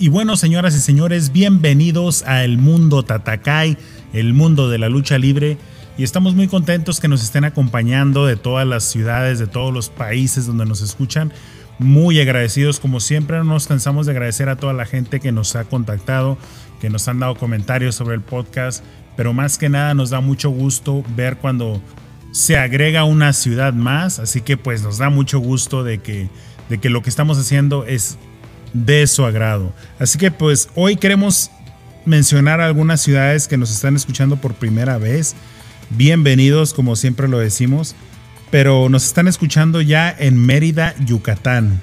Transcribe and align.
Y 0.00 0.08
bueno, 0.08 0.34
señoras 0.38 0.74
y 0.74 0.80
señores, 0.80 1.30
bienvenidos 1.30 2.22
a 2.26 2.42
El 2.42 2.56
Mundo 2.56 3.02
Tatakai, 3.02 3.76
el 4.14 4.32
mundo 4.32 4.70
de 4.70 4.78
la 4.78 4.88
lucha 4.88 5.18
libre. 5.18 5.58
Y 5.98 6.04
estamos 6.04 6.34
muy 6.34 6.48
contentos 6.48 7.00
que 7.00 7.08
nos 7.08 7.22
estén 7.22 7.44
acompañando 7.44 8.24
de 8.24 8.36
todas 8.36 8.66
las 8.66 8.82
ciudades, 8.84 9.38
de 9.38 9.46
todos 9.46 9.74
los 9.74 9.90
países 9.90 10.46
donde 10.46 10.64
nos 10.64 10.80
escuchan. 10.80 11.34
Muy 11.78 12.18
agradecidos, 12.18 12.80
como 12.80 12.98
siempre, 12.98 13.36
no 13.36 13.44
nos 13.44 13.66
cansamos 13.66 14.06
de 14.06 14.12
agradecer 14.12 14.48
a 14.48 14.56
toda 14.56 14.72
la 14.72 14.86
gente 14.86 15.20
que 15.20 15.32
nos 15.32 15.54
ha 15.54 15.64
contactado, 15.64 16.38
que 16.80 16.88
nos 16.88 17.06
han 17.06 17.20
dado 17.20 17.34
comentarios 17.34 17.94
sobre 17.94 18.14
el 18.14 18.22
podcast. 18.22 18.82
Pero 19.18 19.34
más 19.34 19.58
que 19.58 19.68
nada 19.68 19.92
nos 19.92 20.08
da 20.08 20.22
mucho 20.22 20.48
gusto 20.48 21.04
ver 21.14 21.36
cuando 21.36 21.82
se 22.32 22.56
agrega 22.56 23.04
una 23.04 23.34
ciudad 23.34 23.74
más. 23.74 24.18
Así 24.18 24.40
que 24.40 24.56
pues 24.56 24.82
nos 24.82 24.96
da 24.96 25.10
mucho 25.10 25.40
gusto 25.40 25.84
de 25.84 25.98
que, 25.98 26.30
de 26.70 26.78
que 26.78 26.88
lo 26.88 27.02
que 27.02 27.10
estamos 27.10 27.36
haciendo 27.36 27.84
es 27.84 28.16
de 28.72 29.06
su 29.06 29.24
agrado. 29.24 29.72
Así 29.98 30.18
que 30.18 30.30
pues 30.30 30.68
hoy 30.74 30.96
queremos 30.96 31.50
mencionar 32.04 32.60
algunas 32.60 33.00
ciudades 33.00 33.48
que 33.48 33.56
nos 33.56 33.70
están 33.70 33.96
escuchando 33.96 34.36
por 34.36 34.54
primera 34.54 34.98
vez. 34.98 35.34
Bienvenidos, 35.90 36.74
como 36.74 36.96
siempre 36.96 37.28
lo 37.28 37.38
decimos. 37.38 37.94
Pero 38.50 38.88
nos 38.88 39.04
están 39.04 39.28
escuchando 39.28 39.80
ya 39.80 40.14
en 40.18 40.44
Mérida, 40.44 40.94
Yucatán. 41.04 41.80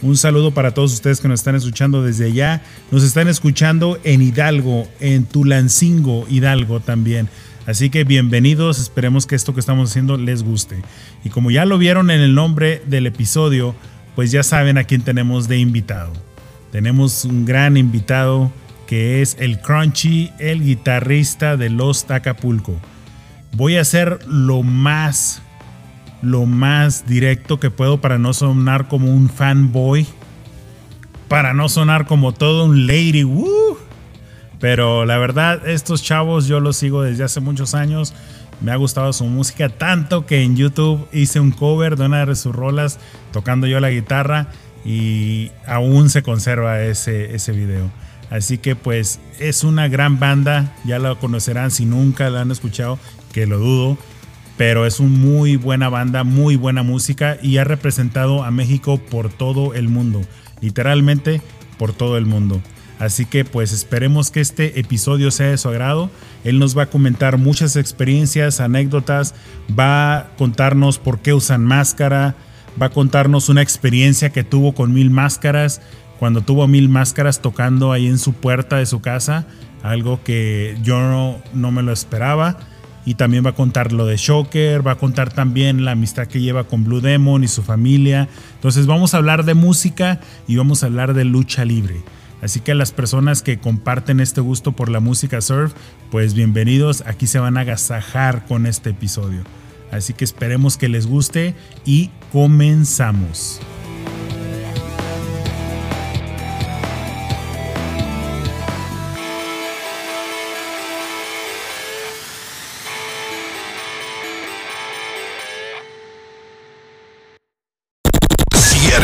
Un 0.00 0.16
saludo 0.16 0.52
para 0.52 0.72
todos 0.72 0.92
ustedes 0.92 1.20
que 1.20 1.26
nos 1.26 1.40
están 1.40 1.56
escuchando 1.56 2.04
desde 2.04 2.26
allá. 2.26 2.62
Nos 2.92 3.02
están 3.02 3.26
escuchando 3.26 3.98
en 4.04 4.22
Hidalgo, 4.22 4.88
en 5.00 5.24
Tulancingo, 5.24 6.24
Hidalgo 6.28 6.78
también. 6.78 7.28
Así 7.66 7.90
que 7.90 8.04
bienvenidos, 8.04 8.78
esperemos 8.78 9.26
que 9.26 9.34
esto 9.34 9.54
que 9.54 9.60
estamos 9.60 9.90
haciendo 9.90 10.16
les 10.16 10.44
guste. 10.44 10.76
Y 11.24 11.30
como 11.30 11.50
ya 11.50 11.64
lo 11.64 11.78
vieron 11.78 12.10
en 12.10 12.20
el 12.20 12.34
nombre 12.34 12.80
del 12.86 13.06
episodio, 13.06 13.74
pues 14.18 14.32
ya 14.32 14.42
saben 14.42 14.78
a 14.78 14.82
quién 14.82 15.02
tenemos 15.02 15.46
de 15.46 15.58
invitado. 15.58 16.12
Tenemos 16.72 17.24
un 17.24 17.44
gran 17.44 17.76
invitado 17.76 18.50
que 18.88 19.22
es 19.22 19.36
el 19.38 19.60
Crunchy, 19.60 20.32
el 20.40 20.64
guitarrista 20.64 21.56
de 21.56 21.70
Los 21.70 22.10
Acapulco. 22.10 22.80
Voy 23.52 23.76
a 23.76 23.82
hacer 23.82 24.18
lo 24.26 24.64
más, 24.64 25.40
lo 26.20 26.46
más 26.46 27.06
directo 27.06 27.60
que 27.60 27.70
puedo 27.70 28.00
para 28.00 28.18
no 28.18 28.32
sonar 28.32 28.88
como 28.88 29.14
un 29.14 29.28
fanboy, 29.30 30.04
para 31.28 31.54
no 31.54 31.68
sonar 31.68 32.04
como 32.06 32.34
todo 32.34 32.64
un 32.64 32.88
lady. 32.88 33.24
Pero 34.58 35.06
la 35.06 35.18
verdad, 35.18 35.68
estos 35.68 36.02
chavos 36.02 36.48
yo 36.48 36.58
los 36.58 36.76
sigo 36.76 37.02
desde 37.02 37.22
hace 37.22 37.38
muchos 37.38 37.72
años. 37.72 38.14
Me 38.60 38.72
ha 38.72 38.76
gustado 38.76 39.12
su 39.12 39.24
música 39.24 39.68
tanto 39.68 40.26
que 40.26 40.42
en 40.42 40.56
YouTube 40.56 41.06
hice 41.12 41.40
un 41.40 41.52
cover 41.52 41.96
de 41.96 42.06
una 42.06 42.26
de 42.26 42.34
sus 42.34 42.54
rolas 42.54 42.98
tocando 43.32 43.66
yo 43.66 43.78
la 43.80 43.90
guitarra 43.90 44.48
y 44.84 45.50
aún 45.66 46.10
se 46.10 46.22
conserva 46.22 46.82
ese, 46.82 47.34
ese 47.34 47.52
video. 47.52 47.90
Así 48.30 48.58
que 48.58 48.76
pues 48.76 49.20
es 49.38 49.64
una 49.64 49.88
gran 49.88 50.18
banda, 50.18 50.74
ya 50.84 50.98
la 50.98 51.14
conocerán 51.14 51.70
si 51.70 51.86
nunca 51.86 52.30
la 52.30 52.42
han 52.42 52.50
escuchado, 52.50 52.98
que 53.32 53.46
lo 53.46 53.58
dudo, 53.58 53.98
pero 54.56 54.86
es 54.86 55.00
una 55.00 55.16
muy 55.16 55.56
buena 55.56 55.88
banda, 55.88 56.24
muy 56.24 56.56
buena 56.56 56.82
música 56.82 57.38
y 57.40 57.58
ha 57.58 57.64
representado 57.64 58.42
a 58.44 58.50
México 58.50 58.98
por 58.98 59.30
todo 59.30 59.72
el 59.74 59.88
mundo, 59.88 60.20
literalmente 60.60 61.40
por 61.78 61.92
todo 61.92 62.18
el 62.18 62.26
mundo. 62.26 62.60
Así 62.98 63.26
que 63.26 63.44
pues 63.44 63.72
esperemos 63.72 64.30
que 64.30 64.40
este 64.40 64.80
episodio 64.80 65.30
sea 65.30 65.48
de 65.48 65.58
su 65.58 65.68
agrado. 65.68 66.10
Él 66.44 66.58
nos 66.58 66.76
va 66.76 66.84
a 66.84 66.90
comentar 66.90 67.38
muchas 67.38 67.76
experiencias, 67.76 68.60
anécdotas, 68.60 69.34
va 69.78 70.16
a 70.16 70.36
contarnos 70.36 70.98
por 70.98 71.20
qué 71.20 71.32
usan 71.32 71.64
máscara, 71.64 72.34
va 72.80 72.86
a 72.86 72.90
contarnos 72.90 73.48
una 73.48 73.62
experiencia 73.62 74.30
que 74.30 74.44
tuvo 74.44 74.74
con 74.74 74.92
Mil 74.92 75.10
Máscaras, 75.10 75.80
cuando 76.18 76.40
tuvo 76.40 76.66
Mil 76.66 76.88
Máscaras 76.88 77.40
tocando 77.40 77.92
ahí 77.92 78.08
en 78.08 78.18
su 78.18 78.32
puerta 78.32 78.76
de 78.76 78.86
su 78.86 79.00
casa, 79.00 79.46
algo 79.82 80.22
que 80.24 80.76
yo 80.82 80.98
no, 80.98 81.40
no 81.54 81.70
me 81.70 81.82
lo 81.82 81.92
esperaba. 81.92 82.58
Y 83.04 83.14
también 83.14 83.42
va 83.46 83.50
a 83.50 83.54
contar 83.54 83.92
lo 83.92 84.04
de 84.04 84.18
Shocker, 84.18 84.86
va 84.86 84.92
a 84.92 84.98
contar 84.98 85.32
también 85.32 85.86
la 85.86 85.92
amistad 85.92 86.26
que 86.26 86.42
lleva 86.42 86.64
con 86.64 86.84
Blue 86.84 87.00
Demon 87.00 87.42
y 87.42 87.48
su 87.48 87.62
familia. 87.62 88.28
Entonces 88.56 88.84
vamos 88.84 89.14
a 89.14 89.16
hablar 89.16 89.46
de 89.46 89.54
música 89.54 90.20
y 90.46 90.56
vamos 90.56 90.82
a 90.82 90.86
hablar 90.86 91.14
de 91.14 91.24
lucha 91.24 91.64
libre. 91.64 92.02
Así 92.40 92.60
que 92.60 92.72
a 92.72 92.74
las 92.74 92.92
personas 92.92 93.42
que 93.42 93.58
comparten 93.58 94.20
este 94.20 94.40
gusto 94.40 94.72
por 94.72 94.88
la 94.88 95.00
música 95.00 95.40
surf, 95.40 95.72
pues 96.10 96.34
bienvenidos, 96.34 97.02
aquí 97.06 97.26
se 97.26 97.38
van 97.38 97.56
a 97.56 97.60
agasajar 97.60 98.46
con 98.46 98.66
este 98.66 98.90
episodio. 98.90 99.42
Así 99.90 100.12
que 100.12 100.24
esperemos 100.24 100.76
que 100.76 100.88
les 100.88 101.06
guste 101.06 101.54
y 101.84 102.10
comenzamos. 102.32 103.60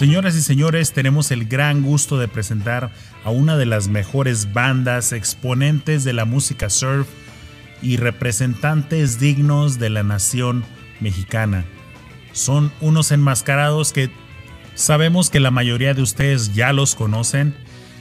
Señoras 0.00 0.34
y 0.34 0.40
señores, 0.40 0.94
tenemos 0.94 1.30
el 1.30 1.44
gran 1.44 1.82
gusto 1.82 2.16
de 2.16 2.26
presentar 2.26 2.90
a 3.22 3.28
una 3.28 3.58
de 3.58 3.66
las 3.66 3.88
mejores 3.88 4.54
bandas 4.54 5.12
exponentes 5.12 6.04
de 6.04 6.14
la 6.14 6.24
música 6.24 6.70
surf 6.70 7.06
y 7.82 7.98
representantes 7.98 9.20
dignos 9.20 9.78
de 9.78 9.90
la 9.90 10.02
nación 10.02 10.64
mexicana. 11.00 11.66
Son 12.32 12.72
unos 12.80 13.12
enmascarados 13.12 13.92
que 13.92 14.08
sabemos 14.74 15.28
que 15.28 15.38
la 15.38 15.50
mayoría 15.50 15.92
de 15.92 16.00
ustedes 16.00 16.54
ya 16.54 16.72
los 16.72 16.94
conocen. 16.94 17.54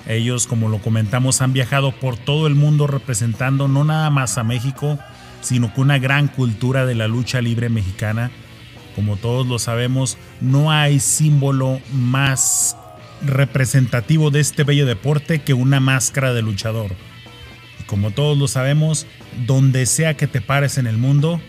Ellos, 0.08 0.48
como 0.48 0.70
lo 0.70 0.78
comentamos, 0.78 1.42
han 1.42 1.52
viajado 1.52 1.92
por 1.92 2.16
todo 2.16 2.48
el 2.48 2.56
mundo 2.56 2.88
representando 2.88 3.68
no 3.68 3.84
nada 3.84 4.10
más 4.10 4.38
a 4.38 4.46
México, 4.46 5.00
sino 5.42 5.74
con 5.74 5.84
una 5.84 6.00
gran 6.00 6.30
cultura 6.30 6.86
de 6.86 6.96
la 6.96 7.10
lucha 7.10 7.42
libre 7.42 7.68
mexicana 7.68 8.32
como 9.00 9.16
todos 9.16 9.48
lo 9.48 9.60
sabemos, 9.60 10.18
no 10.42 10.74
hay 10.74 11.00
símbolo 11.00 11.80
más 11.94 12.76
representativo 13.22 14.30
de 14.30 14.42
este 14.42 14.66
bello 14.66 14.86
deporte 14.86 15.40
que 15.40 15.54
una 15.54 15.80
máscara 15.80 16.34
de 16.34 16.42
luchador. 16.42 16.92
Y 17.80 17.84
como 17.84 18.12
todos 18.12 18.38
lo 18.38 18.50
sabemos, 18.50 19.08
donde 19.48 19.86
sea 19.86 20.18
que 20.18 20.28
te 20.28 20.42
pares 20.42 20.78
en 20.78 20.86
el 20.86 20.98
mundo, 20.98 21.40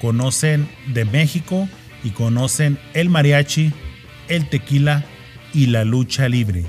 conocen 0.00 0.68
de 0.86 1.04
México 1.04 1.68
y 2.04 2.10
conocen 2.10 2.78
el 2.92 3.08
mariachi, 3.08 3.72
el 4.28 4.48
tequila 4.48 5.04
y 5.52 5.66
la 5.66 5.82
lucha 5.84 6.28
libre. 6.28 6.64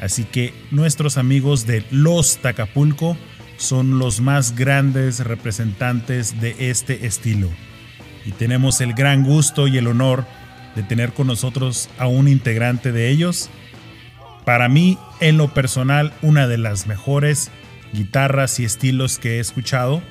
Así 0.00 0.22
que 0.22 0.54
nuestros 0.70 1.18
amigos 1.18 1.66
de 1.66 1.82
Los 1.90 2.36
Tacapulco 2.36 3.16
son 3.56 3.98
los 3.98 4.20
más 4.20 4.54
grandes 4.54 5.18
representantes 5.18 6.40
de 6.40 6.54
este 6.70 7.06
estilo 7.06 7.50
y 8.24 8.32
tenemos 8.32 8.80
el 8.80 8.94
gran 8.94 9.24
gusto 9.24 9.66
y 9.66 9.78
el 9.78 9.86
honor 9.86 10.24
de 10.74 10.82
tener 10.82 11.12
con 11.12 11.26
nosotros 11.26 11.88
a 11.98 12.06
un 12.06 12.28
integrante 12.28 12.92
de 12.92 13.10
ellos. 13.10 13.50
Para 14.44 14.68
mí, 14.68 14.98
en 15.20 15.36
lo 15.36 15.52
personal, 15.54 16.12
una 16.22 16.46
de 16.46 16.58
las 16.58 16.86
mejores 16.86 17.50
guitarras 17.92 18.58
y 18.58 18.64
estilos 18.64 19.18
que 19.18 19.36
he 19.36 19.40
escuchado. 19.40 20.02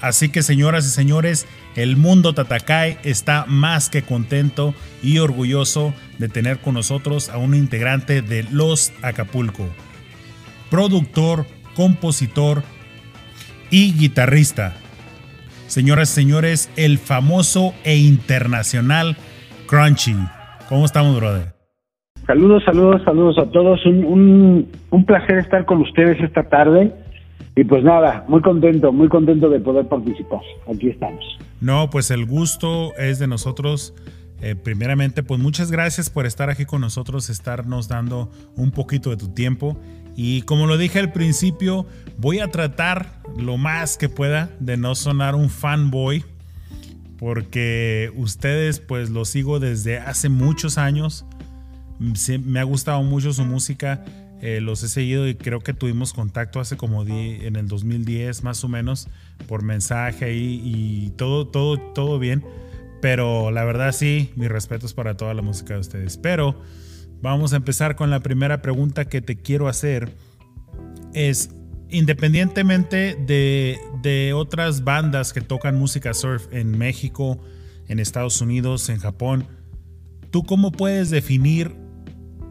Así 0.00 0.28
que 0.28 0.42
señoras 0.42 0.86
y 0.86 0.90
señores, 0.90 1.46
el 1.74 1.96
mundo 1.96 2.32
Tatakai 2.32 2.98
está 3.02 3.44
más 3.46 3.90
que 3.90 4.02
contento 4.02 4.74
y 5.02 5.18
orgulloso 5.18 5.94
de 6.18 6.28
tener 6.28 6.58
con 6.60 6.74
nosotros 6.74 7.28
a 7.28 7.38
un 7.38 7.54
integrante 7.54 8.22
de 8.22 8.44
Los 8.44 8.92
Acapulco, 9.02 9.68
productor, 10.70 11.46
compositor 11.74 12.62
y 13.70 13.92
guitarrista. 13.92 14.76
Señoras 15.66 16.12
y 16.12 16.22
señores, 16.22 16.70
el 16.76 16.98
famoso 16.98 17.74
e 17.84 17.96
internacional 17.96 19.16
Crunchy. 19.66 20.14
¿Cómo 20.68 20.84
estamos, 20.84 21.16
brother? 21.16 21.54
Saludos, 22.26 22.62
saludos, 22.64 23.02
saludos 23.04 23.38
a 23.38 23.50
todos. 23.50 23.84
Un, 23.86 24.68
un, 24.90 25.04
placer 25.04 25.38
estar 25.38 25.64
con 25.64 25.80
ustedes 25.80 26.20
esta 26.22 26.44
tarde. 26.44 26.92
Y 27.56 27.64
pues 27.64 27.82
nada, 27.84 28.24
muy 28.28 28.42
contento, 28.42 28.92
muy 28.92 29.08
contento 29.08 29.48
de 29.48 29.60
poder 29.60 29.86
participar. 29.86 30.40
Aquí 30.72 30.88
estamos. 30.88 31.24
No, 31.60 31.88
pues 31.90 32.10
el 32.10 32.26
gusto 32.26 32.94
es 32.96 33.18
de 33.18 33.26
nosotros. 33.26 33.94
Eh, 34.42 34.54
primeramente, 34.54 35.22
pues 35.22 35.40
muchas 35.40 35.70
gracias 35.70 36.10
por 36.10 36.26
estar 36.26 36.50
aquí 36.50 36.64
con 36.66 36.80
nosotros, 36.80 37.30
estarnos 37.30 37.88
dando 37.88 38.30
un 38.56 38.70
poquito 38.70 39.10
de 39.10 39.16
tu 39.16 39.28
tiempo. 39.28 39.78
Y 40.16 40.42
como 40.42 40.66
lo 40.66 40.78
dije 40.78 40.98
al 40.98 41.12
principio, 41.12 41.86
voy 42.16 42.40
a 42.40 42.50
tratar 42.50 43.20
lo 43.36 43.58
más 43.58 43.98
que 43.98 44.08
pueda 44.08 44.50
de 44.58 44.78
no 44.78 44.94
sonar 44.94 45.34
un 45.34 45.50
fanboy. 45.50 46.24
Porque 47.18 48.12
ustedes 48.16 48.80
pues 48.80 49.10
lo 49.10 49.24
sigo 49.24 49.60
desde 49.60 49.98
hace 49.98 50.28
muchos 50.28 50.78
años. 50.78 51.26
Me 51.98 52.60
ha 52.60 52.64
gustado 52.64 53.02
mucho 53.02 53.32
su 53.32 53.44
música. 53.44 54.04
Eh, 54.40 54.60
los 54.60 54.82
he 54.82 54.88
seguido 54.88 55.26
y 55.26 55.34
creo 55.34 55.60
que 55.60 55.72
tuvimos 55.72 56.12
contacto 56.12 56.60
hace 56.60 56.76
como 56.76 57.02
en 57.04 57.56
el 57.56 57.68
2010 57.68 58.42
más 58.42 58.62
o 58.64 58.68
menos 58.68 59.08
por 59.48 59.62
mensaje 59.62 60.26
ahí 60.26 60.60
y 60.62 61.10
todo, 61.16 61.46
todo, 61.46 61.78
todo 61.78 62.18
bien. 62.18 62.44
Pero 63.00 63.50
la 63.50 63.64
verdad 63.64 63.92
sí, 63.92 64.30
mis 64.36 64.48
respetos 64.48 64.94
para 64.94 65.16
toda 65.16 65.34
la 65.34 65.42
música 65.42 65.74
de 65.74 65.80
ustedes. 65.80 66.16
Pero 66.16 66.60
Vamos 67.22 67.52
a 67.52 67.56
empezar 67.56 67.96
con 67.96 68.10
la 68.10 68.20
primera 68.20 68.62
pregunta 68.62 69.06
que 69.06 69.20
te 69.20 69.36
quiero 69.36 69.68
hacer. 69.68 70.14
Es, 71.14 71.50
independientemente 71.88 73.16
de, 73.26 74.32
otras 74.34 74.84
bandas 74.84 75.32
que 75.32 75.40
tocan 75.40 75.76
música 75.76 76.14
surf 76.14 76.46
en 76.52 76.76
México, 76.76 77.40
en 77.88 77.98
Estados 77.98 78.40
Unidos, 78.40 78.88
en 78.88 78.98
Japón, 78.98 79.46
¿tú 80.30 80.44
cómo 80.44 80.72
puedes 80.72 81.10
definir 81.10 81.74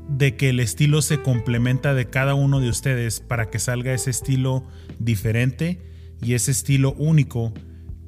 de 0.09 0.35
que 0.35 0.50
el 0.50 0.59
estilo 0.59 1.01
se 1.01 1.21
complementa 1.21 1.94
de 1.94 2.09
cada 2.09 2.35
uno 2.35 2.59
de 2.59 2.69
ustedes 2.69 3.19
para 3.19 3.50
que 3.50 3.59
salga 3.59 3.94
ese 3.94 4.12
estilo 4.12 4.63
diferente 5.00 5.81
y 6.21 6.33
ese 6.33 6.51
estilo 6.51 6.94
único 6.94 7.53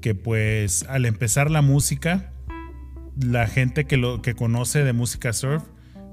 que 0.02 0.16
pues 0.16 0.84
al 0.84 1.06
empezar 1.06 1.50
la 1.50 1.62
música, 1.62 2.34
la 3.20 3.48
gente 3.48 3.86
que, 3.86 3.98
lo, 3.98 4.22
que 4.22 4.36
conoce 4.36 4.84
de 4.84 4.94
música 4.94 5.34
surf 5.34 5.64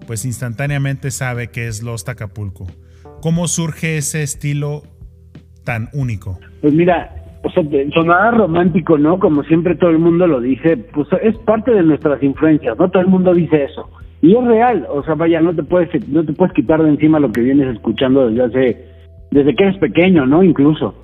pues 0.07 0.25
instantáneamente 0.25 1.11
sabe 1.11 1.49
que 1.49 1.67
es 1.67 1.83
Los 1.83 2.09
Acapulco. 2.09 2.67
¿Cómo 3.21 3.49
surge 3.49 3.97
ese 3.97 4.23
estilo 4.23 4.83
tan 5.65 5.89
único? 5.93 6.39
Pues 6.61 6.75
mira, 6.75 7.25
o 7.43 7.51
sea, 7.51 7.63
sonaba 7.93 8.31
romántico, 8.31 8.99
¿no? 8.99 9.19
Como 9.19 9.43
siempre 9.45 9.75
todo 9.77 9.91
el 9.91 9.99
mundo 9.99 10.27
lo 10.27 10.41
dice, 10.41 10.77
pues 10.77 11.09
es 11.23 11.37
parte 11.39 11.73
de 11.73 11.83
nuestras 11.83 12.23
influencias, 12.23 12.79
¿no? 12.79 12.91
Todo 12.91 13.03
el 13.03 13.09
mundo 13.09 13.35
dice 13.35 13.65
eso. 13.65 13.89
Y 14.23 14.35
es 14.35 14.45
real, 14.45 14.87
o 14.91 15.03
sea, 15.05 15.15
vaya, 15.15 15.41
no 15.41 15.55
te 15.55 15.63
puedes 15.63 16.09
no 16.09 16.25
te 16.25 16.33
puedes 16.33 16.55
quitar 16.55 16.83
de 16.83 16.89
encima 16.89 17.21
lo 17.21 17.31
que 17.31 17.43
vienes 17.43 17.75
escuchando 17.75 18.29
desde 18.29 18.45
hace 18.45 18.85
desde 19.31 19.55
que 19.55 19.65
eres 19.65 19.79
pequeño, 19.79 20.25
¿no? 20.25 20.43
Incluso 20.43 20.95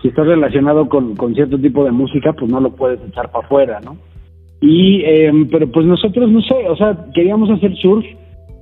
si 0.00 0.08
estás 0.08 0.26
relacionado 0.26 0.88
con, 0.88 1.14
con 1.14 1.34
cierto 1.34 1.58
tipo 1.58 1.84
de 1.84 1.92
música, 1.92 2.32
pues 2.32 2.50
no 2.50 2.60
lo 2.60 2.74
puedes 2.74 3.00
echar 3.06 3.30
para 3.30 3.44
afuera, 3.44 3.80
¿no? 3.84 3.96
Y 4.60 5.02
em, 5.04 5.48
pero 5.48 5.70
pues 5.70 5.84
nosotros 5.84 6.30
no 6.30 6.40
sé, 6.40 6.54
o 6.68 6.76
sea, 6.76 6.96
queríamos 7.14 7.50
hacer 7.50 7.76
surf 7.76 8.04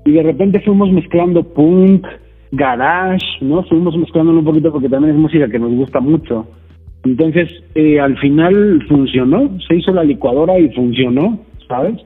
y 0.04 0.12
de 0.12 0.22
repente 0.22 0.60
fuimos 0.60 0.90
mezclando 0.92 1.42
punk, 1.42 2.06
garage, 2.52 3.26
¿no? 3.40 3.62
Fuimos 3.64 3.96
mezclando 3.96 4.32
un 4.32 4.44
poquito 4.44 4.72
porque 4.72 4.88
también 4.88 5.14
es 5.14 5.20
música 5.20 5.48
que 5.48 5.58
nos 5.58 5.72
gusta 5.72 6.00
mucho. 6.00 6.46
Entonces, 7.04 7.48
eh, 7.74 7.98
al 7.98 8.18
final 8.18 8.84
funcionó, 8.88 9.58
se 9.66 9.76
hizo 9.76 9.92
la 9.92 10.04
licuadora 10.04 10.58
y 10.58 10.68
funcionó, 10.70 11.38
¿sabes? 11.66 11.96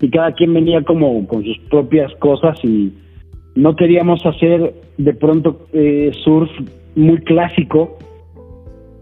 Y 0.00 0.10
cada 0.10 0.32
quien 0.32 0.54
venía 0.54 0.82
como 0.82 1.26
con 1.26 1.42
sus 1.42 1.58
propias 1.70 2.14
cosas 2.16 2.58
y 2.62 2.92
no 3.54 3.74
queríamos 3.74 4.24
hacer 4.24 4.74
de 4.98 5.14
pronto 5.14 5.66
eh, 5.72 6.12
surf 6.24 6.50
muy 6.94 7.18
clásico, 7.18 7.98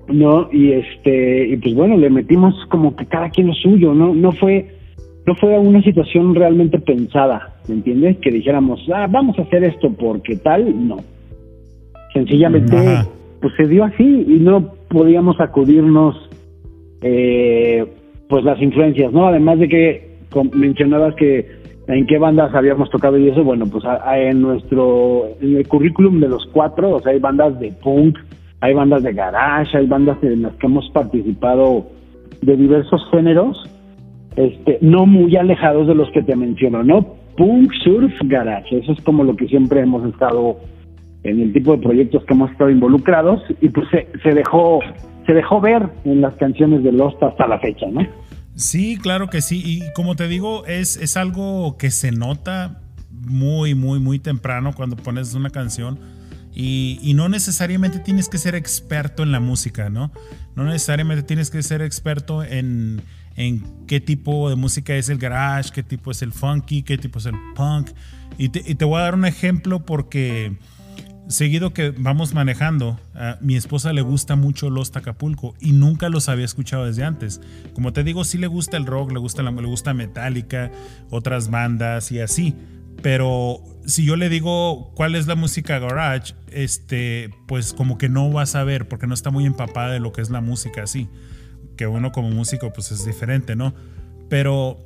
¿no? 0.08 0.48
Y 0.52 0.72
este, 0.72 1.48
y 1.48 1.56
pues 1.56 1.74
bueno, 1.74 1.96
le 1.96 2.10
metimos 2.10 2.54
como 2.70 2.94
que 2.96 3.06
cada 3.06 3.30
quien 3.30 3.48
lo 3.48 3.54
suyo, 3.54 3.92
¿no? 3.94 4.14
No 4.14 4.32
fue 4.32 4.68
no 5.26 5.34
fue 5.36 5.58
una 5.58 5.82
situación 5.82 6.34
realmente 6.34 6.78
pensada, 6.78 7.53
¿me 7.68 7.74
entiendes? 7.74 8.18
Que 8.18 8.30
dijéramos, 8.30 8.80
ah, 8.94 9.06
vamos 9.10 9.38
a 9.38 9.42
hacer 9.42 9.64
esto 9.64 9.90
porque 9.92 10.36
tal, 10.36 10.88
no. 10.88 10.96
Sencillamente, 12.12 12.76
pues 13.40 13.54
se 13.56 13.66
dio 13.66 13.84
así 13.84 14.24
y 14.28 14.38
no 14.40 14.72
podíamos 14.88 15.40
acudirnos, 15.40 16.16
eh, 17.02 17.84
pues 18.28 18.44
las 18.44 18.60
influencias, 18.62 19.12
¿no? 19.12 19.26
Además 19.26 19.58
de 19.58 19.68
que 19.68 20.14
mencionabas 20.52 21.14
que 21.16 21.46
en 21.88 22.06
qué 22.06 22.18
bandas 22.18 22.54
habíamos 22.54 22.88
tocado 22.90 23.18
y 23.18 23.28
eso, 23.28 23.44
bueno, 23.44 23.66
pues 23.66 23.84
en 24.16 24.40
nuestro, 24.40 25.28
en 25.40 25.56
el 25.56 25.68
currículum 25.68 26.20
de 26.20 26.28
los 26.28 26.46
cuatro, 26.52 26.96
o 26.96 27.00
sea, 27.00 27.12
hay 27.12 27.18
bandas 27.18 27.58
de 27.58 27.72
punk, 27.72 28.18
hay 28.60 28.74
bandas 28.74 29.02
de 29.02 29.12
garage, 29.12 29.76
hay 29.76 29.86
bandas 29.86 30.16
en 30.22 30.42
las 30.42 30.54
que 30.54 30.66
hemos 30.66 30.88
participado 30.90 31.86
de 32.40 32.56
diversos 32.56 33.02
géneros 33.10 33.68
este, 34.36 34.78
no 34.80 35.06
muy 35.06 35.36
alejados 35.36 35.86
de 35.86 35.94
los 35.94 36.10
que 36.10 36.22
te 36.22 36.34
menciono, 36.34 36.82
¿no? 36.82 37.14
Punk, 37.36 37.72
surf, 37.82 38.12
garage, 38.24 38.78
eso 38.78 38.92
es 38.92 39.00
como 39.02 39.24
lo 39.24 39.36
que 39.36 39.46
siempre 39.48 39.80
hemos 39.80 40.06
estado 40.08 40.58
en 41.24 41.40
el 41.40 41.52
tipo 41.52 41.72
de 41.72 41.82
proyectos 41.82 42.24
que 42.24 42.34
hemos 42.34 42.50
estado 42.50 42.70
involucrados 42.70 43.42
y 43.60 43.68
pues 43.70 43.88
se, 43.90 44.34
dejó 44.34 44.80
se 45.26 45.32
dejó 45.32 45.60
ver 45.60 45.88
en 46.04 46.20
las 46.20 46.34
canciones 46.36 46.84
de 46.84 46.92
Lost 46.92 47.22
hasta 47.22 47.46
la 47.46 47.58
fecha, 47.58 47.86
¿no? 47.90 48.06
Sí, 48.54 48.98
claro 49.00 49.28
que 49.28 49.40
sí. 49.40 49.62
Y 49.64 49.92
como 49.94 50.16
te 50.16 50.28
digo, 50.28 50.66
es, 50.66 50.96
es 50.96 51.16
algo 51.16 51.76
que 51.76 51.90
se 51.90 52.12
nota 52.12 52.82
muy, 53.10 53.74
muy, 53.74 53.98
muy 53.98 54.18
temprano 54.18 54.72
cuando 54.74 54.96
pones 54.96 55.34
una 55.34 55.50
canción. 55.50 55.98
Y, 56.56 57.00
y, 57.02 57.14
no 57.14 57.28
necesariamente 57.28 57.98
tienes 57.98 58.28
que 58.28 58.38
ser 58.38 58.54
experto 58.54 59.24
en 59.24 59.32
la 59.32 59.40
música, 59.40 59.90
¿no? 59.90 60.12
No 60.54 60.62
necesariamente 60.62 61.24
tienes 61.24 61.50
que 61.50 61.60
ser 61.64 61.82
experto 61.82 62.44
en, 62.44 63.02
en 63.36 63.62
qué 63.86 64.00
tipo 64.00 64.48
de 64.48 64.56
música 64.56 64.94
es 64.94 65.08
el 65.08 65.18
garage, 65.18 65.70
qué 65.72 65.82
tipo 65.82 66.10
es 66.10 66.22
el 66.22 66.32
funky, 66.32 66.82
qué 66.82 66.98
tipo 66.98 67.18
es 67.18 67.26
el 67.26 67.34
punk. 67.54 67.90
Y 68.38 68.48
te, 68.48 68.84
voy 68.84 69.00
a 69.00 69.04
dar 69.04 69.14
un 69.14 69.24
ejemplo 69.24 69.84
porque 69.84 70.56
seguido 71.28 71.72
que 71.72 71.90
vamos 71.90 72.34
manejando, 72.34 72.98
a 73.14 73.38
mi 73.40 73.56
esposa 73.56 73.92
le 73.92 74.02
gusta 74.02 74.36
mucho 74.36 74.70
los 74.70 74.90
Tacapulco 74.90 75.54
y 75.60 75.72
nunca 75.72 76.08
los 76.08 76.28
había 76.28 76.44
escuchado 76.44 76.86
desde 76.86 77.04
antes. 77.04 77.40
Como 77.74 77.92
te 77.92 78.04
digo, 78.04 78.24
sí 78.24 78.38
le 78.38 78.46
gusta 78.46 78.76
el 78.76 78.86
rock, 78.86 79.12
le 79.12 79.18
gusta, 79.18 79.42
la, 79.42 79.50
le 79.50 79.66
gusta 79.66 79.94
Metallica, 79.94 80.70
otras 81.10 81.50
bandas 81.50 82.12
y 82.12 82.20
así. 82.20 82.54
pero 83.02 83.62
si 83.86 84.04
yo 84.04 84.16
le 84.16 84.28
digo 84.28 84.92
cuál 84.94 85.14
es 85.14 85.26
la 85.26 85.34
música 85.34 85.78
garage, 85.78 86.34
este, 86.50 87.30
pues 87.46 87.74
como 87.74 87.98
que 87.98 88.08
no 88.08 88.32
va 88.32 88.42
a 88.42 88.46
saber 88.46 88.88
porque 88.88 89.06
no 89.06 89.14
está 89.14 89.30
muy 89.30 89.44
empapada 89.44 89.92
de 89.92 90.00
lo 90.00 90.12
que 90.12 90.22
es 90.22 90.30
la 90.30 90.40
música 90.40 90.84
así. 90.84 91.08
Que 91.76 91.86
uno 91.86 92.12
como 92.12 92.30
músico 92.30 92.72
pues 92.72 92.92
es 92.92 93.04
diferente, 93.04 93.56
¿no? 93.56 93.74
Pero, 94.28 94.78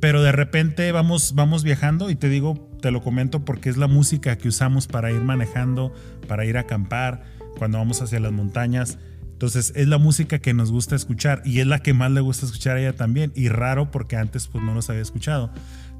pero 0.00 0.22
de 0.22 0.32
repente 0.32 0.90
vamos, 0.92 1.34
vamos 1.34 1.64
viajando 1.64 2.10
y 2.10 2.16
te 2.16 2.28
digo, 2.28 2.68
te 2.80 2.90
lo 2.90 3.02
comento 3.02 3.44
porque 3.44 3.68
es 3.68 3.76
la 3.76 3.88
música 3.88 4.36
que 4.36 4.48
usamos 4.48 4.86
para 4.86 5.10
ir 5.10 5.22
manejando, 5.22 5.92
para 6.28 6.44
ir 6.44 6.56
a 6.56 6.60
acampar, 6.60 7.22
cuando 7.58 7.78
vamos 7.78 8.02
hacia 8.02 8.20
las 8.20 8.32
montañas. 8.32 8.98
Entonces 9.32 9.72
es 9.74 9.88
la 9.88 9.98
música 9.98 10.38
que 10.38 10.54
nos 10.54 10.70
gusta 10.70 10.94
escuchar 10.94 11.42
y 11.44 11.60
es 11.60 11.66
la 11.66 11.80
que 11.80 11.94
más 11.94 12.10
le 12.12 12.20
gusta 12.20 12.46
escuchar 12.46 12.76
a 12.76 12.80
ella 12.80 12.92
también. 12.92 13.32
Y 13.34 13.48
raro 13.48 13.90
porque 13.90 14.16
antes 14.16 14.46
pues 14.46 14.62
no 14.62 14.74
nos 14.74 14.88
había 14.88 15.02
escuchado. 15.02 15.50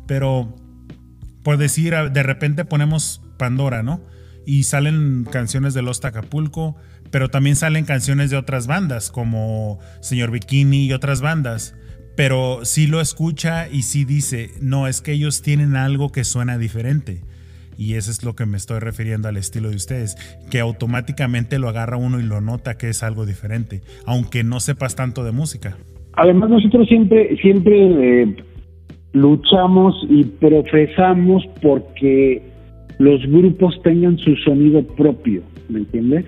Pero 0.07 0.55
por 1.43 1.57
decir, 1.57 1.95
de 1.95 2.23
repente 2.23 2.65
ponemos 2.65 3.21
Pandora, 3.37 3.83
¿no? 3.83 4.01
Y 4.47 4.65
salen 4.65 5.27
canciones 5.31 5.75
de 5.75 5.83
Los 5.83 6.05
Acapulco, 6.05 6.77
pero 7.12 7.28
también 7.28 7.54
salen 7.54 7.85
canciones 7.85 8.31
de 8.31 8.38
otras 8.38 8.66
bandas, 8.66 9.11
como 9.11 9.78
Señor 10.00 10.33
Bikini 10.33 10.87
y 10.87 10.92
otras 10.95 11.21
bandas. 11.21 11.78
Pero 12.16 12.64
sí 12.64 12.87
lo 12.87 13.00
escucha 13.00 13.69
y 13.69 13.83
sí 13.83 14.04
dice, 14.04 14.50
no, 14.61 14.88
es 14.88 15.00
que 15.02 15.12
ellos 15.12 15.42
tienen 15.42 15.76
algo 15.76 16.11
que 16.11 16.25
suena 16.25 16.59
diferente. 16.59 17.21
Y 17.76 17.95
eso 17.95 18.11
es 18.11 18.25
lo 18.25 18.35
que 18.35 18.47
me 18.47 18.57
estoy 18.57 18.81
refiriendo 18.81 19.28
al 19.28 19.37
estilo 19.37 19.71
de 19.71 19.76
ustedes, 19.76 20.16
que 20.50 20.61
automáticamente 20.61 21.59
lo 21.59 21.69
agarra 21.69 21.97
uno 21.97 22.19
y 22.19 22.23
lo 22.23 22.40
nota 22.40 22.76
que 22.76 22.88
es 22.88 23.02
algo 23.02 23.26
diferente, 23.26 23.83
aunque 24.07 24.42
no 24.42 24.61
sepas 24.61 24.97
tanto 24.97 25.23
de 25.23 25.33
música. 25.33 25.76
Además 26.14 26.50
nosotros 26.50 26.88
siempre, 26.88 27.37
siempre 27.38 28.23
eh, 28.23 28.37
luchamos 29.12 29.95
y 30.09 30.25
profesamos 30.25 31.45
porque 31.61 32.42
los 32.99 33.21
grupos 33.26 33.81
tengan 33.83 34.19
su 34.19 34.35
sonido 34.37 34.87
propio, 34.87 35.42
¿me 35.69 35.81
entiendes? 35.81 36.26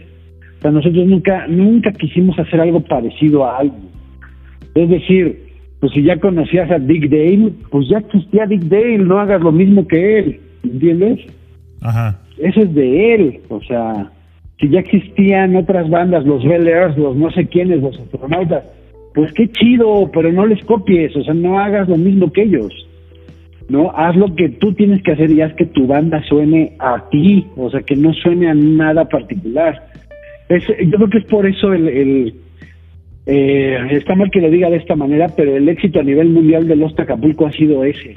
Sea, 0.65 0.71
nosotros 0.71 1.07
nunca, 1.07 1.47
nunca 1.47 1.93
quisimos 1.93 2.39
hacer 2.39 2.59
algo 2.59 2.81
parecido 2.81 3.45
a 3.45 3.59
algo. 3.59 3.77
Es 4.75 4.89
decir, 4.89 5.45
pues 5.79 5.93
si 5.93 6.03
ya 6.03 6.19
conocías 6.19 6.71
a 6.71 6.79
Dick 6.79 7.11
Dale, 7.11 7.53
pues 7.71 7.87
ya 7.91 7.99
existía 7.99 8.47
Dick 8.47 8.63
Dale, 8.63 8.97
no 8.97 9.19
hagas 9.19 9.43
lo 9.43 9.53
mismo 9.53 9.87
que 9.87 10.21
él, 10.21 10.41
¿entiendes? 10.63 11.21
Ajá. 11.83 12.19
Eso 12.39 12.61
es 12.61 12.75
de 12.75 13.15
él, 13.15 13.41
o 13.51 13.61
sea, 13.61 14.11
si 14.59 14.71
ya 14.71 14.81
existían 14.81 15.55
otras 15.55 15.91
bandas, 15.91 16.25
los 16.25 16.43
Bel 16.43 16.65
los 16.97 17.15
no 17.15 17.31
sé 17.33 17.47
quiénes, 17.47 17.83
los 17.83 18.01
astronautas, 18.01 18.65
pues 19.15 19.35
qué 19.35 19.47
chido, 19.51 20.11
pero 20.15 20.33
no 20.33 20.47
les 20.47 20.65
copies, 20.65 21.15
o 21.15 21.23
sea, 21.25 21.35
no 21.35 21.59
hagas 21.59 21.91
lo 21.91 21.99
mismo 21.99 22.33
que 22.33 22.45
ellos. 22.45 22.73
¿no? 23.69 23.91
Haz 23.95 24.17
lo 24.17 24.35
que 24.35 24.49
tú 24.49 24.73
tienes 24.73 25.03
que 25.03 25.13
hacer 25.13 25.31
y 25.31 25.43
haz 25.43 25.53
que 25.57 25.67
tu 25.67 25.87
banda 25.87 26.23
suene 26.27 26.75
a 26.79 27.07
ti, 27.11 27.47
o 27.55 27.69
sea, 27.69 27.83
que 27.83 27.97
no 27.97 28.15
suene 28.15 28.49
a 28.49 28.55
nada 28.55 29.05
particular. 29.05 29.93
Es, 30.55 30.67
yo 30.69 30.97
creo 30.97 31.11
que 31.11 31.19
es 31.19 31.25
por 31.25 31.47
eso 31.47 31.73
el, 31.73 31.89
el 31.89 32.35
eh, 33.27 33.79
está 33.91 34.15
mal 34.15 34.31
que 34.31 34.41
lo 34.41 34.51
diga 34.51 34.69
de 34.69 34.77
esta 34.77 34.97
manera, 34.97 35.29
pero 35.35 35.57
el 35.57 35.69
éxito 35.69 36.01
a 36.01 36.03
nivel 36.03 36.29
mundial 36.29 36.69
de 36.69 36.77
Los 36.77 36.99
Acapulco 36.99 37.47
ha 37.47 37.53
sido 37.53 37.85
ese, 37.85 38.15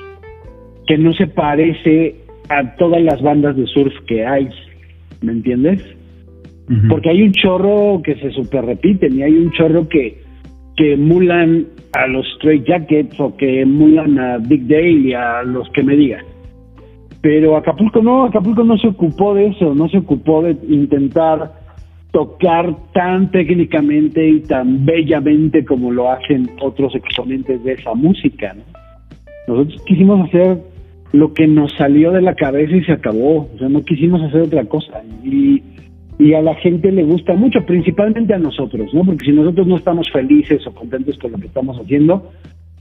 que 0.86 0.98
no 0.98 1.14
se 1.14 1.28
parece 1.28 2.16
a 2.50 2.76
todas 2.76 3.02
las 3.02 3.22
bandas 3.22 3.56
de 3.56 3.66
surf 3.68 3.94
que 4.06 4.26
hay, 4.26 4.50
¿me 5.22 5.32
entiendes? 5.32 5.84
Porque 6.90 7.10
hay 7.10 7.22
un 7.22 7.32
chorro 7.32 8.02
que 8.04 8.16
se 8.16 8.30
super 8.32 8.66
repiten 8.66 9.18
y 9.18 9.24
hay 9.24 9.32
un 9.32 9.52
chorro 9.52 9.88
que, 9.88 10.22
que 10.76 10.94
emulan 10.94 11.66
a 11.94 12.08
los 12.08 12.28
Straight 12.36 12.68
Jackets 12.68 13.18
o 13.22 13.38
que 13.38 13.62
emulan 13.62 14.20
a 14.20 14.38
Big 14.38 14.68
Dale 14.68 14.90
y 14.90 15.14
a 15.14 15.44
los 15.44 15.70
que 15.70 15.82
me 15.82 15.96
digan. 15.96 16.26
Pero 17.22 17.56
Acapulco 17.56 18.02
no, 18.02 18.26
Acapulco 18.26 18.66
no 18.66 18.78
se 18.78 18.90
ocupó 18.90 19.34
de 19.34 19.48
eso, 19.48 19.74
no 19.74 19.88
se 19.88 20.00
ocupó 20.00 20.44
de 20.44 20.58
intentar 20.68 21.54
tocar 22.12 22.76
tan 22.94 23.32
técnicamente 23.32 24.28
y 24.28 24.40
tan 24.42 24.86
bellamente 24.86 25.66
como 25.66 25.92
lo 25.92 26.12
hacen 26.12 26.50
otros 26.62 26.96
exponentes 26.96 27.64
de 27.64 27.74
esa 27.74 27.94
música. 27.94 28.56
Nosotros 29.48 29.82
quisimos 29.86 30.28
hacer 30.28 30.58
lo 31.14 31.34
que 31.34 31.48
nos 31.48 31.72
salió 31.78 32.12
de 32.12 32.22
la 32.22 32.36
cabeza 32.36 32.76
y 32.76 32.84
se 32.84 32.94
acabó, 32.94 33.50
o 33.54 33.58
sea, 33.58 33.70
no 33.70 33.82
quisimos 33.82 34.22
hacer 34.22 34.42
otra 34.42 34.66
cosa. 34.66 35.04
Y, 35.24 35.62
y 36.20 36.34
a 36.34 36.42
la 36.42 36.56
gente 36.56 36.92
le 36.92 37.04
gusta 37.04 37.34
mucho, 37.34 37.66
principalmente 37.66 38.34
a 38.34 38.40
nosotros, 38.40 38.94
¿no? 38.94 39.04
Porque 39.04 39.26
si 39.26 39.32
nosotros 39.32 39.68
no 39.68 39.78
estamos 39.78 40.10
felices 40.12 40.66
o 40.68 40.74
contentos 40.74 41.18
con 41.20 41.32
lo 41.32 41.38
que 41.38 41.48
estamos 41.48 41.78
haciendo, 41.80 42.32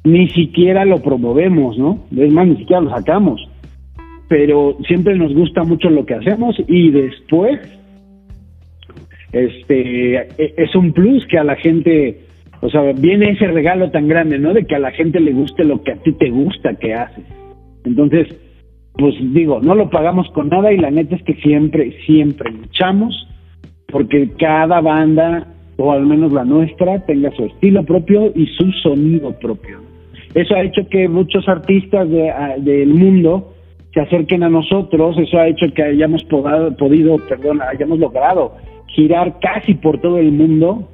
ni 0.04 0.28
siquiera 0.30 0.84
lo 0.84 1.02
promovemos, 1.02 1.76
¿no? 1.78 2.04
Es 2.16 2.32
más, 2.32 2.46
ni 2.46 2.56
siquiera 2.56 2.80
lo 2.80 2.90
sacamos. 2.90 3.40
Pero 4.28 4.76
siempre 4.86 5.16
nos 5.16 5.34
gusta 5.34 5.62
mucho 5.62 5.90
lo 5.90 6.04
que 6.04 6.14
hacemos 6.14 6.56
y 6.66 6.90
después 6.90 7.60
este 9.44 10.16
e, 10.16 10.54
es 10.56 10.74
un 10.74 10.92
plus 10.92 11.26
que 11.26 11.38
a 11.38 11.44
la 11.44 11.56
gente, 11.56 12.20
o 12.60 12.70
sea, 12.70 12.92
viene 12.92 13.30
ese 13.30 13.46
regalo 13.46 13.90
tan 13.90 14.08
grande, 14.08 14.38
¿no? 14.38 14.52
De 14.52 14.64
que 14.64 14.74
a 14.74 14.80
la 14.80 14.92
gente 14.92 15.20
le 15.20 15.32
guste 15.32 15.64
lo 15.64 15.82
que 15.82 15.92
a 15.92 15.96
ti 15.96 16.12
te 16.12 16.30
gusta 16.30 16.74
que 16.74 16.94
haces. 16.94 17.24
Entonces, 17.84 18.28
pues 18.94 19.14
digo, 19.32 19.60
no 19.60 19.74
lo 19.74 19.90
pagamos 19.90 20.28
con 20.30 20.48
nada 20.48 20.72
y 20.72 20.78
la 20.78 20.90
neta 20.90 21.16
es 21.16 21.22
que 21.22 21.34
siempre, 21.34 21.92
siempre 22.06 22.50
luchamos 22.50 23.26
porque 23.88 24.30
cada 24.38 24.80
banda, 24.80 25.46
o 25.76 25.92
al 25.92 26.06
menos 26.06 26.32
la 26.32 26.44
nuestra, 26.44 27.04
tenga 27.06 27.30
su 27.32 27.44
estilo 27.44 27.84
propio 27.84 28.32
y 28.34 28.46
su 28.46 28.70
sonido 28.82 29.32
propio. 29.38 29.80
Eso 30.34 30.54
ha 30.54 30.62
hecho 30.62 30.86
que 30.88 31.08
muchos 31.08 31.48
artistas 31.48 32.08
del 32.10 32.88
mundo 32.88 33.54
se 33.96 34.02
acerquen 34.02 34.42
a 34.42 34.50
nosotros, 34.50 35.16
eso 35.16 35.38
ha 35.38 35.48
hecho 35.48 35.72
que 35.74 35.82
hayamos 35.82 36.22
podido, 36.24 37.16
perdón, 37.26 37.62
hayamos 37.62 37.98
logrado 37.98 38.54
girar 38.88 39.38
casi 39.40 39.72
por 39.72 40.02
todo 40.02 40.18
el 40.18 40.32
mundo 40.32 40.86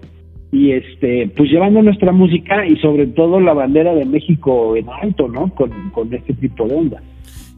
y 0.53 0.71
este 0.71 1.29
pues 1.37 1.51
llevando 1.51 1.83
nuestra 1.83 2.13
música 2.13 2.65
y 2.65 2.77
sobre 2.77 3.09
todo 3.09 3.41
la 3.41 3.55
bandera 3.55 3.93
de 3.93 4.05
México 4.05 4.77
en 4.77 4.89
alto, 4.89 5.27
¿no? 5.27 5.53
Con, 5.53 5.91
con 5.91 6.15
este 6.15 6.33
tipo 6.35 6.69
de 6.69 6.77
ondas. 6.77 7.03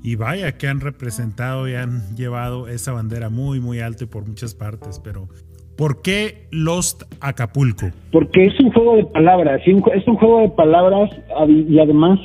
Y 0.02 0.16
vaya 0.16 0.56
que 0.56 0.66
han 0.66 0.80
representado 0.80 1.68
y 1.68 1.74
han 1.74 2.16
llevado 2.16 2.66
esa 2.68 2.92
bandera 2.92 3.28
muy, 3.28 3.60
muy 3.60 3.80
alto 3.80 4.04
y 4.04 4.06
por 4.06 4.26
muchas 4.26 4.54
partes, 4.54 4.98
pero 5.04 5.28
¿por 5.76 6.00
qué 6.00 6.46
Lost 6.52 7.02
Acapulco? 7.20 7.90
Porque 8.12 8.46
es 8.46 8.58
un 8.60 8.72
juego 8.72 8.96
de 8.96 9.04
palabras, 9.04 9.60
es 9.66 10.06
un 10.08 10.16
juego 10.16 10.40
de 10.40 10.48
palabras 10.48 11.10
y 11.46 11.78
además 11.78 12.18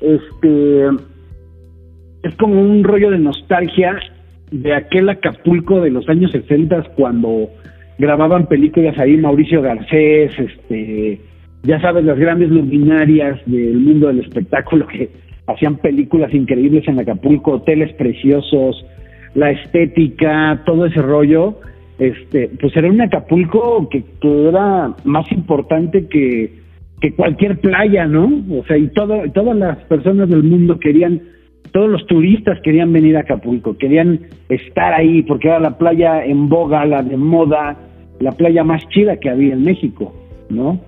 este 0.00 0.88
es 2.24 2.34
como 2.36 2.60
un 2.60 2.82
rollo 2.82 3.10
de 3.10 3.18
nostalgia 3.18 3.96
de 4.50 4.74
aquel 4.74 5.08
Acapulco 5.08 5.80
de 5.80 5.90
los 5.90 6.08
años 6.08 6.32
60 6.32 6.82
cuando 6.96 7.50
grababan 7.98 8.46
películas 8.46 8.98
ahí 8.98 9.16
Mauricio 9.16 9.62
Garcés, 9.62 10.32
este, 10.38 11.20
ya 11.62 11.80
sabes, 11.80 12.04
las 12.04 12.18
grandes 12.18 12.50
luminarias 12.50 13.40
del 13.46 13.78
mundo 13.78 14.08
del 14.08 14.20
espectáculo 14.20 14.86
que 14.86 15.10
hacían 15.46 15.76
películas 15.76 16.32
increíbles 16.32 16.88
en 16.88 16.98
Acapulco, 16.98 17.52
hoteles 17.52 17.92
preciosos, 17.94 18.84
la 19.34 19.50
estética, 19.50 20.62
todo 20.64 20.86
ese 20.86 21.02
rollo, 21.02 21.60
este, 21.98 22.50
pues 22.60 22.74
era 22.76 22.88
un 22.88 23.00
Acapulco 23.00 23.88
que, 23.88 24.02
era 24.22 24.94
más 25.04 25.30
importante 25.30 26.06
que, 26.08 26.58
que 27.00 27.14
cualquier 27.14 27.58
playa, 27.58 28.06
¿no? 28.06 28.42
O 28.50 28.64
sea, 28.64 28.76
y 28.76 28.88
todo, 28.88 29.22
todas 29.32 29.56
las 29.56 29.78
personas 29.84 30.28
del 30.28 30.42
mundo 30.42 30.78
querían, 30.78 31.20
todos 31.74 31.90
los 31.90 32.06
turistas 32.06 32.60
querían 32.62 32.92
venir 32.92 33.16
a 33.16 33.22
Acapulco, 33.22 33.76
querían 33.76 34.20
estar 34.48 34.94
ahí 34.94 35.22
porque 35.22 35.48
era 35.48 35.58
la 35.58 35.76
playa 35.76 36.24
en 36.24 36.48
boga, 36.48 36.86
la 36.86 37.02
de 37.02 37.16
moda, 37.16 37.76
la 38.20 38.30
playa 38.30 38.62
más 38.62 38.86
chida 38.90 39.16
que 39.16 39.28
había 39.28 39.54
en 39.54 39.64
México, 39.64 40.14
¿no? 40.50 40.80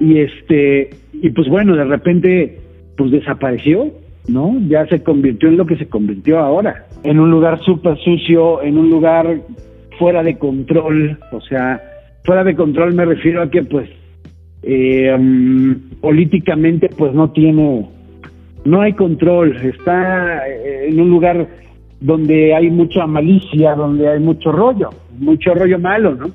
Y 0.00 0.18
este, 0.18 0.90
y 1.12 1.30
pues 1.30 1.48
bueno, 1.48 1.76
de 1.76 1.84
repente 1.84 2.58
pues 2.96 3.12
desapareció, 3.12 3.92
¿no? 4.26 4.56
Ya 4.66 4.84
se 4.88 5.04
convirtió 5.04 5.50
en 5.50 5.56
lo 5.56 5.66
que 5.66 5.76
se 5.76 5.86
convirtió 5.86 6.40
ahora, 6.40 6.84
en 7.04 7.20
un 7.20 7.30
lugar 7.30 7.60
súper 7.60 7.96
sucio, 7.98 8.60
en 8.60 8.76
un 8.76 8.90
lugar 8.90 9.38
fuera 10.00 10.24
de 10.24 10.36
control, 10.36 11.16
o 11.30 11.40
sea, 11.42 11.80
fuera 12.24 12.42
de 12.42 12.56
control 12.56 12.92
me 12.94 13.04
refiero 13.04 13.40
a 13.40 13.48
que 13.48 13.62
pues 13.62 13.88
eh, 14.64 15.16
mm, 15.16 16.00
políticamente 16.00 16.88
pues 16.88 17.14
no 17.14 17.30
tiene, 17.30 17.86
no 18.64 18.80
hay 18.80 18.94
control, 18.94 19.56
está 19.56 20.48
eh, 20.48 20.88
en 20.88 21.00
un 21.00 21.10
lugar 21.10 21.46
donde 22.00 22.54
hay 22.54 22.70
mucha 22.70 23.06
malicia, 23.06 23.74
donde 23.74 24.08
hay 24.08 24.20
mucho 24.20 24.52
rollo, 24.52 24.90
mucho 25.18 25.54
rollo 25.54 25.78
malo, 25.78 26.14
¿no? 26.14 26.26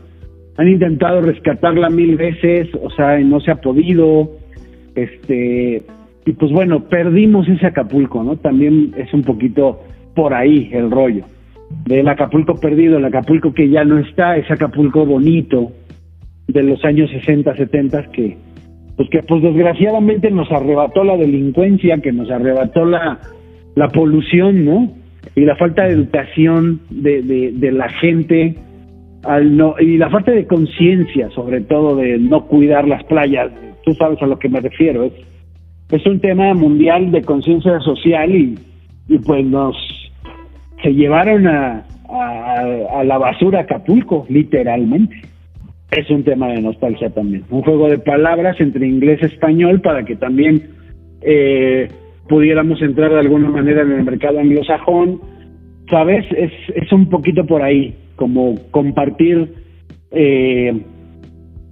Han 0.58 0.68
intentado 0.68 1.22
rescatarla 1.22 1.90
mil 1.90 2.18
veces, 2.18 2.70
o 2.82 2.90
sea, 2.92 3.18
no 3.20 3.40
se 3.40 3.52
ha 3.52 3.56
podido, 3.56 4.32
este, 4.96 5.84
y 6.26 6.32
pues 6.34 6.52
bueno, 6.52 6.86
perdimos 6.86 7.48
ese 7.48 7.68
Acapulco, 7.68 8.24
¿no? 8.24 8.36
También 8.38 8.94
es 8.98 9.14
un 9.14 9.24
poquito 9.24 9.82
por 10.16 10.34
ahí 10.34 10.70
el 10.74 10.92
rollo. 10.92 11.24
Del 11.86 12.08
Acapulco 12.08 12.60
perdido, 12.60 12.98
el 12.98 13.06
Acapulco 13.06 13.54
que 13.54 13.70
ya 13.70 13.86
no 13.86 14.00
está, 14.00 14.38
ese 14.38 14.54
Acapulco 14.54 15.06
bonito 15.06 15.72
de 16.48 16.64
los 16.64 16.84
años 16.84 17.10
60, 17.12 17.56
70 17.56 18.12
que 18.12 18.38
pues 19.00 19.10
que 19.10 19.24
pues 19.24 19.42
desgraciadamente 19.42 20.30
nos 20.30 20.52
arrebató 20.52 21.06
la 21.06 21.16
delincuencia, 21.16 22.00
que 22.00 22.12
nos 22.12 22.30
arrebató 22.30 22.84
la, 22.84 23.18
la 23.76 23.88
polución, 23.88 24.66
¿no? 24.66 24.92
y 25.38 25.46
la 25.46 25.56
falta 25.56 25.84
de 25.84 25.94
educación 25.94 26.82
de, 26.90 27.22
de, 27.22 27.72
la 27.72 27.88
gente 27.88 28.56
al 29.24 29.56
no, 29.56 29.76
y 29.80 29.96
la 29.96 30.10
falta 30.10 30.32
de 30.32 30.46
conciencia, 30.46 31.30
sobre 31.30 31.62
todo 31.62 31.96
de 31.96 32.18
no 32.18 32.46
cuidar 32.48 32.90
las 32.90 33.02
playas. 33.06 33.50
Tú 33.86 33.94
sabes 33.94 34.22
a 34.22 34.28
lo 34.28 34.38
que 34.38 34.50
me 34.50 34.60
refiero. 34.60 35.06
Es, 35.06 35.14
es 35.92 36.06
un 36.06 36.20
tema 36.20 36.54
mundial 36.54 37.10
de 37.12 37.22
conciencia 37.22 37.80
social 37.80 38.36
y, 38.36 38.58
pues 39.26 39.46
nos 39.46 39.78
se 40.84 40.94
llevaron 40.94 41.48
a, 41.48 41.86
a, 42.10 43.04
la 43.06 43.18
basura 43.18 43.62
Acapulco, 43.62 44.26
literalmente. 44.28 45.22
Es 45.92 46.10
un 46.10 46.24
tema 46.24 46.48
de 46.50 46.62
nostalgia 46.62 47.10
también. 47.10 47.44
Un 47.50 47.62
juego 47.64 47.90
de 47.90 47.98
palabras 47.98 48.60
entre 48.60 48.88
inglés 48.88 49.20
y 49.22 49.26
español 49.26 49.82
para 49.82 50.04
que 50.04 50.16
también 50.16 50.70
eh, 51.22 51.88
pudiéramos 52.28 52.82
entrar 52.82 53.12
de 53.12 53.20
alguna 53.20 53.50
manera 53.50 53.82
en 53.82 53.92
el 53.92 54.04
mercado 54.04 54.40
anglosajón. 54.40 55.20
¿Sabes? 55.90 56.26
Es, 56.38 56.52
es 56.76 56.92
un 56.92 57.10
poquito 57.10 57.46
por 57.48 57.64
ahí, 57.64 57.96
como 58.16 58.56
compartir 58.70 59.50
eh, 60.12 60.80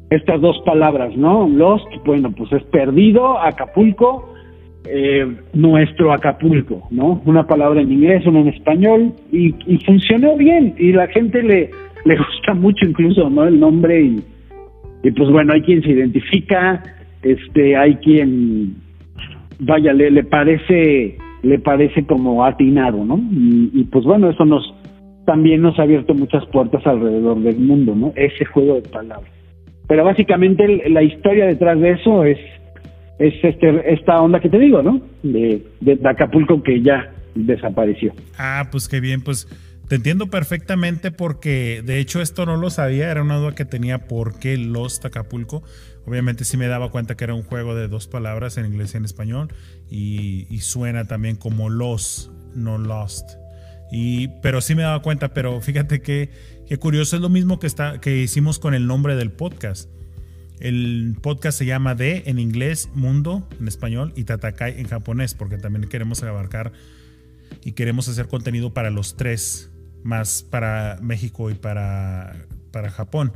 estas 0.09 0.39
dos 0.41 0.59
palabras, 0.65 1.15
¿no? 1.17 1.47
Lost, 1.47 1.87
bueno, 2.05 2.31
pues 2.31 2.51
es 2.53 2.63
perdido, 2.63 3.37
Acapulco, 3.39 4.33
eh, 4.85 5.27
nuestro 5.53 6.13
Acapulco, 6.13 6.87
¿no? 6.91 7.21
Una 7.25 7.45
palabra 7.45 7.81
en 7.81 7.91
inglés, 7.91 8.25
una 8.25 8.39
en 8.39 8.47
español, 8.47 9.13
y, 9.31 9.51
funcionó 9.85 10.37
bien, 10.37 10.75
y 10.77 10.93
la 10.93 11.07
gente 11.07 11.43
le, 11.43 11.71
le 12.07 12.17
gusta 12.17 12.53
mucho 12.53 12.85
incluso, 12.85 13.29
¿no? 13.29 13.45
El 13.45 13.59
nombre, 13.59 14.01
y, 14.01 14.23
y 15.03 15.11
pues 15.11 15.29
bueno, 15.29 15.53
hay 15.53 15.61
quien 15.61 15.81
se 15.83 15.91
identifica, 15.91 16.81
este, 17.21 17.75
hay 17.75 17.95
quien, 17.95 18.75
vaya, 19.59 19.93
le, 19.93 20.11
le 20.11 20.23
parece, 20.23 21.17
le 21.43 21.59
parece 21.59 22.05
como 22.05 22.45
atinado, 22.45 23.03
¿no? 23.03 23.19
Y, 23.31 23.83
pues 23.91 24.05
bueno, 24.05 24.29
eso 24.29 24.45
nos, 24.45 24.73
también 25.25 25.61
nos 25.61 25.77
ha 25.79 25.83
abierto 25.83 26.13
muchas 26.13 26.45
puertas 26.47 26.85
alrededor 26.87 27.39
del 27.39 27.57
mundo, 27.57 27.95
¿no? 27.95 28.13
Ese 28.15 28.45
juego 28.45 28.75
de 28.75 28.89
palabras. 28.89 29.31
Pero 29.87 30.03
básicamente 30.03 30.89
la 30.89 31.03
historia 31.03 31.45
detrás 31.45 31.79
de 31.79 31.91
eso 31.91 32.23
es 32.23 32.37
es 33.19 33.33
este, 33.43 33.93
esta 33.93 34.21
onda 34.21 34.39
que 34.39 34.49
te 34.49 34.59
digo, 34.59 34.83
¿no? 34.83 35.01
De, 35.23 35.63
de 35.81 35.99
Acapulco 36.07 36.61
que 36.61 36.81
ya 36.81 37.11
desapareció. 37.33 38.13
Ah, 38.37 38.67
pues 38.71 38.87
qué 38.87 38.99
bien, 38.99 39.21
pues 39.23 39.47
te 39.87 39.95
entiendo 39.95 40.27
perfectamente 40.27 41.11
porque 41.11 41.81
de 41.85 41.99
hecho 41.99 42.21
esto 42.21 42.45
no 42.45 42.57
lo 42.57 42.69
sabía, 42.69 43.09
era 43.09 43.21
una 43.21 43.37
duda 43.37 43.55
que 43.55 43.65
tenía 43.65 44.07
por 44.07 44.37
qué 44.39 44.57
Lost 44.57 45.05
Acapulco. 45.05 45.63
Obviamente 46.05 46.45
sí 46.45 46.57
me 46.57 46.67
daba 46.67 46.91
cuenta 46.91 47.15
que 47.15 47.23
era 47.23 47.33
un 47.33 47.43
juego 47.43 47.75
de 47.75 47.87
dos 47.87 48.07
palabras 48.07 48.57
en 48.57 48.65
inglés 48.65 48.93
y 48.93 48.97
en 48.97 49.05
español 49.05 49.53
y, 49.89 50.59
suena 50.59 51.05
también 51.05 51.35
como 51.35 51.69
Los, 51.69 52.31
no 52.53 52.77
Lost. 52.77 53.29
Y, 53.91 54.27
pero 54.41 54.59
sí 54.59 54.75
me 54.75 54.83
daba 54.83 55.01
cuenta, 55.01 55.33
pero 55.33 55.61
fíjate 55.61 56.01
que, 56.01 56.31
que 56.67 56.77
curioso 56.77 57.15
es 57.15 57.21
lo 57.21 57.29
mismo 57.29 57.59
que, 57.59 57.67
está, 57.67 58.01
que 58.01 58.17
hicimos 58.17 58.59
con 58.59 58.73
el 58.73 58.87
nombre 58.87 59.15
del 59.15 59.31
podcast. 59.31 59.89
El 60.59 61.15
podcast 61.21 61.57
se 61.57 61.65
llama 61.65 61.93
de 61.95 62.23
en 62.25 62.39
inglés, 62.39 62.89
Mundo 62.93 63.47
en 63.59 63.67
español 63.67 64.11
y 64.15 64.23
Tatakai 64.23 64.79
en 64.79 64.87
japonés, 64.87 65.33
porque 65.33 65.57
también 65.57 65.87
queremos 65.87 66.23
abarcar 66.23 66.73
y 67.63 67.73
queremos 67.73 68.07
hacer 68.07 68.27
contenido 68.27 68.73
para 68.73 68.89
los 68.89 69.15
tres, 69.15 69.69
más 70.03 70.43
para 70.43 70.99
México 71.01 71.49
y 71.49 71.55
para, 71.55 72.35
para 72.71 72.89
Japón. 72.89 73.33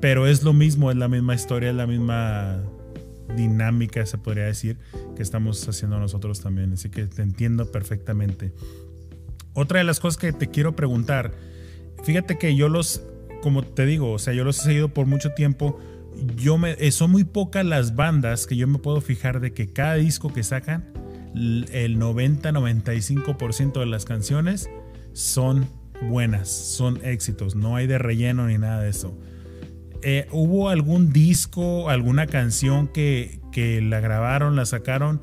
Pero 0.00 0.26
es 0.26 0.42
lo 0.42 0.52
mismo, 0.52 0.90
es 0.90 0.96
la 0.96 1.08
misma 1.08 1.34
historia, 1.34 1.70
es 1.70 1.76
la 1.76 1.86
misma 1.86 2.62
dinámica, 3.36 4.06
se 4.06 4.18
podría 4.18 4.44
decir, 4.44 4.78
que 5.16 5.22
estamos 5.22 5.68
haciendo 5.68 5.98
nosotros 5.98 6.40
también. 6.40 6.72
Así 6.72 6.88
que 6.88 7.06
te 7.06 7.22
entiendo 7.22 7.70
perfectamente. 7.70 8.52
Otra 9.54 9.78
de 9.78 9.84
las 9.84 10.00
cosas 10.00 10.18
que 10.18 10.32
te 10.32 10.48
quiero 10.48 10.76
preguntar, 10.76 11.32
fíjate 12.04 12.38
que 12.38 12.54
yo 12.54 12.68
los, 12.68 13.02
como 13.42 13.62
te 13.62 13.86
digo, 13.86 14.12
o 14.12 14.18
sea, 14.18 14.34
yo 14.34 14.44
los 14.44 14.60
he 14.60 14.62
seguido 14.64 14.88
por 14.88 15.06
mucho 15.06 15.30
tiempo 15.30 15.78
yo 16.36 16.58
me, 16.58 16.76
eh, 16.78 16.90
son 16.90 17.10
muy 17.10 17.24
pocas 17.24 17.64
las 17.64 17.94
bandas 17.94 18.46
que 18.46 18.56
yo 18.56 18.66
me 18.66 18.78
puedo 18.78 19.00
fijar 19.00 19.40
de 19.40 19.52
que 19.52 19.72
cada 19.72 19.94
disco 19.94 20.32
que 20.32 20.42
sacan, 20.42 20.92
el 21.34 21.98
90-95% 21.98 23.80
de 23.80 23.86
las 23.86 24.04
canciones 24.04 24.68
son 25.12 25.68
buenas, 26.02 26.48
son 26.48 26.98
éxitos, 27.04 27.54
no 27.56 27.76
hay 27.76 27.86
de 27.86 27.98
relleno 27.98 28.46
ni 28.46 28.58
nada 28.58 28.82
de 28.82 28.90
eso. 28.90 29.18
Eh, 30.02 30.26
¿Hubo 30.30 30.68
algún 30.68 31.12
disco, 31.12 31.90
alguna 31.90 32.26
canción 32.26 32.88
que, 32.88 33.40
que, 33.52 33.80
la 33.80 34.00
grabaron, 34.00 34.54
la 34.54 34.64
sacaron 34.64 35.20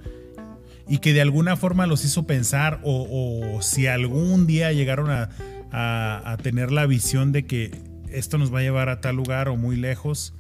y 0.88 0.98
que 0.98 1.14
de 1.14 1.22
alguna 1.22 1.56
forma 1.56 1.88
los 1.88 2.04
hizo 2.04 2.28
pensar 2.28 2.80
o, 2.84 3.60
si 3.62 3.88
algún 3.88 4.48
día 4.48 4.74
llegaron 4.74 5.10
a, 5.10 5.30
a 5.72 6.38
tener 6.44 6.72
la 6.72 6.86
visión 6.86 7.32
de 7.32 7.46
que 7.46 7.72
esto 8.12 8.38
nos 8.38 8.54
va 8.54 8.60
a 8.60 8.62
llevar 8.64 8.90
a 8.90 9.02
tal 9.02 9.16
lugar 9.16 9.50
o 9.50 9.58
muy 9.58 9.76
lejos? 9.76 10.36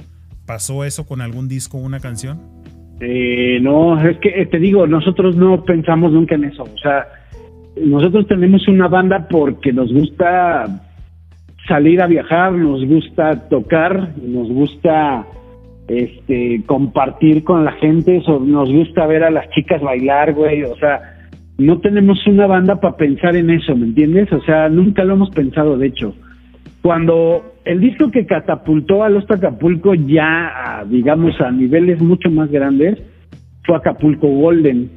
¿Pasó 0.45 0.83
eso 0.83 1.05
con 1.05 1.21
algún 1.21 1.47
disco 1.47 1.77
o 1.77 1.81
una 1.81 1.99
canción? 1.99 2.39
Eh, 2.99 3.59
no, 3.61 3.99
es 3.99 4.17
que 4.19 4.29
eh, 4.29 4.45
te 4.45 4.59
digo, 4.59 4.87
nosotros 4.87 5.35
no 5.35 5.63
pensamos 5.65 6.11
nunca 6.11 6.35
en 6.35 6.45
eso. 6.45 6.63
O 6.63 6.77
sea, 6.77 7.07
nosotros 7.83 8.27
tenemos 8.27 8.67
una 8.67 8.87
banda 8.87 9.27
porque 9.29 9.73
nos 9.73 9.91
gusta 9.91 10.81
salir 11.67 12.01
a 12.01 12.07
viajar, 12.07 12.53
nos 12.53 12.85
gusta 12.85 13.49
tocar, 13.49 14.13
nos 14.21 14.47
gusta 14.49 15.25
este 15.87 16.63
compartir 16.65 17.43
con 17.43 17.65
la 17.65 17.73
gente, 17.73 18.21
nos 18.27 18.71
gusta 18.71 19.05
ver 19.07 19.23
a 19.23 19.31
las 19.31 19.49
chicas 19.49 19.81
bailar, 19.81 20.33
güey, 20.33 20.63
o 20.63 20.75
sea, 20.77 21.15
no 21.57 21.79
tenemos 21.79 22.25
una 22.27 22.47
banda 22.47 22.79
para 22.79 22.97
pensar 22.97 23.35
en 23.35 23.49
eso, 23.49 23.75
¿me 23.75 23.85
entiendes? 23.85 24.31
O 24.31 24.41
sea, 24.41 24.67
nunca 24.69 25.03
lo 25.03 25.13
hemos 25.13 25.29
pensado, 25.29 25.77
de 25.77 25.87
hecho. 25.87 26.13
Cuando 26.81 27.55
el 27.63 27.79
disco 27.79 28.11
que 28.11 28.25
catapultó 28.25 29.03
a 29.03 29.09
los 29.09 29.29
Acapulco 29.29 29.93
ya, 29.95 30.83
digamos, 30.87 31.39
a 31.41 31.51
niveles 31.51 32.01
mucho 32.01 32.29
más 32.29 32.51
grandes, 32.51 32.99
fue 33.63 33.77
Acapulco 33.77 34.27
Golden. 34.27 34.89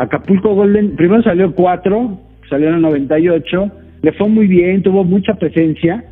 Acapulco 0.00 0.54
Golden, 0.54 0.96
primero 0.96 1.22
salió 1.22 1.54
cuatro, 1.54 2.18
salió 2.48 2.68
en 2.68 2.76
el 2.76 2.80
98, 2.80 3.70
le 4.00 4.12
fue 4.12 4.28
muy 4.30 4.46
bien, 4.46 4.82
tuvo 4.82 5.04
mucha 5.04 5.34
presencia. 5.34 6.02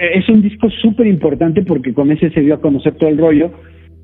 es 0.00 0.28
un 0.30 0.40
disco 0.40 0.70
súper 0.80 1.06
importante 1.06 1.62
porque 1.62 1.92
con 1.92 2.10
ese 2.10 2.30
se 2.30 2.40
dio 2.40 2.54
a 2.54 2.60
conocer 2.62 2.94
todo 2.94 3.10
el 3.10 3.18
rollo. 3.18 3.52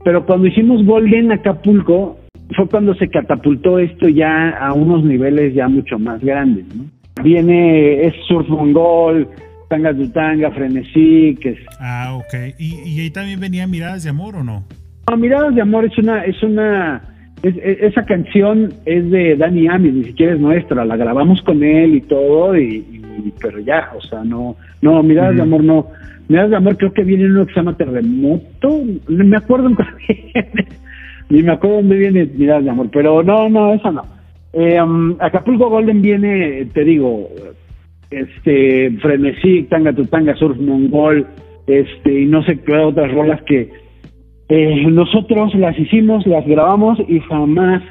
Pero 0.05 0.27
cuando 0.27 0.47
hicimos 0.47 0.85
Golden 0.85 1.33
Acapulco, 1.33 2.19
fue 2.55 2.69
cuando 2.69 2.95
se 2.95 3.09
catapultó 3.09 3.79
esto 3.79 4.09
ya 4.09 4.51
a 4.51 4.75
unos 4.75 5.05
niveles 5.05 5.55
ya 5.55 5.69
mucho 5.69 5.99
más 5.99 6.21
grandes. 6.23 6.67
¿no? 6.75 6.85
Viene, 7.23 8.05
es 8.05 8.15
Surf 8.29 8.47
Mongol, 8.47 9.27
Tanga 9.71 9.95
Tanga, 10.13 10.51
Frenesí, 10.51 11.35
que 11.41 11.51
es... 11.51 11.59
Ah, 11.81 12.15
ok. 12.15 12.59
¿Y, 12.59 13.01
ahí 13.01 13.11
también 13.11 13.41
venía 13.41 13.67
Miradas 13.67 14.05
de 14.05 14.11
Amor 14.11 14.37
o 14.37 14.45
no? 14.45 14.65
No, 15.09 15.17
Miradas 15.17 15.55
de 15.55 15.63
Amor 15.63 15.87
es 15.87 15.97
una... 15.97 16.25
Es 16.25 16.43
una 16.43 17.10
esa 17.43 18.05
canción 18.05 18.73
es 18.85 19.11
de 19.11 19.37
Dani 19.37 19.69
Amis, 19.69 19.95
ni 19.95 20.05
siquiera 20.05 20.35
es 20.35 20.41
nuestra, 20.41 20.85
la 20.85 20.97
grabamos 20.97 21.41
con 21.43 21.63
él 21.63 21.95
y 21.95 22.01
todo, 22.03 22.57
y, 22.57 23.03
pero 23.41 23.61
ya, 23.61 23.91
o 23.97 24.01
sea, 24.03 24.23
no, 24.25 24.57
no, 24.83 25.03
Miradas 25.03 25.37
de 25.37 25.43
Amor 25.43 25.65
no. 25.65 25.87
Miradas 26.29 26.51
de 26.51 26.57
Amor 26.57 26.77
creo 26.77 26.93
que 26.93 27.03
viene 27.03 27.27
uno 27.27 27.47
que 27.47 27.55
se 27.55 27.61
llama 27.61 27.77
Terremoto, 27.77 28.83
no 29.09 29.25
me 29.25 29.37
acuerdo 29.37 29.71
ni 31.31 31.43
me 31.43 31.53
acuerdo 31.53 31.77
dónde 31.77 31.97
viene 31.97 32.29
Miradas 32.37 32.65
de 32.65 32.71
Amor, 32.71 32.89
pero 32.93 33.23
no, 33.23 33.49
no, 33.49 33.73
esa 33.75 33.91
no. 33.91 34.05
Eh, 34.53 34.81
um, 34.83 35.17
Acapulco 35.21 35.71
Golden 35.71 36.03
viene, 36.03 36.67
te 36.75 36.85
digo, 36.85 37.31
este 38.11 38.91
Frenesí, 39.01 39.63
Tanga 39.65 39.93
tu 39.93 40.05
Tanga, 40.07 40.35
Surf 40.35 40.59
Mongol, 40.59 41.27
este, 41.67 42.23
y 42.23 42.27
no 42.27 42.43
sé 42.43 42.59
qué 42.59 42.75
otras 42.77 43.13
rolas 43.13 43.41
que 43.43 43.71
eh, 44.51 44.85
nosotros 44.91 45.55
las 45.55 45.79
hicimos, 45.79 46.27
las 46.27 46.45
grabamos 46.45 46.99
y 47.07 47.21
jamás 47.21 47.83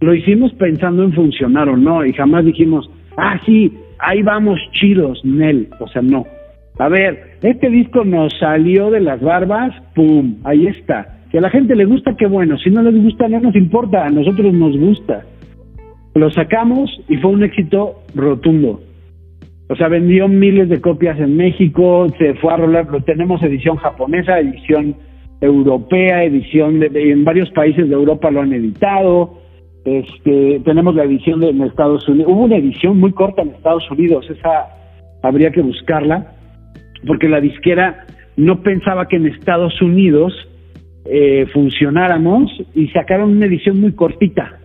lo 0.00 0.14
hicimos 0.14 0.52
pensando 0.52 1.02
en 1.02 1.14
funcionar 1.14 1.70
o 1.70 1.78
no, 1.78 2.04
y 2.04 2.12
jamás 2.12 2.44
dijimos, 2.44 2.90
ah, 3.16 3.40
sí, 3.46 3.72
ahí 3.98 4.22
vamos 4.22 4.60
chidos, 4.72 5.18
Nel, 5.24 5.68
o 5.80 5.88
sea, 5.88 6.02
no. 6.02 6.26
A 6.78 6.88
ver, 6.88 7.38
este 7.42 7.70
disco 7.70 8.04
nos 8.04 8.32
salió 8.38 8.90
de 8.90 9.00
las 9.00 9.22
barbas, 9.22 9.74
pum, 9.94 10.36
ahí 10.44 10.66
está. 10.66 11.20
Si 11.30 11.38
a 11.38 11.40
la 11.40 11.48
gente 11.48 11.74
le 11.74 11.86
gusta, 11.86 12.14
qué 12.16 12.26
bueno, 12.26 12.58
si 12.58 12.68
no 12.68 12.82
les 12.82 13.02
gusta, 13.02 13.26
no 13.26 13.40
nos 13.40 13.56
importa, 13.56 14.04
a 14.04 14.10
nosotros 14.10 14.52
nos 14.52 14.76
gusta. 14.78 15.24
Lo 16.14 16.30
sacamos 16.30 17.00
y 17.08 17.16
fue 17.16 17.30
un 17.30 17.44
éxito 17.44 18.02
rotundo. 18.14 18.82
O 19.70 19.76
sea, 19.76 19.88
vendió 19.88 20.28
miles 20.28 20.68
de 20.68 20.82
copias 20.82 21.18
en 21.18 21.34
México, 21.36 22.06
se 22.18 22.34
fue 22.34 22.52
a 22.52 22.58
rolar, 22.58 22.86
tenemos 23.04 23.42
edición 23.42 23.76
japonesa, 23.76 24.38
edición 24.38 24.94
europea, 25.40 26.24
edición 26.24 26.80
de, 26.80 26.90
en 27.12 27.24
varios 27.24 27.50
países 27.50 27.88
de 27.88 27.94
Europa 27.94 28.30
lo 28.30 28.40
han 28.40 28.52
editado. 28.52 29.38
Este, 29.84 30.60
tenemos 30.64 30.94
la 30.94 31.04
edición 31.04 31.40
de, 31.40 31.50
en 31.50 31.62
Estados 31.62 32.08
Unidos. 32.08 32.32
Hubo 32.32 32.44
una 32.44 32.56
edición 32.56 32.98
muy 32.98 33.12
corta 33.12 33.42
en 33.42 33.50
Estados 33.50 33.88
Unidos, 33.90 34.28
esa 34.28 34.66
habría 35.22 35.50
que 35.50 35.62
buscarla, 35.62 36.34
porque 37.06 37.28
la 37.28 37.40
disquera 37.40 38.06
no 38.36 38.62
pensaba 38.62 39.08
que 39.08 39.16
en 39.16 39.26
Estados 39.26 39.80
Unidos 39.80 40.32
eh, 41.04 41.46
funcionáramos 41.52 42.50
y 42.74 42.88
sacaron 42.88 43.30
una 43.30 43.46
edición 43.46 43.80
muy 43.80 43.92
cortita. 43.92 44.58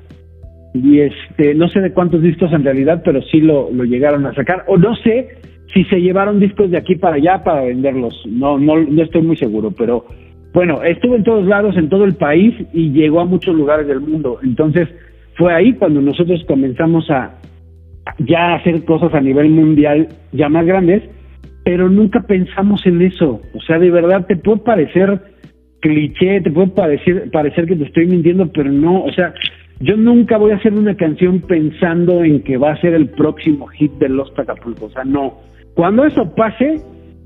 y 0.73 0.99
este 0.99 1.53
no 1.53 1.69
sé 1.69 1.79
de 1.79 1.93
cuántos 1.93 2.21
discos 2.21 2.51
en 2.51 2.63
realidad, 2.63 3.01
pero 3.05 3.21
sí 3.21 3.39
lo, 3.39 3.71
lo 3.71 3.83
llegaron 3.83 4.25
a 4.25 4.33
sacar. 4.33 4.65
O 4.67 4.77
no 4.77 4.95
sé 4.97 5.37
si 5.73 5.83
se 5.85 6.01
llevaron 6.01 6.39
discos 6.39 6.69
de 6.69 6.77
aquí 6.77 6.95
para 6.95 7.15
allá 7.15 7.43
para 7.43 7.63
venderlos. 7.63 8.23
No, 8.27 8.57
no, 8.59 8.77
no 8.77 9.03
estoy 9.03 9.21
muy 9.21 9.37
seguro, 9.37 9.71
pero 9.71 10.05
bueno, 10.53 10.83
estuvo 10.83 11.15
en 11.15 11.23
todos 11.23 11.45
lados, 11.45 11.75
en 11.77 11.89
todo 11.89 12.05
el 12.05 12.15
país 12.15 12.53
y 12.73 12.91
llegó 12.91 13.21
a 13.21 13.25
muchos 13.25 13.55
lugares 13.55 13.87
del 13.87 14.01
mundo. 14.01 14.39
Entonces 14.43 14.87
fue 15.35 15.53
ahí 15.53 15.73
cuando 15.73 15.99
nosotros 16.01 16.43
comenzamos 16.47 17.09
a 17.09 17.35
ya 18.19 18.55
hacer 18.55 18.85
cosas 18.85 19.13
a 19.13 19.21
nivel 19.21 19.49
mundial 19.49 20.09
ya 20.31 20.49
más 20.49 20.65
grandes, 20.65 21.03
pero 21.63 21.89
nunca 21.89 22.21
pensamos 22.21 22.85
en 22.85 23.01
eso. 23.01 23.41
O 23.55 23.61
sea, 23.61 23.79
de 23.79 23.89
verdad 23.89 24.27
te 24.27 24.35
puede 24.35 24.59
parecer 24.59 25.21
cliché, 25.79 26.41
te 26.41 26.51
puede 26.51 26.67
parecer, 26.69 27.29
parecer 27.31 27.65
que 27.65 27.75
te 27.75 27.85
estoy 27.85 28.07
mintiendo, 28.07 28.47
pero 28.51 28.71
no, 28.71 29.03
o 29.03 29.11
sea, 29.11 29.33
yo 29.79 29.97
nunca 29.97 30.37
voy 30.37 30.51
a 30.51 30.55
hacer 30.55 30.73
una 30.73 30.95
canción 30.95 31.41
pensando 31.41 32.23
en 32.23 32.41
que 32.43 32.57
va 32.57 32.71
a 32.71 32.79
ser 32.79 32.93
el 32.93 33.09
próximo 33.09 33.67
hit 33.67 33.91
de 33.93 34.07
Los 34.07 34.33
Tacapulcos, 34.33 34.91
o 34.91 34.93
sea, 34.93 35.03
no. 35.03 35.39
Cuando 35.73 36.05
eso 36.05 36.33
pase, 36.35 36.79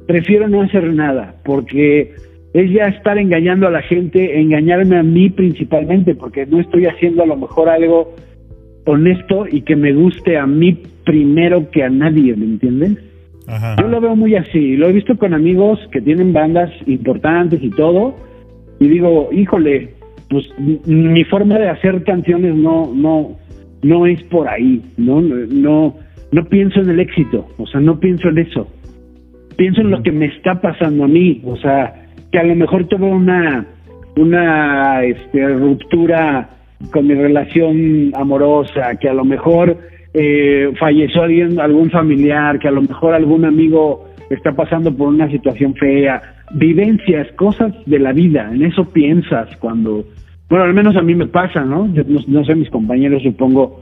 prefiero 0.08 0.48
no 0.48 0.64
hacer 0.64 0.92
nada, 0.94 1.36
porque 1.46 2.16
es 2.54 2.72
ya 2.72 2.86
estar 2.86 3.18
engañando 3.18 3.68
a 3.68 3.72
la 3.72 3.82
gente, 3.82 4.40
engañarme 4.40 4.98
a 4.98 5.04
mí 5.04 5.30
principalmente, 5.30 6.16
porque 6.16 6.46
no 6.46 6.60
estoy 6.60 6.86
haciendo 6.86 7.24
a 7.24 7.26
lo 7.26 7.38
mejor 7.38 7.70
algo 7.70 8.14
honesto 8.86 9.46
y 9.50 9.62
que 9.62 9.76
me 9.76 9.94
guste 9.94 10.38
a 10.38 10.48
mí 10.48 10.82
primero 11.06 11.70
que 11.70 11.84
a 11.84 11.90
nadie, 11.90 12.36
¿me 12.36 12.46
entiendes? 12.46 12.98
Yo 13.80 13.88
lo 13.88 14.02
veo 14.02 14.16
muy 14.16 14.36
así, 14.36 14.76
lo 14.76 14.90
he 14.90 14.94
visto 14.94 15.18
con 15.18 15.34
amigos 15.34 15.80
que 15.92 16.02
tienen 16.02 16.34
bandas 16.34 16.70
importantes 16.86 17.64
y 17.64 17.70
todo, 17.70 18.16
y 18.80 18.90
digo, 18.90 19.30
híjole, 19.32 19.94
pues 20.30 20.46
mi 20.60 21.24
forma 21.26 21.58
de 21.58 21.70
hacer 21.70 22.04
canciones 22.04 22.56
no, 22.56 22.92
no, 22.94 23.38
no 23.84 24.06
es 24.06 24.22
por 24.24 24.50
ahí, 24.50 24.82
no, 24.98 25.22
no, 25.22 25.96
no 26.32 26.46
pienso 26.46 26.82
en 26.82 26.90
el 26.90 27.00
éxito, 27.00 27.48
o 27.58 27.66
sea, 27.68 27.80
no 27.80 28.00
pienso 28.00 28.28
en 28.28 28.40
eso, 28.40 28.68
pienso 29.56 29.80
en 29.80 29.92
lo 29.92 30.04
que 30.04 30.12
me 30.12 30.26
está 30.26 30.60
pasando 30.60 31.06
a 31.06 31.08
mí, 31.08 31.42
o 31.46 31.56
sea, 31.56 32.07
que 32.32 32.40
a 32.40 32.44
lo 32.44 32.56
mejor 32.56 32.86
tuve 32.86 33.06
una, 33.06 33.66
una 34.16 35.04
este, 35.04 35.48
ruptura 35.48 36.50
con 36.92 37.08
mi 37.08 37.16
relación 37.16 38.12
amorosa, 38.16 38.96
que 38.96 39.10
a 39.10 39.14
lo 39.14 39.26
mejor 39.26 39.78
eh, 40.14 40.72
falleció 40.80 41.24
alguien, 41.24 41.60
algún 41.60 41.90
familiar, 41.90 42.60
que 42.60 42.68
a 42.68 42.72
lo 42.72 42.82
mejor 42.82 43.14
algún 43.14 43.46
amigo 43.46 44.06
está 44.30 44.52
pasando 44.52 44.96
por 44.96 45.08
una 45.08 45.30
situación 45.30 45.74
fea, 45.76 46.22
vivencias, 46.54 47.32
cosas 47.34 47.74
de 47.86 48.00
la 48.00 48.14
vida, 48.14 48.50
en 48.54 48.64
eso 48.64 48.86
piensas 48.86 49.56
cuando, 49.58 50.04
bueno, 50.50 50.66
al 50.66 50.74
menos 50.74 50.96
a 50.96 51.02
mí 51.02 51.16
me 51.16 51.28
pasa, 51.28 51.64
¿no? 51.64 51.88
no, 52.28 52.46
sé, 52.46 52.56
mis 52.56 52.70
compañeros 52.70 53.24
supongo 53.24 53.80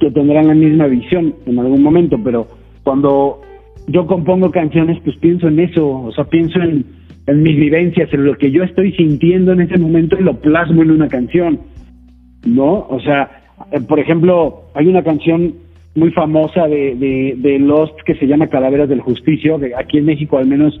que 0.00 0.10
tendrán 0.10 0.48
la 0.48 0.54
misma 0.54 0.86
visión 0.86 1.34
en 1.46 1.58
algún 1.58 1.82
momento, 1.82 2.18
pero 2.22 2.46
cuando 2.82 3.40
yo 3.86 4.06
compongo 4.06 4.50
canciones, 4.50 4.98
pues 5.04 5.16
pienso 5.18 5.48
en 5.48 5.60
eso, 5.60 5.88
o 5.88 6.12
sea, 6.12 6.24
pienso 6.24 6.60
en, 6.60 6.84
en 7.26 7.42
mis 7.42 7.56
vivencias, 7.56 8.12
en 8.12 8.24
lo 8.24 8.36
que 8.36 8.50
yo 8.50 8.62
estoy 8.62 8.92
sintiendo 8.92 9.52
en 9.52 9.62
ese 9.62 9.78
momento 9.78 10.16
y 10.18 10.22
lo 10.22 10.40
plasmo 10.40 10.82
en 10.82 10.92
una 10.92 11.08
canción, 11.08 11.60
¿no? 12.46 12.86
O 12.88 13.00
sea, 13.00 13.42
eh, 13.72 13.80
por 13.80 13.98
ejemplo, 13.98 14.62
hay 14.74 14.86
una 14.86 15.02
canción 15.02 15.54
muy 15.94 16.10
famosa 16.12 16.68
de, 16.68 16.94
de, 16.94 17.34
de 17.38 17.58
Lost 17.58 17.98
que 18.04 18.14
se 18.14 18.26
llama 18.26 18.48
Calaveras 18.48 18.88
del 18.88 19.00
Justicio, 19.00 19.58
que 19.58 19.74
aquí 19.74 19.98
en 19.98 20.04
México 20.04 20.38
al 20.38 20.46
menos 20.46 20.80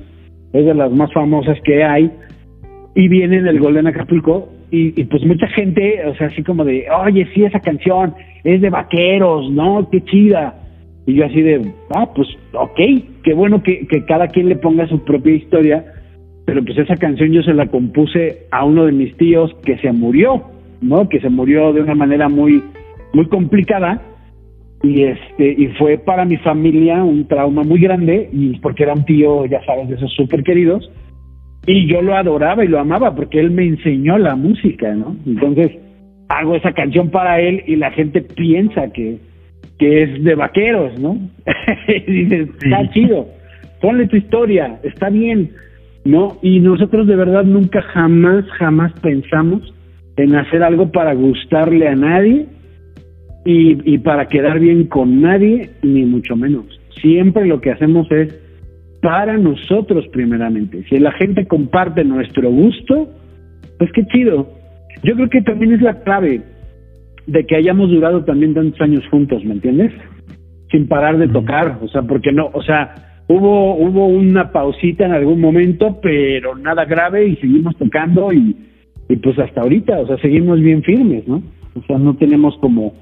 es 0.52 0.64
de 0.64 0.74
las 0.74 0.92
más 0.92 1.12
famosas 1.12 1.58
que 1.64 1.82
hay, 1.82 2.10
y 2.94 3.08
viene 3.08 3.42
del 3.42 3.60
Golden 3.60 3.86
Acapulco, 3.86 4.48
y, 4.70 5.04
pues 5.04 5.24
mucha 5.24 5.46
gente, 5.48 6.04
o 6.06 6.14
sea, 6.16 6.26
así 6.26 6.42
como 6.42 6.64
de, 6.64 6.86
oye, 6.90 7.28
sí, 7.32 7.44
esa 7.44 7.60
canción 7.60 8.14
es 8.42 8.60
de 8.60 8.68
vaqueros, 8.68 9.50
¿no? 9.50 9.88
Qué 9.90 10.02
chida. 10.02 10.60
Y 11.06 11.14
yo 11.14 11.24
así 11.24 11.40
de, 11.40 11.72
ah, 11.94 12.10
pues, 12.14 12.28
ok, 12.52 12.80
qué 13.22 13.32
bueno 13.32 13.62
que, 13.62 13.86
que 13.86 14.04
cada 14.04 14.26
quien 14.26 14.48
le 14.48 14.56
ponga 14.56 14.88
su 14.88 15.04
propia 15.04 15.34
historia, 15.34 15.84
pero 16.46 16.64
pues 16.64 16.78
esa 16.78 16.96
canción 16.96 17.32
yo 17.32 17.42
se 17.42 17.52
la 17.52 17.66
compuse 17.66 18.46
a 18.50 18.64
uno 18.64 18.86
de 18.86 18.92
mis 18.92 19.14
tíos 19.18 19.54
que 19.64 19.76
se 19.78 19.92
murió, 19.92 20.44
¿no? 20.80 21.08
Que 21.08 21.20
se 21.20 21.28
murió 21.28 21.74
de 21.74 21.82
una 21.82 21.94
manera 21.94 22.28
muy, 22.28 22.62
muy 23.12 23.28
complicada, 23.28 24.00
y 24.82 25.02
este 25.04 25.54
y 25.58 25.68
fue 25.78 25.98
para 25.98 26.24
mi 26.24 26.36
familia 26.38 27.02
un 27.02 27.26
trauma 27.26 27.62
muy 27.62 27.80
grande 27.80 28.28
y 28.32 28.58
porque 28.60 28.84
era 28.84 28.94
un 28.94 29.04
tío 29.04 29.46
ya 29.46 29.64
sabes 29.64 29.88
de 29.88 29.96
esos 29.96 30.12
súper 30.14 30.42
queridos 30.42 30.90
y 31.66 31.88
yo 31.88 32.02
lo 32.02 32.14
adoraba 32.14 32.64
y 32.64 32.68
lo 32.68 32.78
amaba 32.78 33.14
porque 33.14 33.40
él 33.40 33.50
me 33.50 33.64
enseñó 33.64 34.18
la 34.18 34.36
música 34.36 34.94
no 34.94 35.16
entonces 35.26 35.72
hago 36.28 36.56
esa 36.56 36.72
canción 36.72 37.10
para 37.10 37.40
él 37.40 37.62
y 37.66 37.76
la 37.76 37.90
gente 37.90 38.20
piensa 38.20 38.92
que 38.92 39.18
que 39.78 40.02
es 40.02 40.22
de 40.22 40.34
vaqueros 40.34 40.98
no 41.00 41.18
y 41.88 42.12
dices 42.12 42.48
está 42.62 42.90
chido 42.90 43.28
ponle 43.80 44.06
tu 44.06 44.16
historia 44.16 44.78
está 44.82 45.08
bien 45.08 45.50
no 46.06 46.38
y 46.42 46.60
nosotros 46.60 47.06
de 47.06 47.16
verdad 47.16 47.44
nunca 47.44 47.82
jamás 47.82 48.44
jamás 48.58 48.92
pensamos 49.00 49.74
en 50.16 50.34
hacer 50.34 50.62
algo 50.62 50.90
para 50.90 51.14
gustarle 51.14 51.88
a 51.88 51.94
nadie 51.94 52.46
y, 53.48 53.98
para 53.98 54.26
quedar 54.26 54.58
bien 54.58 54.88
con 54.88 55.20
nadie, 55.20 55.70
ni 55.82 56.04
mucho 56.04 56.34
menos. 56.34 56.66
Siempre 57.00 57.46
lo 57.46 57.60
que 57.60 57.70
hacemos 57.70 58.10
es 58.10 58.36
para 59.00 59.38
nosotros 59.38 60.04
primeramente. 60.08 60.84
Si 60.88 60.98
la 60.98 61.12
gente 61.12 61.46
comparte 61.46 62.02
nuestro 62.02 62.50
gusto, 62.50 63.08
pues 63.78 63.90
qué 63.92 64.04
chido. 64.06 64.48
Yo 65.04 65.14
creo 65.14 65.28
que 65.28 65.42
también 65.42 65.74
es 65.74 65.80
la 65.80 66.02
clave 66.02 66.42
de 67.28 67.46
que 67.46 67.54
hayamos 67.54 67.90
durado 67.90 68.24
también 68.24 68.54
tantos 68.54 68.80
años 68.80 69.04
juntos, 69.10 69.44
¿me 69.44 69.54
entiendes? 69.54 69.92
Sin 70.72 70.88
parar 70.88 71.16
de 71.18 71.28
tocar, 71.28 71.78
o 71.82 71.88
sea, 71.88 72.02
porque 72.02 72.32
no, 72.32 72.50
o 72.52 72.62
sea, 72.62 73.15
hubo 73.28 73.74
hubo 73.74 74.06
una 74.06 74.52
pausita 74.52 75.06
en 75.06 75.12
algún 75.12 75.40
momento, 75.40 75.98
pero 76.02 76.56
nada 76.56 76.84
grave 76.84 77.26
y 77.26 77.36
seguimos 77.36 77.76
tocando 77.76 78.32
y, 78.32 78.56
y 79.08 79.16
pues 79.16 79.38
hasta 79.38 79.62
ahorita, 79.62 80.00
o 80.00 80.06
sea, 80.06 80.18
seguimos 80.18 80.60
bien 80.60 80.82
firmes, 80.82 81.26
¿no? 81.26 81.42
O 81.74 81.82
sea, 81.86 81.98
no 81.98 82.14
tenemos 82.16 82.56
como 82.58 82.94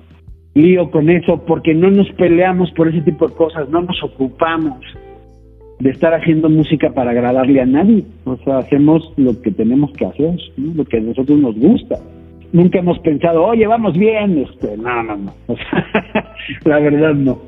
lío 0.54 0.90
con 0.90 1.10
eso 1.10 1.44
porque 1.46 1.74
no 1.74 1.90
nos 1.90 2.10
peleamos 2.12 2.70
por 2.72 2.88
ese 2.88 3.02
tipo 3.02 3.26
de 3.28 3.34
cosas, 3.34 3.68
no 3.68 3.82
nos 3.82 4.02
ocupamos 4.02 4.78
de 5.80 5.90
estar 5.90 6.14
haciendo 6.14 6.48
música 6.48 6.90
para 6.90 7.10
agradarle 7.10 7.60
a 7.60 7.66
nadie. 7.66 8.04
O 8.24 8.36
sea, 8.38 8.58
hacemos 8.58 9.12
lo 9.16 9.40
que 9.42 9.50
tenemos 9.50 9.92
que 9.92 10.06
hacer, 10.06 10.36
lo 10.56 10.84
que 10.84 10.98
a 10.98 11.00
nosotros 11.00 11.38
nos 11.38 11.56
gusta. 11.56 11.98
Nunca 12.52 12.78
hemos 12.78 12.98
pensado, 13.00 13.44
oye, 13.44 13.66
vamos 13.66 13.98
bien. 13.98 14.38
Este, 14.38 14.76
no, 14.76 15.02
no, 15.02 15.16
no. 15.16 15.32
La 16.64 16.78
verdad 16.78 17.14
no. 17.14 17.38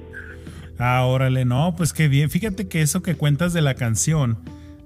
Ah, 0.78 1.04
órale, 1.06 1.44
no, 1.44 1.74
pues 1.76 1.92
qué 1.92 2.08
bien. 2.08 2.30
Fíjate 2.30 2.68
que 2.68 2.82
eso 2.82 3.02
que 3.02 3.14
cuentas 3.14 3.52
de 3.52 3.62
la 3.62 3.74
canción, 3.74 4.38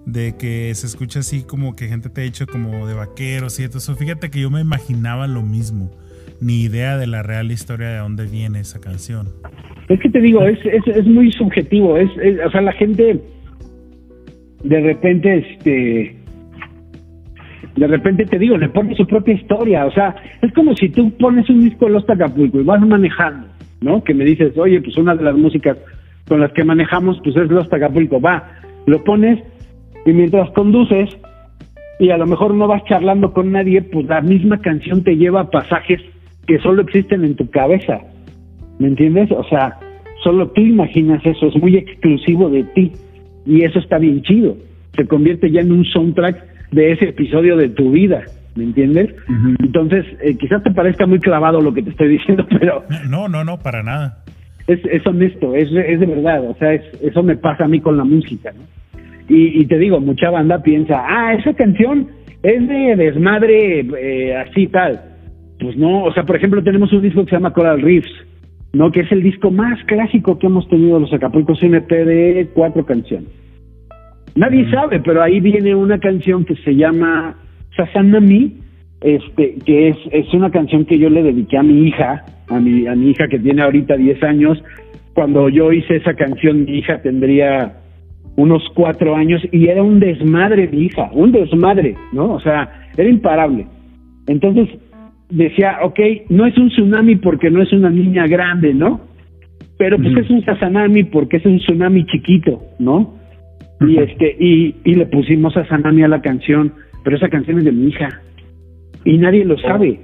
de 0.06 0.36
que 0.36 0.72
se 0.74 0.86
escucha 0.86 1.20
así 1.20 1.42
como 1.42 1.76
que 1.76 1.88
gente 1.88 2.08
te 2.08 2.20
ha 2.20 2.24
dicho 2.24 2.46
como 2.46 2.86
de 2.86 2.94
vaqueros 2.94 3.58
y 3.60 3.64
eso, 3.64 3.96
fíjate 3.96 4.30
que 4.30 4.40
yo 4.40 4.50
me 4.50 4.60
imaginaba 4.60 5.26
lo 5.26 5.42
mismo 5.42 5.90
ni 6.40 6.62
idea 6.62 6.96
de 6.96 7.06
la 7.06 7.22
real 7.22 7.50
historia 7.50 7.88
de 7.88 7.98
dónde 7.98 8.26
viene 8.26 8.60
esa 8.60 8.80
canción. 8.80 9.28
Es 9.88 10.00
que 10.00 10.08
te 10.08 10.20
digo, 10.20 10.42
es, 10.44 10.58
es, 10.64 10.86
es 10.86 11.06
muy 11.06 11.30
subjetivo, 11.32 11.98
es, 11.98 12.08
o 12.46 12.50
sea, 12.50 12.62
la 12.62 12.72
gente 12.72 13.20
de 14.62 14.80
repente, 14.80 15.38
este, 15.38 16.16
de 17.76 17.86
repente 17.86 18.24
te 18.26 18.38
digo, 18.38 18.56
le 18.56 18.68
pone 18.68 18.94
su 18.94 19.06
propia 19.06 19.34
historia, 19.34 19.86
o 19.86 19.92
sea, 19.92 20.14
es 20.42 20.52
como 20.52 20.74
si 20.76 20.88
tú 20.88 21.10
pones 21.18 21.48
un 21.50 21.60
disco 21.60 21.86
de 21.86 21.92
Los 21.92 22.06
Tacapulco 22.06 22.60
y 22.60 22.64
vas 22.64 22.80
manejando, 22.80 23.48
¿no? 23.80 24.04
Que 24.04 24.14
me 24.14 24.24
dices, 24.24 24.56
oye, 24.56 24.80
pues 24.80 24.96
una 24.96 25.14
de 25.14 25.24
las 25.24 25.34
músicas 25.34 25.76
con 26.28 26.40
las 26.40 26.52
que 26.52 26.64
manejamos, 26.64 27.20
pues 27.24 27.36
es 27.36 27.50
Los 27.50 27.68
Tacapulco, 27.68 28.20
va, 28.20 28.52
lo 28.86 29.02
pones 29.04 29.42
y 30.06 30.12
mientras 30.12 30.50
conduces 30.50 31.08
y 31.98 32.10
a 32.10 32.16
lo 32.16 32.26
mejor 32.26 32.54
no 32.54 32.66
vas 32.66 32.82
charlando 32.84 33.32
con 33.32 33.52
nadie, 33.52 33.82
pues 33.82 34.06
la 34.06 34.22
misma 34.22 34.60
canción 34.60 35.04
te 35.04 35.16
lleva 35.16 35.50
pasajes 35.50 36.00
que 36.46 36.58
solo 36.58 36.82
existen 36.82 37.24
en 37.24 37.36
tu 37.36 37.50
cabeza. 37.50 38.00
¿Me 38.78 38.88
entiendes? 38.88 39.30
O 39.30 39.44
sea, 39.44 39.78
solo 40.24 40.48
tú 40.48 40.62
imaginas 40.62 41.24
eso, 41.26 41.48
es 41.48 41.56
muy 41.56 41.76
exclusivo 41.76 42.48
de 42.48 42.64
ti. 42.64 42.92
Y 43.44 43.64
eso 43.64 43.78
está 43.78 43.98
bien 43.98 44.22
chido. 44.22 44.56
Se 44.96 45.06
convierte 45.06 45.50
ya 45.50 45.60
en 45.60 45.72
un 45.72 45.84
soundtrack 45.84 46.70
de 46.70 46.92
ese 46.92 47.10
episodio 47.10 47.56
de 47.56 47.68
tu 47.68 47.90
vida. 47.90 48.22
¿Me 48.56 48.64
entiendes? 48.64 49.14
Entonces, 49.60 50.04
eh, 50.22 50.36
quizás 50.36 50.62
te 50.62 50.72
parezca 50.72 51.06
muy 51.06 51.20
clavado 51.20 51.60
lo 51.60 51.72
que 51.72 51.82
te 51.82 51.90
estoy 51.90 52.08
diciendo, 52.18 52.46
pero... 52.50 52.84
No, 53.08 53.28
no, 53.28 53.44
no, 53.44 53.58
para 53.58 53.82
nada. 53.82 54.24
Es, 54.66 54.80
es 54.84 55.06
honesto, 55.06 55.54
es, 55.54 55.70
es 55.72 56.00
de 56.00 56.06
verdad. 56.06 56.44
O 56.44 56.54
sea, 56.56 56.74
es, 56.74 56.82
eso 57.02 57.22
me 57.22 57.36
pasa 57.36 57.64
a 57.64 57.68
mí 57.68 57.80
con 57.80 57.96
la 57.96 58.04
música, 58.04 58.52
¿no? 58.52 58.62
Y, 59.28 59.60
y 59.60 59.66
te 59.66 59.78
digo, 59.78 60.00
mucha 60.00 60.28
banda 60.30 60.60
piensa, 60.60 61.04
ah, 61.06 61.34
esa 61.34 61.54
canción 61.54 62.08
es 62.42 62.66
de 62.66 62.96
desmadre 62.96 63.80
eh, 63.80 64.36
así 64.36 64.66
tal 64.66 65.10
pues 65.60 65.76
no, 65.76 66.04
o 66.04 66.12
sea, 66.12 66.24
por 66.24 66.36
ejemplo, 66.36 66.62
tenemos 66.62 66.92
un 66.92 67.02
disco 67.02 67.24
que 67.24 67.30
se 67.30 67.36
llama 67.36 67.52
Coral 67.52 67.82
Reefs, 67.82 68.10
¿no? 68.72 68.90
Que 68.90 69.00
es 69.00 69.12
el 69.12 69.22
disco 69.22 69.50
más 69.50 69.78
clásico 69.84 70.38
que 70.38 70.46
hemos 70.46 70.66
tenido 70.68 70.98
los 70.98 71.12
Acapulcos 71.12 71.62
MP 71.62 72.04
de 72.04 72.48
cuatro 72.54 72.84
canciones. 72.84 73.28
Nadie 74.34 74.70
sabe, 74.70 75.00
pero 75.00 75.22
ahí 75.22 75.40
viene 75.40 75.74
una 75.74 75.98
canción 75.98 76.44
que 76.44 76.56
se 76.56 76.74
llama 76.74 77.36
Sasanami, 77.86 78.56
este, 79.00 79.56
que 79.64 79.88
es, 79.88 79.96
es 80.12 80.32
una 80.34 80.50
canción 80.50 80.84
que 80.84 80.98
yo 80.98 81.08
le 81.08 81.22
dediqué 81.22 81.56
a 81.56 81.62
mi 81.62 81.88
hija 81.88 82.24
a 82.50 82.58
mi, 82.58 82.86
a 82.86 82.94
mi 82.94 83.10
hija 83.10 83.28
que 83.28 83.38
tiene 83.38 83.62
ahorita 83.62 83.96
10 83.96 84.22
años. 84.22 84.62
Cuando 85.14 85.48
yo 85.48 85.72
hice 85.72 85.96
esa 85.96 86.14
canción, 86.14 86.64
mi 86.64 86.78
hija 86.78 87.00
tendría 87.00 87.76
unos 88.36 88.62
cuatro 88.74 89.16
años 89.16 89.42
y 89.52 89.68
era 89.68 89.82
un 89.82 90.00
desmadre 90.00 90.68
mi 90.68 90.84
hija, 90.84 91.10
un 91.12 91.32
desmadre, 91.32 91.96
¿no? 92.12 92.32
O 92.32 92.40
sea, 92.40 92.88
era 92.96 93.08
imparable. 93.08 93.66
Entonces 94.26 94.68
decía, 95.30 95.78
ok, 95.82 95.98
no 96.28 96.46
es 96.46 96.56
un 96.56 96.68
tsunami 96.68 97.16
porque 97.16 97.50
no 97.50 97.62
es 97.62 97.72
una 97.72 97.90
niña 97.90 98.26
grande, 98.26 98.72
¿no? 98.74 99.00
Pero 99.78 99.96
pues 99.96 100.16
es 100.16 100.30
un 100.30 100.42
tsunami 100.42 101.04
porque 101.04 101.38
es 101.38 101.46
un 101.46 101.58
tsunami 101.58 102.04
chiquito, 102.06 102.62
¿no? 102.78 103.14
Y 103.80 103.96
este, 103.96 104.36
y, 104.38 104.74
y 104.84 104.94
le 104.94 105.06
pusimos 105.06 105.56
a 105.56 105.66
Sanami 105.66 106.02
a 106.02 106.08
la 106.08 106.20
canción, 106.20 106.74
pero 107.02 107.16
esa 107.16 107.28
canción 107.28 107.58
es 107.58 107.64
de 107.64 107.72
mi 107.72 107.88
hija. 107.88 108.08
Y 109.04 109.18
nadie 109.18 109.44
lo 109.44 109.58
sabe. 109.58 110.00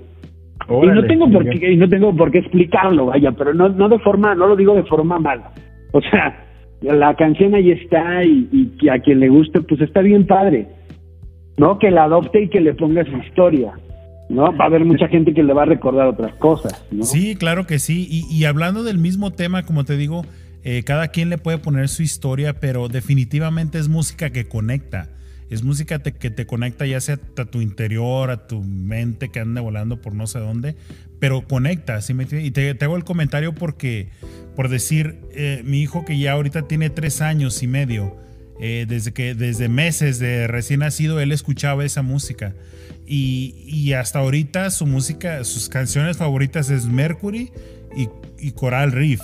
y 0.69 0.87
no 0.87 1.05
tengo 1.07 1.31
por 1.31 1.49
qué, 1.49 1.73
y 1.73 1.77
no 1.77 1.89
tengo 1.89 2.15
por 2.17 2.31
qué 2.31 2.39
explicarlo, 2.39 3.07
vaya, 3.07 3.33
pero 3.33 3.55
no, 3.55 3.69
no 3.69 3.89
de 3.89 3.99
forma, 3.99 4.35
no 4.35 4.47
lo 4.47 4.57
digo 4.57 4.75
de 4.75 4.85
forma 4.85 5.19
mala. 5.19 5.53
O 5.93 6.01
sea, 6.01 6.45
la 6.81 7.15
canción 7.15 7.55
ahí 7.55 7.71
está 7.71 8.25
y, 8.25 8.71
y 8.81 8.89
a 8.89 8.99
quien 8.99 9.21
le 9.21 9.29
guste, 9.29 9.61
pues 9.63 9.81
está 9.81 10.01
bien 10.01 10.27
padre. 10.27 10.69
¿No? 11.59 11.79
Que 11.79 11.91
la 11.91 12.05
adopte 12.05 12.43
y 12.43 12.49
que 12.49 12.61
le 12.61 12.75
ponga 12.75 13.05
su 13.05 13.17
historia. 13.17 13.73
¿no? 14.29 14.55
Va 14.57 14.65
a 14.65 14.67
haber 14.69 14.85
mucha 14.85 15.09
gente 15.09 15.33
que 15.33 15.43
le 15.43 15.53
va 15.53 15.63
a 15.63 15.67
recordar 15.67 16.09
otras 16.09 16.35
cosas, 16.35 16.85
¿no? 16.91 17.05
Sí, 17.05 17.37
claro 17.37 17.67
que 17.67 17.79
sí. 17.79 18.07
Y, 18.11 18.27
y 18.35 18.45
hablando 18.45 18.83
del 18.83 18.99
mismo 18.99 19.33
tema, 19.33 19.65
como 19.65 19.85
te 19.85 19.97
digo, 19.97 20.23
eh, 20.69 20.83
cada 20.85 21.09
quien 21.09 21.31
le 21.31 21.39
puede 21.39 21.59
poner 21.59 21.89
su 21.89 22.03
historia, 22.03 22.55
pero 22.55 22.89
definitivamente 22.89 23.79
es 23.79 23.89
música 23.89 24.31
que 24.31 24.49
conecta. 24.49 25.09
Es 25.51 25.63
música 25.63 26.01
que 26.01 26.31
te 26.31 26.47
conecta 26.47 26.87
ya 26.87 27.01
sea 27.01 27.21
a 27.37 27.45
tu 27.45 27.61
interior, 27.61 28.31
a 28.31 28.47
tu 28.47 28.63
mente 28.63 29.31
que 29.31 29.41
anda 29.41 29.61
volando 29.61 30.01
por 30.01 30.13
no 30.13 30.27
sé 30.27 30.41
dónde, 30.41 30.75
pero 31.21 31.47
conecta. 31.47 32.01
¿sí 32.01 32.15
me 32.15 32.25
y 32.25 32.51
te, 32.51 32.75
te, 32.75 32.85
hago 32.85 32.97
el 32.97 33.05
comentario 33.05 33.55
porque, 33.55 34.09
por 34.57 34.69
decir, 34.69 35.21
eh, 35.33 35.63
mi 35.65 35.81
hijo 35.81 36.05
que 36.05 36.19
ya 36.19 36.33
ahorita 36.33 36.63
tiene 36.63 36.91
tres 36.91 37.21
años 37.21 37.63
y 37.63 37.69
medio, 37.69 38.17
eh, 38.61 38.87
desde 38.89 39.13
que 39.13 39.35
desde 39.35 39.69
meses 39.69 40.19
de 40.19 40.47
recién 40.47 40.81
nacido 40.81 41.21
él 41.21 41.31
escuchaba 41.31 41.85
esa 41.85 42.03
música 42.03 42.55
y, 43.07 43.55
y, 43.67 43.93
hasta 43.93 44.21
ahorita 44.21 44.71
su 44.71 44.87
música 44.87 45.45
sus 45.45 45.69
canciones 45.69 46.17
favoritas 46.17 46.71
es 46.71 46.87
Mercury 46.87 47.53
y, 47.95 48.09
y 48.39 48.53
Coral 48.53 48.93
Reef 48.93 49.21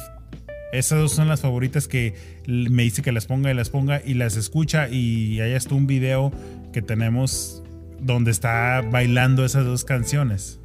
esas 0.73 0.99
dos 0.99 1.13
son 1.13 1.29
las 1.29 1.43
favoritas 1.43 1.87
que 1.87 2.15
me 2.47 2.83
dice 2.83 3.03
que 3.03 3.13
las 3.13 3.27
ponga 3.27 3.51
y 3.51 3.55
las 3.55 3.69
ponga 3.71 4.01
y 4.05 4.15
las 4.15 4.37
escucha 4.37 4.89
y 4.89 5.39
ahí 5.41 5.53
está 5.53 5.75
un 5.75 5.87
video 5.87 6.33
que 6.73 6.81
tenemos 6.81 7.63
donde 8.01 8.31
está 8.31 8.83
bailando 8.91 9.45
esas 9.45 9.67
dos 9.67 9.85
canciones. 9.85 10.59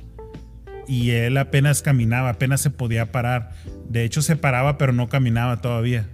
Y 0.88 1.12
él 1.12 1.38
apenas 1.38 1.82
caminaba 1.82 2.30
apenas 2.30 2.62
se 2.62 2.70
podía 2.72 3.12
parar. 3.12 3.50
De 3.90 4.06
hecho 4.06 4.22
se 4.22 4.38
paraba 4.38 4.78
pero 4.78 4.94
no 4.94 5.10
caminaba 5.10 5.62
todavía. 5.62 6.08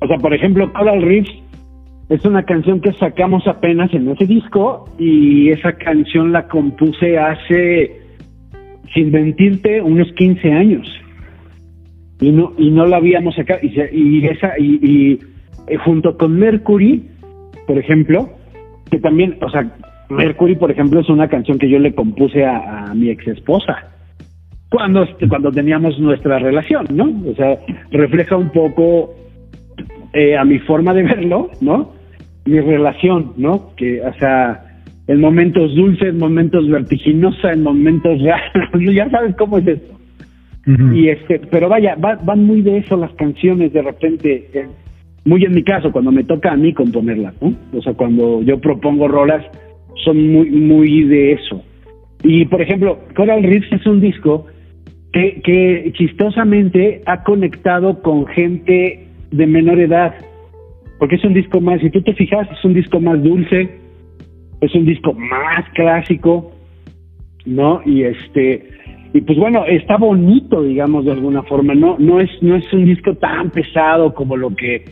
O 0.00 0.06
sea 0.06 0.18
por 0.18 0.32
ejemplo 0.32 0.72
Coral 0.72 1.02
Reef 1.02 1.26
es 2.08 2.24
una 2.24 2.44
canción 2.44 2.80
que 2.80 2.92
sacamos 2.92 3.48
apenas 3.48 3.92
en 3.92 4.08
ese 4.08 4.26
disco 4.26 4.88
y 4.98 5.50
esa 5.50 5.72
canción 5.72 6.30
la 6.30 6.46
compuse 6.46 7.18
hace, 7.18 8.00
sin 8.94 9.10
mentirte, 9.10 9.82
unos 9.82 10.12
15 10.12 10.52
años. 10.52 10.88
Y 12.20 12.30
no, 12.30 12.52
y 12.56 12.70
no 12.70 12.86
la 12.86 12.96
habíamos 12.96 13.34
sacado. 13.34 13.60
Y, 13.62 13.68
y 13.92 14.26
esa, 14.26 14.58
y, 14.58 15.18
eh, 15.68 15.76
junto 15.84 16.16
con 16.16 16.38
Mercury, 16.38 17.08
por 17.66 17.78
ejemplo, 17.78 18.30
que 18.90 18.98
también, 18.98 19.38
o 19.42 19.50
sea, 19.50 19.70
Mercury, 20.08 20.56
por 20.56 20.70
ejemplo, 20.70 21.00
es 21.00 21.08
una 21.08 21.28
canción 21.28 21.58
que 21.58 21.68
yo 21.68 21.78
le 21.78 21.94
compuse 21.94 22.44
a, 22.44 22.92
mi 22.94 23.10
ex 23.10 23.26
esposa 23.26 23.90
cuando, 24.70 25.06
cuando 25.28 25.50
teníamos 25.50 25.98
nuestra 25.98 26.38
relación, 26.38 26.86
¿no? 26.92 27.12
O 27.30 27.34
sea, 27.34 27.58
refleja 27.90 28.36
un 28.36 28.50
poco 28.50 29.14
eh, 30.12 30.36
a 30.36 30.44
mi 30.44 30.58
forma 30.60 30.94
de 30.94 31.02
verlo, 31.02 31.50
¿no? 31.60 31.96
mi 32.46 32.60
relación, 32.60 33.32
¿no? 33.36 33.72
Que, 33.76 34.00
o 34.00 34.14
sea, 34.14 34.82
en 35.08 35.20
momentos 35.20 35.74
dulces, 35.74 36.08
en 36.08 36.18
momentos 36.18 36.68
vertiginosos, 36.68 37.44
en 37.44 37.62
momentos 37.62 38.20
ya 38.94 39.10
sabes 39.10 39.34
cómo 39.36 39.58
es 39.58 39.66
esto. 39.66 39.95
Y 40.66 41.08
este, 41.10 41.40
pero 41.50 41.68
vaya, 41.68 41.94
van 41.96 42.44
muy 42.44 42.60
de 42.60 42.78
eso 42.78 42.96
las 42.96 43.12
canciones 43.12 43.72
de 43.72 43.82
repente, 43.82 44.50
eh, 44.52 44.66
muy 45.24 45.44
en 45.44 45.54
mi 45.54 45.62
caso, 45.62 45.92
cuando 45.92 46.10
me 46.10 46.24
toca 46.24 46.50
a 46.50 46.56
mí 46.56 46.72
componerlas. 46.72 47.34
O 47.40 47.82
sea, 47.82 47.94
cuando 47.94 48.42
yo 48.42 48.58
propongo 48.58 49.06
rolas, 49.06 49.44
son 50.04 50.32
muy, 50.32 50.50
muy 50.50 51.04
de 51.04 51.32
eso. 51.34 51.62
Y 52.24 52.46
por 52.46 52.60
ejemplo, 52.60 52.98
Coral 53.14 53.44
Reefs 53.44 53.72
es 53.72 53.86
un 53.86 54.00
disco 54.00 54.46
que, 55.12 55.40
que 55.44 55.92
chistosamente 55.96 57.02
ha 57.06 57.22
conectado 57.22 58.02
con 58.02 58.26
gente 58.26 59.06
de 59.30 59.46
menor 59.46 59.78
edad 59.78 60.14
porque 60.98 61.16
es 61.16 61.24
un 61.24 61.34
disco 61.34 61.60
más, 61.60 61.80
si 61.80 61.90
tú 61.90 62.00
te 62.02 62.14
fijas, 62.14 62.48
es 62.50 62.64
un 62.64 62.74
disco 62.74 63.00
más 63.00 63.22
dulce, 63.22 63.78
es 64.60 64.74
un 64.74 64.86
disco 64.86 65.12
más 65.12 65.68
clásico, 65.74 66.52
¿no? 67.44 67.82
Y 67.84 68.04
este, 68.04 68.70
y 69.12 69.20
pues 69.20 69.38
bueno, 69.38 69.64
está 69.66 69.96
bonito, 69.96 70.62
digamos, 70.62 71.04
de 71.04 71.12
alguna 71.12 71.42
forma, 71.42 71.74
no, 71.74 71.96
no 71.98 72.20
es, 72.20 72.30
no 72.42 72.56
es 72.56 72.70
un 72.72 72.84
disco 72.84 73.14
tan 73.14 73.50
pesado 73.50 74.14
como 74.14 74.36
lo 74.36 74.54
que 74.54 74.84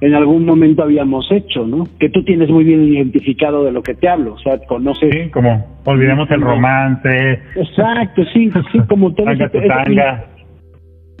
en 0.00 0.14
algún 0.14 0.44
momento 0.44 0.82
habíamos 0.82 1.30
hecho, 1.32 1.66
¿no? 1.66 1.86
Que 1.98 2.08
tú 2.08 2.22
tienes 2.22 2.50
muy 2.50 2.64
bien 2.64 2.84
identificado 2.84 3.64
de 3.64 3.72
lo 3.72 3.82
que 3.82 3.94
te 3.94 4.08
hablo, 4.08 4.34
o 4.34 4.38
sea, 4.38 4.58
conoces... 4.66 5.10
Sí, 5.12 5.30
como 5.30 5.80
olvidemos 5.84 6.30
el 6.30 6.40
romance. 6.40 7.40
Exacto, 7.56 8.22
sí, 8.32 8.50
sí, 8.72 8.78
como 8.88 9.12
todo... 9.14 9.26
tanga, 9.26 10.26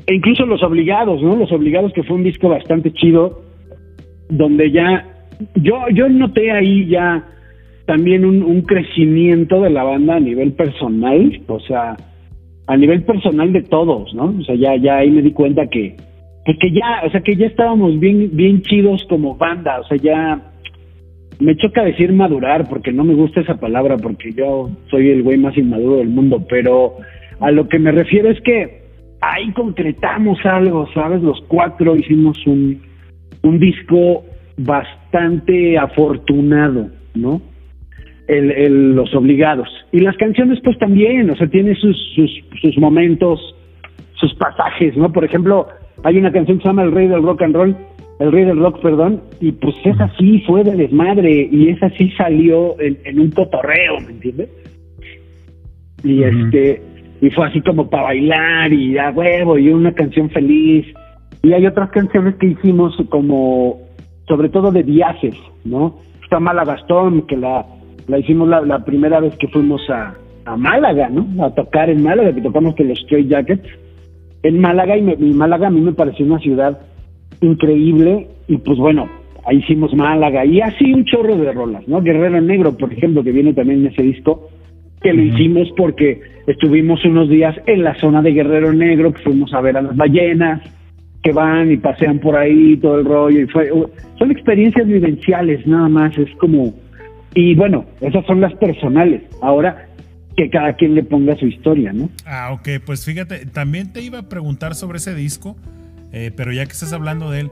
E 0.06 0.14
incluso 0.14 0.46
Los 0.46 0.62
Obligados, 0.62 1.22
¿no? 1.22 1.36
Los 1.36 1.50
Obligados, 1.50 1.92
que 1.92 2.02
fue 2.04 2.16
un 2.16 2.24
disco 2.24 2.48
bastante 2.48 2.92
chido, 2.92 3.42
donde 4.28 4.70
ya 4.70 5.04
yo 5.54 5.88
yo 5.92 6.08
noté 6.08 6.50
ahí 6.50 6.86
ya 6.86 7.24
también 7.88 8.26
un, 8.26 8.42
un 8.42 8.60
crecimiento 8.60 9.62
de 9.62 9.70
la 9.70 9.82
banda 9.82 10.16
a 10.16 10.20
nivel 10.20 10.52
personal, 10.52 11.40
o 11.46 11.58
sea, 11.58 11.96
a 12.66 12.76
nivel 12.76 13.02
personal 13.02 13.50
de 13.50 13.62
todos, 13.62 14.12
¿no? 14.12 14.34
O 14.38 14.44
sea, 14.44 14.56
ya 14.56 14.76
ya 14.76 14.98
ahí 14.98 15.10
me 15.10 15.22
di 15.22 15.32
cuenta 15.32 15.68
que 15.68 15.96
pues 16.44 16.58
que 16.58 16.70
ya, 16.70 17.00
o 17.06 17.10
sea, 17.10 17.22
que 17.22 17.34
ya 17.34 17.46
estábamos 17.46 17.98
bien 17.98 18.28
bien 18.34 18.60
chidos 18.60 19.06
como 19.08 19.36
banda, 19.36 19.80
o 19.80 19.84
sea, 19.84 19.96
ya 19.96 20.52
me 21.40 21.56
choca 21.56 21.82
decir 21.82 22.12
madurar 22.12 22.68
porque 22.68 22.92
no 22.92 23.04
me 23.04 23.14
gusta 23.14 23.40
esa 23.40 23.58
palabra 23.58 23.96
porque 23.96 24.34
yo 24.34 24.68
soy 24.90 25.08
el 25.08 25.22
güey 25.22 25.38
más 25.38 25.56
inmaduro 25.56 25.96
del 25.96 26.08
mundo, 26.08 26.44
pero 26.46 26.96
a 27.40 27.50
lo 27.50 27.70
que 27.70 27.78
me 27.78 27.90
refiero 27.90 28.30
es 28.30 28.38
que 28.42 28.82
ahí 29.22 29.50
concretamos 29.52 30.44
algo, 30.44 30.86
¿sabes? 30.92 31.22
Los 31.22 31.40
cuatro 31.48 31.96
hicimos 31.96 32.36
un 32.46 32.82
un 33.42 33.58
disco 33.58 34.24
bastante 34.58 35.78
afortunado, 35.78 36.90
¿no? 37.14 37.40
El, 38.28 38.94
los 38.94 39.14
obligados. 39.14 39.68
Y 39.90 40.00
las 40.00 40.16
canciones 40.18 40.60
pues 40.62 40.78
también, 40.78 41.30
o 41.30 41.36
sea, 41.36 41.46
tiene 41.46 41.74
sus, 41.74 41.96
sus, 42.14 42.30
sus 42.60 42.76
momentos, 42.76 43.40
sus 44.20 44.34
pasajes, 44.34 44.96
¿no? 44.96 45.10
Por 45.10 45.24
ejemplo, 45.24 45.66
hay 46.04 46.18
una 46.18 46.30
canción 46.30 46.58
que 46.58 46.62
se 46.62 46.68
llama 46.68 46.82
El 46.82 46.92
Rey 46.92 47.08
del 47.08 47.22
Rock 47.22 47.42
and 47.42 47.54
Roll, 47.54 47.76
El 48.20 48.32
Rey 48.32 48.44
del 48.44 48.58
Rock, 48.58 48.80
perdón, 48.82 49.22
y 49.40 49.52
pues 49.52 49.74
esa 49.84 50.10
sí 50.18 50.42
fue 50.46 50.62
de 50.62 50.76
desmadre, 50.76 51.48
y 51.50 51.70
esa 51.70 51.88
sí 51.90 52.10
salió 52.16 52.76
en, 52.80 53.18
un 53.18 53.30
cotorreo, 53.30 54.00
¿me 54.00 54.12
entiendes? 54.12 54.50
Y 56.04 56.22
este, 56.22 56.82
y 57.20 57.30
fue 57.30 57.46
así 57.46 57.60
como 57.62 57.88
para 57.88 58.04
bailar 58.04 58.72
y 58.72 58.98
a 58.98 59.10
huevo, 59.10 59.58
y 59.58 59.70
una 59.70 59.92
canción 59.92 60.30
feliz, 60.30 60.86
y 61.42 61.52
hay 61.52 61.66
otras 61.66 61.90
canciones 61.90 62.34
que 62.36 62.46
hicimos 62.46 62.96
como, 63.08 63.80
sobre 64.26 64.48
todo 64.48 64.70
de 64.70 64.82
viajes, 64.82 65.34
¿no? 65.64 65.96
Está 66.22 66.40
Malagastón, 66.40 67.22
que 67.22 67.36
la, 67.36 67.64
la 68.08 68.18
hicimos 68.18 68.48
la, 68.48 68.84
primera 68.84 69.20
vez 69.20 69.36
que 69.36 69.48
fuimos 69.48 69.88
a, 69.90 70.14
a 70.44 70.56
Málaga, 70.56 71.08
¿no? 71.10 71.44
A 71.44 71.54
tocar 71.54 71.90
en 71.90 72.02
Málaga, 72.02 72.34
que 72.34 72.40
tocamos 72.40 72.74
con 72.74 72.88
los 72.88 72.98
Straight 73.00 73.28
Jackets. 73.28 73.68
En 74.42 74.60
Málaga, 74.60 74.96
y, 74.96 75.02
Málaga 75.02 75.68
a 75.68 75.70
mí 75.70 75.80
me 75.80 75.92
pareció 75.92 76.24
una 76.24 76.38
ciudad 76.38 76.80
increíble, 77.40 78.28
y 78.48 78.56
pues 78.56 78.78
bueno, 78.78 79.08
ahí 79.44 79.58
hicimos 79.58 79.94
Málaga, 79.94 80.44
y 80.44 80.60
así 80.60 80.92
un 80.92 81.04
chorro 81.04 81.36
de 81.36 81.52
rolas, 81.52 81.86
¿no? 81.86 82.00
Guerrero 82.00 82.40
Negro, 82.40 82.76
por 82.76 82.92
ejemplo, 82.92 83.22
que 83.22 83.32
viene 83.32 83.52
también 83.52 83.80
en 83.80 83.92
ese 83.92 84.02
disco, 84.02 84.48
que 85.02 85.12
lo 85.12 85.22
hicimos 85.22 85.68
porque 85.76 86.20
estuvimos 86.46 87.04
unos 87.04 87.28
días 87.28 87.54
en 87.66 87.84
la 87.84 87.94
zona 87.96 88.22
de 88.22 88.32
Guerrero 88.32 88.72
Negro, 88.72 89.12
que 89.12 89.22
fuimos 89.22 89.52
a 89.54 89.60
ver 89.60 89.76
a 89.76 89.82
las 89.82 89.96
ballenas, 89.96 90.60
que 91.22 91.32
van 91.32 91.70
y 91.70 91.76
pasean 91.76 92.18
por 92.20 92.36
ahí 92.36 92.76
todo 92.76 93.00
el 93.00 93.04
rollo 93.04 93.40
y 93.40 93.46
fue 93.46 93.70
son 94.18 94.30
experiencias 94.30 94.86
vivenciales 94.86 95.66
nada 95.66 95.88
más 95.88 96.16
es 96.16 96.30
como 96.36 96.72
y 97.38 97.54
bueno 97.54 97.84
esas 98.00 98.26
son 98.26 98.40
las 98.40 98.52
personales. 98.54 99.22
Ahora 99.40 99.86
que 100.36 100.50
cada 100.50 100.74
quien 100.74 100.96
le 100.96 101.04
ponga 101.04 101.36
su 101.36 101.46
historia 101.46 101.92
no 101.92 102.10
ah 102.26 102.50
ok 102.52 102.68
pues 102.84 103.04
fíjate 103.04 103.46
también 103.46 103.92
te 103.92 104.02
iba 104.02 104.18
a 104.18 104.28
preguntar 104.28 104.74
sobre 104.74 104.98
ese 104.98 105.14
disco 105.14 105.56
eh, 106.12 106.32
pero 106.36 106.52
ya 106.52 106.64
que 106.64 106.72
estás 106.72 106.92
hablando 106.92 107.30
de 107.30 107.40
él 107.40 107.50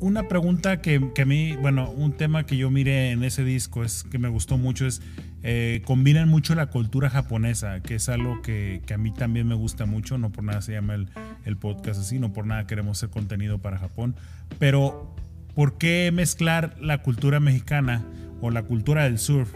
una 0.00 0.26
pregunta 0.26 0.80
que, 0.80 1.00
que, 1.14 1.22
a 1.22 1.26
mí 1.26 1.54
bueno 1.60 1.90
un 1.90 2.12
tema 2.12 2.44
que 2.44 2.56
yo 2.56 2.70
miré 2.70 3.10
en 3.10 3.24
ese 3.24 3.44
disco 3.44 3.84
es 3.84 4.04
que 4.04 4.18
me 4.18 4.28
gustó 4.28 4.56
mucho 4.56 4.86
es 4.86 5.02
eh, 5.42 5.82
combinan 5.84 6.30
mucho 6.30 6.54
la 6.54 6.68
cultura 6.68 7.10
japonesa, 7.10 7.82
que 7.82 7.96
es 7.96 8.08
algo 8.08 8.40
que, 8.40 8.80
que, 8.86 8.94
a 8.94 8.98
mí 8.98 9.10
también 9.10 9.46
me 9.46 9.54
gusta 9.54 9.84
mucho, 9.84 10.16
no 10.16 10.32
por 10.32 10.42
nada 10.42 10.62
se 10.62 10.72
llama 10.72 10.94
el, 10.94 11.08
el 11.44 11.58
podcast 11.58 12.00
así, 12.00 12.18
no 12.18 12.32
por 12.32 12.46
nada 12.46 12.66
queremos 12.66 12.96
hacer 12.96 13.10
contenido 13.10 13.58
para 13.58 13.76
Japón, 13.76 14.14
pero 14.58 15.14
¿por 15.54 15.76
qué 15.76 16.10
mezclar 16.14 16.74
la 16.80 17.02
cultura 17.02 17.40
mexicana 17.40 18.06
o 18.44 18.50
la 18.50 18.62
cultura 18.62 19.04
del 19.04 19.18
surf 19.18 19.54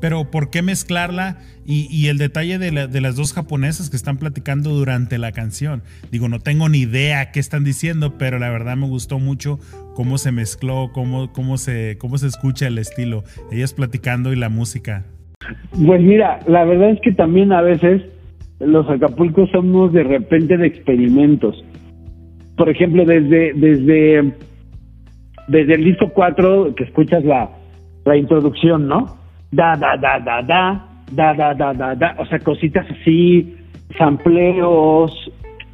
pero 0.00 0.30
¿por 0.30 0.50
qué 0.50 0.62
mezclarla? 0.62 1.38
Y, 1.68 2.06
el 2.06 2.16
detalle 2.16 2.58
de, 2.58 3.00
las 3.00 3.16
dos 3.16 3.32
japonesas 3.32 3.90
que 3.90 3.96
están 3.96 4.18
platicando 4.18 4.70
durante 4.70 5.18
la 5.18 5.32
canción. 5.32 5.82
Digo, 6.12 6.28
no 6.28 6.38
tengo 6.38 6.68
ni 6.68 6.78
idea 6.78 7.32
qué 7.32 7.40
están 7.40 7.64
diciendo, 7.64 8.14
pero 8.18 8.38
la 8.38 8.50
verdad 8.50 8.76
me 8.76 8.86
gustó 8.86 9.18
mucho 9.18 9.58
cómo 9.96 10.16
se 10.16 10.30
mezcló, 10.30 10.90
cómo, 10.92 11.32
cómo, 11.32 11.56
se, 11.56 11.98
cómo 11.98 12.18
se 12.18 12.28
escucha 12.28 12.68
el 12.68 12.78
estilo. 12.78 13.24
Ellas 13.50 13.74
platicando 13.74 14.32
y 14.32 14.36
la 14.36 14.48
música. 14.48 15.06
Pues 15.84 16.00
mira, 16.00 16.38
la 16.46 16.64
verdad 16.64 16.90
es 16.90 17.00
que 17.00 17.10
también 17.10 17.50
a 17.50 17.62
veces 17.62 18.02
los 18.60 18.88
Acapulcos 18.88 19.50
somos 19.50 19.92
de 19.92 20.04
repente 20.04 20.56
de 20.56 20.68
experimentos. 20.68 21.64
Por 22.56 22.68
ejemplo, 22.70 23.04
desde, 23.04 23.54
desde, 23.54 24.34
desde 25.48 25.74
el 25.74 25.82
disco 25.82 26.10
4 26.14 26.76
que 26.76 26.84
escuchas 26.84 27.24
la, 27.24 27.50
la 28.06 28.16
introducción, 28.16 28.88
¿no? 28.88 29.26
da, 29.50 29.76
da, 29.76 29.96
da, 29.96 30.18
da, 30.18 30.42
da, 30.42 30.88
da, 31.10 31.34
da, 31.34 31.54
da, 31.54 31.72
da, 31.72 31.94
da, 31.94 32.16
o 32.18 32.26
sea, 32.26 32.38
cositas 32.40 32.86
así, 32.90 33.56
sampleos, 33.96 35.12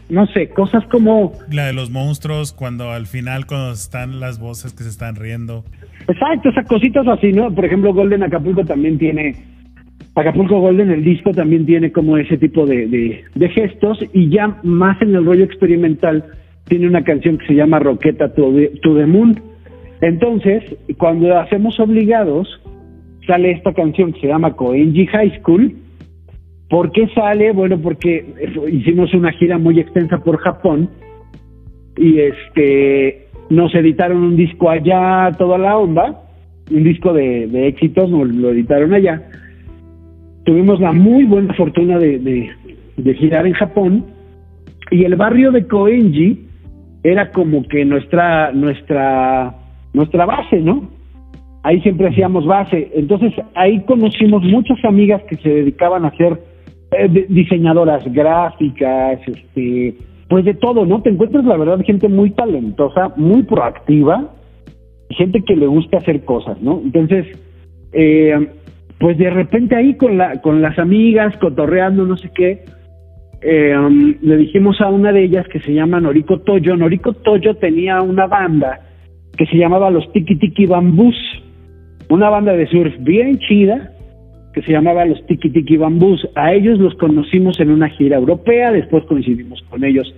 no 0.09 0.27
sé, 0.27 0.51
cosas 0.51 0.85
como... 0.87 1.33
La 1.51 1.66
de 1.66 1.73
los 1.73 1.90
monstruos, 1.90 2.53
cuando 2.53 2.90
al 2.90 3.07
final, 3.07 3.47
cuando 3.47 3.73
están 3.73 4.21
las 4.21 4.38
voces 4.38 4.73
que 4.75 4.85
se 4.85 4.90
están 4.90 5.16
riendo. 5.16 5.64
Exacto, 6.07 6.51
o 6.51 6.53
sea, 6.53 6.64
cositas 6.64 7.07
así, 7.09 7.33
¿no? 7.33 7.53
Por 7.55 7.64
ejemplo, 7.64 7.95
Golden 7.95 8.23
Acapulco 8.23 8.64
también 8.64 8.99
tiene... 8.99 9.37
Acapulco 10.14 10.61
Golden, 10.61 10.90
el 10.90 11.05
disco 11.05 11.31
también 11.33 11.64
tiene 11.64 11.90
como 11.90 12.18
ese 12.18 12.37
tipo 12.37 12.66
de, 12.66 12.87
de, 12.87 13.25
de 13.35 13.49
gestos 13.49 13.99
y 14.12 14.29
ya 14.29 14.59
más 14.62 15.01
en 15.01 15.14
el 15.14 15.25
rollo 15.25 15.45
experimental 15.45 16.23
tiene 16.68 16.87
una 16.87 17.03
canción 17.03 17.38
que 17.38 17.47
se 17.47 17.55
llama 17.55 17.79
Roqueta 17.79 18.29
to 18.35 18.53
to 18.83 18.95
the 18.95 19.07
Moon. 19.07 19.40
Entonces, 20.03 20.65
cuando 20.99 21.38
hacemos 21.38 21.79
obligados, 21.79 22.61
sale 23.27 23.53
esta 23.53 23.73
canción 23.73 24.12
que 24.12 24.21
se 24.21 24.27
llama 24.27 24.53
Koenji 24.53 25.07
High 25.07 25.38
School. 25.38 25.77
¿Por 26.69 26.91
qué 26.91 27.07
sale? 27.15 27.53
Bueno, 27.53 27.79
porque 27.81 28.27
hicimos 28.71 29.15
una 29.15 29.31
gira 29.33 29.59
muy 29.59 29.79
extensa 29.79 30.19
por 30.19 30.38
Japón 30.38 30.91
y 31.97 32.19
este 32.19 33.29
nos 33.49 33.73
editaron 33.75 34.19
un 34.19 34.37
disco 34.37 34.71
allá, 34.71 35.31
toda 35.38 35.57
la 35.57 35.77
onda, 35.77 36.23
un 36.71 36.83
disco 36.83 37.12
de, 37.12 37.69
éxitos, 37.69 38.11
nos 38.11 38.27
lo 38.29 38.51
editaron 38.51 38.95
allá. 38.95 39.23
Tuvimos 40.45 40.81
la 40.81 40.93
muy 40.93 41.25
buena 41.25 41.55
fortuna 41.55 41.99
de, 41.99 42.51
de 42.97 43.15
girar 43.15 43.47
en 43.47 43.53
Japón 43.53 44.07
y 44.91 45.05
el 45.05 45.15
barrio 45.15 45.53
de 45.53 45.69
Koenji 45.69 46.47
era 47.05 47.31
como 47.31 47.62
que 47.69 47.85
nuestra 47.85 48.51
nuestra 48.53 49.62
nuestra 49.92 50.26
base, 50.26 50.61
¿no? 50.61 50.88
ahí 51.62 51.81
siempre 51.81 52.09
hacíamos 52.09 52.46
base. 52.46 52.90
Entonces 52.94 53.33
ahí 53.55 53.81
conocimos 53.85 54.42
muchas 54.42 54.85
amigas 54.85 55.22
que 55.28 55.37
se 55.37 55.48
dedicaban 55.48 56.05
a 56.05 56.16
ser 56.16 56.40
eh, 56.92 57.26
diseñadoras 57.28 58.05
gráficas, 58.12 59.20
este, 59.26 59.94
pues 60.28 60.44
de 60.44 60.55
todo, 60.55 60.85
¿no? 60.85 61.02
Te 61.02 61.11
encuentras 61.11 61.44
la 61.44 61.57
verdad 61.57 61.85
gente 61.85 62.09
muy 62.09 62.31
talentosa, 62.31 63.12
muy 63.16 63.42
proactiva, 63.44 64.31
gente 65.11 65.42
que 65.42 65.57
le 65.57 65.66
gusta 65.66 65.98
hacer 65.98 66.24
cosas, 66.24 66.61
¿no? 66.61 66.81
Entonces, 66.85 67.26
eh, 67.92 68.48
pues 68.98 69.18
de 69.18 69.31
repente 69.31 69.76
ahí 69.76 69.94
con 69.96 70.16
la 70.16 70.40
con 70.40 70.62
las 70.62 70.78
amigas 70.78 71.37
cotorreando, 71.38 72.05
no 72.05 72.16
sé 72.16 72.31
qué. 72.35 72.64
Eh, 73.44 73.76
um, 73.76 74.14
le 74.22 74.37
dijimos 74.37 74.81
a 74.81 74.88
una 74.88 75.11
de 75.11 75.24
ellas 75.24 75.48
que 75.48 75.59
se 75.59 75.74
llama 75.74 76.00
Noriko 76.00 76.40
Toyo. 76.40 76.76
Noriko 76.76 77.12
Toyo 77.12 77.57
tenía 77.57 78.00
una 78.00 78.28
banda 78.28 78.81
que 79.37 79.47
se 79.47 79.57
llamaba 79.57 79.90
los 79.90 80.11
Tiki 80.12 80.37
Tiki 80.37 80.66
Bambús 80.66 81.16
una 82.12 82.29
banda 82.29 82.53
de 82.53 82.66
surf 82.66 82.95
bien 83.01 83.38
chida 83.38 83.90
que 84.53 84.61
se 84.62 84.73
llamaba 84.73 85.07
los 85.07 85.25
Tiki 85.27 85.49
Tiki 85.49 85.79
Bambús. 85.79 86.29
A 86.35 86.53
ellos 86.53 86.79
los 86.79 86.95
conocimos 86.97 87.59
en 87.59 87.71
una 87.71 87.88
gira 87.88 88.18
europea, 88.18 88.71
después 88.71 89.05
coincidimos 89.05 89.62
con 89.71 89.83
ellos 89.83 90.14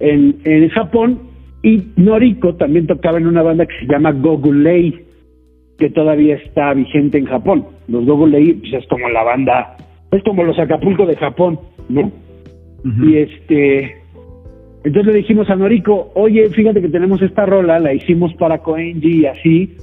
en, 0.00 0.36
en 0.44 0.68
Japón 0.68 1.20
y 1.62 1.82
Noriko 1.96 2.56
también 2.56 2.86
tocaba 2.86 3.16
en 3.16 3.26
una 3.26 3.40
banda 3.40 3.64
que 3.64 3.74
se 3.78 3.86
llama 3.86 4.12
Gogulei, 4.12 5.06
que 5.78 5.88
todavía 5.88 6.36
está 6.36 6.74
vigente 6.74 7.16
en 7.16 7.24
Japón. 7.24 7.68
Los 7.88 8.04
Gogulei 8.04 8.52
pues, 8.52 8.74
es 8.74 8.86
como 8.88 9.08
la 9.08 9.22
banda, 9.22 9.76
es 10.12 10.22
como 10.24 10.44
los 10.44 10.58
Acapulco 10.58 11.06
de 11.06 11.16
Japón, 11.16 11.58
¿no? 11.88 12.12
Y 13.02 13.16
este, 13.16 13.94
entonces 14.84 15.14
le 15.14 15.18
dijimos 15.20 15.48
a 15.48 15.56
Noriko, 15.56 16.12
oye, 16.14 16.50
fíjate 16.50 16.82
que 16.82 16.90
tenemos 16.90 17.22
esta 17.22 17.46
rola, 17.46 17.78
la 17.78 17.94
hicimos 17.94 18.34
para 18.34 18.58
Koenji 18.58 19.22
y 19.22 19.26
así, 19.26 19.76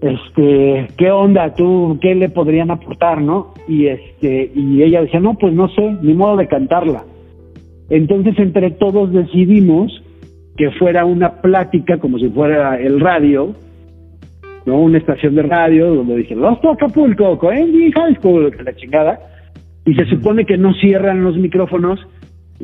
este, 0.00 0.88
¿qué 0.98 1.10
onda 1.12 1.54
tú? 1.54 1.96
¿Qué 2.02 2.16
le 2.16 2.28
podrían 2.28 2.72
aportar, 2.72 3.22
no? 3.22 3.54
Y 3.68 3.86
este, 3.86 4.50
y 4.52 4.82
ella 4.82 5.02
decía, 5.02 5.20
no, 5.20 5.38
pues 5.38 5.54
no 5.54 5.68
sé, 5.68 5.96
ni 6.02 6.12
modo 6.12 6.36
de 6.36 6.48
cantarla. 6.48 7.04
Entonces 7.88 8.36
entre 8.38 8.72
todos 8.72 9.12
decidimos 9.12 10.02
que 10.56 10.72
fuera 10.72 11.04
una 11.04 11.40
plática 11.40 11.98
como 11.98 12.18
si 12.18 12.28
fuera 12.30 12.80
el 12.80 12.98
radio, 12.98 13.54
¿no? 14.66 14.80
Una 14.80 14.98
estación 14.98 15.36
de 15.36 15.42
radio 15.42 15.94
donde 15.94 16.16
dije, 16.16 16.34
Los 16.34 16.58
Acapulco, 16.64 17.38
Coenji 17.38 17.92
High 17.92 18.16
School, 18.16 18.52
la 18.64 18.74
chingada. 18.74 19.20
Y 19.86 19.94
se 19.94 20.06
supone 20.06 20.46
que 20.46 20.56
no 20.56 20.72
cierran 20.74 21.22
los 21.22 21.36
micrófonos 21.36 22.00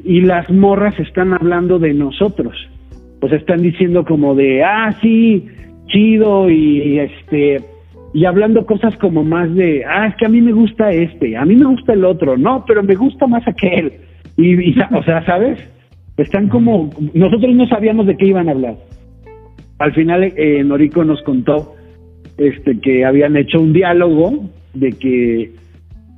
y 0.05 0.21
las 0.21 0.51
morras 0.51 0.99
están 0.99 1.33
hablando 1.33 1.79
de 1.79 1.95
nosotros. 1.95 2.55
Pues 3.21 3.33
están 3.33 3.63
diciendo 3.63 4.05
como 4.05 4.35
de, 4.35 4.63
ah, 4.65 4.97
sí, 5.01 5.47
chido 5.87 6.49
y 6.51 6.99
este 6.99 7.59
y 8.13 8.25
hablando 8.25 8.67
cosas 8.67 8.97
como 8.97 9.23
más 9.23 9.55
de, 9.55 9.85
ah, 9.85 10.09
es 10.09 10.17
que 10.17 10.27
a 10.27 10.29
mí 10.29 10.41
me 10.41 10.53
gusta 10.53 10.91
este, 10.91 11.37
a 11.37 11.45
mí 11.45 11.55
me 11.55 11.67
gusta 11.67 11.93
el 11.93 12.05
otro, 12.05 12.37
no, 12.37 12.65
pero 12.67 12.83
me 12.83 12.95
gusta 12.95 13.27
más 13.27 13.47
aquel. 13.47 13.93
Y, 14.37 14.79
o 14.93 15.03
sea, 15.05 15.25
¿sabes? 15.25 15.59
Están 16.17 16.49
como, 16.49 16.91
nosotros 17.15 17.55
no 17.55 17.67
sabíamos 17.69 18.07
de 18.07 18.17
qué 18.17 18.27
iban 18.27 18.49
a 18.49 18.53
hablar. 18.53 18.77
Al 19.79 19.95
final, 19.95 20.25
eh, 20.25 20.63
Norico 20.65 21.05
nos 21.05 21.23
contó 21.23 21.75
este 22.37 22.79
que 22.81 23.05
habían 23.05 23.37
hecho 23.37 23.61
un 23.61 23.73
diálogo 23.73 24.51
de 24.75 24.91
que 24.93 25.53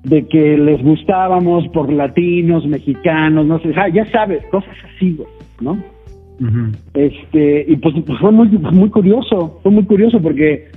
de 0.04 0.26
que 0.26 0.56
les 0.58 0.82
gustábamos 0.82 1.68
por 1.68 1.92
latinos, 1.92 2.66
mexicanos, 2.66 3.46
no 3.46 3.60
sé, 3.60 3.72
ya 3.92 4.10
sabes, 4.10 4.44
cosas 4.50 4.74
así, 4.94 5.18
¿no? 5.60 5.82
Este, 6.94 7.66
y 7.68 7.76
pues, 7.76 7.94
pues, 8.04 8.18
fue 8.18 8.32
muy, 8.32 8.48
muy 8.48 8.90
curioso, 8.90 9.60
fue 9.62 9.70
muy 9.70 9.84
curioso 9.84 10.20
porque 10.20 10.70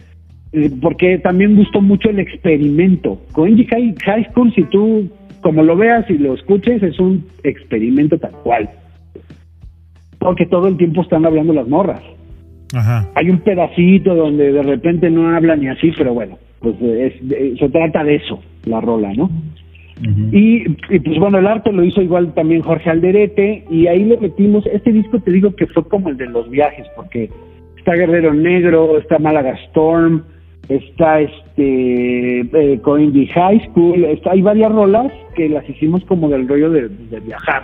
eh, 0.56 0.72
porque 0.82 1.18
también 1.18 1.56
gustó 1.56 1.82
mucho 1.82 2.10
el 2.10 2.20
experimento. 2.20 3.20
Con 3.34 3.58
High, 3.58 3.96
High 4.06 4.30
School, 4.32 4.54
si 4.54 4.64
tú 4.64 5.10
como 5.42 5.62
lo 5.62 5.76
veas 5.76 6.10
y 6.10 6.18
lo 6.18 6.34
escuches, 6.34 6.82
es 6.82 7.00
un 7.00 7.26
experimento 7.44 8.18
tal 8.18 8.32
cual. 8.44 8.70
Porque 10.18 10.46
todo 10.46 10.68
el 10.68 10.78
tiempo 10.78 11.02
están 11.02 11.26
hablando 11.26 11.54
las 11.54 11.68
morras. 11.68 12.02
Hay 13.16 13.30
un 13.30 13.40
pedacito 13.40 14.16
donde 14.16 14.52
de 14.52 14.64
repente 14.64 15.10
no 15.10 15.36
hablan 15.36 15.60
ni 15.60 15.68
así, 15.68 15.92
pero 15.96 16.14
bueno, 16.14 16.38
pues 16.60 16.76
se 16.80 17.70
trata 17.70 18.04
de 18.04 18.16
eso, 18.16 18.42
la 18.66 18.82
rola, 18.82 19.14
¿no? 19.14 19.30
y, 20.32 20.68
pues 21.00 21.20
bueno, 21.20 21.38
el 21.38 21.48
arte 21.48 21.72
lo 21.72 21.84
hizo 21.84 22.02
igual 22.02 22.34
también 22.34 22.62
Jorge 22.62 22.90
Alderete 22.90 23.64
y 23.70 23.88
ahí 23.88 24.04
le 24.04 24.18
metimos, 24.18 24.66
este 24.66 24.92
disco 24.92 25.20
te 25.20 25.32
digo 25.32 25.56
que 25.56 25.68
fue 25.68 25.88
como 25.88 26.10
el 26.10 26.18
de 26.18 26.26
los 26.26 26.50
viajes, 26.50 26.86
porque 26.98 27.30
está 27.78 27.94
Guerrero 27.94 28.34
Negro, 28.34 28.98
está 28.98 29.20
Málaga 29.20 29.52
Storm, 29.68 30.24
está 30.68 31.22
este 31.22 32.42
eh, 32.42 32.82
High 33.34 33.70
School, 33.70 34.04
está, 34.06 34.32
hay 34.32 34.42
varias 34.42 34.72
rolas 34.72 35.12
que 35.36 35.48
las 35.48 35.68
hicimos 35.70 36.04
como 36.06 36.28
del 36.28 36.48
rollo 36.48 36.72
de, 36.72 36.90
viajar, 37.22 37.64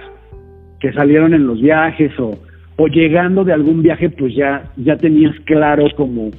que 0.79 0.93
salieron 0.93 1.33
en 1.33 1.47
los 1.47 1.61
viajes 1.61 2.17
o, 2.17 2.31
o 2.77 2.87
llegando 2.87 3.43
de 3.43 3.53
algún 3.53 3.81
viaje, 3.81 4.09
pues 4.09 4.33
ya, 4.35 4.63
ya 4.77 4.95
tenías 4.95 5.35
claro 5.41 5.85
como, 5.97 6.31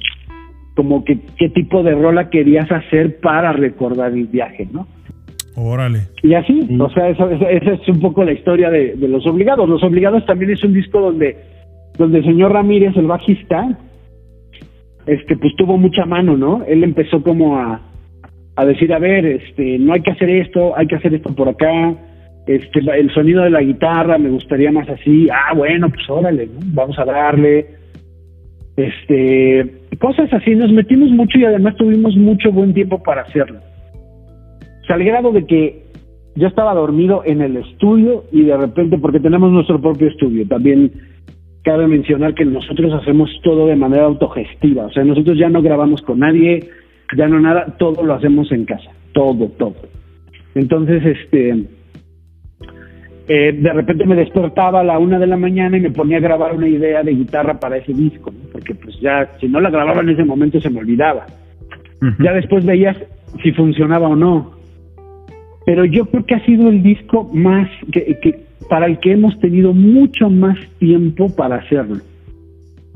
como 0.75 1.03
que 1.03 1.19
qué 1.37 1.49
tipo 1.49 1.83
de 1.83 1.93
rola 1.93 2.29
querías 2.29 2.71
hacer 2.71 3.19
para 3.19 3.53
recordar 3.53 4.11
el 4.13 4.27
viaje, 4.27 4.67
¿no? 4.71 4.87
Órale. 5.55 6.07
Y 6.23 6.33
así, 6.33 6.67
o 6.79 6.89
sea, 6.89 7.09
esa, 7.09 7.31
es 7.31 7.87
un 7.87 7.99
poco 7.99 8.23
la 8.23 8.33
historia 8.33 8.71
de, 8.71 8.95
Los 9.07 9.25
Obligados. 9.27 9.69
Los 9.69 9.83
Obligados 9.83 10.25
también 10.25 10.51
es 10.51 10.63
un 10.63 10.73
disco 10.73 10.99
donde, 10.99 11.37
donde 11.97 12.19
el 12.19 12.25
señor 12.25 12.53
Ramírez, 12.53 12.97
el 12.97 13.05
bajista, 13.05 13.77
este, 15.05 15.37
pues 15.37 15.55
tuvo 15.55 15.77
mucha 15.77 16.05
mano, 16.05 16.35
¿no? 16.37 16.63
Él 16.65 16.83
empezó 16.83 17.21
como 17.21 17.57
a, 17.57 17.81
a 18.55 18.65
decir, 18.65 18.91
a 18.93 18.99
ver, 18.99 19.25
este, 19.25 19.77
no 19.77 19.93
hay 19.93 20.01
que 20.01 20.11
hacer 20.11 20.29
esto, 20.29 20.75
hay 20.75 20.87
que 20.87 20.95
hacer 20.95 21.13
esto 21.13 21.35
por 21.35 21.49
acá, 21.49 21.95
este, 22.47 22.79
el 22.79 23.13
sonido 23.13 23.43
de 23.43 23.49
la 23.49 23.61
guitarra 23.61 24.17
me 24.17 24.29
gustaría 24.29 24.71
más 24.71 24.89
así, 24.89 25.27
ah, 25.31 25.53
bueno, 25.55 25.89
pues 25.89 26.09
órale, 26.09 26.49
vamos 26.73 26.97
a 26.99 27.05
darle, 27.05 27.67
este, 28.75 29.82
cosas 29.97 30.31
así, 30.33 30.55
nos 30.55 30.71
metimos 30.71 31.09
mucho 31.11 31.37
y 31.37 31.45
además 31.45 31.75
tuvimos 31.75 32.15
mucho 32.15 32.51
buen 32.51 32.73
tiempo 32.73 33.01
para 33.01 33.21
hacerlo. 33.21 33.59
O 34.81 34.85
sea, 34.85 34.95
al 34.95 35.33
de 35.33 35.45
que 35.45 35.83
yo 36.35 36.47
estaba 36.47 36.73
dormido 36.73 37.23
en 37.25 37.41
el 37.41 37.57
estudio 37.57 38.25
y 38.31 38.43
de 38.43 38.57
repente, 38.57 38.97
porque 38.97 39.19
tenemos 39.19 39.51
nuestro 39.51 39.79
propio 39.79 40.07
estudio, 40.07 40.47
también 40.47 40.91
cabe 41.63 41.87
mencionar 41.87 42.33
que 42.33 42.45
nosotros 42.45 42.93
hacemos 42.93 43.29
todo 43.43 43.67
de 43.67 43.75
manera 43.75 44.05
autogestiva. 44.05 44.85
O 44.85 44.91
sea, 44.91 45.03
nosotros 45.03 45.37
ya 45.37 45.49
no 45.49 45.61
grabamos 45.61 46.01
con 46.01 46.19
nadie, 46.19 46.69
ya 47.15 47.27
no 47.27 47.39
nada, 47.39 47.75
todo 47.77 48.03
lo 48.03 48.13
hacemos 48.13 48.51
en 48.51 48.65
casa. 48.65 48.91
Todo, 49.13 49.47
todo. 49.57 49.75
Entonces, 50.55 51.03
este 51.05 51.65
eh, 53.27 53.53
de 53.53 53.73
repente 53.73 54.05
me 54.05 54.15
despertaba 54.15 54.81
a 54.81 54.83
la 54.83 54.99
una 54.99 55.17
de 55.17 55.27
la 55.27 55.37
mañana 55.37 55.77
y 55.77 55.81
me 55.81 55.91
ponía 55.91 56.17
a 56.17 56.21
grabar 56.21 56.55
una 56.55 56.67
idea 56.67 57.03
de 57.03 57.13
guitarra 57.13 57.59
para 57.59 57.77
ese 57.77 57.93
disco. 57.93 58.33
Porque 58.53 58.75
pues 58.75 58.97
ya, 59.01 59.29
si 59.41 59.47
no 59.47 59.59
la 59.59 59.71
grababa 59.71 60.01
en 60.01 60.09
ese 60.09 60.23
momento 60.23 60.61
se 60.61 60.69
me 60.69 60.79
olvidaba. 60.79 61.25
Ya 62.19 62.33
después 62.33 62.65
veías 62.65 62.97
si 63.41 63.51
funcionaba 63.53 64.07
o 64.07 64.15
no. 64.15 64.51
Pero 65.65 65.85
yo 65.85 66.05
creo 66.05 66.25
que 66.25 66.35
ha 66.35 66.45
sido 66.45 66.69
el 66.69 66.83
disco 66.83 67.29
más, 67.33 67.69
que, 67.91 68.19
que 68.21 68.45
para 68.69 68.85
el 68.85 68.99
que 68.99 69.13
hemos 69.13 69.39
tenido 69.39 69.73
mucho 69.73 70.29
más 70.29 70.57
tiempo 70.79 71.33
para 71.35 71.55
hacerlo. 71.55 71.97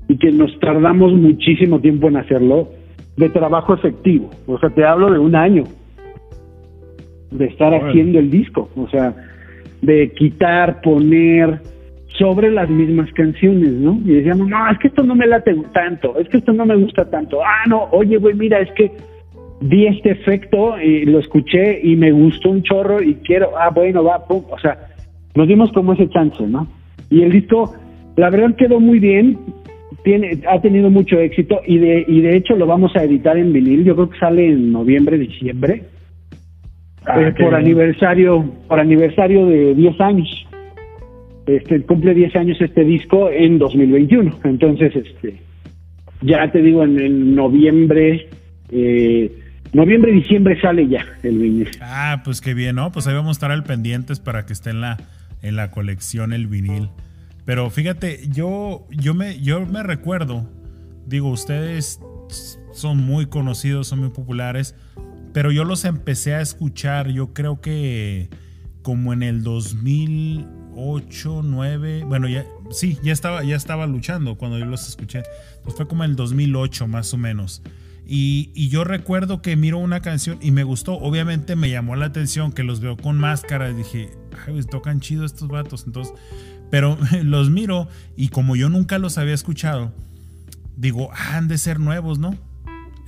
Y 0.07 0.17
que 0.17 0.31
nos 0.31 0.57
tardamos 0.59 1.13
muchísimo 1.13 1.79
tiempo 1.79 2.07
en 2.09 2.17
hacerlo 2.17 2.69
de 3.15 3.29
trabajo 3.29 3.73
efectivo. 3.73 4.29
O 4.45 4.59
sea, 4.59 4.69
te 4.69 4.85
hablo 4.85 5.11
de 5.11 5.19
un 5.19 5.35
año 5.35 5.63
de 7.31 7.45
estar 7.45 7.73
haciendo 7.73 8.19
el 8.19 8.29
disco. 8.29 8.69
O 8.75 8.87
sea, 8.89 9.15
de 9.81 10.11
quitar, 10.11 10.81
poner 10.81 11.61
sobre 12.17 12.51
las 12.51 12.69
mismas 12.69 13.11
canciones, 13.13 13.71
¿no? 13.71 13.99
Y 14.05 14.15
decíamos, 14.15 14.47
no, 14.47 14.69
es 14.71 14.79
que 14.79 14.87
esto 14.87 15.03
no 15.03 15.15
me 15.15 15.27
late 15.27 15.55
tanto, 15.73 16.17
es 16.17 16.27
que 16.29 16.37
esto 16.37 16.53
no 16.53 16.65
me 16.65 16.75
gusta 16.75 17.09
tanto. 17.09 17.41
Ah, 17.43 17.67
no, 17.67 17.87
oye, 17.91 18.17
güey, 18.17 18.33
mira, 18.33 18.59
es 18.59 18.71
que 18.71 18.91
vi 19.61 19.87
este 19.87 20.11
efecto 20.11 20.79
y 20.79 21.05
lo 21.05 21.19
escuché 21.19 21.79
y 21.83 21.95
me 21.95 22.11
gustó 22.11 22.49
un 22.49 22.63
chorro 22.63 23.01
y 23.01 23.15
quiero, 23.15 23.51
ah, 23.57 23.69
bueno, 23.69 24.03
va, 24.03 24.25
pum. 24.25 24.43
O 24.49 24.57
sea, 24.59 24.77
nos 25.35 25.47
dimos 25.47 25.71
como 25.71 25.93
ese 25.93 26.09
chance, 26.09 26.45
¿no? 26.47 26.67
Y 27.09 27.21
el 27.21 27.31
disco, 27.31 27.73
la 28.15 28.29
verdad 28.29 28.55
quedó 28.55 28.79
muy 28.79 28.99
bien, 28.99 29.37
tiene, 30.03 30.39
ha 30.47 30.61
tenido 30.61 30.89
mucho 30.89 31.19
éxito 31.19 31.61
y 31.65 31.77
de, 31.77 32.05
y 32.07 32.21
de 32.21 32.37
hecho 32.37 32.55
lo 32.55 32.65
vamos 32.65 32.95
a 32.95 33.03
editar 33.03 33.37
en 33.37 33.53
vinil, 33.53 33.83
yo 33.83 33.95
creo 33.95 34.09
que 34.09 34.19
sale 34.19 34.47
en 34.47 34.71
noviembre, 34.71 35.17
diciembre 35.17 35.83
Ah, 37.07 37.21
eh, 37.21 37.33
por 37.39 37.55
aniversario, 37.55 38.43
por 38.67 38.79
aniversario 38.79 39.45
de 39.45 39.73
10 39.75 40.01
años. 40.01 40.47
Este 41.47 41.81
cumple 41.83 42.13
10 42.13 42.35
años 42.35 42.57
este 42.59 42.83
disco 42.83 43.29
en 43.29 43.57
2021. 43.57 44.39
Entonces, 44.43 44.95
este 44.95 45.39
ya 46.21 46.51
te 46.51 46.61
digo 46.61 46.83
en, 46.83 47.35
noviembre 47.35 48.27
eh, 48.69 49.31
noviembre 49.73 50.11
diciembre 50.11 50.59
sale 50.59 50.87
ya 50.87 51.05
el 51.23 51.37
vinil. 51.37 51.69
Ah, 51.81 52.21
pues 52.23 52.41
qué 52.41 52.53
bien, 52.53 52.75
¿no? 52.75 52.91
Pues 52.91 53.07
ahí 53.07 53.13
vamos 53.13 53.29
a 53.29 53.31
estar 53.37 53.51
al 53.51 53.63
pendientes 53.63 54.19
para 54.19 54.45
que 54.45 54.53
esté 54.53 54.71
en 54.71 54.81
la 54.81 54.97
en 55.41 55.55
la 55.55 55.71
colección 55.71 56.33
el 56.33 56.47
vinil. 56.47 56.89
Pero 57.45 57.69
fíjate, 57.69 58.27
yo 58.29 58.85
yo 58.91 59.13
me 59.13 59.39
yo 59.39 59.65
me 59.65 59.83
recuerdo, 59.83 60.49
digo, 61.05 61.29
ustedes 61.29 62.01
son 62.73 62.97
muy 62.97 63.27
conocidos, 63.27 63.87
son 63.87 63.99
muy 63.99 64.09
populares, 64.09 64.75
pero 65.33 65.51
yo 65.51 65.63
los 65.63 65.85
empecé 65.85 66.33
a 66.33 66.41
escuchar, 66.41 67.09
yo 67.09 67.33
creo 67.33 67.61
que 67.61 68.29
como 68.81 69.13
en 69.13 69.23
el 69.23 69.43
2008, 70.77 71.41
9, 71.43 72.03
bueno, 72.05 72.27
ya 72.27 72.45
sí, 72.69 72.99
ya 73.01 73.11
estaba 73.11 73.43
ya 73.43 73.55
estaba 73.55 73.87
luchando 73.87 74.37
cuando 74.37 74.59
yo 74.59 74.65
los 74.65 74.87
escuché. 74.87 75.23
Pues 75.63 75.75
fue 75.75 75.87
como 75.87 76.03
el 76.03 76.15
2008 76.15 76.87
más 76.87 77.13
o 77.13 77.17
menos. 77.17 77.63
Y, 78.09 78.69
yo 78.69 78.85
recuerdo 78.85 79.41
que 79.41 79.57
miro 79.57 79.79
una 79.79 80.01
canción 80.01 80.37
y 80.41 80.51
me 80.51 80.63
gustó. 80.63 80.93
Obviamente 80.93 81.57
me 81.57 81.69
llamó 81.69 81.95
la 81.97 82.05
atención 82.05 82.53
que 82.53 82.63
los 82.63 82.79
veo 82.79 82.95
con 82.95 83.17
máscara. 83.17 83.69
Y 83.69 83.73
dije, 83.73 84.11
ay, 84.45 84.53
pues, 84.53 84.67
tocan 84.67 85.01
chido 85.01 85.25
estos 85.25 85.49
vatos. 85.49 85.83
Entonces, 85.85 86.13
pero 86.69 86.97
los 87.23 87.49
miro 87.49 87.89
y 88.15 88.29
como 88.29 88.55
yo 88.55 88.69
nunca 88.69 88.97
los 88.99 89.17
había 89.17 89.33
escuchado, 89.33 89.91
digo, 90.77 91.09
ah, 91.11 91.37
han 91.37 91.47
de 91.47 91.57
ser 91.57 91.79
nuevos, 91.79 92.19
¿no? 92.19 92.37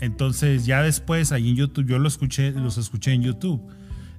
Entonces 0.02 0.66
ya 0.66 0.82
después 0.82 1.32
ahí 1.32 1.50
en 1.50 1.56
YouTube, 1.56 1.86
yo 1.86 2.00
los 2.00 2.14
escuché, 2.14 2.52
los 2.52 2.78
escuché 2.78 3.14
en 3.14 3.22
YouTube. 3.22 3.62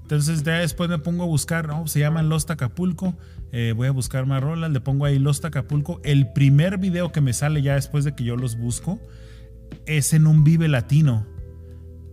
Entonces 0.03 0.43
ya 0.43 0.59
después 0.59 0.91
me 0.91 0.99
pongo 0.99 1.23
a 1.23 1.27
buscar, 1.27 1.69
¿no? 1.69 1.87
Se 1.87 2.01
llaman 2.01 2.29
Los 2.29 2.49
Acapulco. 2.51 3.17
Eh, 3.53 3.73
voy 3.77 3.89
a 3.89 3.91
buscar 3.91 4.27
más 4.27 4.43
rolas, 4.43 4.71
le 4.71 4.81
pongo 4.81 5.05
ahí 5.05 5.19
Los 5.19 5.45
Acapulco. 5.45 6.01
El 6.05 6.33
primer 6.33 6.79
video 6.79 7.13
que 7.13 7.21
me 7.21 7.33
sale 7.33 7.63
ya 7.63 7.75
después 7.75 8.05
de 8.05 8.15
que 8.15 8.25
yo 8.25 8.37
los 8.37 8.57
busco 8.57 9.01
es 9.87 10.13
en 10.13 10.27
un 10.27 10.45
Vive 10.45 10.69
Latino. 10.69 11.27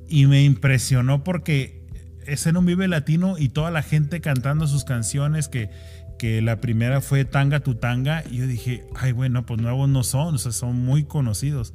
Y 0.10 0.26
me 0.26 0.44
impresionó 0.44 1.24
porque 1.24 1.86
es 2.26 2.48
en 2.48 2.58
un 2.58 2.66
Vive 2.66 2.88
Latino 2.88 3.38
y 3.38 3.50
toda 3.50 3.72
la 3.72 3.84
gente 3.84 4.22
cantando 4.22 4.68
sus 4.68 4.84
canciones 4.84 5.48
que, 5.48 5.70
que 6.18 6.42
la 6.42 6.60
primera 6.60 7.02
fue 7.02 7.26
Tanga 7.26 7.60
tu 7.60 7.76
Tanga. 7.76 8.24
Y 8.30 8.38
yo 8.38 8.48
dije, 8.48 8.86
ay, 8.96 9.12
bueno, 9.12 9.46
pues 9.46 9.62
nuevos 9.62 9.90
no 9.90 10.04
son, 10.04 10.36
o 10.36 10.38
sea, 10.38 10.52
son 10.52 10.78
muy 10.78 11.04
conocidos. 11.04 11.74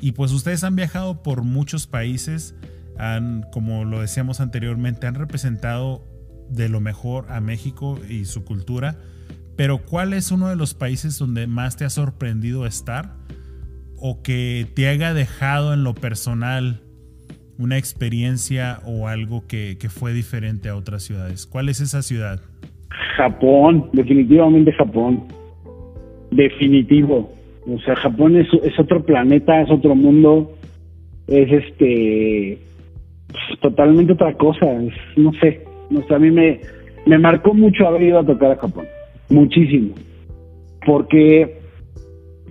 Y 0.00 0.12
pues 0.12 0.32
ustedes 0.32 0.64
han 0.64 0.76
viajado 0.76 1.22
por 1.22 1.42
muchos 1.42 1.86
países, 1.86 2.54
han, 2.98 3.44
como 3.52 3.84
lo 3.84 4.00
decíamos 4.00 4.40
anteriormente, 4.40 5.06
han 5.06 5.14
representado 5.14 6.04
de 6.50 6.68
lo 6.68 6.80
mejor 6.80 7.26
a 7.28 7.40
México 7.40 7.98
y 8.08 8.24
su 8.24 8.44
cultura. 8.44 8.96
Pero 9.56 9.78
¿cuál 9.78 10.12
es 10.12 10.30
uno 10.30 10.48
de 10.48 10.56
los 10.56 10.74
países 10.74 11.18
donde 11.18 11.46
más 11.46 11.76
te 11.76 11.84
ha 11.84 11.90
sorprendido 11.90 12.66
estar? 12.66 13.14
O 13.96 14.22
que 14.22 14.66
te 14.74 14.88
haya 14.88 15.14
dejado 15.14 15.74
en 15.74 15.82
lo 15.82 15.94
personal 15.94 16.82
una 17.58 17.76
experiencia 17.76 18.80
o 18.84 19.08
algo 19.08 19.46
que, 19.48 19.76
que 19.80 19.88
fue 19.88 20.12
diferente 20.12 20.68
a 20.68 20.76
otras 20.76 21.02
ciudades. 21.02 21.46
¿Cuál 21.46 21.68
es 21.68 21.80
esa 21.80 22.02
ciudad? 22.02 22.40
Japón, 23.16 23.90
definitivamente 23.92 24.72
Japón. 24.72 25.24
Definitivo. 26.30 27.32
O 27.66 27.78
sea, 27.80 27.96
Japón 27.96 28.36
es, 28.36 28.46
es 28.62 28.78
otro 28.78 29.04
planeta, 29.04 29.60
es 29.60 29.70
otro 29.70 29.94
mundo, 29.94 30.54
es 31.26 31.50
este 31.52 32.58
totalmente 33.60 34.14
otra 34.14 34.32
cosa, 34.34 34.66
no 35.16 35.32
sé, 35.34 35.62
no 35.90 36.06
sé, 36.06 36.14
a 36.14 36.18
mí 36.18 36.30
me, 36.30 36.60
me 37.06 37.18
marcó 37.18 37.54
mucho 37.54 37.86
haber 37.86 38.02
ido 38.02 38.18
a 38.18 38.26
tocar 38.26 38.52
a 38.52 38.56
Japón, 38.56 38.86
muchísimo, 39.28 39.94
porque 40.84 41.58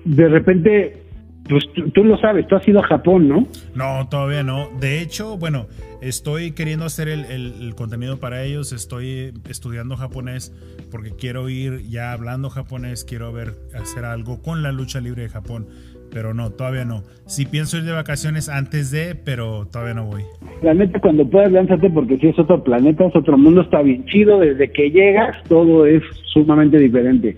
de 0.05 0.27
repente 0.29 1.07
pues 1.47 1.63
tú, 1.93 2.03
lo 2.03 2.17
sabes, 2.17 2.47
tú 2.47 2.55
has 2.55 2.67
ido 2.67 2.79
a 2.79 2.87
Japón, 2.87 3.27
¿no? 3.27 3.47
No, 3.73 4.07
todavía 4.09 4.43
no. 4.43 4.69
De 4.79 5.01
hecho, 5.01 5.37
bueno, 5.37 5.67
estoy 6.01 6.51
queriendo 6.51 6.85
hacer 6.85 7.07
el, 7.07 7.73
contenido 7.75 8.19
para 8.19 8.43
ellos, 8.43 8.73
estoy 8.73 9.33
estudiando 9.49 9.95
japonés 9.95 10.53
porque 10.91 11.11
quiero 11.11 11.47
ir 11.49 11.83
ya 11.87 12.11
hablando 12.11 12.49
japonés, 12.49 13.05
quiero 13.05 13.31
ver, 13.31 13.55
hacer 13.73 14.05
algo 14.05 14.41
con 14.41 14.61
la 14.61 14.71
lucha 14.71 14.99
libre 14.99 15.23
de 15.23 15.29
Japón. 15.29 15.67
Pero 16.11 16.33
no, 16.33 16.51
todavía 16.51 16.85
no. 16.85 17.03
Sí 17.25 17.45
pienso 17.45 17.77
ir 17.77 17.83
de 17.83 17.91
vacaciones 17.91 18.49
antes 18.49 18.91
de, 18.91 19.15
pero 19.15 19.67
todavía 19.67 19.93
no 19.93 20.05
voy. 20.05 20.23
La 20.61 20.73
neta, 20.73 20.99
cuando 20.99 21.29
puedas, 21.29 21.51
lánzate 21.51 21.89
porque 21.89 22.17
si 22.17 22.27
es 22.27 22.39
otro 22.39 22.63
planeta, 22.63 23.05
es 23.05 23.15
otro 23.15 23.37
mundo, 23.37 23.61
está 23.61 23.81
bien 23.81 24.05
chido. 24.05 24.39
Desde 24.39 24.71
que 24.71 24.89
llegas, 24.89 25.35
todo 25.47 25.85
es 25.85 26.03
sumamente 26.33 26.77
diferente. 26.77 27.37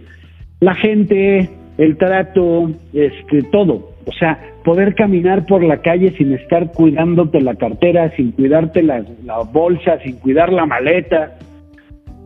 La 0.59 0.75
gente, 0.75 1.49
el 1.77 1.97
trato, 1.97 2.71
este, 2.93 3.43
todo. 3.43 3.89
O 4.05 4.11
sea, 4.13 4.39
poder 4.63 4.95
caminar 4.95 5.45
por 5.45 5.63
la 5.63 5.81
calle 5.81 6.13
sin 6.17 6.33
estar 6.33 6.71
cuidándote 6.71 7.41
la 7.41 7.55
cartera, 7.55 8.11
sin 8.15 8.31
cuidarte 8.31 8.83
la, 8.83 9.03
bolsa, 9.51 9.99
sin 10.03 10.17
cuidar 10.17 10.51
la 10.51 10.65
maleta. 10.65 11.37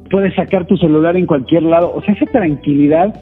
Puedes 0.10 0.34
sacar 0.36 0.66
tu 0.66 0.78
celular 0.78 1.16
en 1.18 1.26
cualquier 1.26 1.64
lado. 1.64 1.94
O 1.94 2.02
sea, 2.02 2.14
esa 2.14 2.26
tranquilidad 2.28 3.14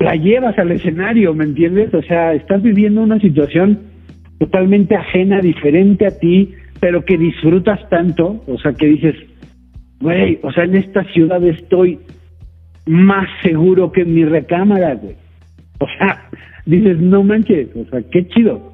la 0.00 0.16
llevas 0.16 0.58
al 0.58 0.72
escenario, 0.72 1.34
¿me 1.34 1.44
entiendes? 1.44 1.92
O 1.94 2.02
sea, 2.02 2.34
estás 2.34 2.62
viviendo 2.62 3.02
una 3.02 3.18
situación 3.20 3.80
totalmente 4.38 4.96
ajena, 4.96 5.40
diferente 5.40 6.06
a 6.06 6.18
ti, 6.18 6.54
pero 6.80 7.04
que 7.04 7.16
disfrutas 7.16 7.88
tanto. 7.88 8.42
O 8.46 8.58
sea, 8.58 8.72
que 8.72 8.86
dices, 8.86 9.14
güey, 10.00 10.38
o 10.42 10.52
sea, 10.52 10.64
en 10.64 10.76
esta 10.76 11.04
ciudad 11.12 11.42
estoy 11.44 12.00
más 12.86 13.28
seguro 13.42 13.92
que 13.92 14.02
en 14.02 14.14
mi 14.14 14.24
recámara, 14.24 14.94
güey. 14.94 15.16
O 15.80 15.86
sea, 15.98 16.28
dices, 16.66 16.98
no 16.98 17.22
manches, 17.22 17.68
o 17.74 17.84
sea, 17.90 18.02
qué 18.10 18.26
chido. 18.28 18.72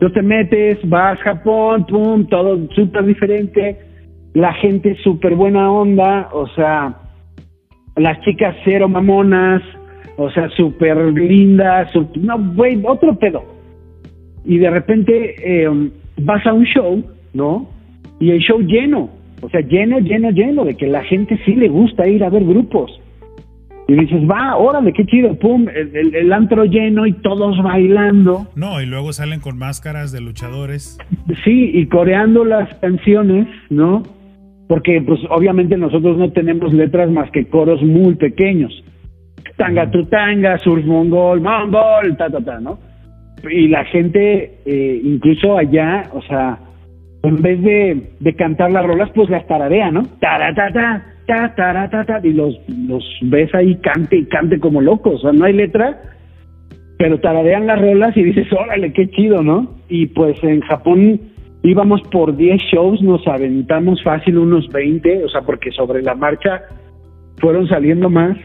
Tú 0.00 0.10
te 0.10 0.22
metes, 0.22 0.78
vas 0.88 1.18
a 1.20 1.22
Japón, 1.22 1.86
pum, 1.86 2.26
todo 2.26 2.68
súper 2.74 3.04
diferente, 3.06 3.78
la 4.34 4.52
gente 4.52 4.94
súper 5.02 5.34
buena 5.34 5.72
onda, 5.72 6.28
o 6.32 6.46
sea, 6.48 6.94
las 7.96 8.20
chicas 8.20 8.54
cero 8.62 8.88
mamonas, 8.90 9.62
o 10.16 10.30
sea, 10.30 10.48
súper 10.50 10.96
lindas, 11.12 11.88
no, 12.16 12.54
güey, 12.54 12.80
otro 12.84 13.18
pedo. 13.18 13.44
Y 14.44 14.58
de 14.58 14.70
repente 14.70 15.34
eh, 15.38 15.90
vas 16.18 16.46
a 16.46 16.52
un 16.52 16.64
show, 16.64 17.04
¿no? 17.34 17.68
Y 18.18 18.30
el 18.30 18.40
show 18.40 18.60
lleno, 18.60 19.10
o 19.42 19.48
sea, 19.50 19.60
lleno, 19.60 19.98
lleno, 19.98 20.30
lleno, 20.30 20.64
de 20.64 20.76
que 20.76 20.86
la 20.86 21.04
gente 21.04 21.38
sí 21.44 21.54
le 21.54 21.68
gusta 21.68 22.08
ir 22.08 22.24
a 22.24 22.30
ver 22.30 22.44
grupos. 22.44 23.00
Y 23.88 23.94
dices, 23.94 24.22
va, 24.28 24.56
órale, 24.56 24.92
qué 24.92 25.06
chido, 25.06 25.38
pum, 25.38 25.66
el, 25.68 26.32
antro 26.32 26.64
lleno 26.64 27.06
y 27.06 27.12
todos 27.12 27.62
bailando. 27.62 28.48
No, 28.56 28.80
y 28.80 28.86
luego 28.86 29.12
salen 29.12 29.40
con 29.40 29.58
máscaras 29.58 30.10
de 30.10 30.20
luchadores. 30.20 30.98
Sí, 31.44 31.70
y 31.74 31.86
coreando 31.86 32.44
las 32.44 32.72
canciones, 32.78 33.46
¿no? 33.70 34.02
porque 34.68 35.00
pues 35.00 35.20
obviamente 35.30 35.76
nosotros 35.76 36.18
no 36.18 36.32
tenemos 36.32 36.72
letras 36.72 37.10
más 37.10 37.30
que 37.30 37.46
coros 37.46 37.82
muy 37.82 38.14
pequeños. 38.14 38.72
Tanga 39.56 39.90
tu 39.90 40.04
tanga, 40.06 40.58
surf 40.58 40.84
mongol, 40.84 41.40
mongol, 41.40 42.16
ta 42.16 42.28
ta 42.28 42.40
ta, 42.40 42.60
¿no? 42.60 42.78
Y 43.50 43.68
la 43.68 43.84
gente, 43.84 44.58
eh, 44.66 45.00
incluso 45.02 45.56
allá, 45.56 46.04
o 46.12 46.22
sea, 46.22 46.58
en 47.22 47.36
vez 47.36 47.62
de, 47.62 48.10
de 48.20 48.34
cantar 48.34 48.70
las 48.70 48.84
rolas, 48.84 49.10
pues 49.14 49.30
las 49.30 49.46
tararea, 49.46 49.90
¿no? 49.90 50.02
Ta 50.20 50.38
ta 50.38 50.72
ta 50.72 51.04
ta 51.26 51.54
ta 51.54 51.88
ta 51.88 52.04
ta 52.04 52.20
y 52.22 52.32
los, 52.32 52.58
los 52.88 53.04
ves 53.22 53.54
ahí 53.54 53.76
cante 53.76 54.16
y 54.16 54.26
cante 54.26 54.60
como 54.60 54.80
locos, 54.80 55.16
o 55.16 55.18
sea, 55.18 55.32
no 55.32 55.44
hay 55.44 55.54
letra, 55.54 56.00
pero 56.98 57.18
tararean 57.20 57.66
las 57.66 57.80
rolas 57.80 58.16
y 58.16 58.22
dices, 58.22 58.46
órale, 58.52 58.92
qué 58.92 59.08
chido, 59.10 59.42
¿no? 59.42 59.74
Y 59.88 60.06
pues 60.06 60.42
en 60.42 60.60
Japón 60.62 61.20
íbamos 61.62 62.00
por 62.12 62.36
10 62.36 62.62
shows, 62.72 63.02
nos 63.02 63.26
aventamos 63.26 64.02
fácil 64.02 64.38
unos 64.38 64.68
20, 64.68 65.24
o 65.24 65.28
sea, 65.28 65.42
porque 65.42 65.72
sobre 65.72 66.02
la 66.02 66.14
marcha 66.14 66.62
fueron 67.38 67.68
saliendo 67.68 68.08
más 68.08 68.36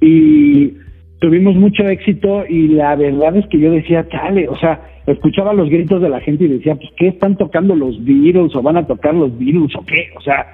y 0.00 0.74
tuvimos 1.20 1.56
mucho 1.56 1.84
éxito 1.84 2.44
y 2.48 2.68
la 2.68 2.94
verdad 2.96 3.36
es 3.36 3.46
que 3.46 3.58
yo 3.58 3.70
decía, 3.70 4.06
chale, 4.08 4.48
o 4.48 4.56
sea, 4.56 4.80
escuchaba 5.06 5.52
los 5.52 5.68
gritos 5.68 6.02
de 6.02 6.08
la 6.08 6.20
gente 6.20 6.44
y 6.44 6.48
decía, 6.48 6.74
pues, 6.74 6.90
¿qué 6.96 7.08
están 7.08 7.36
tocando 7.36 7.74
los 7.74 8.04
Beatles 8.04 8.54
o 8.54 8.62
van 8.62 8.76
a 8.76 8.86
tocar 8.86 9.14
los 9.14 9.36
Beatles 9.38 9.74
o 9.76 9.84
qué? 9.84 10.08
O 10.16 10.20
sea, 10.20 10.46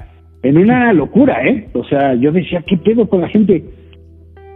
en 0.42 0.58
una 0.58 0.92
locura, 0.92 1.46
¿eh? 1.46 1.68
O 1.72 1.84
sea, 1.84 2.14
yo 2.14 2.32
decía, 2.32 2.62
¿qué 2.66 2.76
pedo 2.76 3.08
con 3.08 3.20
la 3.20 3.28
gente? 3.28 3.64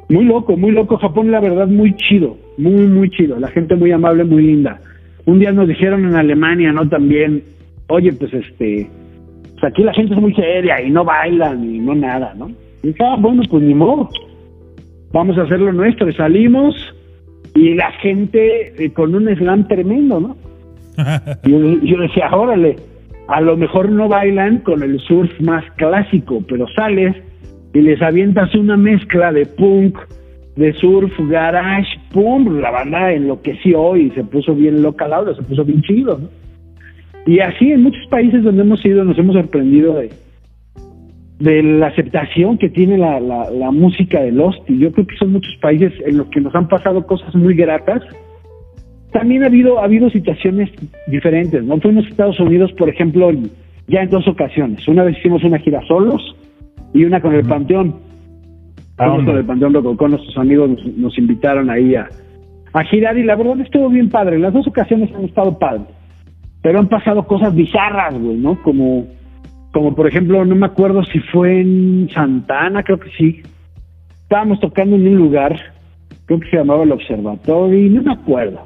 Muy 0.08 0.24
loco, 0.24 0.56
muy 0.56 0.72
loco. 0.72 0.98
Japón, 0.98 1.30
la 1.30 1.40
verdad, 1.40 1.66
muy 1.66 1.94
chido, 1.96 2.36
muy, 2.58 2.86
muy 2.86 3.10
chido. 3.10 3.38
La 3.38 3.48
gente 3.48 3.74
muy 3.74 3.90
amable, 3.90 4.24
muy 4.24 4.42
linda. 4.42 4.80
Un 5.24 5.40
día 5.40 5.50
nos 5.52 5.66
dijeron 5.66 6.04
en 6.04 6.14
Alemania, 6.14 6.72
¿no? 6.72 6.88
También, 6.88 7.42
oye, 7.88 8.12
pues 8.12 8.32
este, 8.32 8.88
pues 9.58 9.72
aquí 9.72 9.82
la 9.82 9.94
gente 9.94 10.14
es 10.14 10.20
muy 10.20 10.34
seria 10.34 10.80
y 10.82 10.90
no 10.90 11.04
bailan 11.04 11.64
y 11.64 11.78
no 11.78 11.94
nada, 11.94 12.34
¿no? 12.36 12.50
Y 12.82 12.88
dije, 12.88 13.02
ah, 13.04 13.16
bueno, 13.18 13.42
pues 13.48 13.62
ni 13.62 13.74
modo. 13.74 14.08
Vamos 15.12 15.38
a 15.38 15.42
hacer 15.42 15.60
lo 15.60 15.72
nuestro. 15.72 16.08
Y 16.08 16.12
salimos 16.12 16.74
y 17.54 17.74
la 17.74 17.92
gente 17.92 18.84
eh, 18.84 18.92
con 18.92 19.14
un 19.14 19.34
slam 19.34 19.66
tremendo, 19.68 20.20
¿no? 20.20 20.36
yo, 21.44 21.58
yo 21.82 22.00
decía, 22.00 22.30
órale, 22.32 22.76
a 23.28 23.40
lo 23.40 23.56
mejor 23.56 23.90
no 23.90 24.08
bailan 24.08 24.58
con 24.58 24.82
el 24.82 25.00
surf 25.00 25.30
más 25.40 25.64
clásico, 25.76 26.42
pero 26.48 26.66
sales 26.74 27.16
y 27.74 27.80
les 27.80 28.00
avientas 28.00 28.54
una 28.54 28.76
mezcla 28.76 29.32
de 29.32 29.46
punk, 29.46 29.98
de 30.56 30.72
surf, 30.74 31.12
garage, 31.28 31.88
pum, 32.12 32.60
la 32.60 32.70
banda 32.70 33.12
enloqueció 33.12 33.96
y 33.96 34.10
se 34.10 34.24
puso 34.24 34.54
bien 34.54 34.82
loca 34.82 35.06
Laura, 35.06 35.34
se 35.34 35.42
puso 35.42 35.64
bien 35.64 35.82
chido, 35.82 36.18
¿no? 36.18 36.28
Y 37.26 37.40
así 37.40 37.72
en 37.72 37.82
muchos 37.82 38.06
países 38.08 38.44
donde 38.44 38.62
hemos 38.62 38.84
ido 38.84 39.04
nos 39.04 39.18
hemos 39.18 39.34
sorprendido 39.34 39.94
de, 39.94 40.10
de 41.38 41.62
la 41.62 41.88
aceptación 41.88 42.58
que 42.58 42.70
tiene 42.70 42.96
la, 42.96 43.20
la, 43.20 43.50
la 43.50 43.70
música 43.70 44.20
de 44.20 44.32
Lost 44.32 44.58
y 44.68 44.78
yo 44.78 44.90
creo 44.92 45.06
que 45.06 45.16
son 45.16 45.32
muchos 45.32 45.54
países 45.60 45.92
en 46.04 46.18
los 46.18 46.28
que 46.28 46.40
nos 46.40 46.54
han 46.54 46.68
pasado 46.68 47.06
cosas 47.06 47.34
muy 47.34 47.54
gratas 47.54 48.02
también 49.16 49.44
ha 49.44 49.46
habido, 49.46 49.80
ha 49.80 49.84
habido 49.84 50.10
situaciones 50.10 50.70
diferentes, 51.06 51.64
¿no? 51.64 51.78
Fuimos 51.80 52.04
a 52.04 52.08
Estados 52.08 52.38
Unidos, 52.38 52.70
por 52.72 52.90
ejemplo, 52.90 53.30
ya 53.88 54.02
en 54.02 54.10
dos 54.10 54.28
ocasiones. 54.28 54.86
Una 54.88 55.04
vez 55.04 55.16
hicimos 55.18 55.42
una 55.42 55.58
gira 55.58 55.80
solos 55.86 56.36
y 56.92 57.04
una 57.04 57.22
con 57.22 57.34
el 57.34 57.46
Panteón. 57.46 57.96
con 58.96 59.28
el 59.28 59.44
Panteón 59.46 59.96
con 59.96 60.10
nuestros 60.10 60.36
amigos 60.36 60.70
nos, 60.96 61.16
invitaron 61.16 61.70
ahí 61.70 61.94
a, 61.94 62.08
a 62.74 62.84
girar 62.84 63.16
y 63.16 63.22
la 63.22 63.36
verdad 63.36 63.58
estuvo 63.60 63.88
bien 63.88 64.10
padre. 64.10 64.38
Las 64.38 64.52
dos 64.52 64.66
ocasiones 64.66 65.10
han 65.14 65.24
estado 65.24 65.58
padres. 65.58 65.86
Pero 66.60 66.78
han 66.78 66.88
pasado 66.88 67.26
cosas 67.26 67.54
bizarras, 67.54 68.20
güey, 68.20 68.36
¿no? 68.36 68.60
Como, 68.62 69.06
como 69.76 69.94
por 69.94 70.06
ejemplo, 70.06 70.42
no 70.46 70.54
me 70.54 70.64
acuerdo 70.64 71.04
si 71.04 71.20
fue 71.20 71.60
en 71.60 72.08
Santana, 72.14 72.82
creo 72.82 72.98
que 72.98 73.10
sí. 73.10 73.42
Estábamos 74.22 74.58
tocando 74.58 74.96
en 74.96 75.06
un 75.06 75.16
lugar, 75.16 75.54
creo 76.24 76.40
que 76.40 76.48
se 76.48 76.56
llamaba 76.56 76.84
el 76.84 76.92
Observatorio, 76.92 77.90
no 77.90 78.02
me 78.02 78.12
acuerdo 78.12 78.60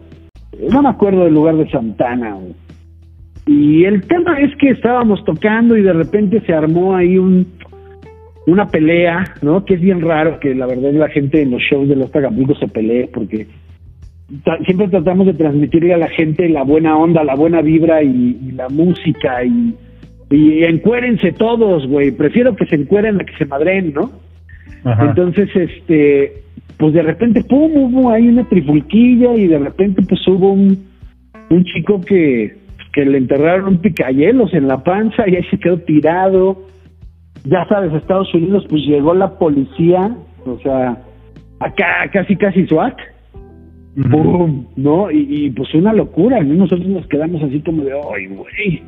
no 0.70 0.82
me 0.82 0.88
acuerdo 0.88 1.24
del 1.24 1.34
lugar 1.34 1.56
de 1.56 1.68
Santana. 1.70 2.36
Y 3.46 3.84
el 3.84 4.06
tema 4.06 4.38
es 4.38 4.54
que 4.56 4.70
estábamos 4.70 5.24
tocando 5.24 5.76
y 5.76 5.82
de 5.82 5.92
repente 5.92 6.42
se 6.46 6.52
armó 6.52 6.94
ahí 6.94 7.18
un 7.18 7.46
una 8.46 8.68
pelea, 8.68 9.34
¿no? 9.42 9.64
Que 9.64 9.74
es 9.74 9.80
bien 9.80 10.00
raro 10.00 10.38
que 10.38 10.54
la 10.54 10.66
verdad 10.66 10.92
la 10.92 11.08
gente 11.08 11.42
en 11.42 11.50
los 11.50 11.62
shows 11.62 11.88
de 11.88 11.96
los 11.96 12.11
Tagapulcos 12.12 12.58
se 12.58 12.68
pelee 12.68 13.08
porque 13.12 13.48
siempre 14.64 14.88
tratamos 14.88 15.26
de 15.26 15.34
transmitirle 15.34 15.94
a 15.94 15.98
la 15.98 16.08
gente 16.08 16.48
la 16.48 16.62
buena 16.62 16.96
onda, 16.96 17.24
la 17.24 17.34
buena 17.34 17.62
vibra 17.62 18.02
y, 18.02 18.52
la 18.52 18.68
música 18.68 19.44
y, 19.44 19.74
y 20.30 20.62
encuérense 20.64 21.32
todos, 21.32 21.86
güey. 21.88 22.12
Prefiero 22.12 22.54
que 22.54 22.66
se 22.66 22.76
encueren 22.76 23.20
a 23.20 23.24
que 23.24 23.36
se 23.36 23.46
madren, 23.46 23.92
¿no? 23.92 24.12
Entonces, 24.84 25.50
este, 25.54 26.42
pues 26.78 26.94
de 26.94 27.02
repente, 27.02 27.42
pum, 27.44 27.72
hubo 27.74 28.10
ahí 28.10 28.28
una 28.28 28.48
trifulquilla 28.48 29.34
y 29.34 29.48
de 29.48 29.58
repente 29.58 30.02
pues 30.08 30.26
hubo 30.28 30.52
un, 30.52 30.78
un 31.50 31.64
chico 31.64 32.00
que, 32.00 32.56
que 32.92 33.04
le 33.04 33.18
enterraron 33.18 33.68
un 33.68 33.78
picayelos 33.78 34.54
en 34.54 34.68
la 34.68 34.82
panza 34.82 35.28
y 35.28 35.36
ahí 35.36 35.44
se 35.50 35.58
quedó 35.58 35.78
tirado. 35.78 36.62
Ya 37.44 37.66
sabes, 37.68 37.92
Estados 37.92 38.32
Unidos 38.32 38.64
pues 38.70 38.82
llegó 38.82 39.14
la 39.14 39.36
policía, 39.38 40.16
o 40.46 40.58
sea, 40.60 41.02
acá 41.58 42.08
casi 42.12 42.36
casi 42.36 42.66
SWAT. 42.66 42.96
¡Bum! 43.96 44.66
¿No? 44.76 45.10
Y, 45.10 45.50
pues 45.50 45.74
una 45.74 45.92
locura, 45.92 46.40
¿no? 46.40 46.54
Nosotros 46.54 46.86
nos 46.86 47.06
quedamos 47.08 47.42
así 47.42 47.60
como 47.60 47.82
de, 47.82 47.92
¡ay, 47.92 48.26
güey! 48.28 48.82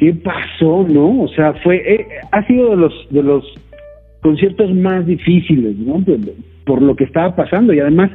¿Qué 0.00 0.14
pasó, 0.14 0.86
no? 0.88 1.24
O 1.24 1.28
sea, 1.28 1.52
fue, 1.62 1.76
eh, 1.76 2.06
ha 2.32 2.42
sido 2.46 2.70
de 2.70 2.76
los, 2.76 3.06
de 3.10 3.22
los 3.22 3.44
conciertos 4.22 4.74
más 4.74 5.04
difíciles, 5.04 5.76
¿no? 5.76 6.02
por 6.64 6.80
lo 6.80 6.96
que 6.96 7.04
estaba 7.04 7.36
pasando. 7.36 7.74
Y 7.74 7.80
además 7.80 8.10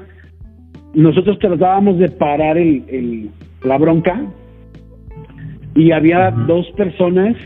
nosotros 0.95 1.37
tratábamos 1.37 1.99
de 1.99 2.09
parar 2.09 2.57
el, 2.57 3.29
la 3.63 3.77
bronca. 3.77 4.19
Y 5.75 5.91
había 5.91 6.31
dos 6.31 6.65
personas 6.71 7.37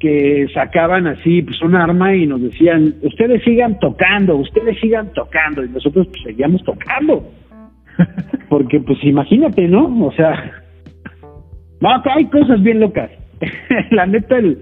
que 0.00 0.48
sacaban 0.52 1.06
así 1.06 1.42
pues 1.42 1.62
un 1.62 1.76
arma 1.76 2.16
y 2.16 2.26
nos 2.26 2.42
decían 2.42 2.96
ustedes 3.02 3.44
sigan 3.44 3.78
tocando 3.78 4.34
ustedes 4.36 4.80
sigan 4.80 5.12
tocando 5.12 5.62
y 5.62 5.68
nosotros 5.68 6.08
pues, 6.08 6.22
seguíamos 6.24 6.64
tocando. 6.64 7.30
Porque 8.48 8.80
pues 8.80 8.98
imagínate 9.04 9.68
no 9.68 10.06
o 10.06 10.12
sea 10.12 10.62
no 11.82 12.02
hay 12.16 12.24
cosas 12.30 12.62
bien 12.62 12.80
locas 12.80 13.10
la 13.90 14.06
neta 14.06 14.38
el, 14.38 14.58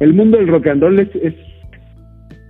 el 0.00 0.14
mundo 0.14 0.38
del 0.38 0.48
rock 0.48 0.68
and 0.68 0.82
roll 0.82 0.98
es 1.00 1.34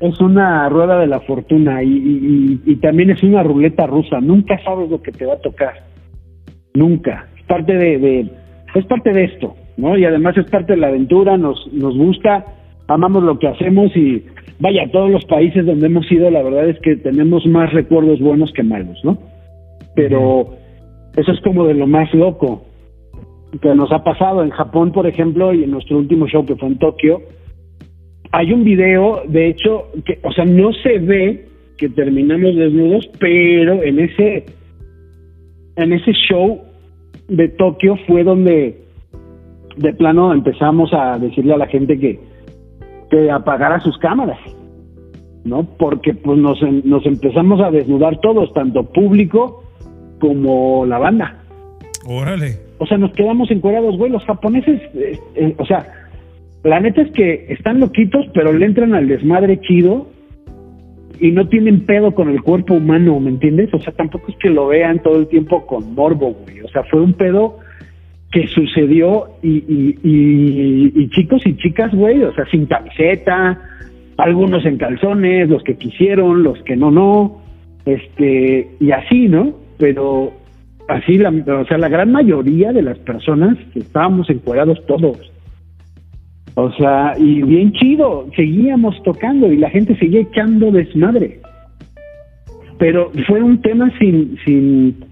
es 0.01 0.21
una 0.21 0.69
rueda 0.69 0.99
de 1.01 1.07
la 1.07 1.21
fortuna 1.21 1.83
y, 1.83 2.61
y, 2.65 2.77
también 2.77 3.11
es 3.11 3.23
una 3.23 3.43
ruleta 3.43 3.87
rusa. 3.87 4.21
Nunca 4.21 4.59
sabes 4.63 4.89
lo 4.91 5.03
que 5.03 5.11
te 5.11 5.27
va 5.27 5.35
a 5.35 5.41
tocar. 5.41 5.75
Nunca. 6.75 7.29
Es 7.37 7.43
parte 7.45 7.75
de, 7.75 8.31
es 8.75 8.87
parte 8.87 9.13
de 9.13 9.25
esto, 9.25 9.57
¿no? 9.77 9.99
Y 9.99 10.05
además 10.05 10.37
es 10.37 10.49
parte 10.51 10.75
de 10.75 10.79
la 10.79 10.89
aventura, 10.89 11.37
nos, 11.37 11.67
nos 11.73 11.97
gusta, 11.97 12.45
amamos 12.87 13.25
lo 13.25 13.39
que 13.39 13.49
hacemos 13.49 13.95
y 13.97 14.25
vaya, 14.61 14.89
todos 14.93 15.11
los 15.11 15.25
países 15.25 15.67
donde 15.67 15.87
hemos 15.87 16.11
ido, 16.13 16.31
la 16.31 16.43
verdad 16.43 16.69
es 16.69 16.79
que 16.81 16.97
tenemos 16.97 17.45
más 17.47 17.73
recuerdos 17.73 18.21
buenos 18.21 18.53
que 18.53 18.63
malos, 18.63 19.01
¿no? 19.03 19.19
Pero 19.97 20.55
eso 21.17 21.33
es 21.33 21.41
como 21.41 21.65
de 21.65 21.75
lo 21.75 21.89
más 21.89 22.13
loco 22.15 22.68
que 23.61 23.75
nos 23.75 23.91
ha 23.93 24.05
pasado 24.05 24.43
en 24.43 24.51
Japón, 24.51 24.93
por 24.93 25.07
ejemplo, 25.07 25.53
y 25.55 25.65
en 25.65 25.71
nuestro 25.71 25.99
último 25.99 26.27
show 26.27 26.45
que 26.45 26.57
fue 26.57 26.69
en 26.69 26.79
Tokio 26.79 27.23
hay 28.33 28.53
un 28.53 28.65
video, 28.65 29.23
de 29.27 29.49
hecho, 29.49 29.89
que, 30.05 30.19
o 30.23 30.33
sea, 30.33 30.45
no 30.45 30.73
se 30.73 30.99
ve 30.99 31.49
que 31.77 31.89
terminamos 31.89 32.57
desnudos, 32.57 33.09
pero 33.19 33.83
en 33.83 34.01
ese, 34.01 34.47
en 35.77 35.93
ese 35.93 36.13
show 36.13 36.61
de 37.29 37.49
Tokio 37.49 37.97
fue 38.07 38.25
donde 38.25 38.83
de 39.77 39.93
plano 39.95 40.33
empezamos 40.33 40.91
a 40.93 41.19
decirle 41.19 41.55
a 41.55 41.59
la 41.59 41.69
gente 41.69 41.99
que, 41.99 42.19
que 43.11 43.31
apagara 43.31 43.81
sus 43.81 43.97
cámaras, 43.99 44.39
¿no? 45.45 45.63
Porque 45.79 46.15
pues 46.15 46.39
nos, 46.39 46.61
nos 46.85 47.07
empezamos 47.07 47.61
a 47.61 47.71
desnudar 47.71 48.21
todos, 48.21 48.53
tanto 48.53 48.85
público 48.93 49.63
como 50.19 50.85
la 50.85 50.99
banda. 50.99 51.43
Órale. 52.07 52.68
O 52.79 52.87
sea, 52.87 52.99
nos 52.99 53.13
quedamos 53.13 53.51
encuadrados, 53.51 53.97
güey, 53.97 54.11
los 54.11 54.25
japoneses, 54.25 54.81
eh, 54.95 55.19
eh, 55.35 55.55
o 55.59 55.67
sea, 55.67 55.87
la 56.65 56.81
neta 56.81 57.03
es 57.03 57.11
que 57.13 57.47
están 57.49 57.81
loquitos, 57.81 58.27
pero 58.35 58.53
le 58.53 58.67
entran 58.67 58.95
al 58.95 59.09
desmadre 59.09 59.61
chido 59.61 60.09
y 61.21 61.33
no 61.33 61.49
tienen 61.49 61.85
pedo 61.87 62.15
con 62.15 62.29
el 62.29 62.43
cuerpo 62.43 62.75
humano, 62.75 63.19
¿me 63.21 63.31
entiendes? 63.31 63.73
O 63.73 63.81
sea, 63.81 63.93
tampoco 63.93 64.27
es 64.29 64.37
que 64.37 64.51
lo 64.51 64.69
vean 64.69 65.03
todo 65.03 65.19
el 65.19 65.27
tiempo 65.27 65.67
con 65.67 65.95
morbo, 65.95 66.35
güey. 66.45 66.61
O 66.61 66.69
sea, 66.69 66.85
fue 66.85 67.01
un 67.01 67.15
pedo 67.15 67.59
que 68.31 68.47
sucedió 68.47 69.29
y, 69.43 69.57
y, 69.69 70.93
y, 70.95 71.09
chicos 71.11 71.43
y 71.47 71.57
chicas, 71.57 71.93
güey, 71.95 72.23
o 72.23 72.33
sea, 72.35 72.45
sin 72.51 72.67
camiseta, 72.67 73.61
algunos 74.19 74.65
en 74.67 74.77
calzones, 74.77 75.49
los 75.49 75.63
que 75.63 75.77
quisieron, 75.77 76.43
los 76.43 76.63
que 76.63 76.77
no, 76.77 76.91
no, 76.91 77.41
este, 77.87 78.69
y 78.81 78.91
así, 78.91 79.29
¿no? 79.29 79.55
Pero 79.79 80.33
así, 80.89 81.19
la, 81.19 81.31
o 81.31 81.65
sea, 81.67 81.79
la 81.79 81.89
gran 81.89 82.11
mayoría 82.11 82.73
de 82.73 82.83
las 82.83 82.99
personas 82.99 83.57
estábamos 83.75 84.29
encuadrados 84.31 84.85
todos. 84.87 85.19
O 86.55 86.73
sea, 86.73 87.15
y 87.17 87.43
bien 87.43 87.73
chido, 87.73 88.27
seguíamos 88.35 89.01
tocando 89.05 89.53
y 89.53 89.59
la 89.59 89.71
gente 89.71 89.97
seguía 89.97 90.23
echando 90.23 90.73
desmadre. 90.73 91.41
Pero 92.79 93.13
fue 93.27 93.43
un 93.43 93.61
tema 93.61 93.93
sin, 93.99 94.37
sin, 94.45 95.05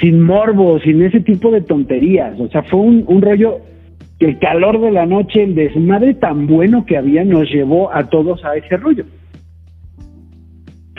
sin 0.00 0.20
morbo, 0.20 0.78
sin 0.80 1.02
ese 1.02 1.20
tipo 1.20 1.50
de 1.50 1.62
tonterías. 1.62 2.38
O 2.38 2.48
sea, 2.48 2.62
fue 2.62 2.80
un, 2.80 3.04
un 3.08 3.22
rollo 3.22 3.58
que 4.20 4.26
el 4.26 4.38
calor 4.38 4.80
de 4.80 4.90
la 4.92 5.06
noche, 5.06 5.42
el 5.42 5.54
desmadre 5.54 6.14
tan 6.14 6.46
bueno 6.46 6.84
que 6.86 6.96
había, 6.96 7.24
nos 7.24 7.50
llevó 7.50 7.92
a 7.92 8.08
todos 8.08 8.44
a 8.44 8.56
ese 8.56 8.76
rollo. 8.76 9.04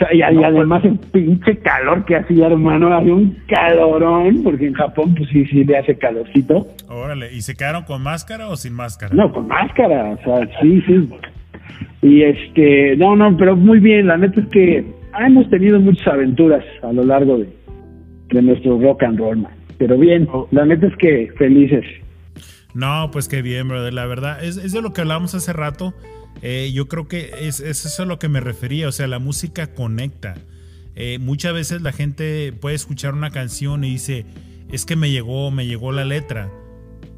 Sea, 0.00 0.14
y, 0.14 0.38
y 0.38 0.42
además 0.42 0.82
el 0.84 0.98
pinche 0.98 1.58
calor 1.58 2.06
que 2.06 2.16
hacía, 2.16 2.46
hermano, 2.46 2.92
había 2.92 3.12
un 3.12 3.36
calorón, 3.46 4.42
porque 4.42 4.66
en 4.68 4.72
Japón, 4.72 5.14
pues 5.14 5.28
sí, 5.28 5.44
sí 5.46 5.62
le 5.62 5.76
hace 5.76 5.98
calorcito. 5.98 6.66
Órale, 6.88 7.32
¿y 7.34 7.42
se 7.42 7.54
quedaron 7.54 7.84
con 7.84 8.02
máscara 8.02 8.48
o 8.48 8.56
sin 8.56 8.72
máscara? 8.72 9.14
No, 9.14 9.30
con 9.30 9.46
máscara, 9.46 10.12
o 10.12 10.24
sea, 10.24 10.48
sí, 10.62 10.82
sí. 10.86 11.08
Y 12.00 12.22
este, 12.22 12.96
no, 12.96 13.14
no, 13.14 13.36
pero 13.36 13.56
muy 13.56 13.78
bien, 13.78 14.06
la 14.06 14.16
neta 14.16 14.40
es 14.40 14.48
que 14.48 14.84
hemos 15.18 15.50
tenido 15.50 15.78
muchas 15.78 16.06
aventuras 16.08 16.64
a 16.82 16.92
lo 16.92 17.04
largo 17.04 17.36
de, 17.36 17.48
de 18.30 18.42
nuestro 18.42 18.80
rock 18.80 19.02
and 19.02 19.18
roll, 19.18 19.36
man. 19.36 19.52
Pero 19.76 19.98
bien, 19.98 20.26
la 20.50 20.64
neta 20.64 20.86
es 20.86 20.96
que 20.96 21.30
felices. 21.36 21.84
No, 22.72 23.10
pues 23.12 23.28
qué 23.28 23.42
bien, 23.42 23.68
brother. 23.68 23.92
La 23.92 24.06
verdad, 24.06 24.42
es, 24.42 24.56
es 24.56 24.72
de 24.72 24.80
lo 24.80 24.94
que 24.94 25.02
hablábamos 25.02 25.34
hace 25.34 25.52
rato. 25.52 25.92
Eh, 26.42 26.70
yo 26.72 26.88
creo 26.88 27.08
que 27.08 27.32
es, 27.40 27.60
es 27.60 27.84
eso 27.84 28.02
a 28.02 28.06
lo 28.06 28.18
que 28.18 28.28
me 28.28 28.40
refería. 28.40 28.88
O 28.88 28.92
sea, 28.92 29.06
la 29.06 29.18
música 29.18 29.74
conecta. 29.74 30.34
Eh, 30.94 31.18
muchas 31.18 31.52
veces 31.52 31.82
la 31.82 31.92
gente 31.92 32.52
puede 32.52 32.76
escuchar 32.76 33.14
una 33.14 33.30
canción 33.30 33.84
y 33.84 33.90
dice, 33.90 34.26
es 34.70 34.84
que 34.84 34.96
me 34.96 35.10
llegó, 35.10 35.50
me 35.50 35.66
llegó 35.66 35.92
la 35.92 36.04
letra. 36.04 36.50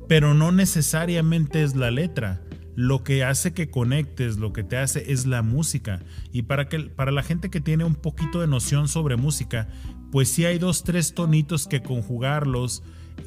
Pero 0.08 0.34
no 0.34 0.52
necesariamente 0.52 1.62
es 1.62 1.76
la 1.76 1.90
letra. 1.90 2.42
Lo 2.74 3.04
que 3.04 3.22
hace 3.22 3.52
que 3.52 3.70
conectes, 3.70 4.38
lo 4.38 4.52
que 4.52 4.64
te 4.64 4.76
hace 4.76 5.12
es 5.12 5.26
la 5.26 5.42
música. 5.42 6.00
Y 6.32 6.42
para, 6.42 6.68
que, 6.68 6.80
para 6.80 7.12
la 7.12 7.22
gente 7.22 7.50
que 7.50 7.60
tiene 7.60 7.84
un 7.84 7.94
poquito 7.94 8.40
de 8.40 8.46
noción 8.46 8.88
sobre 8.88 9.16
música, 9.16 9.68
pues 10.10 10.28
sí 10.28 10.44
hay 10.44 10.58
dos, 10.58 10.84
tres 10.84 11.14
tonitos 11.14 11.66
que 11.66 11.82
conjugarlos 11.82 12.82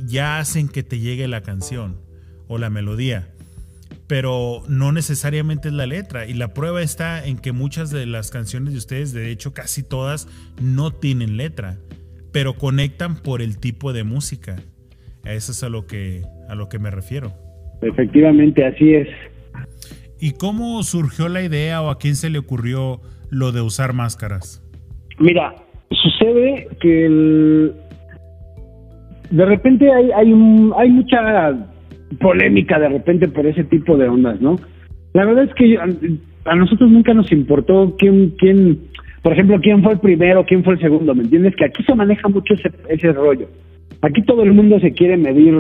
ya 0.06 0.40
hacen 0.40 0.68
que 0.68 0.84
te 0.84 1.00
llegue 1.00 1.28
la 1.28 1.42
canción 1.42 2.02
o 2.48 2.58
la 2.58 2.70
melodía. 2.70 3.35
Pero 4.08 4.62
no 4.68 4.92
necesariamente 4.92 5.70
es 5.70 5.74
la 5.74 5.88
letra. 5.88 6.28
Y 6.28 6.34
la 6.34 6.54
prueba 6.54 6.82
está 6.82 7.26
en 7.26 7.38
que 7.38 7.52
muchas 7.52 7.90
de 7.92 8.06
las 8.06 8.30
canciones 8.32 8.74
de 8.74 8.78
ustedes, 8.78 9.14
de 9.14 9.32
hecho 9.32 9.54
casi 9.54 9.82
todas, 9.82 10.28
no 10.62 10.92
tienen 10.92 11.38
letra. 11.38 11.78
Pero 12.32 12.54
conectan 12.54 13.16
por 13.16 13.42
el 13.42 13.58
tipo 13.60 13.94
de 13.94 14.04
música. 14.04 14.58
Eso 15.24 15.52
es 15.52 15.64
a 15.64 15.70
lo 15.70 15.88
que, 15.88 16.24
a 16.50 16.56
lo 16.56 16.70
que 16.70 16.78
me 16.78 16.92
refiero. 16.92 17.34
Efectivamente, 17.82 18.66
así 18.66 18.94
es. 18.94 19.08
¿Y 20.20 20.32
cómo 20.32 20.82
surgió 20.84 21.28
la 21.30 21.42
idea 21.42 21.82
o 21.82 21.90
a 21.90 21.98
quién 21.98 22.16
se 22.16 22.30
le 22.30 22.40
ocurrió 22.40 23.02
lo 23.30 23.52
de 23.52 23.62
usar 23.62 23.94
máscaras? 23.94 24.64
Mira, 25.20 25.56
sucede 25.92 26.68
que 26.80 27.06
el... 27.06 27.74
de 29.30 29.46
repente 29.46 29.92
hay, 29.92 30.12
hay, 30.12 30.32
un, 30.32 30.74
hay 30.78 30.90
mucha 30.90 31.66
polémica 32.20 32.80
de 32.80 32.90
repente 32.90 33.28
por 33.28 33.46
ese 33.46 33.64
tipo 33.64 33.98
de 33.98 34.08
ondas, 34.08 34.40
¿no? 34.42 34.58
La 35.14 35.26
verdad 35.26 35.46
es 35.46 35.54
que 35.54 35.78
a, 35.78 36.56
nosotros 36.56 36.92
nunca 36.92 37.14
nos 37.14 37.32
importó 37.32 37.96
quién, 37.98 38.32
quién, 38.38 38.80
por 39.22 39.34
ejemplo, 39.34 39.60
quién 39.62 39.82
fue 39.84 39.94
el 39.94 40.00
primero, 40.00 40.46
quién 40.46 40.64
fue 40.64 40.74
el 40.74 40.80
segundo, 40.80 41.16
¿me 41.16 41.24
entiendes? 41.24 41.56
Que 41.56 41.66
aquí 41.66 41.84
se 41.84 41.96
maneja 41.96 42.28
mucho 42.28 42.54
ese, 42.54 42.70
ese 42.90 43.14
rollo. 43.14 43.48
Aquí 44.02 44.22
todo 44.24 44.44
el 44.44 44.54
mundo 44.54 44.80
se 44.80 44.92
quiere 44.92 45.18
medir 45.18 45.56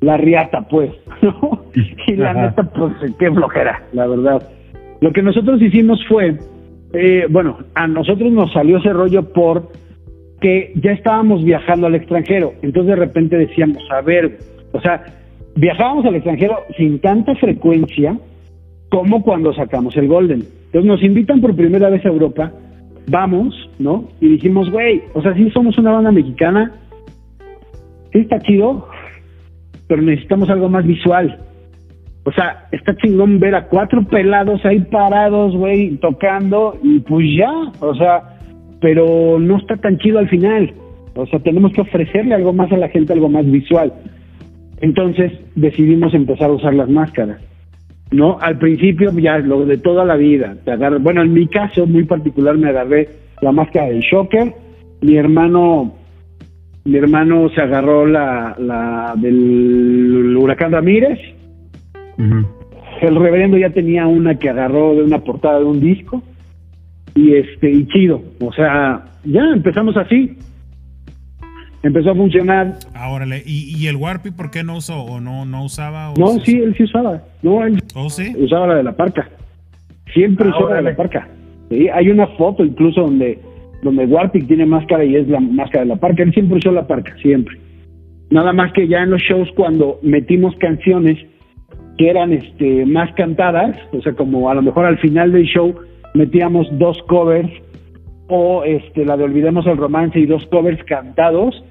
la 0.00 0.16
riata, 0.16 0.66
pues, 0.68 0.90
¿no? 1.22 1.64
Y 2.06 2.16
la 2.16 2.30
Ajá. 2.30 2.46
neta, 2.46 2.62
pues, 2.64 2.92
qué 3.18 3.30
flojera, 3.30 3.82
la 3.92 4.06
verdad. 4.06 4.42
Lo 5.00 5.12
que 5.12 5.22
nosotros 5.22 5.62
hicimos 5.62 6.04
fue, 6.08 6.36
eh, 6.92 7.26
bueno, 7.30 7.58
a 7.74 7.86
nosotros 7.86 8.32
nos 8.32 8.52
salió 8.52 8.78
ese 8.78 8.92
rollo 8.92 9.32
por 9.32 9.70
que 10.40 10.72
ya 10.76 10.92
estábamos 10.92 11.44
viajando 11.44 11.86
al 11.86 11.94
extranjero. 11.94 12.54
Entonces 12.62 12.96
de 12.96 12.96
repente 12.96 13.36
decíamos, 13.36 13.82
a 13.90 14.00
ver, 14.00 14.38
o 14.72 14.80
sea, 14.80 15.04
viajábamos 15.58 16.04
al 16.06 16.14
extranjero 16.14 16.60
sin 16.76 17.00
tanta 17.00 17.34
frecuencia 17.34 18.16
como 18.90 19.22
cuando 19.22 19.52
sacamos 19.52 19.96
el 19.96 20.08
Golden. 20.08 20.44
Entonces 20.66 20.84
nos 20.84 21.02
invitan 21.02 21.40
por 21.40 21.54
primera 21.56 21.90
vez 21.90 22.04
a 22.04 22.08
Europa, 22.08 22.52
vamos, 23.08 23.54
¿no? 23.78 24.08
Y 24.20 24.28
dijimos, 24.28 24.70
güey, 24.70 25.02
o 25.14 25.22
sea, 25.22 25.34
sí 25.34 25.50
somos 25.50 25.76
una 25.78 25.92
banda 25.92 26.12
mexicana, 26.12 26.72
sí 28.12 28.20
está 28.20 28.38
chido, 28.40 28.86
pero 29.88 30.02
necesitamos 30.02 30.48
algo 30.48 30.68
más 30.68 30.86
visual. 30.86 31.38
O 32.24 32.32
sea, 32.32 32.68
está 32.72 32.94
chingón 32.96 33.40
ver 33.40 33.54
a 33.54 33.66
cuatro 33.66 34.04
pelados 34.04 34.64
ahí 34.64 34.80
parados, 34.80 35.56
güey, 35.56 35.96
tocando, 35.96 36.78
y 36.82 37.00
pues 37.00 37.26
ya, 37.36 37.50
o 37.80 37.94
sea, 37.94 38.38
pero 38.80 39.38
no 39.40 39.56
está 39.56 39.76
tan 39.76 39.98
chido 39.98 40.18
al 40.18 40.28
final. 40.28 40.72
O 41.16 41.26
sea, 41.26 41.40
tenemos 41.40 41.72
que 41.72 41.80
ofrecerle 41.80 42.34
algo 42.34 42.52
más 42.52 42.70
a 42.70 42.76
la 42.76 42.88
gente, 42.88 43.12
algo 43.12 43.28
más 43.28 43.50
visual. 43.50 43.92
Entonces 44.80 45.32
decidimos 45.54 46.14
empezar 46.14 46.50
a 46.50 46.54
usar 46.54 46.74
las 46.74 46.88
máscaras. 46.88 47.40
¿No? 48.10 48.38
Al 48.40 48.56
principio, 48.58 49.10
ya 49.18 49.38
lo 49.38 49.66
de 49.66 49.76
toda 49.76 50.04
la 50.04 50.16
vida. 50.16 50.56
Te 50.64 50.70
agarras- 50.72 51.02
bueno, 51.02 51.20
en 51.22 51.32
mi 51.34 51.46
caso 51.46 51.86
muy 51.86 52.04
particular 52.04 52.56
me 52.56 52.70
agarré 52.70 53.08
la 53.42 53.52
máscara 53.52 53.88
del 53.90 54.00
Shocker. 54.00 54.54
Mi 55.02 55.16
hermano, 55.16 55.94
mi 56.84 56.96
hermano 56.96 57.50
se 57.50 57.60
agarró 57.60 58.06
la, 58.06 58.56
la 58.58 59.14
del 59.16 60.34
huracán 60.38 60.72
Ramírez. 60.72 61.18
El 63.02 63.14
reverendo 63.14 63.58
ya 63.58 63.70
tenía 63.70 64.06
una 64.06 64.36
que 64.36 64.48
agarró 64.48 64.94
de 64.94 65.02
una 65.02 65.18
portada 65.18 65.58
de 65.58 65.66
un 65.66 65.78
disco 65.80 66.22
y 67.14 67.34
este 67.34 67.70
y 67.70 67.86
chido, 67.88 68.22
o 68.40 68.52
sea, 68.52 69.04
ya 69.24 69.42
empezamos 69.52 69.96
así. 69.96 70.36
Empezó 71.82 72.10
a 72.10 72.14
funcionar. 72.14 72.74
Ahora, 72.94 73.24
¿y, 73.44 73.74
y 73.76 73.86
el 73.86 73.96
Warpy 73.96 74.32
por 74.32 74.50
qué 74.50 74.64
no 74.64 74.76
usó 74.76 75.00
o 75.02 75.20
no, 75.20 75.44
no 75.44 75.64
usaba? 75.64 76.10
O 76.10 76.14
No, 76.16 76.38
sí, 76.40 76.58
él 76.58 76.74
sí 76.76 76.84
usaba. 76.84 77.22
No, 77.42 77.64
él 77.64 77.80
¿Oh, 77.94 78.10
sí? 78.10 78.34
usaba 78.36 78.66
la 78.66 78.74
de 78.76 78.82
la 78.82 78.92
parca. 78.92 79.28
Siempre 80.12 80.48
usaba 80.48 80.70
la 80.70 80.76
de 80.76 80.82
la 80.82 80.96
parca. 80.96 81.28
Sí, 81.70 81.88
hay 81.88 82.08
una 82.08 82.26
foto 82.38 82.64
incluso 82.64 83.02
donde 83.02 83.38
donde 83.82 84.06
Warpic 84.06 84.46
tiene 84.48 84.66
máscara 84.66 85.04
y 85.04 85.14
es 85.14 85.28
la 85.28 85.38
máscara 85.40 85.84
de 85.84 85.90
la 85.90 85.96
parca. 85.96 86.22
Él 86.22 86.32
siempre 86.32 86.58
usó 86.58 86.72
la 86.72 86.86
parca, 86.86 87.14
siempre. 87.22 87.56
Nada 88.30 88.52
más 88.52 88.72
que 88.72 88.88
ya 88.88 88.98
en 88.98 89.10
los 89.10 89.22
shows 89.22 89.48
cuando 89.54 89.98
metimos 90.02 90.54
canciones 90.56 91.16
que 91.96 92.10
eran 92.10 92.32
este 92.32 92.86
más 92.86 93.12
cantadas, 93.14 93.76
o 93.92 94.00
sea, 94.02 94.12
como 94.14 94.50
a 94.50 94.54
lo 94.54 94.62
mejor 94.62 94.84
al 94.84 94.98
final 94.98 95.32
del 95.32 95.44
show 95.44 95.74
metíamos 96.14 96.66
dos 96.78 96.98
covers 97.08 97.50
o 98.28 98.62
este 98.64 99.04
la 99.04 99.16
de 99.16 99.24
Olvidemos 99.24 99.66
el 99.66 99.76
Romance 99.76 100.18
y 100.18 100.26
dos 100.26 100.44
covers 100.46 100.82
cantados, 100.84 101.64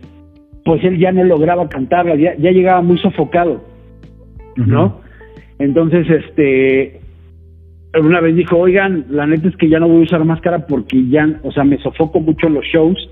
pues 0.67 0.83
él 0.83 0.99
ya 0.99 1.13
no 1.13 1.23
lograba 1.23 1.69
cantarlas, 1.69 2.19
ya, 2.19 2.35
ya 2.35 2.51
llegaba 2.51 2.81
muy 2.81 2.97
sofocado, 2.99 3.63
¿no? 4.57 4.99
Entonces, 5.59 6.05
este, 6.09 6.99
una 7.97 8.19
vez 8.19 8.35
dijo, 8.35 8.57
oigan, 8.57 9.05
la 9.09 9.25
neta 9.25 9.47
es 9.47 9.55
que 9.55 9.69
ya 9.69 9.79
no 9.79 9.87
voy 9.87 10.01
a 10.01 10.03
usar 10.03 10.25
máscara 10.25 10.67
porque 10.67 11.07
ya, 11.07 11.39
o 11.43 11.51
sea, 11.53 11.63
me 11.63 11.77
sofoco 11.77 12.19
mucho 12.19 12.47
en 12.47 12.55
los 12.55 12.65
shows 12.65 13.09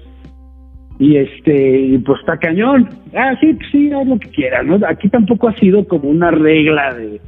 y 0.99 1.15
este, 1.15 1.79
y 1.79 1.97
pues 1.99 2.19
está 2.19 2.37
cañón. 2.37 2.89
Ah, 3.15 3.35
sí, 3.39 3.53
pues 3.53 3.69
sí, 3.71 3.89
haz 3.91 4.05
lo 4.05 4.19
que 4.19 4.29
quieras, 4.29 4.65
¿no? 4.65 4.77
Aquí 4.85 5.07
tampoco 5.07 5.47
ha 5.47 5.55
sido 5.55 5.87
como 5.87 6.09
una 6.09 6.31
regla 6.31 6.93
de, 6.93 7.21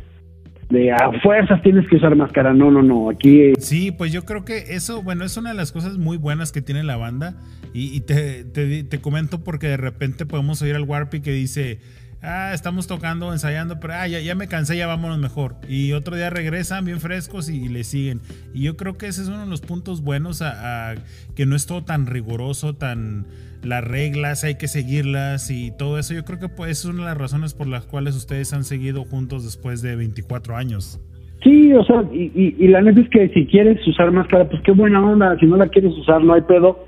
de 0.70 0.92
a 0.92 0.98
fuerzas 1.24 1.62
tienes 1.62 1.88
que 1.88 1.96
usar 1.96 2.16
máscara. 2.16 2.54
No, 2.54 2.70
no, 2.72 2.82
no. 2.84 3.10
Aquí 3.10 3.54
Sí, 3.60 3.92
pues 3.92 4.12
yo 4.12 4.26
creo 4.26 4.44
que 4.46 4.76
eso, 4.76 5.02
bueno, 5.02 5.24
es 5.24 5.38
una 5.38 5.50
de 5.52 5.56
las 5.56 5.72
cosas 5.72 5.98
muy 5.98 6.18
buenas 6.18 6.52
que 6.52 6.62
tiene 6.62 6.84
la 6.84 6.98
banda. 6.98 7.36
Y, 7.74 7.96
y 7.96 8.02
te, 8.02 8.44
te- 8.44 8.84
te 8.84 9.00
comento 9.00 9.44
porque 9.44 9.68
de 9.68 9.78
repente 9.78 10.26
podemos 10.26 10.62
oír 10.62 10.76
al 10.76 10.84
Warpy 10.84 11.22
que 11.22 11.32
dice, 11.32 11.80
ah, 12.22 12.52
estamos 12.54 12.88
tocando, 12.88 13.32
ensayando, 13.32 13.80
pero 13.80 13.94
ah, 13.94 14.08
ya, 14.08 14.20
ya 14.20 14.36
me 14.36 14.48
cansé, 14.48 14.76
ya 14.78 14.88
vámonos 14.88 15.20
mejor. 15.20 15.56
Y 15.70 15.94
otro 15.94 16.16
día 16.16 16.30
regresan 16.30 16.86
bien 16.86 17.00
frescos 17.00 17.50
y, 17.50 17.70
le 17.70 17.84
siguen. 17.84 18.20
Y 18.54 18.64
yo 18.64 18.76
creo 18.78 18.98
que 18.98 19.08
ese 19.08 19.22
es 19.22 19.28
uno 19.28 19.40
de 19.42 19.48
los 19.48 19.62
puntos 19.62 20.02
buenos 20.02 20.42
a 20.42 20.96
que 21.36 21.46
no 21.46 21.56
es 21.56 21.66
todo 21.66 21.84
tan 21.84 22.08
riguroso, 22.08 22.74
tan 22.76 23.26
las 23.64 23.84
reglas, 23.84 24.44
hay 24.44 24.56
que 24.56 24.68
seguirlas 24.68 25.52
y 25.52 25.72
todo 25.72 26.00
eso. 26.00 26.14
Yo 26.14 26.24
creo 26.26 26.40
que 26.40 26.50
pues, 26.50 26.72
es 26.72 26.86
una 26.86 27.04
de 27.04 27.10
las 27.10 27.18
razones 27.18 27.54
por 27.54 27.68
las 27.68 27.86
cuales 27.86 28.16
ustedes 28.16 28.54
han 28.54 28.64
seguido 28.64 29.04
juntos 29.04 29.44
después 29.44 29.82
de 29.82 29.96
24 29.96 30.56
años. 30.56 31.00
Sí, 31.44 31.74
o 31.74 31.84
sea, 31.84 32.04
y, 32.12 32.32
y, 32.34 32.56
y 32.58 32.68
la 32.68 32.82
neta 32.82 33.02
es 33.02 33.10
que 33.10 33.30
si 33.30 33.46
quieres 33.46 33.86
usar 33.88 34.12
máscara, 34.12 34.50
pues 34.50 34.62
qué 34.64 34.72
buena 34.72 35.06
onda. 35.06 35.38
Si 35.40 35.46
no 35.46 35.58
la 35.58 35.68
quieres 35.68 35.94
usar, 35.98 36.24
no 36.24 36.34
hay 36.34 36.42
pedo. 36.42 36.86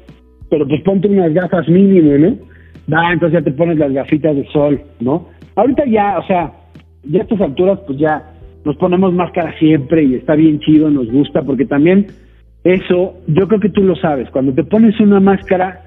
Pero 0.49 0.67
pues 0.67 0.81
ponte 0.81 1.07
unas 1.07 1.33
gafas 1.33 1.67
mínimo, 1.67 2.17
¿no? 2.17 2.37
Va, 2.91 3.13
entonces 3.13 3.39
ya 3.39 3.43
te 3.43 3.51
pones 3.51 3.77
las 3.77 3.91
gafitas 3.93 4.35
de 4.35 4.45
sol, 4.51 4.81
¿no? 4.99 5.27
Ahorita 5.55 5.85
ya, 5.85 6.17
o 6.17 6.25
sea, 6.25 6.51
ya 7.03 7.19
a 7.19 7.23
estas 7.23 7.41
alturas, 7.41 7.79
pues 7.85 7.99
ya 7.99 8.31
nos 8.65 8.75
ponemos 8.77 9.13
máscara 9.13 9.57
siempre 9.59 10.03
y 10.03 10.15
está 10.15 10.35
bien 10.35 10.59
chido, 10.59 10.89
nos 10.89 11.11
gusta, 11.11 11.43
porque 11.43 11.65
también 11.65 12.07
eso, 12.63 13.15
yo 13.27 13.47
creo 13.47 13.59
que 13.59 13.69
tú 13.69 13.83
lo 13.83 13.95
sabes, 13.95 14.29
cuando 14.31 14.53
te 14.53 14.63
pones 14.63 14.99
una 14.99 15.19
máscara, 15.19 15.81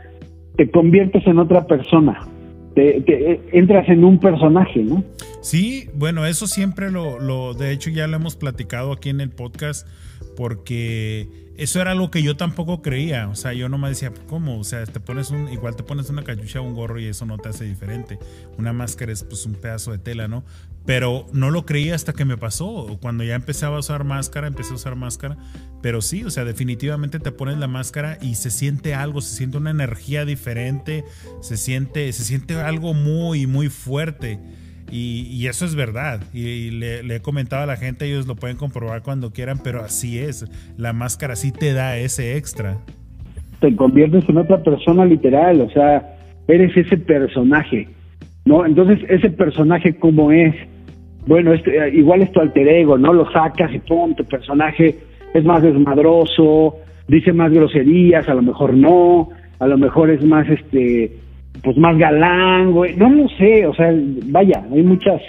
te 0.57 0.71
conviertes 0.71 1.27
en 1.27 1.39
otra 1.39 1.67
persona. 1.67 2.27
te, 2.75 3.41
entras 3.53 3.89
en 3.89 4.05
un 4.05 4.19
personaje, 4.19 4.83
¿no? 4.83 5.05
Sí, 5.41 5.89
bueno, 5.95 6.25
eso 6.25 6.47
siempre 6.47 6.91
lo, 6.91 7.19
lo, 7.19 7.55
de 7.55 7.73
hecho 7.73 7.91
ya 7.91 8.07
lo 8.07 8.17
hemos 8.17 8.37
platicado 8.37 8.93
aquí 8.93 9.11
en 9.11 9.21
el 9.21 9.31
podcast, 9.31 9.89
porque 10.37 11.29
eso 11.57 11.81
era 11.81 11.91
algo 11.91 12.11
que 12.11 12.23
yo 12.23 12.37
tampoco 12.37 12.81
creía. 12.81 13.29
O 13.29 13.35
sea, 13.35 13.53
yo 13.53 13.69
no 13.69 13.79
me 13.79 13.89
decía, 13.89 14.13
¿cómo? 14.29 14.59
O 14.59 14.65
sea, 14.65 14.85
te 14.85 15.01
pones 15.01 15.31
un, 15.31 15.49
igual 15.53 15.77
te 15.77 15.83
pones 15.83 16.09
una 16.11 16.23
cachucha 16.23 16.61
un 16.61 16.75
gorro 16.75 16.99
y 16.99 17.07
eso 17.07 17.27
no 17.27 17.39
te 17.39 17.51
hace 17.51 17.65
diferente. 17.65 18.19
Una 18.59 18.73
máscara 18.73 19.13
es 19.13 19.23
pues 19.25 19.45
un 19.47 19.55
pedazo 19.55 19.93
de 19.93 19.99
tela, 19.99 20.29
¿no? 20.29 20.45
Pero 20.85 21.27
no 21.33 21.51
lo 21.51 21.65
creía 21.65 21.95
hasta 21.95 22.13
que 22.13 22.25
me 22.25 22.37
pasó. 22.37 22.99
Cuando 23.01 23.23
ya 23.25 23.35
empezaba 23.35 23.77
a 23.77 23.81
usar 23.81 24.05
máscara, 24.05 24.49
empecé 24.49 24.73
a 24.73 24.77
usar 24.77 24.97
máscara. 24.97 25.37
Pero 25.81 26.01
sí, 26.01 26.25
o 26.25 26.31
sea, 26.31 26.45
definitivamente 26.45 27.19
te 27.19 27.33
pones 27.33 27.59
la 27.59 27.69
máscara 27.69 28.19
y 28.21 28.35
se 28.35 28.51
siente 28.51 28.95
algo, 28.95 29.21
se 29.21 29.37
siente 29.37 29.59
una 29.59 29.71
energía 29.71 30.25
diferente, 30.25 31.05
se 31.41 31.57
siente, 31.57 32.13
se 32.13 32.25
siente 32.25 32.55
algo 32.55 32.95
muy, 32.95 33.47
muy 33.47 33.69
fuerte. 33.69 34.39
Y, 34.95 35.47
eso 35.47 35.65
es 35.65 35.75
verdad. 35.75 36.21
Y, 36.35 36.71
le, 36.71 37.01
he 37.15 37.21
comentado 37.21 37.63
a 37.63 37.67
la 37.67 37.77
gente, 37.77 38.05
ellos 38.05 38.27
lo 38.27 38.37
pueden 38.37 38.59
comprobar 38.59 39.03
cuando 39.03 39.33
quieran, 39.33 39.59
pero 39.65 39.83
así 39.83 40.19
es. 40.19 40.45
La 40.77 40.93
máscara 40.93 41.35
sí 41.35 41.51
te 41.51 41.73
da 41.73 41.97
ese 41.97 42.37
extra. 42.37 42.77
Te 43.61 43.75
conviertes 43.75 44.29
en 44.29 44.37
otra 44.37 44.63
persona 44.63 45.07
literal, 45.07 45.63
o 45.63 45.71
sea, 45.71 46.17
eres 46.47 46.77
ese 46.77 46.99
personaje, 46.99 47.89
¿no? 48.45 48.67
Entonces, 48.67 48.99
ese 49.09 49.31
personaje, 49.31 49.97
¿cómo 49.97 50.31
es? 50.31 50.55
Bueno, 51.27 51.53
este, 51.53 51.91
igual 51.95 52.23
es 52.23 52.33
tu 52.33 52.41
alter 52.41 52.67
ego, 52.69 52.99
¿no? 52.99 53.13
Lo 53.13 53.31
sacas 53.31 53.73
y 53.73 53.79
pum, 53.79 54.15
tu 54.15 54.25
personaje 54.25 54.97
es 55.35 55.45
más 55.45 55.63
desmadroso, 55.63 56.77
dice 57.09 57.33
más 57.33 57.53
groserías, 57.53 58.29
a 58.29 58.35
lo 58.35 58.43
mejor 58.43 58.75
no, 58.75 59.29
a 59.59 59.67
lo 59.67 59.79
mejor 59.79 60.11
es 60.11 60.25
más, 60.25 60.49
este, 60.49 61.13
pues 61.63 61.77
más 61.77 61.97
galán, 61.97 62.73
güey, 62.73 62.97
no 62.97 63.09
lo 63.11 63.29
sé, 63.29 63.67
o 63.67 63.75
sea, 63.75 63.95
vaya, 64.27 64.65
hay 64.73 64.83
muchas, 64.83 65.21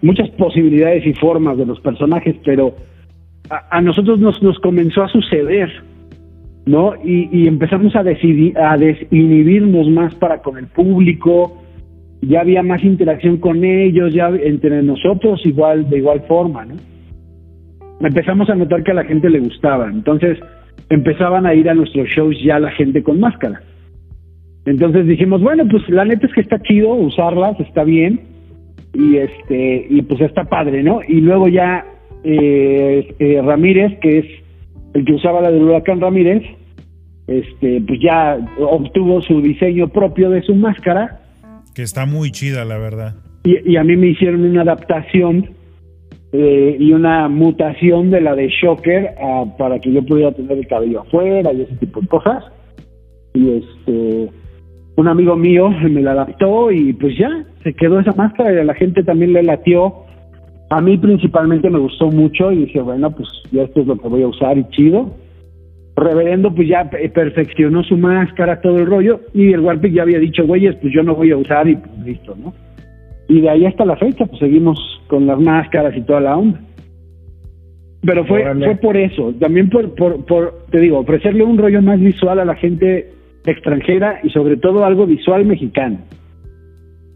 muchas 0.00 0.30
posibilidades 0.30 1.06
y 1.06 1.12
formas 1.14 1.58
de 1.58 1.66
los 1.66 1.80
personajes, 1.80 2.36
pero 2.44 2.74
a, 3.50 3.80
nosotros 3.80 4.18
nos, 4.18 4.42
nos 4.42 4.58
comenzó 4.60 5.02
a 5.02 5.08
suceder, 5.08 5.70
¿no? 6.64 6.94
Y, 7.04 7.46
empezamos 7.46 7.94
a 7.96 8.02
decidir, 8.02 8.56
a 8.58 8.76
desinhibirnos 8.76 9.88
más 9.88 10.14
para 10.14 10.38
con 10.38 10.56
el 10.56 10.68
público, 10.68 11.61
ya 12.22 12.40
había 12.40 12.62
más 12.62 12.82
interacción 12.82 13.36
con 13.36 13.64
ellos, 13.64 14.14
ya 14.14 14.28
entre 14.28 14.82
nosotros 14.82 15.44
igual, 15.44 15.88
de 15.90 15.98
igual 15.98 16.22
forma, 16.26 16.64
¿no? 16.64 16.74
Empezamos 18.00 18.48
a 18.50 18.54
notar 18.54 18.82
que 18.82 18.92
a 18.92 18.94
la 18.94 19.04
gente 19.04 19.30
le 19.30 19.40
gustaba, 19.40 19.88
entonces 19.88 20.38
empezaban 20.88 21.46
a 21.46 21.54
ir 21.54 21.68
a 21.68 21.74
nuestros 21.74 22.08
shows 22.08 22.36
ya 22.42 22.58
la 22.58 22.70
gente 22.72 23.02
con 23.02 23.20
máscara 23.20 23.60
entonces 24.64 25.06
dijimos, 25.06 25.42
bueno, 25.42 25.64
pues 25.68 25.88
la 25.88 26.04
neta 26.04 26.26
es 26.26 26.32
que 26.32 26.40
está 26.40 26.60
chido 26.62 26.94
usarlas, 26.94 27.58
está 27.60 27.82
bien, 27.84 28.20
y 28.94 29.16
este, 29.16 29.86
y 29.90 30.02
pues 30.02 30.20
está 30.20 30.44
padre, 30.44 30.82
¿no? 30.82 31.00
Y 31.06 31.20
luego 31.20 31.48
ya 31.48 31.84
eh, 32.22 33.14
eh, 33.18 33.42
Ramírez, 33.42 33.98
que 34.00 34.18
es 34.18 34.26
el 34.94 35.04
que 35.04 35.14
usaba 35.14 35.40
la 35.40 35.50
del 35.50 35.64
huracán 35.64 36.00
Ramírez, 36.00 36.42
este, 37.26 37.80
pues 37.86 37.98
ya 38.00 38.38
obtuvo 38.60 39.20
su 39.22 39.40
diseño 39.40 39.88
propio 39.88 40.30
de 40.30 40.42
su 40.42 40.54
máscara. 40.54 41.21
Que 41.74 41.82
está 41.82 42.06
muy 42.06 42.30
chida, 42.30 42.64
la 42.64 42.78
verdad. 42.78 43.14
Y, 43.44 43.76
a 43.76 43.82
mí 43.82 43.96
me 43.96 44.08
hicieron 44.08 44.44
una 44.44 44.62
adaptación 44.62 45.50
eh, 46.32 46.76
y 46.78 46.92
una 46.92 47.28
mutación 47.28 48.10
de 48.10 48.20
la 48.20 48.34
de 48.34 48.48
Shocker 48.48 49.14
para 49.58 49.80
que 49.80 49.92
yo 49.92 50.04
pudiera 50.04 50.32
tener 50.32 50.58
el 50.58 50.66
cabello 50.66 51.00
afuera 51.00 51.52
y 51.52 51.62
ese 51.62 51.74
tipo 51.76 52.00
de 52.00 52.06
cosas. 52.06 52.44
Y 53.34 53.50
este 53.50 54.30
un 54.96 55.08
amigo 55.08 55.36
mío 55.36 55.70
me 55.70 56.02
la 56.02 56.12
adaptó 56.12 56.70
y 56.70 56.92
pues 56.92 57.16
ya, 57.16 57.44
se 57.62 57.72
quedó 57.74 58.00
esa 58.00 58.12
máscara 58.12 58.52
y 58.52 58.58
a 58.58 58.64
la 58.64 58.74
gente 58.74 59.02
también 59.02 59.32
le 59.32 59.42
latió. 59.42 60.04
A 60.70 60.80
mí 60.80 60.96
principalmente 60.96 61.70
me 61.70 61.78
gustó 61.78 62.10
mucho 62.10 62.52
y 62.52 62.64
dije, 62.66 62.80
bueno, 62.80 63.10
pues 63.10 63.28
ya 63.50 63.62
esto 63.62 63.80
es 63.80 63.86
lo 63.86 63.98
que 63.98 64.08
voy 64.08 64.22
a 64.22 64.28
usar 64.28 64.58
y 64.58 64.68
chido. 64.70 65.14
Reverendo 65.94 66.54
pues 66.54 66.68
ya 66.68 66.88
perfeccionó 66.88 67.82
su 67.84 67.96
máscara, 67.96 68.60
todo 68.60 68.78
el 68.78 68.86
rollo, 68.86 69.20
y 69.34 69.52
el 69.52 69.60
Warpic 69.60 69.92
ya 69.92 70.02
había 70.02 70.18
dicho, 70.18 70.46
güeyes, 70.46 70.76
pues 70.76 70.92
yo 70.94 71.02
no 71.02 71.14
voy 71.14 71.30
a 71.32 71.36
usar 71.36 71.68
y 71.68 71.76
pues 71.76 71.98
listo, 72.04 72.34
¿no? 72.34 72.54
Y 73.28 73.40
de 73.40 73.50
ahí 73.50 73.66
hasta 73.66 73.84
la 73.84 73.96
fecha, 73.96 74.26
pues 74.26 74.38
seguimos 74.38 74.78
con 75.06 75.26
las 75.26 75.38
máscaras 75.38 75.96
y 75.96 76.00
toda 76.02 76.20
la 76.20 76.36
onda. 76.36 76.60
Pero 78.04 78.24
fue, 78.24 78.42
fue 78.56 78.74
por 78.76 78.96
eso, 78.96 79.32
también 79.38 79.68
por, 79.68 79.94
por, 79.94 80.24
por, 80.24 80.66
te 80.70 80.80
digo, 80.80 80.98
ofrecerle 80.98 81.44
un 81.44 81.56
rollo 81.56 81.80
más 81.82 82.00
visual 82.00 82.40
a 82.40 82.44
la 82.44 82.56
gente 82.56 83.12
extranjera 83.46 84.20
y 84.22 84.30
sobre 84.30 84.56
todo 84.56 84.84
algo 84.84 85.06
visual 85.06 85.44
mexicano. 85.44 85.98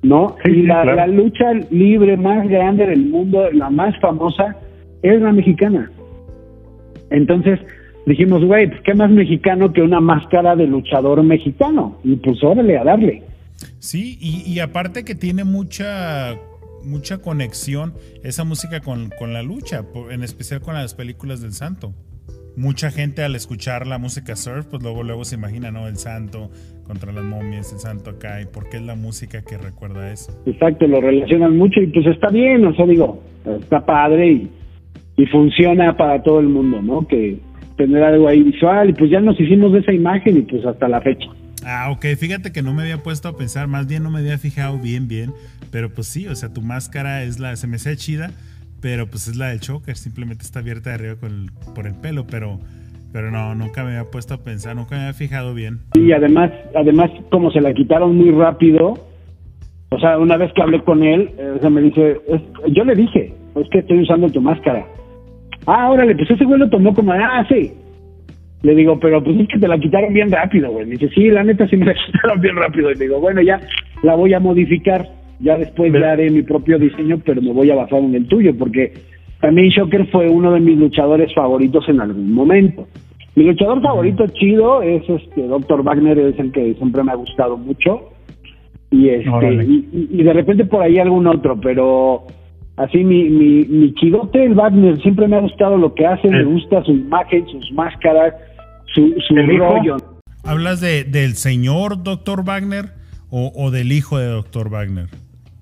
¿No? 0.03 0.37
y 0.45 0.63
la, 0.63 1.07
lucha 1.09 1.53
libre 1.71 2.17
más 2.17 2.49
grande 2.49 2.87
del 2.87 3.07
mundo, 3.07 3.51
la 3.51 3.71
más 3.71 3.99
famosa, 3.99 4.55
es 5.03 5.21
la 5.21 5.33
mexicana. 5.33 5.91
Entonces 7.11 7.59
dijimos, 8.07 8.45
güey, 8.45 8.69
pues 8.69 8.81
qué 8.83 8.95
más 8.95 9.11
mexicano 9.11 9.73
que 9.73 9.83
una 9.83 10.01
máscara 10.01 10.57
de 10.57 10.67
luchador 10.67 11.23
mexicano. 11.23 11.99
Y 12.05 12.17
pues 12.17 12.43
órale 12.43 12.79
a 12.79 12.85
darle. 12.85 13.23
Sí, 13.79 14.19
y, 14.21 14.51
y 14.51 14.61
aparte 14.61 15.05
que 15.05 15.15
tiene 15.15 15.45
mucha 15.45 16.37
mucha 16.85 17.19
conexión 17.19 17.95
esa 18.23 18.45
música 18.45 18.79
con, 18.81 19.11
con 19.19 19.33
la 19.33 19.43
lucha, 19.43 19.85
en 20.09 20.23
especial 20.23 20.61
con 20.61 20.75
las 20.75 20.95
películas 20.95 21.41
del 21.41 21.53
santo 21.53 21.93
mucha 22.57 22.91
gente 22.91 23.23
al 23.23 23.35
escuchar 23.35 23.87
la 23.87 23.99
música 23.99 24.35
surf, 24.35 24.67
pues 24.67 24.83
luego 24.83 25.03
luego 25.03 25.25
se 25.25 25.37
imagina, 25.37 25.71
¿no? 25.71 25.87
El 25.87 25.97
santo 25.97 26.51
contra 26.87 27.13
las 27.13 27.25
momias, 27.25 27.73
el 27.73 27.79
santo 27.79 28.11
acá, 28.11 28.41
y 28.41 28.47
por 28.47 28.69
qué 28.69 28.79
es 28.79 28.83
la 28.83 28.97
música 28.97 29.43
que 29.45 29.59
recuerda 29.59 30.11
eso. 30.11 30.33
Exacto, 30.47 30.87
lo 30.87 31.01
relacionan 31.01 31.57
mucho 31.57 31.81
y 31.81 31.89
pues 31.89 32.07
está 32.07 32.31
bien, 32.31 32.65
o 32.65 32.75
sea, 32.75 32.87
digo, 32.87 33.21
está 33.61 33.85
padre 33.85 34.33
y, 34.33 34.51
y 35.17 35.27
funciona 35.27 35.97
para 35.97 36.23
todo 36.23 36.41
el 36.41 36.49
mundo, 36.49 36.81
¿no? 36.81 37.07
Que 37.07 37.39
tener 37.77 38.03
algo 38.03 38.29
ahí 38.29 38.43
visual 38.43 38.91
y 38.91 38.93
pues 38.93 39.11
ya 39.11 39.21
nos 39.21 39.39
hicimos 39.39 39.73
de 39.73 39.81
esa 39.81 39.93
imagen 39.93 40.37
y 40.37 40.43
pues 40.43 40.65
hasta 40.65 40.89
la 40.89 41.01
fecha. 41.01 41.29
Ah, 41.65 41.91
ok, 41.91 42.05
fíjate 42.19 42.53
que 42.53 42.63
no 42.63 42.73
me 42.73 42.83
había 42.83 43.03
puesto 43.03 43.29
a 43.29 43.37
pensar, 43.37 43.67
más 43.67 43.87
bien 43.87 44.03
no 44.03 44.11
me 44.11 44.21
había 44.21 44.39
fijado 44.39 44.79
bien, 44.79 45.09
bien, 45.09 45.33
pero 45.71 45.91
pues 45.91 46.07
sí, 46.07 46.27
o 46.29 46.35
sea, 46.35 46.53
tu 46.53 46.63
máscara 46.63 47.25
es 47.25 47.41
la, 47.41 47.57
se 47.57 47.67
me 47.67 47.77
hace 47.77 47.97
chida, 47.97 48.31
pero 48.81 49.07
pues 49.09 49.27
es 49.29 49.37
la 49.37 49.49
del 49.49 49.61
choker, 49.61 49.97
simplemente 49.97 50.45
está 50.45 50.61
abierta 50.61 50.91
de 50.91 50.95
arriba 50.95 51.17
con 51.17 51.51
por 51.75 51.87
el 51.87 51.95
pelo, 51.95 52.27
pero 52.27 52.61
pero 53.13 53.31
no, 53.31 53.55
nunca 53.55 53.83
me 53.83 53.97
había 53.97 54.11
puesto 54.11 54.35
a 54.35 54.39
pensar, 54.39 54.77
nunca 54.77 54.95
me 54.95 55.03
había 55.03 55.15
fijado 55.15 55.55
bien. 55.55 55.81
Y 55.95 56.13
además, 56.13 56.53
además 56.75 57.11
como 57.31 57.51
se 57.51 57.61
la 57.61 57.73
quitaron 57.73 58.17
muy 58.17 58.31
rápido, 58.31 58.95
o 59.91 59.99
sea, 59.99 60.19
una 60.19 60.37
vez 60.37 60.53
que 60.53 60.63
hablé 60.63 60.83
con 60.83 61.03
él, 61.03 61.31
eh, 61.39 61.71
me 61.71 61.81
dice, 61.81 62.21
yo 62.69 62.85
le 62.85 62.95
dije, 62.95 63.33
es 63.55 63.69
que 63.71 63.79
estoy 63.79 64.03
usando 64.03 64.29
tu 64.29 64.41
máscara. 64.41 64.87
Ah, 65.67 65.91
órale, 65.91 66.15
pues 66.15 66.31
ese 66.31 66.45
güey 66.45 66.59
lo 66.59 66.71
tomó 66.71 66.95
como, 66.95 67.13
ah, 67.13 67.45
sí. 67.49 67.73
Le 68.63 68.75
digo, 68.75 68.99
pero 68.99 69.23
pues 69.23 69.39
es 69.39 69.49
que 69.49 69.59
te 69.59 69.69
la 69.69 69.79
quitaron 69.79 70.13
bien 70.13 70.31
rápido, 70.31 70.71
güey. 70.71 70.87
Me 70.87 70.93
dice, 70.93 71.09
sí, 71.15 71.29
la 71.29 71.45
neta 71.45 71.69
sí 71.69 71.77
me 71.77 71.87
la 71.87 71.95
quitaron 72.07 72.41
bien 72.41 72.57
rápido. 72.57 72.91
Y 72.91 72.95
le 72.95 73.05
digo, 73.05 73.21
bueno, 73.21 73.43
ya 73.43 73.61
la 74.03 74.15
voy 74.15 74.33
a 74.35 74.41
modificar. 74.41 75.07
Ya 75.41 75.59
después 75.59 75.93
le 75.93 76.05
haré 76.07 76.31
mi 76.31 76.43
propio 76.43 76.79
diseño, 76.79 77.21
pero 77.25 77.43
me 77.43 77.53
voy 77.53 77.71
a 77.71 77.75
basar 77.75 77.99
en 77.99 78.15
el 78.15 78.27
tuyo, 78.27 78.57
porque 78.57 78.95
también 79.41 79.69
Shocker 79.69 80.07
fue 80.07 80.29
uno 80.29 80.53
de 80.53 80.61
mis 80.61 80.79
luchadores 80.79 81.35
favoritos 81.35 81.87
en 81.89 82.01
algún 82.01 82.33
momento. 82.33 82.87
Mi 83.35 83.45
luchador 83.45 83.83
favorito 83.83 84.27
chido 84.29 84.81
es 84.81 85.03
este 85.09 85.47
Dr. 85.47 85.83
Wagner, 85.83 86.19
es 86.19 86.39
el 86.39 86.53
que 86.53 86.73
siempre 86.75 87.05
me 87.05 87.13
ha 87.13 87.17
gustado 87.17 87.59
mucho. 87.59 88.11
Y 88.91 89.11
este 89.11 89.29
y, 89.63 90.23
de 90.23 90.33
repente 90.33 90.65
por 90.65 90.83
ahí 90.83 90.99
algún 90.99 91.27
otro, 91.27 91.61
pero 91.61 92.23
así 92.77 93.05
mi, 93.05 93.29
mi, 93.29 93.65
mi 93.65 93.95
chidote, 93.95 94.45
el 94.45 94.55
Wagner, 94.55 95.01
siempre 95.03 95.29
me 95.29 95.37
ha 95.37 95.41
gustado 95.41 95.77
lo 95.77 95.95
que 95.95 96.07
hace, 96.07 96.29
me 96.29 96.45
gusta 96.45 96.83
su 96.85 96.93
imagen, 96.93 97.47
sus 97.49 97.73
máscaras, 97.73 98.35
su, 98.95 99.15
su 99.27 99.35
rollo. 99.35 99.97
¿Hablas 100.45 100.81
de, 100.81 101.05
del 101.05 101.35
señor 101.35 102.03
Dr. 102.03 102.45
Wagner 102.45 102.93
o, 103.31 103.53
o 103.55 103.71
del 103.71 103.93
hijo 103.93 104.19
de 104.19 104.27
Dr. 104.27 104.69
Wagner? 104.71 105.09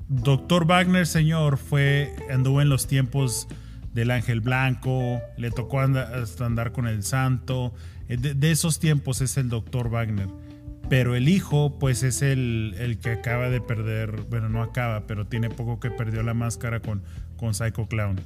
Doctor 0.08 0.66
Wagner, 0.66 1.06
señor, 1.06 1.56
fue, 1.56 2.14
anduvo 2.30 2.60
en 2.60 2.68
los 2.68 2.86
tiempos 2.86 3.48
del 3.94 4.10
Ángel 4.10 4.40
Blanco, 4.40 5.20
le 5.38 5.50
tocó 5.50 5.80
hasta 5.80 6.44
andar 6.44 6.72
con 6.72 6.86
el 6.86 7.02
Santo. 7.02 7.72
Eh, 8.08 8.16
de, 8.16 8.50
esos 8.50 8.78
tiempos 8.80 9.20
es 9.22 9.36
el 9.38 9.48
Doctor 9.48 9.88
Wagner. 9.88 10.28
Pero 10.88 11.16
el 11.16 11.28
hijo, 11.28 11.78
pues 11.78 12.02
es 12.02 12.22
el, 12.22 12.74
el, 12.78 12.98
que 12.98 13.10
acaba 13.10 13.48
de 13.48 13.60
perder, 13.60 14.12
bueno, 14.30 14.48
no 14.48 14.62
acaba, 14.62 15.06
pero 15.06 15.26
tiene 15.26 15.48
poco 15.48 15.80
que 15.80 15.90
perdió 15.90 16.22
la 16.22 16.34
máscara 16.34 16.80
con, 16.80 17.02
con 17.36 17.54
Psycho 17.54 17.86
Clown. 17.86 18.16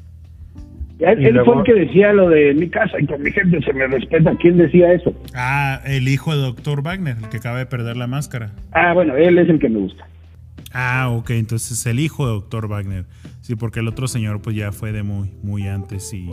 Él, 0.98 1.40
fue 1.44 1.58
el 1.58 1.62
que 1.62 1.74
decía 1.74 2.12
lo 2.12 2.28
de 2.28 2.54
mi 2.54 2.68
casa 2.68 2.98
y 2.98 3.06
con 3.06 3.22
mi 3.22 3.30
gente 3.30 3.62
se 3.62 3.72
me 3.72 3.86
respeta. 3.86 4.34
¿Quién 4.40 4.56
decía 4.56 4.92
eso? 4.92 5.14
Ah, 5.32 5.80
el 5.84 6.08
hijo 6.08 6.34
de 6.34 6.42
Doctor 6.42 6.82
Wagner, 6.82 7.16
el 7.22 7.28
que 7.28 7.36
acaba 7.36 7.58
de 7.58 7.66
perder 7.66 7.96
la 7.96 8.08
máscara. 8.08 8.50
Ah, 8.72 8.94
bueno, 8.94 9.16
él 9.16 9.38
es 9.38 9.48
el 9.48 9.60
que 9.60 9.68
me 9.68 9.78
gusta. 9.78 10.08
Ah, 10.72 11.08
ok, 11.10 11.30
entonces 11.30 11.86
el 11.86 12.00
hijo 12.00 12.26
de 12.26 12.32
Doctor 12.32 12.66
Wagner. 12.66 13.04
Sí, 13.42 13.54
porque 13.54 13.80
el 13.80 13.88
otro 13.88 14.08
señor 14.08 14.42
pues 14.42 14.56
ya 14.56 14.72
fue 14.72 14.90
de 14.90 15.04
muy, 15.04 15.30
muy 15.42 15.68
antes 15.68 16.12
y, 16.12 16.30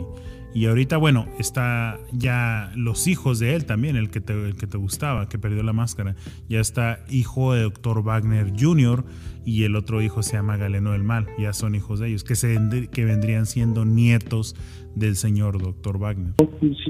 Y 0.56 0.64
ahorita, 0.64 0.96
bueno, 0.96 1.26
está 1.38 1.98
ya 2.12 2.70
los 2.74 3.08
hijos 3.08 3.38
de 3.38 3.54
él 3.54 3.66
también, 3.66 3.94
el 3.94 4.08
que 4.08 4.22
te, 4.22 4.32
el 4.32 4.56
que 4.56 4.66
te 4.66 4.78
gustaba, 4.78 5.28
que 5.28 5.38
perdió 5.38 5.62
la 5.62 5.74
máscara. 5.74 6.14
Ya 6.48 6.60
está 6.60 7.00
hijo 7.10 7.52
de 7.52 7.64
Dr. 7.64 8.02
Wagner 8.02 8.52
Jr. 8.58 9.04
y 9.44 9.64
el 9.64 9.76
otro 9.76 10.00
hijo 10.00 10.22
se 10.22 10.38
llama 10.38 10.56
Galeno 10.56 10.92
del 10.92 11.02
Mal. 11.02 11.26
Ya 11.38 11.52
son 11.52 11.74
hijos 11.74 12.00
de 12.00 12.08
ellos, 12.08 12.24
que, 12.24 12.36
se, 12.36 12.56
que 12.90 13.04
vendrían 13.04 13.44
siendo 13.44 13.84
nietos 13.84 14.56
del 14.94 15.16
señor 15.16 15.60
Dr. 15.60 15.98
Wagner. 15.98 16.32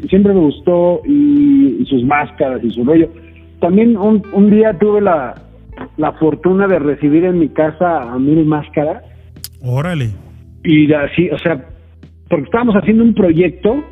Siempre 0.08 0.32
me 0.32 0.42
gustó 0.42 1.00
y, 1.04 1.84
sus 1.86 2.04
máscaras 2.04 2.62
y 2.62 2.70
su 2.70 2.84
rollo. 2.84 3.10
También 3.58 3.96
un, 3.96 4.22
un 4.32 4.48
día 4.48 4.78
tuve 4.78 5.00
la, 5.00 5.42
la 5.96 6.12
fortuna 6.12 6.68
de 6.68 6.78
recibir 6.78 7.24
en 7.24 7.40
mi 7.40 7.48
casa 7.48 8.12
a 8.12 8.16
Mil 8.16 8.46
Máscaras. 8.46 9.02
Órale. 9.60 10.10
Y 10.62 10.92
así, 10.92 11.30
o 11.30 11.38
sea, 11.38 11.75
porque 12.28 12.44
estábamos 12.44 12.74
haciendo 12.74 13.04
un 13.04 13.14
proyecto 13.14 13.84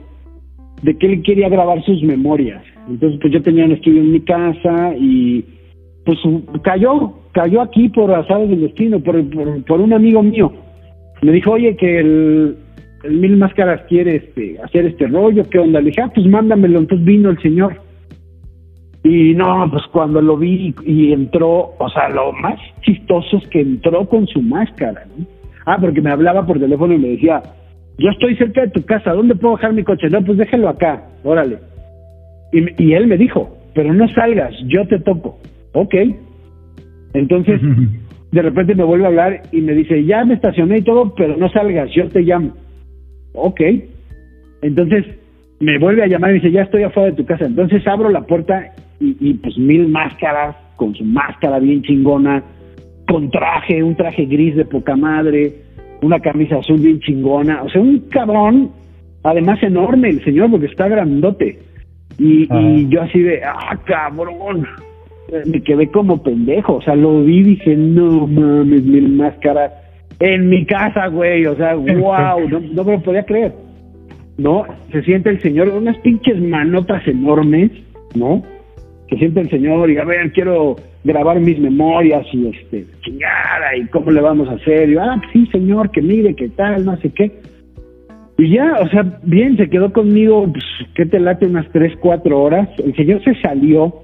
de 0.83 0.97
que 0.99 1.07
él 1.07 1.23
quería 1.23 1.49
grabar 1.49 1.83
sus 1.85 2.03
memorias. 2.03 2.63
Entonces, 2.89 3.19
pues 3.21 3.33
yo 3.33 3.43
tenía 3.43 3.65
un 3.65 3.73
estudio 3.73 4.01
en 4.01 4.13
mi 4.13 4.21
casa 4.21 4.95
y 4.99 5.45
pues 6.05 6.19
cayó, 6.63 7.15
cayó 7.33 7.63
aquí 7.63 7.89
por 7.89 8.13
azares 8.13 8.51
del 8.51 8.61
destino, 8.61 9.01
por, 9.01 9.17
por, 9.65 9.81
un 9.81 9.93
amigo 9.93 10.23
mío. 10.23 10.53
Me 11.23 11.33
dijo, 11.33 11.53
oye, 11.53 11.77
que 11.77 11.99
el, 11.99 12.57
Mil 13.09 13.37
Máscaras 13.37 13.83
quiere 13.89 14.17
este, 14.17 14.59
hacer 14.63 14.87
este 14.87 15.07
rollo, 15.07 15.45
¿qué 15.51 15.59
onda? 15.59 15.81
Le 15.81 15.91
dije, 15.91 16.03
ah, 16.03 16.11
pues 16.15 16.27
mándamelo. 16.27 16.81
Entonces 16.81 17.07
vino 17.07 17.31
el 17.31 17.39
señor. 17.41 17.81
Y 19.03 19.35
no, 19.35 19.69
pues 19.71 19.83
cuando 19.93 20.23
lo 20.23 20.37
vi 20.37 20.75
y 20.85 21.13
entró, 21.13 21.75
o 21.79 21.89
sea, 21.91 22.09
lo 22.09 22.33
más 22.33 22.59
chistoso 22.81 23.37
es 23.37 23.47
que 23.49 23.61
entró 23.61 24.09
con 24.09 24.27
su 24.27 24.41
máscara. 24.41 25.05
Ah, 25.67 25.77
porque 25.81 26.01
me 26.01 26.11
hablaba 26.11 26.47
por 26.47 26.59
teléfono 26.59 26.95
y 26.95 26.99
me 26.99 27.09
decía, 27.09 27.43
yo 27.99 28.11
estoy 28.11 28.37
cerca 28.37 28.63
de 28.63 28.71
tu 28.71 28.83
casa, 28.85 29.13
¿dónde 29.13 29.35
puedo 29.35 29.57
dejar 29.57 29.73
mi 29.73 29.85
coche? 29.85 30.09
No, 30.11 30.23
pues 30.25 30.39
déjalo 30.39 30.69
acá, 30.69 31.05
órale. 31.23 31.59
Y, 32.53 32.85
y 32.85 32.95
él 32.95 33.07
me 33.07 33.17
dijo, 33.17 33.57
pero 33.75 33.93
no 33.93 34.09
salgas, 34.09 34.55
yo 34.67 34.87
te 34.87 34.99
toco. 35.01 35.39
Ok. 35.73 35.95
Entonces, 37.13 37.61
de 38.33 38.43
repente 38.43 38.75
me 38.75 38.85
vuelve 38.85 39.05
a 39.05 39.09
hablar 39.09 39.43
y 39.53 39.61
me 39.61 39.75
dice, 39.75 40.05
ya 40.05 40.25
me 40.25 40.35
estacioné 40.35 40.79
y 40.79 40.83
todo, 40.83 41.15
pero 41.15 41.37
no 41.37 41.49
salgas, 41.51 41.91
yo 41.93 42.09
te 42.09 42.23
llamo. 42.23 42.55
Ok. 43.35 43.61
Entonces, 44.63 45.05
me 45.61 45.79
vuelve 45.79 46.03
a 46.03 46.07
llamar 46.07 46.31
y 46.31 46.35
dice, 46.35 46.51
ya 46.51 46.63
estoy 46.63 46.83
afuera 46.83 47.11
de 47.11 47.17
tu 47.17 47.25
casa. 47.25 47.45
Entonces 47.47 47.87
abro 47.87 48.09
la 48.11 48.23
puerta 48.23 48.73
y, 49.01 49.35
pues 49.35 49.59
mil 49.59 49.89
máscaras, 49.89 50.57
con 50.77 50.95
su 50.95 51.05
máscara 51.05 51.59
bien 51.59 51.83
chingona, 51.83 52.43
con 53.07 53.31
traje, 53.31 53.83
un 53.83 53.97
traje 53.97 54.25
gris 54.27 54.57
de 54.57 54.65
poca 54.65 54.97
madre, 54.97 55.53
una 56.05 56.21
camisa 56.21 56.57
azul 56.57 56.81
bien 56.81 57.01
chingona, 57.01 57.63
o 57.63 57.69
sea, 57.69 57.81
un 57.81 58.01
cabrón, 58.11 58.71
además 59.23 59.63
enorme 59.63 60.11
el 60.11 60.25
señor, 60.25 60.51
porque 60.51 60.67
está 60.67 60.89
grandote. 60.89 61.59
Y, 62.19 62.47
y 62.55 62.89
yo 62.89 63.03
así 63.03 63.21
de, 63.21 63.43
ah, 63.45 63.77
cabrón, 63.85 64.67
me 65.47 65.61
quedé 65.63 65.89
como 65.89 66.23
pendejo, 66.23 66.77
o 66.77 66.83
sea, 66.83 66.95
lo 66.95 67.25
vi 67.25 67.39
y 67.39 67.43
dije, 67.43 67.77
no 67.77 68.27
mames, 68.27 68.85
mil 68.85 69.09
máscaras 69.11 69.73
en 70.21 70.49
mi 70.49 70.65
casa, 70.65 71.09
güey, 71.09 71.45
o 71.47 71.57
sea, 71.57 71.75
wow, 71.75 72.49
no, 72.49 72.61
no 72.61 72.85
me 72.85 72.93
lo 72.93 73.03
podía 73.03 73.25
creer. 73.25 73.53
¿No? 74.37 74.65
Se 74.91 75.03
siente 75.03 75.31
el 75.31 75.41
señor, 75.41 75.69
unas 75.69 75.97
pinches 75.99 76.41
manotas 76.41 77.07
enormes, 77.07 77.71
¿no? 78.17 78.43
que 79.09 79.17
siente 79.17 79.41
el 79.41 79.51
Señor 79.51 79.91
y 79.91 79.99
a 79.99 80.05
ver, 80.05 80.33
quiero 80.33 80.77
grabar 81.05 81.39
mis 81.39 81.59
memorias 81.59 82.27
y 82.33 82.49
este, 82.49 82.87
chingada, 83.03 83.77
y 83.77 83.87
cómo 83.89 84.11
le 84.11 84.21
vamos 84.21 84.49
a 84.49 84.53
hacer. 84.53 84.89
Y 84.89 84.97
ah, 84.97 85.21
sí, 85.33 85.47
Señor, 85.53 85.91
que 85.91 86.01
mire, 86.01 86.35
que 86.35 86.49
tal, 86.49 86.85
no 86.85 86.97
sé 86.97 87.11
qué. 87.11 87.31
Y 88.39 88.51
ya, 88.51 88.79
o 88.81 88.89
sea, 88.89 89.21
bien, 89.23 89.57
se 89.57 89.69
quedó 89.69 89.93
conmigo, 89.93 90.51
pues, 90.51 90.65
¿qué 90.95 91.07
te 91.07 91.21
late? 91.21 91.47
Unas 91.47 91.71
tres, 91.71 91.93
cuatro 92.01 92.43
horas. 92.43 92.69
El 92.79 92.97
Señor 92.97 93.23
se 93.23 93.35
salió 93.41 94.03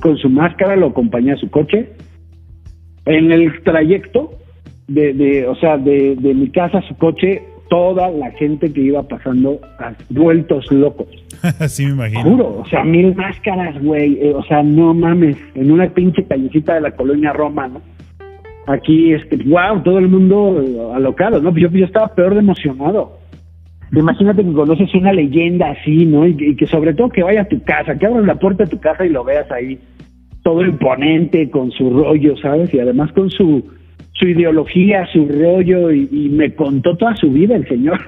con 0.00 0.18
su 0.18 0.28
máscara, 0.28 0.76
lo 0.76 0.88
acompañé 0.88 1.32
a 1.32 1.36
su 1.36 1.48
coche. 1.50 1.90
En 3.06 3.30
el 3.30 3.62
trayecto, 3.62 4.32
de, 4.88 5.14
de 5.14 5.46
o 5.46 5.54
sea, 5.56 5.78
de, 5.78 6.16
de 6.16 6.34
mi 6.34 6.50
casa 6.50 6.78
a 6.78 6.88
su 6.88 6.96
coche, 6.98 7.42
toda 7.68 8.10
la 8.10 8.30
gente 8.32 8.72
que 8.72 8.80
iba 8.80 9.02
pasando, 9.02 9.60
vueltos 10.10 10.70
locos. 10.70 11.08
sí, 11.68 11.86
me 11.86 11.92
imagino. 11.92 12.22
Juro, 12.22 12.58
o 12.60 12.66
sea, 12.66 12.84
mil 12.84 13.14
máscaras, 13.14 13.82
güey. 13.82 14.18
Eh, 14.20 14.34
o 14.34 14.42
sea, 14.44 14.62
no 14.62 14.94
mames, 14.94 15.36
en 15.54 15.70
una 15.70 15.88
pinche 15.88 16.24
callecita 16.24 16.74
de 16.74 16.80
la 16.82 16.92
colonia 16.92 17.32
Roma, 17.32 17.68
¿no? 17.68 17.80
Aquí, 18.66 19.12
este, 19.12 19.36
wow, 19.36 19.82
todo 19.82 19.98
el 19.98 20.08
mundo 20.08 20.60
eh, 20.60 20.94
alocado, 20.94 21.40
¿no? 21.40 21.56
Yo, 21.56 21.68
yo 21.70 21.84
estaba 21.84 22.14
peor 22.14 22.34
de 22.34 22.40
emocionado. 22.40 23.18
Imagínate 23.92 24.44
que 24.44 24.52
conoces 24.52 24.92
una 24.94 25.12
leyenda 25.12 25.70
así, 25.70 26.04
¿no? 26.06 26.26
Y, 26.26 26.56
que 26.56 26.66
sobre 26.66 26.92
todo 26.94 27.08
que 27.08 27.22
vaya 27.22 27.42
a 27.42 27.48
tu 27.48 27.62
casa, 27.62 27.96
que 27.96 28.06
abras 28.06 28.26
la 28.26 28.34
puerta 28.34 28.64
de 28.64 28.70
tu 28.70 28.80
casa 28.80 29.06
y 29.06 29.10
lo 29.10 29.22
veas 29.22 29.50
ahí, 29.52 29.78
todo 30.42 30.64
imponente, 30.64 31.48
con 31.50 31.70
su 31.70 31.90
rollo, 31.90 32.36
¿sabes? 32.38 32.72
Y 32.74 32.80
además 32.80 33.12
con 33.12 33.30
su, 33.30 33.64
su 34.18 34.28
ideología, 34.28 35.06
su 35.12 35.26
rollo, 35.26 35.90
y, 35.90 36.08
y 36.10 36.28
me 36.28 36.54
contó 36.54 36.96
toda 36.96 37.14
su 37.16 37.30
vida 37.30 37.56
el 37.56 37.66
señor, 37.68 37.98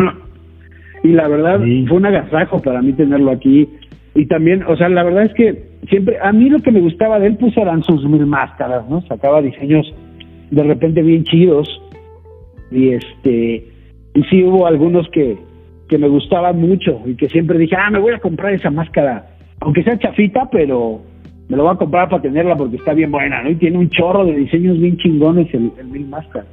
y 1.05 1.09
la 1.09 1.29
verdad 1.29 1.61
fue 1.89 1.97
un 1.97 2.07
agasajo 2.07 2.61
para 2.61 2.83
mí 2.83 2.93
tenerlo 2.93 3.31
aquí. 3.31 3.69
Y 4.15 4.27
también, 4.27 4.65
o 4.67 4.77
sea, 4.77 4.89
la 4.89 5.05
verdad 5.05 5.25
es 5.25 5.35
que 5.35 5.63
siempre, 5.89 6.17
a 6.21 6.33
mí 6.33 6.49
lo 6.49 6.59
que 6.59 6.73
me 6.73 6.81
gustaba 6.81 7.21
de 7.21 7.29
él, 7.29 7.37
pues 7.39 7.57
eran 7.57 7.83
sus 7.83 8.05
mil 8.09 8.27
máscaras, 8.27 8.89
¿no? 8.89 9.01
Sacaba 9.03 9.41
diseños 9.41 9.87
de 10.51 10.63
repente 10.63 11.03
bien 11.03 11.25
chidos. 11.25 11.69
Y 12.71 12.91
este, 12.91 13.67
y 14.15 14.23
sí 14.25 14.43
hubo 14.43 14.67
algunos 14.67 15.09
que, 15.11 15.39
que 15.89 15.99
me 15.99 16.09
gustaban 16.09 16.61
mucho 16.61 17.01
y 17.07 17.15
que 17.15 17.29
siempre 17.29 17.59
dije, 17.59 17.77
ah, 17.79 17.91
me 17.91 17.99
voy 17.99 18.13
a 18.13 18.19
comprar 18.19 18.53
esa 18.53 18.71
máscara, 18.71 19.27
aunque 19.61 19.83
sea 19.83 19.99
chafita, 19.99 20.49
pero 20.51 21.01
me 21.49 21.57
lo 21.57 21.65
voy 21.65 21.73
a 21.75 21.79
comprar 21.79 22.09
para 22.09 22.23
tenerla 22.23 22.57
porque 22.57 22.77
está 22.77 22.93
bien 22.93 23.11
buena, 23.11 23.43
¿no? 23.43 23.51
Y 23.51 23.57
tiene 23.57 23.79
un 23.79 23.89
chorro 23.91 24.25
de 24.25 24.37
diseños 24.37 24.79
bien 24.79 24.97
chingones 24.99 25.53
el, 25.55 25.71
Mil 25.91 26.07
Máscaras. 26.07 26.49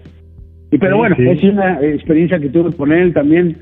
Y 0.71 0.77
pero 0.77 0.97
bueno, 0.97 1.15
es 1.17 1.43
una 1.43 1.79
experiencia 1.81 2.39
que 2.39 2.49
tuve 2.49 2.73
con 2.73 2.91
él 2.91 3.13
también 3.13 3.57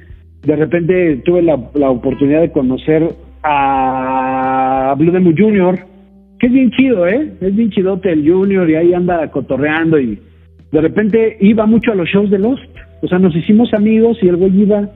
de 0.45 0.55
repente 0.55 1.17
tuve 1.23 1.41
la, 1.41 1.55
oportunidad 1.89 2.41
de 2.41 2.51
conocer 2.51 3.07
a 3.43 4.93
Blue 4.97 5.11
Demon 5.11 5.35
Jr., 5.37 5.79
que 6.39 6.47
es 6.47 6.53
bien 6.53 6.71
chido, 6.71 7.07
¿eh? 7.07 7.31
Es 7.39 7.55
bien 7.55 7.69
chidote 7.69 8.11
el 8.11 8.29
Junior 8.29 8.69
y 8.69 8.75
ahí 8.75 8.93
anda 8.93 9.29
cotorreando 9.31 9.99
y 9.99 10.19
de 10.71 10.81
repente 10.81 11.37
iba 11.39 11.65
mucho 11.65 11.93
a 11.93 11.95
los 11.95 12.09
shows 12.09 12.29
de 12.29 12.39
Lost. 12.39 12.69
O 13.01 13.07
sea, 13.07 13.19
nos 13.19 13.35
hicimos 13.35 13.73
amigos 13.73 14.17
y 14.21 14.27
el 14.27 14.35
güey 14.35 14.61
iba 14.61 14.89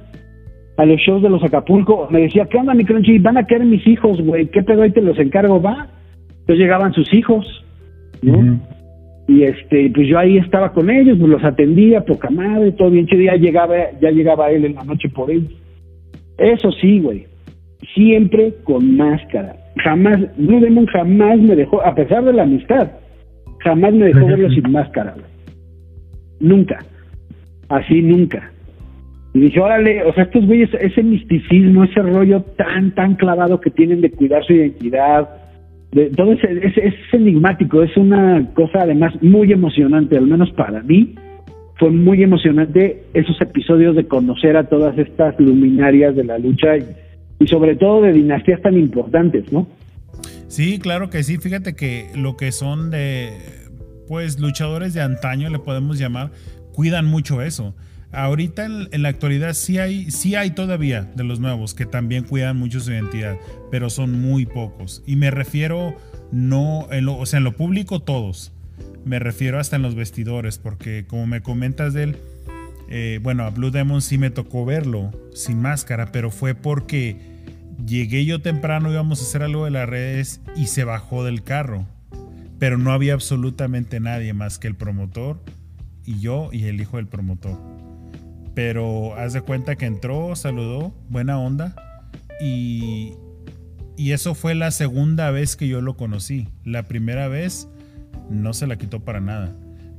a 0.78 0.86
los 0.86 1.00
shows 1.00 1.22
de 1.22 1.30
los 1.30 1.44
Acapulco. 1.44 2.08
Me 2.12 2.22
decía, 2.22 2.48
¿qué 2.50 2.58
onda, 2.58 2.74
mi 2.74 2.84
crunchy? 2.84 3.20
Van 3.20 3.38
a 3.38 3.46
caer 3.46 3.64
mis 3.64 3.86
hijos, 3.88 4.22
güey. 4.22 4.48
¿Qué 4.48 4.64
pedo 4.64 4.82
ahí 4.82 4.92
te 4.92 5.02
los 5.02 5.18
encargo? 5.20 5.62
Va. 5.62 5.88
Entonces 6.48 6.64
llegaban 6.64 6.94
sus 6.94 7.14
hijos, 7.14 7.46
¿no? 8.22 8.60
y 9.28 9.44
este 9.44 9.92
pues 9.94 10.08
yo 10.08 10.18
ahí 10.18 10.38
estaba 10.38 10.72
con 10.72 10.90
ellos 10.90 11.18
pues 11.20 11.30
los 11.30 11.44
atendía 11.44 12.06
poca 12.06 12.30
madre 12.30 12.72
todo 12.72 12.90
bien 12.90 13.06
chido 13.08 13.24
ya 13.24 13.36
llegaba 13.36 13.76
ya 14.00 14.10
llegaba 14.10 14.50
él 14.50 14.66
en 14.66 14.76
la 14.76 14.84
noche 14.84 15.10
por 15.10 15.30
ellos. 15.30 15.52
Eso 16.38 16.72
sí 16.72 17.00
güey 17.00 17.26
siempre 17.94 18.54
con 18.64 18.96
máscara. 18.96 19.56
Jamás 19.84 20.20
Blue 20.38 20.60
Demon 20.62 20.86
jamás 20.88 21.40
me 21.40 21.56
dejó 21.56 21.86
a 21.86 21.94
pesar 21.94 22.24
de 22.24 22.34
la 22.34 22.44
amistad 22.44 22.90
jamás 23.60 23.94
me 23.94 24.06
dejó 24.06 24.26
verlo 24.26 24.50
sin 24.50 24.72
máscara 24.72 25.14
güey. 25.14 25.26
nunca. 26.40 26.80
Así 27.68 28.02
nunca. 28.02 28.50
Y 29.34 29.42
dije 29.42 29.60
órale 29.60 30.04
o 30.04 30.14
sea 30.14 30.24
estos 30.24 30.46
güeyes 30.46 30.70
ese 30.80 31.04
misticismo 31.04 31.84
ese 31.84 32.02
rollo 32.02 32.44
tan 32.58 32.96
tan 32.96 33.16
clavado 33.16 33.60
que 33.60 33.72
tienen 33.72 34.00
de 34.00 34.10
cuidar 34.10 34.46
su 34.46 34.54
identidad 34.54 35.28
todo 36.16 36.34
es, 36.34 36.44
es, 36.44 36.94
enigmático, 37.14 37.82
es 37.82 37.96
una 37.98 38.54
cosa 38.54 38.82
además 38.82 39.14
muy 39.22 39.52
emocionante, 39.52 40.18
al 40.18 40.28
menos 40.28 40.52
para 40.52 40.82
mí. 40.84 41.16
Fue 41.80 41.92
muy 41.92 42.24
emocionante 42.24 43.04
esos 43.14 43.40
episodios 43.40 43.96
de 43.96 44.08
conocer 44.08 44.58
a 44.58 44.68
todas 44.68 44.98
estas 44.98 45.40
luminarias 45.40 46.16
de 46.16 46.24
la 46.24 46.40
lucha 46.40 46.78
y, 47.40 47.48
sobre 47.48 47.76
todo 47.76 48.02
de 48.02 48.14
dinastías 48.14 48.62
tan 48.62 48.78
importantes, 48.78 49.52
¿no? 49.52 49.68
Sí, 50.48 50.80
claro 50.80 51.10
que 51.10 51.24
sí. 51.24 51.38
Fíjate 51.38 51.76
que 51.76 52.10
lo 52.16 52.36
que 52.36 52.52
son 52.52 52.90
de, 52.90 53.32
pues, 54.08 54.40
luchadores 54.40 54.94
de 54.96 55.02
antaño, 55.02 55.50
le 55.50 55.60
podemos 55.60 56.00
llamar, 56.00 56.32
cuidan 56.74 57.06
mucho 57.06 57.42
eso. 57.42 57.76
Ahorita 58.12 58.66
en, 58.66 59.02
la 59.02 59.10
actualidad 59.10 59.54
sí 59.54 59.80
hay, 59.80 60.12
sí 60.12 60.36
hay 60.36 60.52
todavía 60.52 61.04
de 61.16 61.24
los 61.24 61.40
nuevos 61.40 61.74
que 61.74 61.86
también 61.86 62.24
cuidan 62.24 62.58
mucho 62.58 62.80
su 62.80 62.92
identidad, 62.92 63.38
pero 63.70 63.90
son 63.90 64.22
muy 64.22 64.46
pocos. 64.46 65.04
Y 65.06 65.18
me 65.18 65.30
refiero 65.30 65.96
no, 66.32 66.88
en 66.92 67.06
lo, 67.06 67.18
o 67.18 67.26
sea, 67.26 67.38
en 67.38 67.44
lo 67.44 67.56
público 67.56 68.00
todos. 68.00 68.54
Me 69.04 69.20
refiero 69.20 69.60
hasta 69.60 69.76
en 69.76 69.82
los 69.82 69.96
vestidores, 69.96 70.58
porque 70.58 71.06
como 71.06 71.28
me 71.28 71.42
comentas 71.42 71.94
de 71.94 72.04
él, 72.04 72.18
eh, 72.90 73.20
bueno, 73.22 73.44
a 73.44 73.50
Blue 73.50 73.72
Demon 73.72 74.02
sí 74.02 74.18
me 74.18 74.30
tocó 74.30 74.66
verlo 74.66 75.12
sin 75.34 75.62
máscara, 75.62 76.12
pero 76.12 76.32
fue 76.32 76.56
porque 76.56 77.18
llegué 77.86 78.26
yo 78.26 78.42
temprano, 78.42 78.92
íbamos 78.92 79.20
a 79.20 79.24
hacer 79.24 79.44
algo 79.44 79.66
de 79.66 79.72
las 79.72 79.88
redes 79.88 80.42
y 80.56 80.68
se 80.68 80.86
bajó 80.86 81.26
del 81.26 81.44
carro. 81.44 81.86
Pero 82.58 82.78
no 82.78 82.92
había 82.92 83.14
absolutamente 83.14 84.00
nadie 84.00 84.34
más 84.34 84.60
que 84.60 84.68
el 84.68 84.76
promotor 84.76 85.44
y 86.06 86.20
yo 86.20 86.50
y 86.52 86.64
el 86.64 86.82
hijo 86.82 86.98
del 86.98 87.08
promotor 87.08 87.77
pero 88.58 89.16
haz 89.16 89.34
de 89.34 89.42
cuenta 89.42 89.76
que 89.76 89.86
entró, 89.86 90.36
saludó, 90.36 90.92
buena 91.10 91.38
onda. 91.38 91.76
Y, 92.42 93.14
y 93.96 94.14
eso 94.14 94.34
fue 94.34 94.56
la 94.56 94.72
segunda 94.72 95.30
vez 95.30 95.56
que 95.56 95.68
yo 95.68 95.80
lo 95.80 95.96
conocí. 95.96 96.50
La 96.64 96.88
primera 96.88 97.28
vez 97.28 97.70
no 98.32 98.54
se 98.56 98.66
la 98.66 98.78
quitó 98.78 99.02
para 99.02 99.22
nada. 99.22 99.56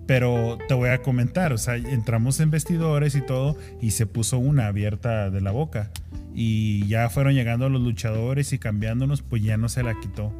Pero 0.09 0.59
te 0.67 0.75
voy 0.75 0.89
a 0.89 1.03
comentar, 1.03 1.53
o 1.53 1.57
sea, 1.57 1.77
entramos 1.77 2.41
en 2.41 2.51
vestidores 2.51 3.15
y 3.15 3.21
todo 3.21 3.57
y 3.81 3.93
se 3.93 4.07
puso 4.07 4.39
una 4.39 4.67
abierta 4.67 5.31
de 5.31 5.41
la 5.41 5.53
boca. 5.53 5.93
Y 6.35 6.85
ya 6.89 7.09
fueron 7.11 7.35
llegando 7.35 7.69
los 7.69 7.81
luchadores 7.81 8.53
y 8.53 8.59
cambiándonos, 8.59 9.23
pues 9.23 9.41
ya 9.41 9.57
no 9.57 9.69
se 9.69 9.85
la 9.85 9.95
quitó. 10.01 10.33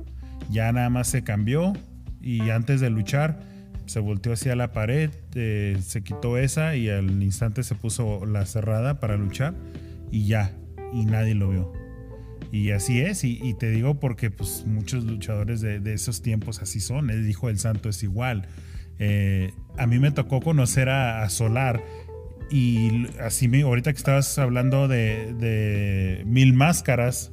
Ya 0.51 0.73
nada 0.73 0.91
más 0.91 1.07
se 1.07 1.23
cambió 1.23 1.73
y 2.21 2.51
antes 2.51 2.81
de 2.81 2.91
luchar 2.91 3.39
se 3.89 4.01
volteó 4.01 4.33
hacia 4.33 4.55
la 4.55 4.73
pared, 4.73 5.11
eh, 5.35 5.77
se 5.81 6.03
quitó 6.03 6.39
esa 6.39 6.77
y 6.77 6.89
al 6.89 7.23
instante 7.23 7.63
se 7.63 7.75
puso 7.75 8.27
la 8.27 8.45
cerrada 8.47 9.01
para 9.01 9.17
luchar 9.17 9.55
y 10.11 10.27
ya, 10.27 10.53
y 10.93 11.05
nadie 11.05 11.35
lo 11.35 11.51
vio. 11.51 11.73
Y 12.51 12.71
así 12.71 13.01
es, 13.01 13.25
y, 13.25 13.55
te 13.55 13.71
digo 13.71 14.01
porque 14.01 14.31
pues 14.31 14.65
muchos 14.67 15.05
luchadores 15.05 15.61
de, 15.61 15.93
esos 15.93 16.23
tiempos 16.23 16.63
así 16.63 16.81
son, 16.81 17.11
el 17.11 17.29
hijo 17.29 17.49
del 17.49 17.59
santo 17.59 17.91
es 17.91 18.03
igual. 18.03 18.49
Eh, 18.99 19.53
a 19.77 19.87
mí 19.87 19.99
me 19.99 20.11
tocó 20.11 20.41
conocer 20.41 20.89
a, 20.89 21.29
Solar 21.29 21.83
y 22.51 23.07
así 23.21 23.49
me, 23.49 23.63
ahorita 23.63 23.93
que 23.93 23.99
estabas 23.99 24.39
hablando 24.39 24.89
de, 24.89 26.23
Mil 26.27 26.55
Máscaras, 26.55 27.33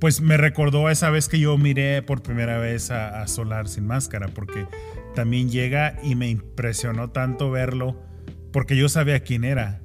pues 0.00 0.20
me 0.20 0.36
recordó 0.36 0.88
a 0.88 0.92
esa 0.92 1.10
vez 1.10 1.28
que 1.28 1.38
yo 1.38 1.56
miré 1.56 2.02
por 2.02 2.22
primera 2.22 2.58
vez 2.58 2.90
a, 2.90 3.26
Solar 3.28 3.68
sin 3.68 3.86
máscara, 3.86 4.28
porque 4.28 4.66
también 5.14 5.50
llega 5.50 5.96
y 6.02 6.14
me 6.14 6.28
impresionó 6.28 7.10
tanto 7.10 7.50
verlo, 7.50 8.02
porque 8.52 8.76
yo 8.76 8.88
sabía 8.88 9.20
quién 9.20 9.44
era. 9.44 9.80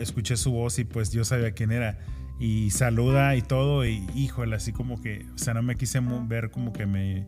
escuché 0.00 0.36
su 0.36 0.52
voz 0.52 0.78
y 0.78 0.84
pues 0.84 1.10
yo 1.10 1.24
sabía 1.24 1.52
quién 1.52 1.72
era. 1.72 1.98
Y 2.40 2.70
saluda 2.70 3.34
y 3.34 3.42
todo, 3.42 3.84
y 3.84 4.06
híjole, 4.14 4.54
así 4.54 4.72
como 4.72 5.00
que, 5.00 5.26
o 5.34 5.38
sea, 5.38 5.54
no 5.54 5.62
me 5.62 5.74
quise 5.74 6.00
ver 6.28 6.50
como 6.50 6.72
que 6.72 6.86
me, 6.86 7.26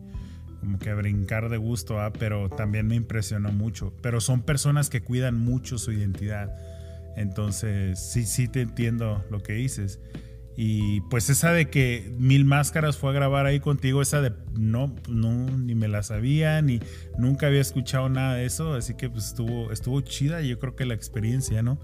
como 0.61 0.79
que 0.79 0.93
brincar 0.93 1.49
de 1.49 1.57
gusto, 1.57 1.99
¿ah? 1.99 2.13
pero 2.13 2.49
también 2.49 2.87
me 2.87 2.95
impresionó 2.95 3.51
mucho. 3.51 3.93
Pero 4.01 4.21
son 4.21 4.43
personas 4.43 4.89
que 4.89 5.01
cuidan 5.01 5.37
mucho 5.37 5.77
su 5.77 5.91
identidad. 5.91 6.55
Entonces, 7.17 7.99
sí, 7.99 8.25
sí 8.25 8.47
te 8.47 8.61
entiendo 8.61 9.25
lo 9.29 9.41
que 9.41 9.53
dices. 9.53 9.99
Y 10.63 11.01
pues 11.09 11.27
esa 11.31 11.51
de 11.53 11.71
que 11.71 12.11
Mil 12.19 12.45
Máscaras 12.45 12.95
fue 12.95 13.09
a 13.09 13.13
grabar 13.13 13.47
ahí 13.47 13.59
contigo, 13.59 13.99
esa 13.99 14.21
de 14.21 14.31
no, 14.59 14.93
no, 15.09 15.57
ni 15.57 15.73
me 15.73 15.87
la 15.87 16.03
sabía, 16.03 16.61
ni 16.61 16.79
nunca 17.17 17.47
había 17.47 17.61
escuchado 17.61 18.09
nada 18.09 18.35
de 18.35 18.45
eso, 18.45 18.75
así 18.75 18.95
que 18.95 19.09
pues 19.09 19.29
estuvo, 19.29 19.71
estuvo 19.71 19.99
chida, 20.01 20.39
yo 20.43 20.59
creo 20.59 20.75
que 20.75 20.85
la 20.85 20.93
experiencia, 20.93 21.63
¿no? 21.63 21.79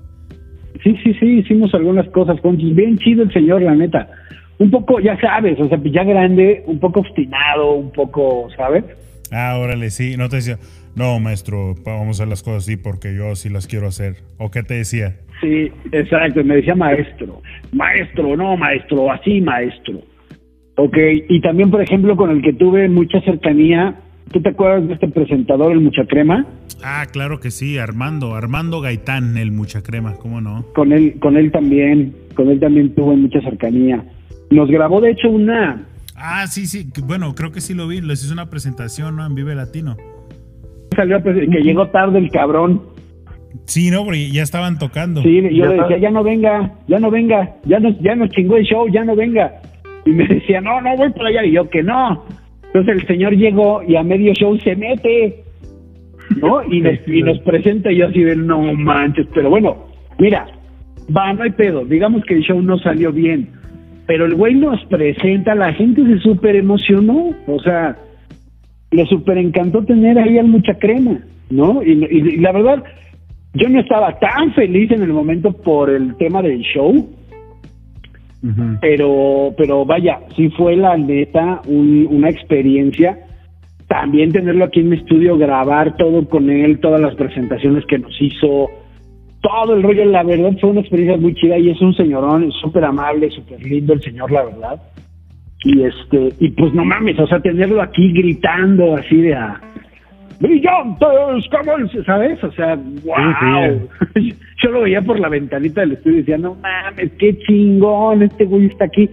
Sí, 0.84 0.96
sí, 1.04 1.12
sí, 1.20 1.26
hicimos 1.40 1.74
algunas 1.74 2.08
cosas 2.10 2.40
con 2.42 2.56
bien 2.56 3.00
chido 3.00 3.24
el 3.24 3.34
señor, 3.34 3.64
la 3.64 3.74
neta. 3.74 4.12
Un 4.60 4.70
poco, 4.70 5.00
ya 5.00 5.20
sabes, 5.20 5.60
o 5.60 5.68
sea, 5.68 5.82
ya 5.84 6.04
grande, 6.04 6.64
un 6.68 6.80
poco 6.80 7.00
obstinado, 7.00 7.74
un 7.74 7.92
poco, 7.92 8.48
¿sabes? 8.56 8.84
Ah, 9.32 9.58
órale, 9.60 9.90
sí, 9.90 10.18
no 10.18 10.30
te 10.30 10.36
decía, 10.36 10.60
no, 10.98 11.20
maestro, 11.20 11.76
vamos 11.86 12.08
a 12.08 12.24
hacer 12.24 12.28
las 12.28 12.42
cosas 12.42 12.64
así 12.64 12.76
porque 12.76 13.16
yo 13.16 13.36
sí 13.36 13.50
las 13.50 13.68
quiero 13.68 13.88
hacer. 13.88 14.16
¿O 14.40 14.50
qué 14.50 14.64
te 14.64 14.74
decía? 14.74 15.16
Sí, 15.42 15.72
exacto, 15.92 16.44
me 16.44 16.56
decía 16.56 16.74
maestro. 16.74 17.44
Maestro, 17.72 18.36
no, 18.36 18.58
maestro, 18.58 19.12
así, 19.12 19.40
maestro. 19.40 20.02
Ok, 20.76 20.98
y 21.30 21.40
también, 21.42 21.70
por 21.70 21.84
ejemplo, 21.84 22.16
con 22.16 22.32
el 22.32 22.42
que 22.42 22.52
tuve 22.52 22.90
mucha 22.90 23.22
cercanía, 23.22 23.96
¿tú 24.32 24.42
te 24.42 24.50
acuerdas 24.50 24.88
de 24.88 24.96
este 24.96 25.08
presentador, 25.08 25.72
el 25.72 25.82
Mucha 25.82 26.04
Crema? 26.06 26.48
Ah, 26.84 27.06
claro 27.12 27.40
que 27.40 27.52
sí, 27.52 27.78
Armando, 27.78 28.34
Armando 28.34 28.82
Gaitán, 28.82 29.38
el 29.38 29.52
Mucha 29.52 29.84
Crema, 29.84 30.16
¿cómo 30.16 30.42
no? 30.42 30.66
Con 30.74 30.94
él, 30.94 31.20
con 31.20 31.38
él 31.38 31.52
también, 31.52 32.16
con 32.34 32.50
él 32.50 32.60
también 32.60 32.96
tuve 32.96 33.16
mucha 33.16 33.40
cercanía. 33.42 34.04
Nos 34.50 34.68
grabó, 34.70 35.00
de 35.00 35.12
hecho, 35.12 35.30
una... 35.30 35.86
Ah, 36.16 36.48
sí, 36.48 36.66
sí, 36.66 36.90
bueno, 37.04 37.36
creo 37.36 37.52
que 37.52 37.62
sí 37.62 37.76
lo 37.76 37.88
vi, 37.88 38.02
les 38.02 38.24
hizo 38.24 38.34
una 38.34 38.50
presentación, 38.50 39.16
¿no? 39.16 39.26
En 39.26 39.36
Vive 39.36 39.54
Latino. 39.54 39.96
Salió, 40.98 41.22
pues, 41.22 41.38
que 41.38 41.62
llegó 41.62 41.88
tarde 41.90 42.18
el 42.18 42.32
cabrón. 42.32 42.82
Sí, 43.66 43.92
no, 43.92 44.04
porque 44.04 44.32
ya 44.32 44.42
estaban 44.42 44.80
tocando. 44.80 45.22
Sí, 45.22 45.42
yo 45.52 45.68
le 45.68 45.76
decía, 45.76 46.00
ya 46.00 46.10
no 46.10 46.24
venga, 46.24 46.74
ya 46.88 47.00
no 47.00 47.12
venga, 47.12 47.56
ya 47.66 47.80
nos, 47.80 48.00
ya 48.00 48.16
nos 48.16 48.30
chingó 48.32 48.58
el 48.58 48.66
show, 48.66 48.88
ya 48.90 49.04
no 49.04 49.16
venga. 49.16 49.62
Y 50.06 50.10
me 50.10 50.28
decía, 50.28 50.60
no, 50.60 50.82
no 50.82 50.98
voy 50.98 51.12
por 51.12 51.28
allá. 51.28 51.46
Y 51.46 51.52
yo, 51.52 51.70
que 51.70 51.84
no. 51.84 52.26
Entonces 52.66 52.96
el 52.96 53.08
señor 53.08 53.36
llegó 53.36 53.84
y 53.84 53.96
a 53.96 54.02
medio 54.02 54.34
show 54.34 54.58
se 54.60 54.76
mete, 54.76 55.44
¿no? 56.42 56.64
Y 56.64 56.82
nos, 56.82 57.08
y 57.08 57.22
nos 57.22 57.40
presenta 57.42 57.92
y 57.92 57.98
yo 57.98 58.08
así 58.08 58.24
de, 58.24 58.36
no 58.36 58.74
manches. 58.74 59.28
Pero 59.36 59.52
bueno, 59.52 59.86
mira, 60.18 60.48
va, 61.16 61.32
no 61.34 61.44
hay 61.44 61.52
pedo. 61.52 61.86
Digamos 61.86 62.24
que 62.26 62.34
el 62.34 62.42
show 62.42 62.60
no 62.60 62.80
salió 62.80 63.12
bien. 63.12 63.50
Pero 64.08 64.26
el 64.26 64.34
güey 64.34 64.56
nos 64.56 64.84
presenta, 64.86 65.54
la 65.54 65.74
gente 65.74 66.04
se 66.06 66.18
súper 66.20 66.56
emocionó. 66.56 67.36
O 67.46 67.60
sea, 67.60 67.98
le 68.92 69.06
súper 69.06 69.38
encantó 69.38 69.84
tener 69.84 70.18
ahí 70.18 70.38
al 70.38 70.48
mucha 70.48 70.76
crema, 70.76 71.20
¿no? 71.50 71.84
y 71.84 72.38
la 72.38 72.52
verdad 72.52 72.84
yo 73.58 73.70
no 73.70 73.80
estaba 73.80 74.20
tan 74.20 74.54
feliz 74.54 74.92
en 74.92 75.02
el 75.02 75.14
momento 75.14 75.52
por 75.52 75.90
el 75.90 76.16
tema 76.18 76.42
del 76.42 76.62
show, 76.62 77.10
pero, 78.80 79.54
pero 79.58 79.84
vaya, 79.84 80.20
sí 80.36 80.50
fue 80.52 80.76
la 80.76 80.96
neta 80.96 81.62
una 81.68 82.30
experiencia. 82.30 83.18
También 83.88 84.32
tenerlo 84.32 84.66
aquí 84.66 84.82
en 84.82 84.90
mi 84.90 84.98
estudio, 84.98 85.38
grabar 85.38 85.96
todo 85.98 86.28
con 86.30 86.50
él, 86.50 86.80
todas 86.80 87.02
las 87.02 87.16
presentaciones 87.16 87.86
que 87.86 87.98
nos 87.98 88.14
hizo, 88.22 88.70
todo 89.42 89.74
el 89.74 89.82
rollo, 89.82 90.06
la 90.06 90.24
verdad 90.24 90.52
fue 90.60 90.70
una 90.70 90.82
experiencia 90.82 91.18
muy 91.18 91.34
chida 91.34 91.58
y 91.58 91.70
es 91.70 91.82
un 91.82 91.96
señorón, 91.96 92.52
súper 92.52 92.84
amable, 92.84 93.32
súper 93.32 93.64
lindo 93.64 93.94
el 93.94 94.02
señor, 94.02 94.30
la 94.32 94.44
verdad. 94.44 94.82
Y 95.64 95.84
este, 95.84 96.30
y 96.40 96.50
pues 96.52 96.74
no 96.74 96.86
mames, 96.86 97.20
o 97.20 97.28
sea, 97.28 97.40
tenerlo 97.40 97.82
aquí 97.82 98.12
gritando 98.14 98.96
así 98.96 99.22
de 99.22 99.34
a, 99.34 99.60
brillantes 100.40 101.46
como 101.50 102.04
¿sabes? 102.06 102.44
O 102.44 102.52
sea, 102.52 102.76
wow. 102.76 103.90
Yo 104.64 104.72
lo 104.72 104.82
veía 104.82 105.02
por 105.02 105.20
la 105.20 105.30
ventanita 105.30 105.82
del 105.82 105.94
estudio 105.94 106.18
y 106.18 106.20
decía, 106.22 106.38
no 106.38 106.56
mames, 106.56 107.12
qué 107.20 107.38
chingón, 107.40 108.24
este 108.24 108.46
güey 108.46 108.66
está 108.66 108.86
aquí. 108.86 109.10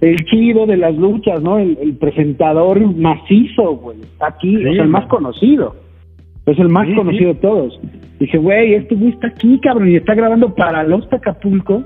El 0.00 0.16
chido 0.26 0.66
de 0.66 0.76
las 0.76 0.94
luchas, 0.94 1.40
¿no? 1.40 1.58
El, 1.58 1.96
presentador 1.98 2.78
macizo, 2.96 3.76
güey, 3.76 4.00
está 4.02 4.28
aquí, 4.28 4.56
es 4.56 4.78
el 4.78 4.88
más 4.88 5.06
conocido. 5.06 5.74
Es 6.44 6.58
el 6.58 6.68
más 6.68 6.86
conocido 6.94 7.32
de 7.32 7.40
todos. 7.40 7.80
Dije, 8.20 8.38
güey, 8.38 8.74
este 8.74 8.94
güey 8.94 9.10
está 9.10 9.28
aquí, 9.28 9.58
cabrón, 9.60 9.90
y 9.90 9.96
está 9.96 10.14
grabando 10.14 10.54
para 10.54 10.84
Los 10.84 11.10
Acapulco 11.12 11.82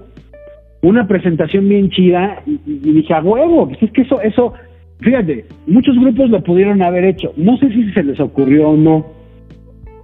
una 0.83 1.07
presentación 1.07 1.69
bien 1.69 1.91
chida. 1.91 2.43
Y, 2.47 2.61
y 2.67 2.93
dije, 2.93 3.15
a 3.15 3.21
huevo, 3.21 3.69
pues 3.69 3.83
es 3.83 3.91
que 3.93 4.03
eso, 4.03 4.21
eso, 4.21 4.55
Fíjate, 5.01 5.47
muchos 5.67 5.97
grupos 5.99 6.29
lo 6.29 6.43
pudieron 6.43 6.83
haber 6.83 7.05
hecho. 7.05 7.33
No 7.37 7.57
sé 7.57 7.71
si 7.71 7.91
se 7.93 8.03
les 8.03 8.21
ocurrió 8.21 8.71
o 8.71 8.77
no, 8.77 9.07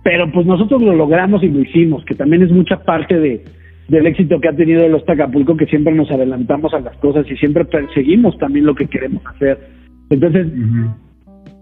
pero 0.02 0.30
pues 0.32 0.46
nosotros 0.46 0.82
lo 0.82 0.94
logramos 0.94 1.42
y 1.42 1.48
lo 1.48 1.60
hicimos, 1.60 2.04
que 2.04 2.14
también 2.14 2.42
es 2.42 2.50
mucha 2.50 2.82
parte 2.82 3.18
de, 3.18 3.44
del 3.88 4.06
éxito 4.06 4.40
que 4.40 4.48
ha 4.48 4.56
tenido 4.56 4.88
los 4.88 5.06
Acapulco, 5.06 5.56
que 5.56 5.66
siempre 5.66 5.92
nos 5.94 6.10
adelantamos 6.10 6.72
a 6.72 6.80
las 6.80 6.96
cosas 6.96 7.30
y 7.30 7.36
siempre 7.36 7.66
perseguimos 7.66 8.38
también 8.38 8.64
lo 8.64 8.74
que 8.74 8.86
queremos 8.86 9.22
hacer. 9.26 9.58
Entonces, 10.08 10.46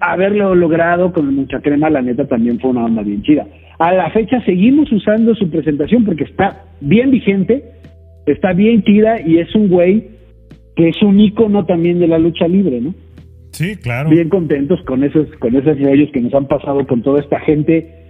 haberlo 0.01 0.55
logrado 0.55 1.13
con 1.13 1.35
mucha 1.35 1.61
crema, 1.61 1.91
la 1.91 2.03
neta, 2.03 2.27
también 2.27 2.61
fue 2.61 2.71
una 2.71 2.85
onda 2.85 3.03
bien 3.03 3.23
chida. 3.23 3.47
A 3.81 3.93
la 3.93 4.11
fecha 4.11 4.41
seguimos 4.45 4.93
usando 4.93 5.35
su 5.35 5.51
presentación 5.51 6.05
porque 6.05 6.25
está 6.25 6.63
bien 6.81 7.11
vigente, 7.11 7.65
está 8.27 8.53
bien 8.53 8.83
chida 8.83 9.21
y 9.21 9.39
es 9.39 9.55
un 9.55 9.69
güey 9.69 10.09
que 10.77 10.89
es 10.89 11.03
un 11.03 11.21
ícono 11.21 11.65
también 11.67 11.99
de 11.99 12.09
la 12.09 12.19
lucha 12.19 12.49
libre, 12.49 12.81
¿no? 12.81 12.95
Sí, 13.53 13.77
claro. 13.77 14.11
Bien 14.11 14.29
contentos 14.29 14.81
con 14.85 15.05
esos, 15.05 15.29
con 15.39 15.55
esos 15.55 15.79
rollos 15.79 16.11
que 16.13 16.21
nos 16.21 16.35
han 16.35 16.49
pasado 16.49 16.85
con 16.87 17.03
toda 17.03 17.21
esta 17.21 17.39
gente 17.41 18.05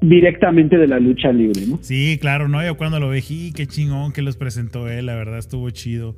directamente 0.00 0.76
de 0.76 0.88
la 0.88 0.98
lucha 0.98 1.32
libre, 1.32 1.62
¿no? 1.68 1.78
Sí, 1.80 2.18
claro, 2.20 2.48
no, 2.48 2.64
yo 2.64 2.76
cuando 2.76 2.98
lo 2.98 3.08
veí, 3.08 3.52
qué 3.54 3.66
chingón 3.66 4.12
que 4.12 4.22
los 4.22 4.36
presentó 4.36 4.88
él, 4.88 5.06
la 5.06 5.14
verdad 5.14 5.38
estuvo 5.38 5.70
chido. 5.70 6.16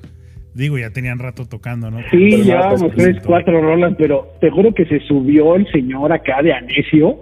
Digo, 0.55 0.79
ya 0.79 0.91
tenían 0.91 1.19
rato 1.19 1.47
tocando, 1.47 1.91
¿no? 1.91 1.99
Sí, 2.11 2.43
llevábamos 2.43 2.93
tres, 2.97 3.19
cuatro 3.25 3.61
rolas, 3.61 3.95
pero 3.97 4.33
te 4.41 4.51
juro 4.51 4.75
que 4.75 4.85
se 4.87 5.01
subió 5.01 5.55
el 5.55 5.71
señor 5.71 6.13
acá 6.13 6.43
de 6.43 6.53
Anecio 6.53 7.19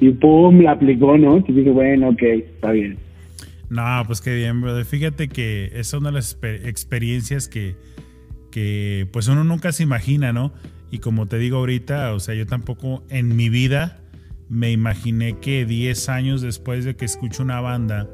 y 0.00 0.10
pum, 0.10 0.60
la 0.60 0.72
aplicó, 0.72 1.16
¿no? 1.16 1.42
Y 1.46 1.52
dije, 1.52 1.70
bueno, 1.70 2.10
ok, 2.10 2.22
está 2.22 2.72
bien. 2.72 2.98
No, 3.74 4.04
pues 4.06 4.20
qué 4.20 4.32
bien, 4.32 4.60
brother. 4.60 4.84
Fíjate 4.84 5.26
que 5.26 5.72
es 5.74 5.92
una 5.94 6.10
de 6.10 6.14
las 6.14 6.38
experiencias 6.42 7.48
que, 7.48 7.76
que 8.52 9.08
pues 9.12 9.26
uno 9.26 9.42
nunca 9.42 9.72
se 9.72 9.82
imagina, 9.82 10.32
¿no? 10.32 10.54
Y 10.92 11.00
como 11.00 11.26
te 11.26 11.38
digo 11.38 11.56
ahorita, 11.56 12.14
o 12.14 12.20
sea, 12.20 12.36
yo 12.36 12.46
tampoco 12.46 13.04
en 13.08 13.34
mi 13.34 13.48
vida 13.48 14.00
me 14.48 14.70
imaginé 14.70 15.40
que 15.40 15.66
10 15.66 16.08
años 16.08 16.40
después 16.40 16.84
de 16.84 16.94
que 16.94 17.04
escucho 17.04 17.42
una 17.42 17.60
banda 17.60 18.08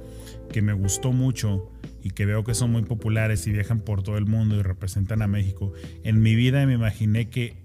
que 0.51 0.63
me 0.63 0.73
gustó 0.73 1.13
mucho 1.13 1.71
y 2.03 2.13
que 2.13 2.25
veo 2.25 2.43
que 2.43 2.55
son 2.55 2.73
muy 2.73 2.85
populares 2.85 3.47
y 3.47 3.53
viajan 3.53 3.81
por 3.81 4.03
todo 4.03 4.17
el 4.17 4.25
mundo 4.25 4.57
y 4.57 4.63
representan 4.63 5.21
a 5.21 5.27
México, 5.27 5.75
en 6.05 6.23
mi 6.23 6.37
vida 6.37 6.65
me 6.65 6.73
imaginé 6.73 7.29
que 7.29 7.63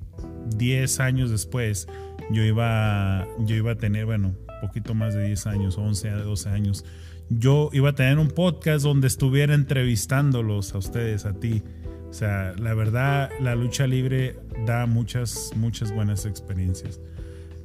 10 0.57 0.99
años 0.99 1.31
después 1.31 1.87
yo 2.29 2.43
iba, 2.43 3.25
yo 3.45 3.55
iba 3.55 3.71
a 3.71 3.77
tener, 3.77 4.05
bueno, 4.05 4.35
poquito 4.59 4.93
más 4.93 5.13
de 5.13 5.27
10 5.27 5.47
años, 5.47 5.77
11 5.77 6.09
a 6.09 6.17
12 6.17 6.49
años, 6.49 6.85
yo 7.29 7.69
iba 7.73 7.89
a 7.89 7.95
tener 7.95 8.19
un 8.19 8.29
podcast 8.29 8.83
donde 8.83 9.07
estuviera 9.07 9.53
entrevistándolos 9.53 10.73
a 10.75 10.77
ustedes, 10.77 11.25
a 11.25 11.33
ti. 11.33 11.63
O 12.09 12.13
sea, 12.13 12.53
la 12.57 12.73
verdad, 12.73 13.29
la 13.41 13.55
lucha 13.55 13.87
libre 13.87 14.39
da 14.65 14.85
muchas, 14.85 15.51
muchas 15.55 15.93
buenas 15.93 16.25
experiencias. 16.25 16.99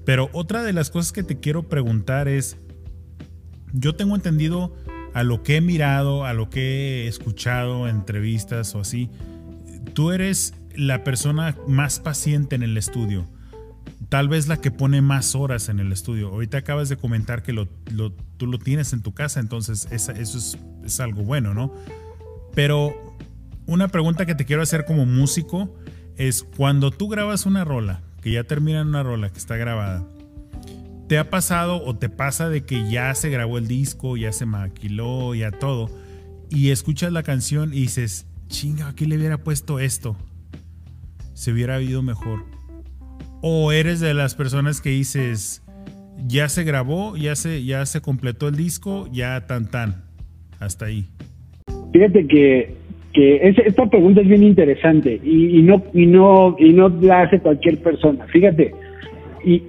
Pero 0.05 0.29
otra 0.33 0.63
de 0.63 0.73
las 0.73 0.91
cosas 0.91 1.13
que 1.13 1.23
te 1.23 1.39
quiero 1.39 1.69
preguntar 1.69 2.27
es, 2.27 2.57
yo 3.73 3.95
tengo 3.95 4.17
entendido 4.17 4.75
a 5.15 5.23
lo 5.23 5.43
que 5.43 5.57
he 5.57 5.61
mirado, 5.61 6.25
a 6.25 6.33
lo 6.33 6.51
que 6.51 7.05
he 7.05 7.07
escuchado 7.07 7.89
en 7.89 7.97
entrevistas 7.97 8.75
o 8.75 8.81
así, 8.81 9.11
tú 9.95 10.11
eres 10.11 10.55
la 10.75 11.05
persona 11.05 11.57
más 11.67 12.01
paciente 12.01 12.57
en 12.57 12.63
el 12.63 12.77
estudio. 12.77 13.29
Tal 14.11 14.29
vez 14.29 14.49
la 14.49 14.61
que 14.61 14.73
pone 14.73 15.03
más 15.03 15.37
horas 15.37 15.69
en 15.69 15.79
el 15.79 15.93
estudio. 15.93 16.29
Ahorita 16.29 16.59
acabas 16.59 16.89
de 16.89 16.97
comentar 16.97 17.45
que 17.45 17.53
lo, 17.53 17.69
tú 18.37 18.47
lo 18.47 18.59
tienes 18.59 18.93
en 18.93 19.03
tu 19.03 19.15
casa, 19.15 19.39
entonces 19.39 19.87
eso 19.93 20.13
es, 20.13 20.59
es 20.85 21.01
algo 21.01 21.23
bueno, 21.23 21.55
¿no? 21.55 21.73
Pero 22.55 23.17
una 23.67 23.87
pregunta 23.87 24.27
que 24.27 24.35
te 24.35 24.45
quiero 24.45 24.63
hacer 24.63 24.85
como 24.85 25.07
músico 25.07 25.73
es 26.17 26.43
cuando 26.43 26.91
tú 26.91 27.09
grabas 27.09 27.47
una 27.47 27.65
rola, 27.65 28.03
que 28.21 28.33
ya 28.33 28.43
termina 28.43 28.83
una 28.83 29.05
rola 29.05 29.31
que 29.31 29.39
está 29.39 29.57
grabada, 29.57 30.05
¿te 31.09 31.17
ha 31.17 31.31
pasado 31.31 31.81
o 31.85 31.97
te 31.97 32.09
pasa 32.09 32.49
de 32.49 32.65
que 32.65 32.91
ya 32.91 33.15
se 33.15 33.31
grabó 33.31 33.59
el 33.59 33.69
disco, 33.69 34.17
ya 34.17 34.33
se 34.33 34.45
maquiló, 34.45 35.37
ya 35.37 35.53
todo, 35.53 35.89
y 36.51 36.71
escuchas 36.71 37.13
la 37.13 37.23
canción 37.23 37.73
y 37.73 37.83
dices, 37.83 38.27
chinga, 38.49 38.89
aquí 38.89 39.07
le 39.07 39.19
hubiera 39.19 39.39
puesto 39.39 39.79
esto? 39.79 40.17
Se 41.35 41.53
hubiera 41.53 41.77
habido 41.77 42.03
mejor. 42.03 42.45
O 43.43 43.73
eres 43.73 44.01
de 44.01 44.15
las 44.15 44.35
personas 44.35 44.81
que 44.81 44.91
dices, 44.91 45.63
ya 46.27 46.49
se 46.49 46.65
grabó, 46.65 47.17
ya 47.17 47.35
se, 47.37 47.65
ya 47.65 47.85
se 47.87 48.01
completó 48.01 48.49
el 48.49 48.57
disco, 48.57 49.09
ya 49.13 49.47
tan 49.47 49.71
tan, 49.71 50.05
hasta 50.59 50.87
ahí. 50.87 51.07
Fíjate 51.93 52.27
que 52.27 52.81
que 53.13 53.41
esta 53.67 53.87
pregunta 53.87 54.21
es 54.21 54.29
bien 54.29 54.45
interesante 54.45 55.21
y, 55.25 55.61
no 55.63 55.83
y 55.93 56.07
no 56.07 56.55
y 56.59 56.73
no 56.73 56.89
la 56.89 57.23
hace 57.23 57.41
cualquier 57.41 57.79
persona 57.79 58.25
fíjate 58.27 58.73
y, 59.43 59.63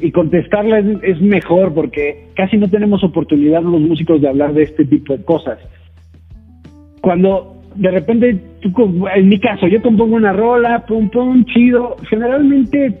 y, 0.00 0.12
contestarla 0.12 0.78
es, 1.02 1.20
mejor 1.20 1.74
porque 1.74 2.28
casi 2.36 2.56
no 2.56 2.70
tenemos 2.70 3.02
oportunidad 3.02 3.60
los 3.60 3.80
músicos 3.80 4.20
de 4.20 4.28
hablar 4.28 4.54
de 4.54 4.62
este 4.62 4.84
tipo 4.84 5.16
de 5.16 5.24
cosas 5.24 5.58
cuando 7.00 7.61
de 7.74 7.90
repente 7.90 8.40
en 9.14 9.28
mi 9.28 9.38
caso 9.38 9.66
yo 9.66 9.82
compongo 9.82 10.16
una 10.16 10.32
rola 10.32 10.84
pum 10.86 11.08
pum 11.10 11.44
chido 11.44 11.96
generalmente 12.08 13.00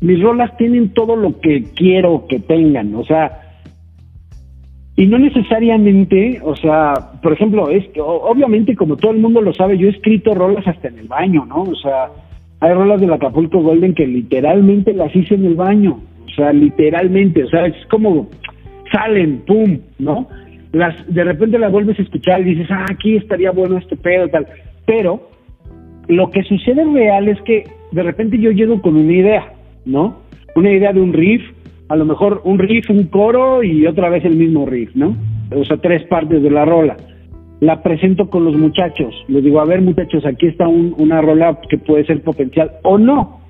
mis 0.00 0.22
rolas 0.22 0.56
tienen 0.56 0.90
todo 0.94 1.16
lo 1.16 1.40
que 1.40 1.64
quiero 1.74 2.26
que 2.28 2.40
tengan 2.40 2.94
o 2.94 3.04
sea 3.04 3.42
y 4.98 5.06
no 5.06 5.18
necesariamente, 5.18 6.40
o 6.42 6.56
sea, 6.56 6.94
por 7.22 7.34
ejemplo, 7.34 7.68
es 7.68 7.84
obviamente 7.98 8.74
como 8.74 8.96
todo 8.96 9.12
el 9.12 9.18
mundo 9.18 9.42
lo 9.42 9.52
sabe, 9.52 9.76
yo 9.76 9.88
he 9.88 9.90
escrito 9.90 10.34
rolas 10.34 10.66
hasta 10.66 10.88
en 10.88 10.98
el 10.98 11.06
baño, 11.06 11.44
¿no? 11.44 11.64
O 11.64 11.74
sea, 11.74 12.08
hay 12.60 12.72
rolas 12.72 12.98
del 13.02 13.12
Acapulco 13.12 13.60
Golden 13.60 13.94
que 13.94 14.06
literalmente 14.06 14.94
las 14.94 15.14
hice 15.14 15.34
en 15.34 15.44
el 15.44 15.54
baño, 15.54 16.00
o 16.24 16.34
sea, 16.34 16.50
literalmente, 16.54 17.44
o 17.44 17.48
sea, 17.48 17.66
es 17.66 17.74
como 17.90 18.30
salen, 18.90 19.42
pum, 19.46 19.78
¿no? 19.98 20.28
Las 20.76 20.94
de 21.12 21.24
repente 21.24 21.58
las 21.58 21.72
vuelves 21.72 21.98
a 21.98 22.02
escuchar 22.02 22.40
y 22.42 22.54
dices, 22.54 22.68
"Ah, 22.70 22.84
aquí 22.90 23.16
estaría 23.16 23.50
bueno 23.50 23.78
este 23.78 23.96
pedo 23.96 24.28
tal." 24.28 24.46
Pero 24.84 25.30
lo 26.08 26.30
que 26.30 26.42
sucede 26.42 26.84
real 26.84 27.28
es 27.28 27.40
que 27.42 27.64
de 27.92 28.02
repente 28.02 28.38
yo 28.38 28.50
llego 28.50 28.80
con 28.82 28.96
una 28.96 29.12
idea, 29.12 29.52
¿no? 29.84 30.18
Una 30.54 30.70
idea 30.70 30.92
de 30.92 31.00
un 31.00 31.12
riff 31.12 31.42
a 31.88 31.96
lo 31.96 32.04
mejor 32.04 32.42
un 32.44 32.58
riff, 32.58 32.90
un 32.90 33.04
coro 33.04 33.62
y 33.62 33.86
otra 33.86 34.08
vez 34.08 34.24
el 34.24 34.36
mismo 34.36 34.66
riff, 34.66 34.94
¿no? 34.94 35.16
O 35.54 35.64
sea, 35.64 35.76
tres 35.76 36.02
partes 36.04 36.42
de 36.42 36.50
la 36.50 36.64
rola. 36.64 36.96
La 37.60 37.82
presento 37.82 38.28
con 38.28 38.44
los 38.44 38.56
muchachos. 38.56 39.14
Les 39.28 39.42
digo, 39.42 39.60
a 39.60 39.64
ver 39.64 39.80
muchachos, 39.80 40.26
aquí 40.26 40.46
está 40.46 40.68
una 40.68 41.20
rola 41.22 41.58
que 41.68 41.78
puede 41.78 42.04
ser 42.04 42.22
potencial 42.22 42.72
o 42.82 42.98
no. 42.98 43.40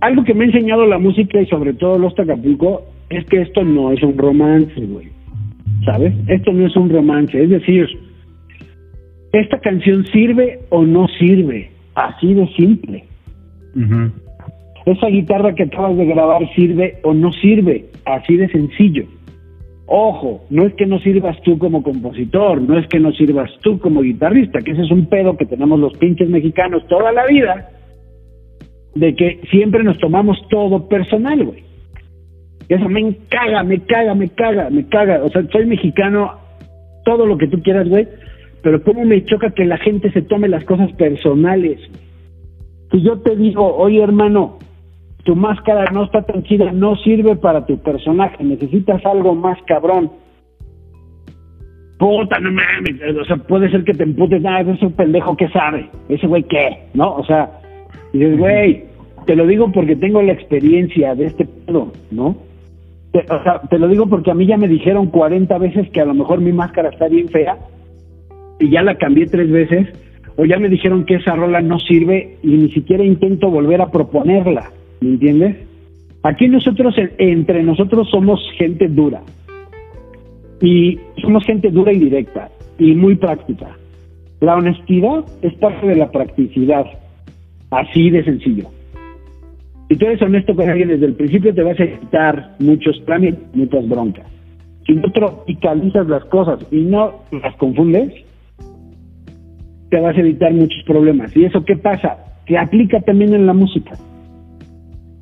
Algo 0.00 0.24
que 0.24 0.34
me 0.34 0.44
ha 0.44 0.48
enseñado 0.48 0.86
la 0.86 0.98
música 0.98 1.40
y 1.40 1.46
sobre 1.46 1.72
todo 1.72 1.98
los 1.98 2.14
Tacapulco 2.14 2.82
es 3.08 3.24
que 3.24 3.40
esto 3.40 3.64
no 3.64 3.92
es 3.92 4.02
un 4.02 4.16
romance, 4.16 4.80
güey. 4.80 5.08
¿Sabes? 5.84 6.14
Esto 6.26 6.52
no 6.52 6.66
es 6.66 6.76
un 6.76 6.90
romance. 6.90 7.42
Es 7.42 7.50
decir, 7.50 7.86
esta 9.32 9.58
canción 9.60 10.04
sirve 10.06 10.60
o 10.70 10.84
no 10.84 11.06
sirve. 11.18 11.70
Así 11.94 12.34
de 12.34 12.46
simple 12.54 13.04
esa 14.92 15.06
guitarra 15.08 15.54
que 15.54 15.64
acabas 15.64 15.96
de 15.96 16.06
grabar 16.06 16.42
sirve 16.54 16.98
o 17.02 17.14
no 17.14 17.32
sirve, 17.32 17.86
así 18.04 18.36
de 18.36 18.48
sencillo. 18.48 19.04
Ojo, 19.86 20.44
no 20.50 20.66
es 20.66 20.74
que 20.74 20.86
no 20.86 20.98
sirvas 20.98 21.40
tú 21.42 21.58
como 21.58 21.82
compositor, 21.82 22.60
no 22.60 22.78
es 22.78 22.86
que 22.88 23.00
no 23.00 23.12
sirvas 23.12 23.50
tú 23.62 23.78
como 23.78 24.02
guitarrista, 24.02 24.60
que 24.60 24.72
ese 24.72 24.82
es 24.82 24.90
un 24.90 25.06
pedo 25.06 25.36
que 25.36 25.46
tenemos 25.46 25.80
los 25.80 25.94
pinches 25.94 26.28
mexicanos 26.28 26.86
toda 26.88 27.10
la 27.12 27.26
vida, 27.26 27.70
de 28.94 29.14
que 29.14 29.40
siempre 29.50 29.82
nos 29.82 29.98
tomamos 29.98 30.38
todo 30.50 30.88
personal, 30.88 31.44
güey. 31.44 31.67
Eso 32.68 32.88
me 32.88 33.16
caga, 33.28 33.62
me 33.62 33.80
caga, 33.80 34.14
me 34.14 34.28
caga, 34.28 34.70
me 34.70 34.86
caga. 34.88 35.24
O 35.24 35.28
sea, 35.30 35.42
soy 35.50 35.66
mexicano, 35.66 36.32
todo 37.04 37.24
lo 37.24 37.38
que 37.38 37.46
tú 37.46 37.62
quieras, 37.62 37.88
güey, 37.88 38.06
pero 38.62 38.82
cómo 38.82 39.04
me 39.04 39.24
choca 39.24 39.50
que 39.50 39.64
la 39.64 39.78
gente 39.78 40.10
se 40.12 40.22
tome 40.22 40.48
las 40.48 40.64
cosas 40.64 40.92
personales. 40.92 41.80
Si 42.90 43.02
yo 43.02 43.18
te 43.20 43.36
digo, 43.36 43.76
oye 43.76 44.02
hermano, 44.02 44.58
tu 45.24 45.34
máscara 45.34 45.90
no 45.92 46.04
está 46.04 46.22
tan 46.22 46.42
chida, 46.42 46.72
no 46.72 46.96
sirve 46.96 47.36
para 47.36 47.64
tu 47.64 47.78
personaje, 47.78 48.42
necesitas 48.44 49.04
algo 49.06 49.34
más 49.34 49.58
cabrón. 49.66 50.10
Puta, 51.98 52.38
no 52.38 52.50
mames, 52.52 53.16
o 53.20 53.24
sea, 53.24 53.36
puede 53.36 53.70
ser 53.70 53.84
que 53.84 53.92
te 53.92 54.04
emputes, 54.04 54.40
nada, 54.42 54.60
ese 54.60 54.72
es 54.72 54.82
un 54.82 54.92
pendejo 54.92 55.36
que 55.36 55.48
sabe, 55.48 55.88
ese 56.08 56.26
güey 56.26 56.44
qué, 56.44 56.84
¿no? 56.94 57.16
O 57.16 57.24
sea, 57.24 57.50
dices, 58.12 58.38
güey, 58.38 58.84
te 59.26 59.34
lo 59.34 59.46
digo 59.46 59.70
porque 59.72 59.96
tengo 59.96 60.22
la 60.22 60.32
experiencia 60.32 61.14
de 61.14 61.26
este 61.26 61.44
pedo, 61.44 61.92
¿no? 62.10 62.36
O 63.12 63.42
sea, 63.42 63.60
te 63.68 63.78
lo 63.78 63.88
digo 63.88 64.06
porque 64.06 64.30
a 64.30 64.34
mí 64.34 64.46
ya 64.46 64.56
me 64.56 64.68
dijeron 64.68 65.06
40 65.06 65.56
veces 65.58 65.90
que 65.90 66.00
a 66.00 66.04
lo 66.04 66.14
mejor 66.14 66.40
mi 66.40 66.52
máscara 66.52 66.90
está 66.90 67.08
bien 67.08 67.28
fea 67.28 67.56
y 68.60 68.70
ya 68.70 68.82
la 68.82 68.96
cambié 68.96 69.26
tres 69.26 69.50
veces, 69.50 69.88
o 70.36 70.44
ya 70.44 70.58
me 70.58 70.68
dijeron 70.68 71.04
que 71.04 71.16
esa 71.16 71.34
rola 71.34 71.60
no 71.60 71.78
sirve 71.78 72.36
y 72.42 72.48
ni 72.48 72.70
siquiera 72.70 73.04
intento 73.04 73.50
volver 73.50 73.80
a 73.80 73.90
proponerla. 73.90 74.70
¿Me 75.00 75.10
entiendes? 75.10 75.56
Aquí 76.22 76.48
nosotros, 76.48 76.94
entre 77.18 77.62
nosotros 77.62 78.08
somos 78.10 78.40
gente 78.56 78.88
dura. 78.88 79.22
Y 80.60 80.98
somos 81.22 81.44
gente 81.44 81.70
dura 81.70 81.92
y 81.92 81.98
directa 81.98 82.50
y 82.78 82.94
muy 82.94 83.14
práctica. 83.16 83.76
La 84.40 84.56
honestidad 84.56 85.24
es 85.42 85.54
parte 85.54 85.86
de 85.86 85.96
la 85.96 86.10
practicidad. 86.10 86.86
Así 87.70 88.10
de 88.10 88.24
sencillo. 88.24 88.68
Si 89.88 89.96
tú 89.96 90.06
eres 90.06 90.20
honesto 90.20 90.54
con 90.54 90.68
alguien 90.68 90.88
desde 90.88 91.06
el 91.06 91.14
principio, 91.14 91.54
te 91.54 91.62
vas 91.62 91.78
a 91.80 91.84
evitar 91.84 92.56
muchos 92.58 93.02
trámites, 93.06 93.40
muchas 93.54 93.88
broncas. 93.88 94.26
Si 94.86 94.92
no 94.94 95.10
tropicalizas 95.12 96.06
las 96.08 96.24
cosas 96.26 96.66
y 96.70 96.82
no 96.82 97.22
las 97.30 97.56
confundes, 97.56 98.12
te 99.90 100.00
vas 100.00 100.16
a 100.16 100.20
evitar 100.20 100.52
muchos 100.52 100.82
problemas. 100.86 101.34
¿Y 101.36 101.44
eso 101.44 101.64
qué 101.64 101.76
pasa? 101.76 102.18
Que 102.46 102.58
aplica 102.58 103.00
también 103.00 103.34
en 103.34 103.46
la 103.46 103.54
música 103.54 103.92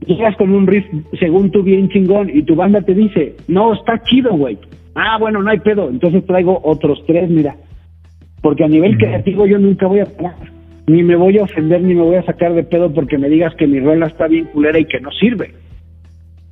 llegas 0.06 0.36
con 0.36 0.52
un 0.52 0.66
riff 0.66 0.86
según 1.18 1.51
tú 1.51 1.62
bien 1.62 1.88
chingón 1.88 2.30
y 2.32 2.43
tu 2.43 2.55
banda 2.55 2.80
te 2.80 2.94
dice, 2.94 3.36
no, 3.48 3.74
está 3.74 4.02
chido, 4.05 4.34
güey. 4.36 4.59
Ah, 4.94 5.18
bueno, 5.18 5.43
no 5.43 5.51
hay 5.51 5.59
pedo. 5.59 5.88
Entonces 5.88 6.24
traigo 6.26 6.60
otros 6.62 7.02
tres, 7.06 7.28
mira. 7.28 7.56
Porque 8.40 8.64
a 8.64 8.68
nivel 8.68 8.97
creativo 8.97 9.47
yo 9.47 9.59
nunca 9.59 9.86
voy 9.86 10.01
a 10.01 10.06
parar. 10.06 10.56
Ni 10.86 11.02
me 11.02 11.16
voy 11.16 11.38
a 11.38 11.42
ofender 11.44 11.82
ni 11.82 11.94
me 11.94 12.02
voy 12.02 12.16
a 12.16 12.24
sacar 12.24 12.54
de 12.54 12.62
pedo 12.62 12.92
porque 12.92 13.18
me 13.18 13.28
digas 13.28 13.54
que 13.56 13.66
mi 13.66 13.80
rola 13.80 14.06
está 14.06 14.28
bien 14.28 14.44
culera 14.46 14.78
y 14.78 14.84
que 14.84 15.00
no 15.00 15.10
sirve. 15.12 15.52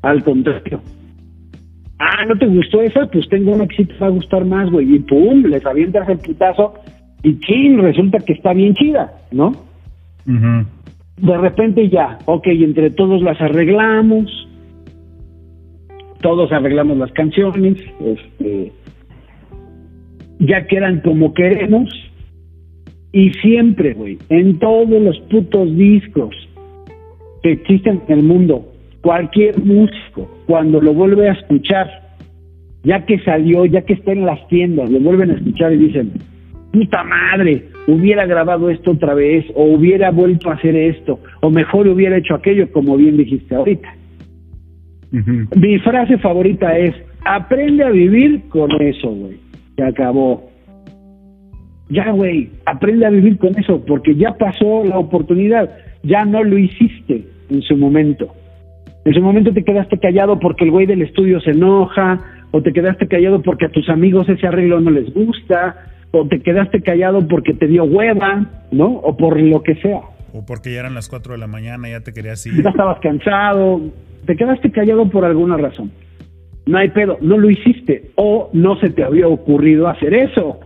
Al 0.03 0.23
contrario. 0.23 0.81
Ah, 1.99 2.25
¿no 2.27 2.37
te 2.37 2.47
gustó 2.47 2.83
esa? 2.83 3.07
Pues 3.07 3.29
tengo 3.29 3.53
una 3.53 3.67
que 3.67 3.77
sí 3.77 3.85
te 3.85 3.97
va 3.99 4.09
a 4.09 4.11
gustar 4.11 4.45
más, 4.45 4.71
güey. 4.71 4.97
Y 4.97 4.99
pum, 4.99 5.45
les 5.45 5.65
avientas 5.65 6.09
el 6.09 6.19
putazo 6.19 6.75
y 7.23 7.39
ching, 7.41 7.79
resulta 7.79 8.19
que 8.19 8.35
está 8.35 8.53
bien 8.53 8.75
chida, 8.75 9.13
¿no? 9.33 9.53
de 11.17 11.37
repente 11.37 11.89
ya, 11.89 12.19
ok, 12.25 12.47
entre 12.47 12.91
todos 12.91 13.23
las 13.23 13.41
arreglamos, 13.41 14.49
todos 16.21 16.51
arreglamos 16.53 16.97
las 16.97 17.13
canciones, 17.13 17.77
este, 18.05 18.73
ya 20.39 20.67
quedan 20.67 21.01
como 21.01 21.35
queremos, 21.35 21.91
y 23.15 23.31
siempre, 23.35 23.95
güey, 23.95 24.19
en 24.29 24.59
todos 24.59 25.01
los 25.01 25.17
putos 25.31 25.75
discos 25.77 26.35
que 27.45 27.53
existen 27.53 28.03
en 28.09 28.19
el 28.19 28.25
mundo, 28.25 28.67
cualquier 29.03 29.57
músico, 29.63 30.29
cuando 30.47 30.81
lo 30.81 30.93
vuelve 30.93 31.29
a 31.29 31.35
escuchar, 31.35 31.89
ya 32.83 33.07
que 33.07 33.21
salió, 33.21 33.67
ya 33.67 33.83
que 33.83 33.93
está 33.93 34.11
en 34.11 34.27
las 34.27 34.45
tiendas, 34.49 34.91
lo 34.91 34.99
vuelven 34.99 35.31
a 35.31 35.35
escuchar 35.35 35.73
y 35.73 35.77
dicen, 35.77 36.11
puta 36.73 37.05
madre, 37.05 37.69
hubiera 37.87 38.27
grabado 38.27 38.69
esto 38.69 38.91
otra 38.91 39.15
vez, 39.15 39.45
o 39.55 39.63
hubiera 39.63 40.11
vuelto 40.11 40.51
a 40.51 40.55
hacer 40.55 40.75
esto, 40.75 41.21
o 41.41 41.51
mejor 41.51 41.87
hubiera 41.87 42.17
hecho 42.17 42.35
aquello, 42.35 42.69
como 42.73 42.97
bien 42.97 43.17
dijiste 43.17 43.55
ahorita. 43.55 43.95
Mi 45.55 45.79
frase 45.79 46.19
favorita 46.19 46.77
es, 46.77 46.97
aprende 47.25 47.85
a 47.85 47.91
vivir 47.91 48.49
con 48.49 48.73
eso, 48.83 49.09
güey. 49.09 49.37
Se 49.77 49.85
acabó. 49.85 50.51
Ya, 51.89 52.11
güey, 52.11 52.51
aprende 52.65 53.07
a 53.07 53.11
vivir 53.11 53.39
con 53.39 53.59
eso, 53.59 53.85
porque 53.85 54.15
ya 54.17 54.33
pasó 54.33 54.85
la 54.85 54.99
oportunidad, 54.99 55.71
ya 56.03 56.25
no 56.25 56.43
lo 56.43 56.59
hiciste 56.59 57.25
en 57.51 57.63
su 57.63 57.77
momento. 57.77 58.35
En 59.05 59.13
su 59.13 59.21
momento 59.21 59.53
te 59.53 59.65
quedaste 59.65 59.99
callado 59.99 60.39
porque 60.39 60.65
el 60.65 60.71
güey 60.71 60.87
del 60.87 61.03
estudio 61.03 61.41
se 61.41 61.51
enoja, 61.51 62.21
o 62.53 62.63
te 62.63 62.73
quedaste 62.73 63.07
callado 63.07 63.43
porque 63.43 63.67
a 63.67 63.69
tus 63.69 63.89
amigos 63.89 64.29
ese 64.29 64.47
arreglo 64.47 64.81
no 64.81 64.91
les 64.91 65.13
gusta, 65.13 65.77
o 66.13 66.27
te 66.27 66.41
quedaste 66.41 66.81
callado 66.81 67.27
porque 67.27 67.53
te 67.53 67.67
dio 67.67 67.85
hueva, 67.85 68.47
¿no? 68.71 68.87
O 68.87 69.17
por 69.17 69.41
lo 69.41 69.63
que 69.63 69.75
sea. 69.77 70.01
O 70.33 70.47
porque 70.47 70.73
ya 70.73 70.81
eran 70.81 70.95
las 70.95 71.09
4 71.09 71.35
de 71.35 71.39
la 71.39 71.49
mañana, 71.49 71.89
ya 71.89 72.01
te 72.01 72.13
querías 72.13 72.47
ir. 72.47 72.63
Ya 72.63 72.71
estabas 72.71 72.99
cansado, 73.01 73.81
te 74.25 74.37
quedaste 74.37 74.71
callado 74.71 75.09
por 75.11 75.25
alguna 75.25 75.57
razón. 75.57 75.91
No 76.67 76.79
hay 76.79 76.89
pedo, 76.91 77.19
no 77.21 77.37
lo 77.37 77.51
hiciste 77.51 78.11
o 78.15 78.49
no 78.53 78.77
se 78.81 78.91
te 78.91 79.05
había 79.05 79.29
ocurrido 79.29 79.87
hacer 79.87 80.15
eso. 80.15 80.61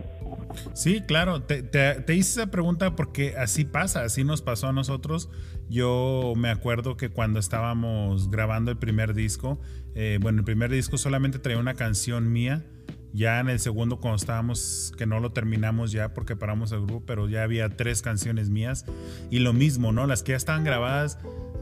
Sí, 0.73 1.01
claro, 1.01 1.43
te, 1.43 2.01
hice 2.07 2.41
esa 2.41 2.51
pregunta 2.51 2.95
porque 2.95 3.35
así 3.37 3.65
pasa, 3.65 4.03
así 4.03 4.23
nos 4.23 4.41
pasó 4.41 4.67
a 4.67 4.73
nosotros. 4.73 5.29
Yo 5.69 6.33
me 6.35 6.49
acuerdo 6.49 6.97
que 6.97 7.09
cuando 7.09 7.39
estábamos 7.39 8.29
grabando 8.31 8.71
el 8.71 8.77
primer 8.77 9.13
disco, 9.13 9.59
eh, 9.93 10.17
bueno, 10.21 10.39
el 10.39 10.45
primer 10.45 10.71
disco 10.71 10.97
solamente 10.97 11.39
traía 11.39 11.59
una 11.59 11.75
canción 11.75 12.31
mía. 12.31 12.65
Ya 13.11 13.39
en 13.39 13.49
el 13.49 13.59
segundo, 13.59 13.99
cuando 13.99 14.17
estábamos, 14.17 14.93
que 14.97 15.07
no 15.07 15.19
lo 15.19 15.31
terminamos 15.31 15.91
ya 15.91 16.13
porque 16.13 16.35
paramos 16.35 16.71
el 16.71 16.81
grupo, 16.81 17.03
pero 17.05 17.27
ya 17.27 17.43
había 17.43 17.69
tres 17.69 18.01
canciones 18.01 18.49
mías. 18.49 18.85
Y 19.31 19.39
lo 19.39 19.53
mismo, 19.53 19.91
¿no? 19.91 20.05
Las 20.05 20.21
que 20.21 20.33
ya 20.33 20.37
estaban 20.37 20.63
grabadas, 20.63 21.17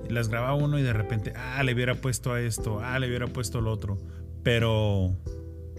las 0.09 0.27
grababa 0.30 0.55
uno 0.55 0.77
y 0.77 0.84
de 0.84 0.93
repente, 0.93 1.34
ah, 1.35 1.64
le 1.64 1.73
hubiera 1.73 1.95
puesto 1.95 2.34
a 2.34 2.41
esto, 2.41 2.80
ah, 2.81 2.99
le 2.99 3.07
hubiera 3.07 3.27
puesto 3.27 3.61
lo 3.61 3.72
otro. 3.72 3.97
Pero 4.43 5.18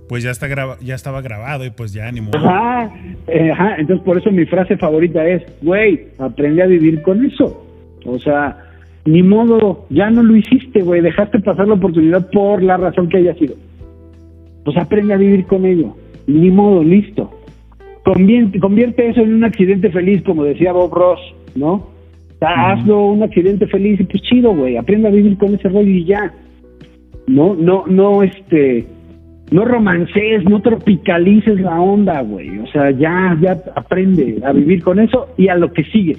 pues 0.09 0.22
ya 0.22 0.30
está 0.30 0.48
ya 0.80 0.94
estaba 0.94 1.20
grabado 1.20 1.64
y 1.64 1.70
pues 1.70 1.93
ya 1.93 2.10
ni 2.10 2.20
modo. 2.20 2.39
Ajá, 2.39 2.90
eh, 3.26 3.51
ajá, 3.51 3.76
entonces 3.78 4.05
por 4.05 4.18
eso 4.18 4.30
mi 4.30 4.47
frase 4.47 4.76
favorita 4.76 5.26
es, 5.26 5.43
güey, 5.62 6.09
aprende 6.18 6.62
a 6.62 6.66
vivir 6.66 7.02
con 7.02 7.24
eso. 7.24 7.64
O 8.06 8.18
sea, 8.18 8.56
ni 9.05 9.22
modo, 9.22 9.86
ya 9.90 10.10
no 10.10 10.22
lo 10.22 10.36
hiciste, 10.36 10.82
güey, 10.82 11.01
dejaste 11.01 11.40
pasar 11.40 11.68
la 11.68 11.74
oportunidad 11.74 12.30
por 12.30 12.62
la 12.62 12.76
razón 12.76 13.09
que 13.09 13.18
haya 13.18 13.35
sido. 13.35 13.55
Pues 14.64 14.76
aprende 14.76 15.14
a 15.14 15.18
vivir 15.18 15.47
con 15.47 15.64
ello. 15.64 15.97
Ni 16.26 16.51
modo, 16.51 16.82
listo. 16.82 17.30
Convierte, 18.05 18.60
convierte 18.60 19.09
eso 19.09 19.20
en 19.20 19.35
un 19.35 19.44
accidente 19.44 19.90
feliz, 19.90 20.22
como 20.24 20.44
decía 20.44 20.72
Bob 20.72 20.93
Ross, 20.93 21.20
¿no? 21.55 21.72
O 21.72 22.39
sea, 22.39 22.70
hazlo 22.70 23.06
un 23.06 23.22
accidente 23.22 23.66
feliz 23.66 24.01
y 24.01 24.05
pues 24.05 24.22
chido, 24.22 24.55
güey, 24.55 24.76
aprende 24.76 25.09
a 25.09 25.10
vivir 25.10 25.36
con 25.36 25.55
ese 25.55 25.68
rollo 25.68 25.90
y 25.90 26.05
ya. 26.05 26.32
No, 27.26 27.55
no, 27.55 27.85
no, 27.86 28.22
este, 28.22 28.86
no 29.51 29.65
romances, 29.65 30.45
no 30.45 30.61
tropicalices 30.61 31.61
la 31.61 31.81
onda, 31.81 32.20
güey. 32.23 32.59
O 32.59 32.66
sea, 32.66 32.91
ya, 32.91 33.37
ya 33.41 33.57
aprende 33.75 34.41
a 34.45 34.53
vivir 34.53 34.83
con 34.83 34.99
eso 34.99 35.29
y 35.37 35.49
a 35.49 35.57
lo 35.57 35.73
que 35.73 35.85
sigue. 35.85 36.16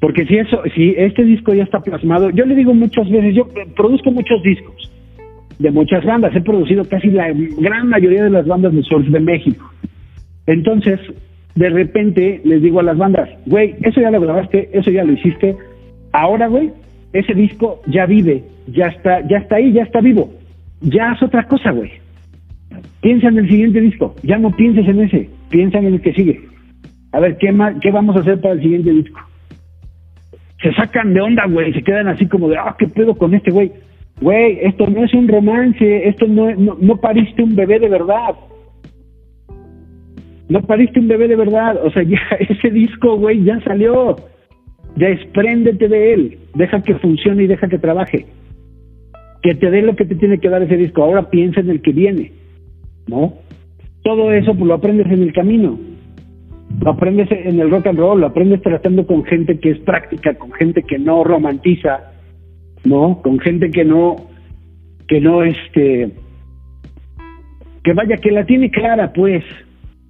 Porque 0.00 0.26
si 0.26 0.36
eso, 0.36 0.62
si 0.74 0.94
este 0.96 1.24
disco 1.24 1.54
ya 1.54 1.64
está 1.64 1.80
plasmado, 1.80 2.30
yo 2.30 2.44
le 2.44 2.54
digo 2.54 2.72
muchas 2.74 3.08
veces, 3.10 3.34
yo 3.34 3.48
produzco 3.76 4.10
muchos 4.10 4.42
discos 4.42 4.90
de 5.58 5.70
muchas 5.72 6.04
bandas, 6.04 6.34
he 6.36 6.40
producido 6.40 6.84
casi 6.84 7.10
la 7.10 7.32
gran 7.32 7.88
mayoría 7.88 8.22
de 8.22 8.30
las 8.30 8.46
bandas 8.46 8.72
de 8.72 8.82
surf 8.82 9.08
de 9.08 9.20
México. 9.20 9.68
Entonces, 10.46 11.00
de 11.56 11.68
repente 11.68 12.40
les 12.44 12.62
digo 12.62 12.78
a 12.78 12.84
las 12.84 12.96
bandas, 12.96 13.28
güey, 13.46 13.74
eso 13.82 14.00
ya 14.00 14.10
lo 14.12 14.20
grabaste, 14.20 14.70
eso 14.72 14.90
ya 14.90 15.02
lo 15.02 15.12
hiciste, 15.12 15.56
ahora, 16.12 16.46
güey, 16.46 16.70
ese 17.12 17.34
disco 17.34 17.82
ya 17.86 18.06
vive, 18.06 18.44
ya 18.68 18.86
está, 18.86 19.26
ya 19.26 19.38
está 19.38 19.56
ahí, 19.56 19.72
ya 19.72 19.82
está 19.82 20.00
vivo, 20.00 20.32
ya 20.80 21.12
es 21.12 21.22
otra 21.22 21.42
cosa, 21.48 21.72
güey. 21.72 21.90
Piensa 23.00 23.28
en 23.28 23.38
el 23.38 23.48
siguiente 23.48 23.80
disco, 23.80 24.14
ya 24.22 24.38
no 24.38 24.50
pienses 24.50 24.86
en 24.88 25.00
ese, 25.00 25.30
piensa 25.50 25.78
en 25.78 25.86
el 25.86 26.00
que 26.00 26.12
sigue. 26.12 26.40
A 27.12 27.20
ver, 27.20 27.38
¿qué, 27.38 27.52
más, 27.52 27.74
qué 27.80 27.90
vamos 27.90 28.16
a 28.16 28.20
hacer 28.20 28.40
para 28.40 28.54
el 28.54 28.60
siguiente 28.60 28.90
disco? 28.90 29.20
Se 30.62 30.72
sacan 30.74 31.14
de 31.14 31.20
onda, 31.20 31.46
güey, 31.46 31.72
se 31.72 31.82
quedan 31.82 32.08
así 32.08 32.26
como 32.26 32.48
de, 32.48 32.56
ah, 32.58 32.74
¿qué 32.78 32.88
pedo 32.88 33.14
con 33.16 33.34
este 33.34 33.50
güey? 33.50 33.72
Güey, 34.20 34.58
esto 34.62 34.86
no 34.88 35.04
es 35.04 35.14
un 35.14 35.28
romance, 35.28 36.08
esto 36.08 36.26
no, 36.26 36.52
no, 36.56 36.76
no 36.80 36.96
pariste 36.96 37.42
un 37.42 37.54
bebé 37.54 37.78
de 37.78 37.88
verdad. 37.88 38.34
No 40.48 40.62
pariste 40.62 40.98
un 40.98 41.08
bebé 41.08 41.28
de 41.28 41.36
verdad, 41.36 41.78
o 41.84 41.90
sea, 41.90 42.02
ya 42.04 42.20
ese 42.40 42.70
disco, 42.70 43.16
güey, 43.16 43.44
ya 43.44 43.60
salió. 43.60 44.16
Despréndete 44.96 45.88
de 45.88 46.12
él, 46.12 46.38
deja 46.54 46.82
que 46.82 46.96
funcione 46.96 47.44
y 47.44 47.46
deja 47.46 47.68
que 47.68 47.78
trabaje. 47.78 48.26
Que 49.42 49.54
te 49.54 49.70
dé 49.70 49.82
lo 49.82 49.94
que 49.94 50.04
te 50.04 50.16
tiene 50.16 50.38
que 50.38 50.48
dar 50.48 50.62
ese 50.62 50.76
disco. 50.76 51.04
Ahora 51.04 51.30
piensa 51.30 51.60
en 51.60 51.70
el 51.70 51.80
que 51.80 51.92
viene. 51.92 52.32
¿No? 53.08 53.34
Todo 54.02 54.32
eso 54.32 54.54
pues, 54.54 54.66
lo 54.66 54.74
aprendes 54.74 55.06
en 55.06 55.22
el 55.22 55.32
camino, 55.32 55.78
lo 56.80 56.90
aprendes 56.90 57.28
en 57.30 57.58
el 57.60 57.70
rock 57.70 57.88
and 57.88 57.98
roll, 57.98 58.20
lo 58.20 58.28
aprendes 58.28 58.62
tratando 58.62 59.06
con 59.06 59.24
gente 59.24 59.58
que 59.58 59.70
es 59.70 59.78
práctica, 59.80 60.34
con 60.34 60.52
gente 60.52 60.82
que 60.82 60.98
no 60.98 61.24
romantiza, 61.24 62.12
¿no? 62.84 63.20
Con 63.22 63.40
gente 63.40 63.70
que 63.70 63.84
no, 63.84 64.16
que 65.08 65.20
no, 65.20 65.42
este, 65.42 66.12
que 67.82 67.92
vaya, 67.92 68.16
que 68.16 68.30
la 68.30 68.44
tiene 68.44 68.70
clara, 68.70 69.12
pues, 69.12 69.44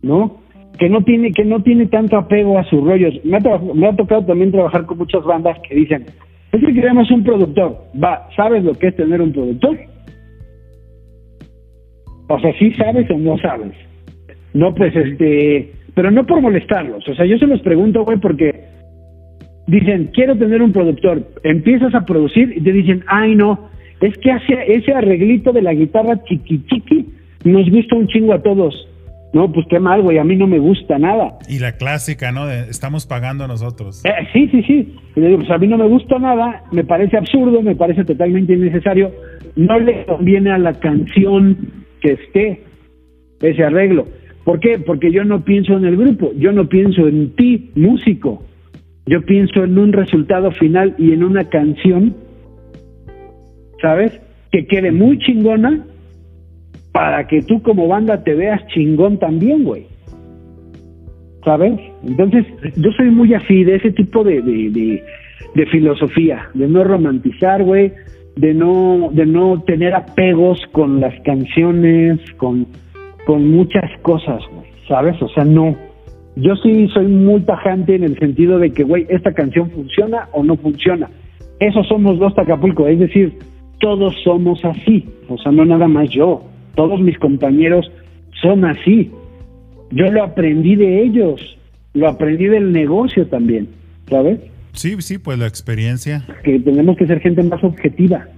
¿no? 0.03 0.41
Que 0.79 0.89
no 0.89 1.03
tiene, 1.03 1.33
que 1.33 1.45
no 1.45 1.63
tiene 1.63 1.87
tanto 1.87 2.17
apego 2.19 2.59
a 2.59 2.65
sus 2.65 2.85
rollos. 2.85 3.15
Me 3.25 3.39
ha, 3.39 3.41
me 3.75 3.87
ha 3.87 3.97
tocado 3.97 4.25
también 4.25 4.53
trabajar 4.53 4.87
con 4.87 4.99
muchas 4.99 5.25
bandas 5.25 5.59
que 5.69 5.75
dicen, 5.75 6.07
es 6.53 6.61
que 6.61 6.75
queremos 6.75 7.11
un 7.11 7.25
productor. 7.25 7.79
Va, 8.03 8.29
¿sabes 8.37 8.65
lo 8.65 8.75
que 8.75 8.89
es 8.89 8.97
tener 8.97 9.21
un 9.21 9.33
productor? 9.33 9.79
O 12.29 12.39
sea, 12.39 12.53
sí 12.59 12.73
sabes 12.75 13.11
o 13.11 13.19
no 13.19 13.39
sabes. 13.39 13.73
No, 14.55 14.75
pues 14.75 14.95
este, 14.95 15.73
pero 15.95 16.11
no 16.11 16.27
por 16.27 16.41
molestarlos. 16.41 17.07
O 17.09 17.15
sea, 17.15 17.27
yo 17.27 17.39
se 17.39 17.47
los 17.47 17.61
pregunto, 17.61 18.05
güey, 18.05 18.19
porque 18.19 18.65
dicen, 19.67 20.11
quiero 20.13 20.37
tener 20.37 20.63
un 20.63 20.73
productor. 20.73 21.27
Empiezas 21.43 21.95
a 21.95 22.05
producir 22.05 22.53
y 22.57 22.61
te 22.61 22.73
dicen, 22.73 23.05
ay, 23.07 23.35
no, 23.35 23.69
es 24.01 24.17
que 24.19 24.31
hace 24.31 24.55
ese 24.69 24.93
arreglito 24.93 25.53
de 25.53 25.63
la 25.63 25.75
guitarra 25.75 26.23
chiqui 26.25 26.65
chiqui 26.67 27.07
nos 27.45 27.71
gusta 27.71 27.97
un 27.97 28.09
chingo 28.09 28.33
a 28.33 28.43
todos. 28.43 28.89
No, 29.33 29.53
pues 29.53 29.67
qué 29.69 29.79
mal, 29.79 30.01
güey, 30.01 30.17
a 30.19 30.25
mí 30.25 30.37
no 30.37 30.47
me 30.47 30.59
gusta 30.59 30.99
nada. 30.99 31.39
Y 31.49 31.59
la 31.59 31.73
clásica, 31.73 32.33
¿no? 32.33 32.47
De, 32.47 32.71
estamos 32.71 33.07
pagando 33.07 33.45
a 33.45 33.47
nosotros. 33.47 34.03
Eh, 34.05 34.11
sí, 34.33 34.49
sí, 34.49 34.63
sí. 34.63 34.97
Y 35.17 35.21
le 35.21 35.27
digo, 35.29 35.41
pues 35.41 35.51
a 35.51 35.59
mí 35.59 35.67
no 35.67 35.77
me 35.77 35.87
gusta 35.87 36.19
nada, 36.19 36.65
me 36.73 36.83
parece 36.83 37.19
absurdo, 37.19 37.61
me 37.61 37.77
parece 37.77 38.05
totalmente 38.05 38.55
innecesario, 38.55 39.13
no 39.55 39.79
le 39.79 40.07
conviene 40.07 40.51
a 40.51 40.59
la 40.59 40.73
canción 40.75 41.87
que 42.01 42.13
esté 42.13 42.63
ese 43.41 43.65
arreglo. 43.65 44.07
¿Por 44.45 44.61
qué? 44.61 44.79
Porque 44.79 45.13
yo 45.13 45.25
no 45.25 45.45
pienso 45.45 45.77
en 45.77 45.85
el 45.85 45.97
grupo, 45.97 46.33
yo 46.37 46.53
no 46.53 46.69
pienso 46.69 47.07
en 47.07 47.35
ti, 47.37 47.71
músico. 47.75 48.43
Yo 49.07 49.23
pienso 49.23 49.65
en 49.65 49.79
un 49.79 49.93
resultado 49.93 50.51
final 50.53 50.95
y 50.99 51.13
en 51.13 51.25
una 51.25 51.45
canción, 51.49 52.15
¿sabes? 53.81 54.13
Que 54.53 54.67
quede 54.67 54.93
muy 54.93 55.19
chingona 55.19 55.85
para 56.93 57.27
que 57.27 57.43
tú 57.43 57.63
como 57.63 57.89
banda 57.89 58.23
te 58.23 58.35
veas 58.35 58.67
chingón 58.69 59.19
también, 59.19 59.65
güey. 59.65 59.87
¿Sabes? 61.45 61.75
Entonces, 62.07 62.45
yo 62.77 62.91
soy 62.93 63.11
muy 63.11 63.33
así 63.33 63.65
de 63.65 63.77
ese 63.77 63.93
tipo 63.93 64.25
de, 64.25 64.43
de, 64.43 65.03
de 65.55 65.67
filosofía, 65.67 66.51
de 66.55 66.69
no 66.69 66.85
romantizar, 66.85 67.63
güey, 67.63 67.93
de 68.39 68.55
no, 68.55 69.11
de 69.13 69.27
no 69.27 69.63
tener 69.63 69.95
apegos 69.95 70.61
con 70.71 71.01
las 71.01 71.15
canciones, 71.23 72.21
con, 72.37 72.67
con 73.27 73.51
muchas 73.51 73.91
cosas, 74.03 74.41
¿sabes? 74.87 75.21
O 75.21 75.29
sea, 75.29 75.45
no. 75.45 75.75
Yo 76.37 76.55
sí 76.57 76.87
soy 76.95 77.09
muy 77.09 77.41
tajante 77.41 77.97
en 77.97 78.05
el 78.05 78.17
sentido 78.17 78.61
de 78.61 78.71
que, 78.71 78.85
güey, 78.85 79.07
esta 79.09 79.33
canción 79.33 79.71
funciona 79.71 80.29
o 80.33 80.45
no 80.45 80.57
funciona. 80.57 81.11
Eso 81.59 81.83
somos 81.83 82.21
dos 82.21 82.33
Acapulco, 82.39 82.87
es 82.87 83.01
decir, 83.01 83.37
todos 83.81 84.15
somos 84.23 84.65
así, 84.65 85.05
o 85.29 85.37
sea, 85.39 85.51
no 85.51 85.65
nada 85.65 85.89
más 85.89 86.09
yo, 86.11 86.43
todos 86.77 87.01
mis 87.01 87.19
compañeros 87.19 87.91
son 88.41 88.65
así. 88.65 89.11
Yo 89.91 90.13
lo 90.13 90.23
aprendí 90.23 90.77
de 90.77 91.03
ellos, 91.03 91.59
lo 91.93 92.09
aprendí 92.09 92.47
del 92.47 92.71
negocio 92.71 93.27
también, 93.27 93.69
¿sabes? 94.09 94.39
Sí, 94.79 94.95
sí, 95.01 95.19
pues 95.19 95.37
la 95.41 95.49
experiencia. 95.49 96.25
Que 96.45 96.61
tenemos 96.61 96.97
que 96.97 97.09
ser 97.09 97.19
gente 97.19 97.43
más 97.43 97.65
objetiva 97.65 98.29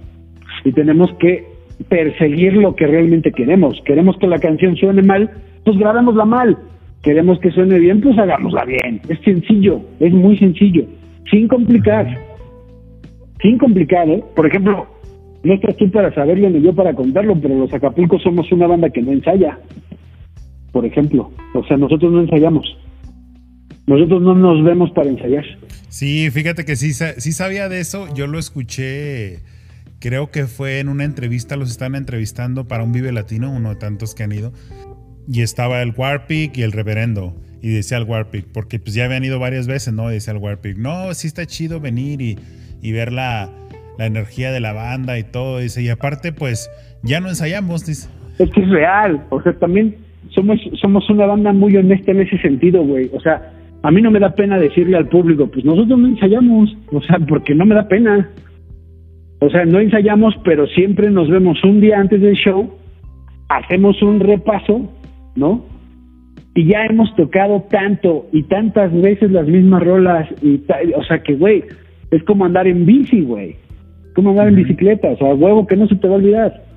y 0.65 0.71
tenemos 0.71 1.13
que 1.19 1.45
perseguir 1.87 2.53
lo 2.53 2.75
que 2.75 2.87
realmente 2.87 3.31
queremos. 3.31 3.79
Queremos 3.85 4.17
que 4.17 4.25
la 4.25 4.39
canción 4.39 4.75
suene 4.75 5.03
mal, 5.03 5.29
pues 5.63 5.77
grabémosla 5.77 6.25
mal. 6.25 6.57
Queremos 7.03 7.39
que 7.41 7.51
suene 7.51 7.77
bien, 7.77 8.01
pues 8.01 8.17
hagámosla 8.17 8.65
bien. 8.65 9.01
Es 9.07 9.19
sencillo, 9.23 9.81
es 9.99 10.11
muy 10.11 10.35
sencillo, 10.35 10.83
sin 11.29 11.47
complicar. 11.47 12.07
Sin 13.39 13.59
complicar, 13.59 14.09
¿eh? 14.09 14.23
Por 14.35 14.47
ejemplo, 14.47 14.87
no 15.43 15.53
estás 15.53 15.77
tú 15.77 15.91
para 15.91 16.11
saberlo 16.11 16.49
ni 16.49 16.59
yo 16.63 16.73
para 16.73 16.95
contarlo, 16.95 17.35
pero 17.39 17.55
los 17.55 17.71
Acapulcos 17.71 18.23
somos 18.23 18.51
una 18.51 18.65
banda 18.65 18.89
que 18.89 19.03
no 19.03 19.11
ensaya. 19.11 19.59
Por 20.71 20.87
ejemplo, 20.87 21.29
o 21.53 21.63
sea, 21.65 21.77
nosotros 21.77 22.11
no 22.11 22.21
ensayamos. 22.21 22.65
Nosotros 23.91 24.21
no 24.21 24.35
nos 24.35 24.63
vemos 24.63 24.91
para 24.91 25.09
ensayar. 25.09 25.45
Sí, 25.89 26.29
fíjate 26.31 26.65
que 26.65 26.75
sí, 26.75 26.93
sí 26.93 27.31
sabía 27.31 27.69
de 27.69 27.79
eso. 27.79 28.07
Yo 28.15 28.27
lo 28.27 28.39
escuché 28.39 29.39
creo 30.01 30.31
que 30.31 30.47
fue 30.47 30.79
en 30.79 30.89
una 30.89 31.05
entrevista, 31.05 31.55
los 31.55 31.69
están 31.69 31.95
entrevistando 31.95 32.67
para 32.67 32.83
un 32.83 32.91
Vive 32.91 33.11
Latino, 33.13 33.51
uno 33.51 33.69
de 33.69 33.75
tantos 33.75 34.15
que 34.15 34.23
han 34.23 34.31
ido, 34.31 34.51
y 35.31 35.41
estaba 35.41 35.81
el 35.81 35.93
Warpic 35.95 36.57
y 36.57 36.63
el 36.63 36.73
reverendo. 36.73 37.35
Y 37.61 37.69
decía 37.69 37.97
el 37.97 38.05
Warpic, 38.05 38.47
porque 38.51 38.79
pues 38.79 38.95
ya 38.95 39.05
habían 39.05 39.23
ido 39.23 39.37
varias 39.39 39.67
veces, 39.67 39.93
¿no? 39.93 40.09
Y 40.09 40.15
decía 40.15 40.33
el 40.33 40.39
Warpic, 40.39 40.77
no, 40.77 41.13
sí 41.13 41.27
está 41.27 41.45
chido 41.45 41.79
venir 41.79 42.19
y, 42.19 42.37
y 42.81 42.91
ver 42.91 43.13
la, 43.13 43.49
la, 43.99 44.07
energía 44.07 44.51
de 44.51 44.59
la 44.59 44.73
banda 44.73 45.19
y 45.19 45.23
todo. 45.23 45.59
Dice, 45.59 45.83
y 45.83 45.89
aparte, 45.89 46.33
pues 46.33 46.71
ya 47.03 47.19
no 47.19 47.29
ensayamos, 47.29 47.85
dice. 47.85 48.09
Es 48.39 48.49
que 48.49 48.61
es 48.61 48.69
real, 48.69 49.23
o 49.29 49.39
sea, 49.43 49.53
también 49.53 49.95
somos, 50.29 50.59
somos 50.81 51.07
una 51.11 51.27
banda 51.27 51.53
muy 51.53 51.77
honesta 51.77 52.09
en 52.09 52.21
ese 52.21 52.39
sentido, 52.39 52.81
güey. 52.83 53.11
O 53.13 53.19
sea, 53.19 53.53
a 53.83 53.91
mí 53.91 54.01
no 54.01 54.11
me 54.11 54.19
da 54.19 54.35
pena 54.35 54.59
decirle 54.59 54.97
al 54.97 55.07
público, 55.07 55.47
pues 55.47 55.65
nosotros 55.65 55.97
no 55.97 56.07
ensayamos, 56.07 56.75
o 56.91 57.01
sea, 57.01 57.17
porque 57.27 57.55
no 57.55 57.65
me 57.65 57.75
da 57.75 57.87
pena. 57.87 58.29
O 59.39 59.49
sea, 59.49 59.65
no 59.65 59.79
ensayamos, 59.79 60.35
pero 60.43 60.67
siempre 60.67 61.09
nos 61.09 61.29
vemos 61.29 61.63
un 61.63 61.81
día 61.81 61.99
antes 61.99 62.21
del 62.21 62.35
show, 62.35 62.71
hacemos 63.49 63.99
un 64.03 64.19
repaso, 64.19 64.87
¿no? 65.35 65.65
Y 66.53 66.67
ya 66.67 66.85
hemos 66.85 67.15
tocado 67.15 67.65
tanto 67.69 68.27
y 68.31 68.43
tantas 68.43 68.93
veces 68.93 69.31
las 69.31 69.47
mismas 69.47 69.83
rolas, 69.83 70.29
y 70.43 70.61
o 70.95 71.03
sea 71.03 71.23
que, 71.23 71.33
güey, 71.33 71.63
es 72.11 72.23
como 72.23 72.45
andar 72.45 72.67
en 72.67 72.85
bici, 72.85 73.21
güey. 73.21 73.55
Como 74.13 74.31
andar 74.31 74.49
en 74.49 74.55
bicicleta, 74.55 75.07
o 75.07 75.17
sea, 75.17 75.33
huevo 75.33 75.65
que 75.65 75.77
no 75.77 75.87
se 75.87 75.95
te 75.95 76.07
va 76.07 76.15
a 76.15 76.17
olvidar. 76.17 76.70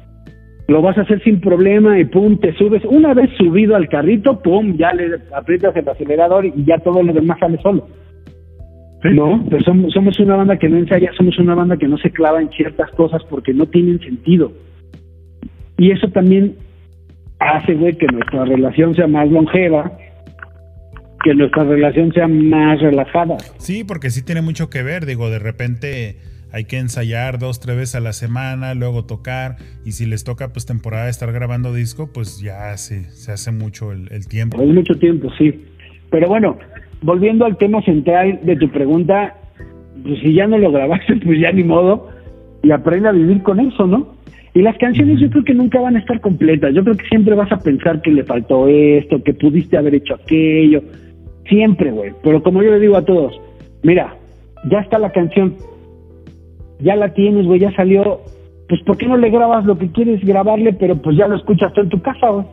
Lo 0.67 0.81
vas 0.81 0.97
a 0.97 1.03
hacer 1.03 1.23
sin 1.23 1.41
problema 1.41 1.99
y 1.99 2.07
pum, 2.07 2.39
te 2.39 2.55
subes. 2.55 2.83
Una 2.87 3.13
vez 3.13 3.31
subido 3.37 3.77
al 3.77 3.89
carrito, 3.89 4.41
pum, 4.41 4.77
ya 4.77 4.93
le 4.95 5.19
aprietas 5.35 5.77
el 5.77 5.89
acelerador 5.89 6.47
y 6.47 6.65
ya 6.65 6.79
todo 6.79 7.03
lo 7.03 7.13
demás 7.13 7.39
sale 7.39 7.59
solo. 7.63 7.87
No, 9.05 9.45
pero 9.51 9.63
somos, 9.63 9.93
somos 9.93 10.19
una 10.19 10.37
banda 10.37 10.59
que 10.59 10.69
no 10.69 10.79
ensaya, 10.79 11.11
somos 11.15 11.39
una 11.39 11.55
banda 11.55 11.77
que 11.77 11.87
no 11.87 11.99
se 11.99 12.11
clava 12.11 12.41
en 12.41 12.49
ciertas 12.51 12.91
cosas 12.93 13.23
porque 13.29 13.53
no 13.53 13.67
tienen 13.67 14.01
sentido. 14.01 14.53
Y 15.77 15.91
eso 15.91 16.09
también 16.09 16.57
hace, 17.39 17.75
güey, 17.75 17.99
que 17.99 18.07
nuestra 18.07 18.47
relación 18.47 18.95
sea 18.95 19.07
más 19.07 19.29
longeva, 19.29 19.99
que 21.23 21.35
nuestra 21.35 21.65
relación 21.65 22.13
sea 22.13 22.29
más 22.29 22.81
relajada. 22.81 23.37
Sí, 23.59 23.85
porque 23.85 24.09
sí 24.09 24.25
tiene 24.25 24.41
mucho 24.41 24.71
que 24.71 24.83
ver, 24.83 25.05
digo, 25.05 25.29
de 25.29 25.39
repente 25.39 26.17
hay 26.55 26.67
que 26.67 26.79
ensayar 26.79 27.41
dos, 27.41 27.59
tres 27.59 27.77
veces 27.77 27.97
a 27.97 28.01
la 28.01 28.13
semana, 28.13 28.75
luego 28.75 29.05
tocar, 29.05 29.57
y 29.85 29.91
si 29.91 30.07
les 30.07 30.23
toca 30.23 30.53
pues 30.53 30.67
temporada 30.67 31.07
de 31.07 31.11
estar 31.11 31.33
grabando 31.33 31.75
disco, 31.75 32.11
pues 32.15 32.41
ya 32.41 32.77
se, 32.77 33.11
se 33.11 33.33
hace 33.33 33.51
mucho 33.51 33.91
el, 33.91 34.07
el 34.13 34.29
tiempo. 34.29 34.63
Es 34.63 34.69
mucho 34.69 34.95
tiempo, 34.95 35.31
sí. 35.37 35.65
Pero 36.11 36.29
bueno, 36.29 36.57
volviendo 37.03 37.45
al 37.45 37.57
tema 37.57 37.83
central 37.83 38.39
de 38.45 38.55
tu 38.55 38.71
pregunta, 38.71 39.35
pues 40.05 40.21
si 40.21 40.33
ya 40.33 40.47
no 40.47 40.57
lo 40.57 40.71
grabaste, 40.71 41.17
pues 41.25 41.41
ya 41.41 41.51
ni 41.51 41.65
modo, 41.65 42.09
y 42.63 42.71
aprende 42.71 43.09
a 43.09 43.13
vivir 43.13 43.43
con 43.43 43.59
eso, 43.59 43.89
¿no? 43.89 44.15
Y 44.55 44.63
las 44.63 44.79
canciones 44.79 45.19
yo 45.19 45.29
creo 45.31 45.43
que 45.43 45.55
nunca 45.55 45.81
van 45.81 45.97
a 45.97 45.99
estar 45.99 46.21
completas, 46.21 46.73
yo 46.73 46.85
creo 46.85 46.97
que 46.97 47.09
siempre 47.09 47.35
vas 47.35 47.51
a 47.51 47.59
pensar 47.59 48.01
que 48.01 48.13
le 48.13 48.23
faltó 48.23 48.69
esto, 48.69 49.21
que 49.25 49.35
pudiste 49.35 49.77
haber 49.77 49.97
hecho 49.97 50.15
aquello, 50.15 50.85
siempre, 51.49 51.91
güey, 51.91 52.13
pero 52.23 52.41
como 52.45 52.63
yo 52.63 52.71
le 52.71 52.79
digo 52.79 52.97
a 52.97 53.05
todos, 53.05 53.35
mira, 53.83 54.17
ya 54.71 54.79
está 54.79 55.01
la 55.01 55.11
canción, 55.11 55.57
ya 56.81 56.97
la 56.97 57.13
tienes, 57.15 57.47
güey, 57.47 57.61
ya 57.61 57.75
salió, 57.75 58.21
pues 58.69 58.81
¿por 58.83 58.97
qué 58.97 59.07
no 59.07 59.17
le 59.17 59.31
grabas 59.31 59.65
lo 59.65 59.79
que 59.79 59.91
quieres 59.91 60.25
grabarle, 60.25 60.73
pero 60.73 60.97
pues 61.01 61.17
ya 61.17 61.29
lo 61.29 61.37
escuchas 61.37 61.73
tú 61.73 61.81
en 61.81 61.89
tu 61.89 62.01
casa, 62.03 62.29
güey? 62.29 62.47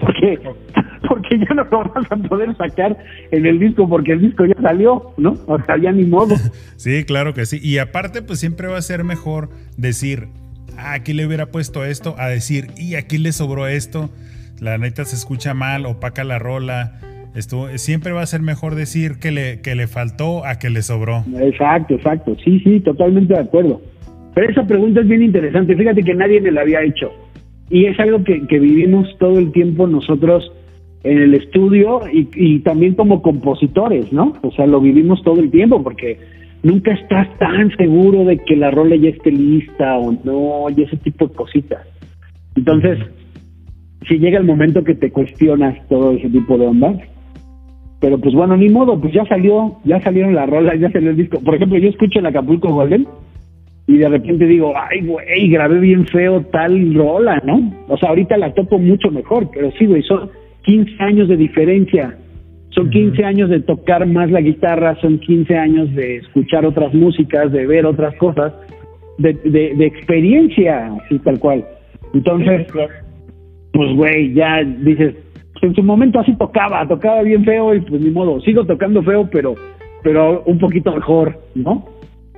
Porque 0.00 0.38
porque 1.08 1.38
ya 1.38 1.54
no 1.54 1.64
lo 1.64 1.84
vas 1.84 2.10
a 2.10 2.16
poder 2.16 2.56
sacar 2.56 2.96
en 3.30 3.46
el 3.46 3.58
disco 3.58 3.88
porque 3.88 4.12
el 4.12 4.20
disco 4.20 4.44
ya 4.44 4.60
salió, 4.60 5.12
¿no? 5.16 5.36
O 5.46 5.58
sea, 5.62 5.76
ni 5.76 6.04
modo. 6.04 6.34
sí, 6.76 7.04
claro 7.04 7.34
que 7.34 7.46
sí. 7.46 7.58
Y 7.62 7.78
aparte, 7.78 8.22
pues 8.22 8.40
siempre 8.40 8.68
va 8.68 8.78
a 8.78 8.82
ser 8.82 9.04
mejor 9.04 9.50
decir, 9.76 10.28
ah, 10.76 10.94
aquí 10.94 11.12
le 11.12 11.26
hubiera 11.26 11.46
puesto 11.46 11.84
esto, 11.84 12.14
a 12.18 12.28
decir, 12.28 12.68
y 12.76 12.94
aquí 12.94 13.18
le 13.18 13.32
sobró 13.32 13.66
esto, 13.66 14.10
la 14.60 14.78
neta 14.78 15.04
se 15.04 15.16
escucha 15.16 15.54
mal, 15.54 15.86
opaca 15.86 16.24
la 16.24 16.38
rola. 16.38 17.00
Esto, 17.36 17.68
siempre 17.76 18.12
va 18.12 18.22
a 18.22 18.26
ser 18.26 18.40
mejor 18.40 18.74
decir 18.74 19.18
que 19.20 19.30
le, 19.30 19.60
que 19.60 19.74
le 19.74 19.86
faltó 19.86 20.44
a 20.46 20.58
que 20.58 20.70
le 20.70 20.82
sobró. 20.82 21.22
Exacto, 21.38 21.94
exacto. 21.94 22.36
Sí, 22.42 22.60
sí, 22.60 22.80
totalmente 22.80 23.34
de 23.34 23.40
acuerdo. 23.40 23.80
Pero 24.34 24.50
esa 24.50 24.66
pregunta 24.66 25.00
es 25.00 25.08
bien 25.08 25.22
interesante. 25.22 25.76
Fíjate 25.76 26.02
que 26.02 26.14
nadie 26.14 26.40
me 26.40 26.50
la 26.50 26.62
había 26.62 26.82
hecho. 26.82 27.10
Y 27.68 27.86
es 27.86 27.98
algo 28.00 28.24
que, 28.24 28.46
que 28.46 28.58
vivimos 28.58 29.06
todo 29.18 29.38
el 29.38 29.52
tiempo 29.52 29.86
nosotros 29.86 30.50
en 31.06 31.18
el 31.18 31.34
estudio 31.34 32.00
y, 32.12 32.58
también 32.60 32.94
como 32.94 33.22
compositores, 33.22 34.12
¿no? 34.12 34.32
O 34.42 34.50
sea, 34.52 34.66
lo 34.66 34.80
vivimos 34.80 35.22
todo 35.22 35.40
el 35.40 35.50
tiempo 35.50 35.82
porque 35.82 36.18
nunca 36.64 36.92
estás 36.94 37.28
tan 37.38 37.70
seguro 37.76 38.24
de 38.24 38.38
que 38.38 38.56
la 38.56 38.72
rola 38.72 38.96
ya 38.96 39.10
esté 39.10 39.30
lista 39.30 39.96
o 39.98 40.12
no, 40.24 40.66
y 40.76 40.82
ese 40.82 40.96
tipo 40.96 41.28
de 41.28 41.34
cositas. 41.34 41.86
Entonces, 42.56 42.98
si 44.08 44.18
llega 44.18 44.38
el 44.38 44.44
momento 44.44 44.82
que 44.82 44.94
te 44.94 45.12
cuestionas 45.12 45.76
todo 45.88 46.12
ese 46.12 46.28
tipo 46.28 46.58
de 46.58 46.66
ondas, 46.66 46.96
pero 48.00 48.18
pues 48.18 48.34
bueno, 48.34 48.56
ni 48.56 48.68
modo, 48.68 49.00
pues 49.00 49.12
ya 49.12 49.24
salió, 49.26 49.76
ya 49.84 50.00
salieron 50.00 50.34
las 50.34 50.48
rolas, 50.48 50.78
ya 50.78 50.90
salió 50.90 51.10
el 51.10 51.16
disco. 51.16 51.40
Por 51.40 51.54
ejemplo, 51.54 51.78
yo 51.78 51.88
escucho 51.88 52.18
en 52.18 52.26
Acapulco 52.26 52.68
Golden 52.68 53.06
y 53.86 53.96
de 53.98 54.08
repente 54.08 54.46
digo, 54.46 54.74
ay, 54.76 55.00
güey, 55.06 55.48
grabé 55.48 55.78
bien 55.78 56.06
feo 56.06 56.42
tal 56.52 56.94
rola, 56.94 57.40
¿no? 57.44 57.72
O 57.88 57.96
sea, 57.96 58.10
ahorita 58.10 58.36
la 58.36 58.52
toco 58.52 58.78
mucho 58.78 59.10
mejor, 59.10 59.48
pero 59.52 59.70
sí, 59.78 59.86
güey, 59.86 60.02
son 60.02 60.30
15 60.62 61.02
años 61.02 61.28
de 61.28 61.36
diferencia. 61.36 62.16
Son 62.70 62.90
15 62.90 63.24
años 63.24 63.48
de 63.48 63.60
tocar 63.60 64.06
más 64.06 64.30
la 64.30 64.42
guitarra, 64.42 64.96
son 65.00 65.18
15 65.18 65.56
años 65.56 65.94
de 65.94 66.16
escuchar 66.16 66.66
otras 66.66 66.92
músicas, 66.92 67.50
de 67.50 67.66
ver 67.66 67.86
otras 67.86 68.14
cosas, 68.16 68.52
de, 69.16 69.32
de, 69.32 69.86
experiencia, 69.86 70.92
así 71.02 71.18
tal 71.20 71.38
cual. 71.38 71.64
Entonces, 72.12 72.66
pues 73.72 73.94
güey, 73.94 74.34
ya 74.34 74.62
dices, 74.62 75.14
en 75.66 75.74
su 75.74 75.82
momento 75.82 76.20
así 76.20 76.34
tocaba, 76.36 76.86
tocaba 76.86 77.22
bien 77.22 77.44
feo 77.44 77.74
y 77.74 77.80
pues 77.80 78.00
ni 78.00 78.10
modo, 78.10 78.40
sigo 78.40 78.64
tocando 78.64 79.02
feo, 79.02 79.28
pero, 79.30 79.54
pero 80.02 80.42
un 80.44 80.58
poquito 80.58 80.94
mejor, 80.94 81.38
¿no? 81.54 81.86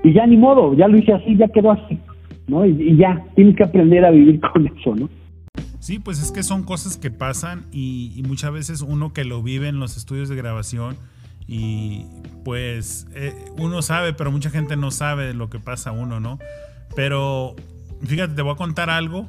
Y 0.03 0.13
ya 0.13 0.27
ni 0.27 0.37
modo, 0.37 0.75
ya 0.75 0.89
lo 0.89 0.97
hice 0.97 1.13
así, 1.13 1.37
ya 1.37 1.49
quedó 1.49 1.73
así, 1.73 1.99
¿no? 2.47 2.65
Y, 2.65 2.97
ya, 2.97 3.25
tienes 3.35 3.57
que 3.57 3.65
aprender 3.65 4.05
a 4.05 4.11
vivir 4.11 4.41
con 4.53 4.67
eso, 4.67 4.95
¿no? 4.95 5.09
Sí, 5.79 5.99
pues 5.99 6.21
es 6.23 6.33
que 6.33 6.43
son 6.43 6.65
cosas 6.65 6.97
que 6.97 7.11
pasan 7.11 7.65
y, 7.73 8.23
muchas 8.27 8.53
veces 8.53 8.83
uno 8.83 9.13
que 9.13 9.25
lo 9.25 9.43
vive 9.43 9.69
en 9.69 9.79
los 9.79 9.97
estudios 9.97 10.29
de 10.29 10.37
grabación 10.37 10.97
y 11.47 12.05
pues 12.45 13.09
eh, 13.15 13.33
uno 13.59 13.81
sabe, 13.81 14.13
pero 14.13 14.31
mucha 14.31 14.51
gente 14.51 14.77
no 14.77 14.91
sabe 14.91 15.33
lo 15.33 15.49
que 15.49 15.59
pasa 15.59 15.93
uno, 15.93 16.21
¿no? 16.21 16.39
Pero 16.95 17.55
fíjate, 18.03 18.35
te 18.35 18.43
voy 18.43 18.53
a 18.53 18.57
contar 18.57 18.91
algo 18.91 19.29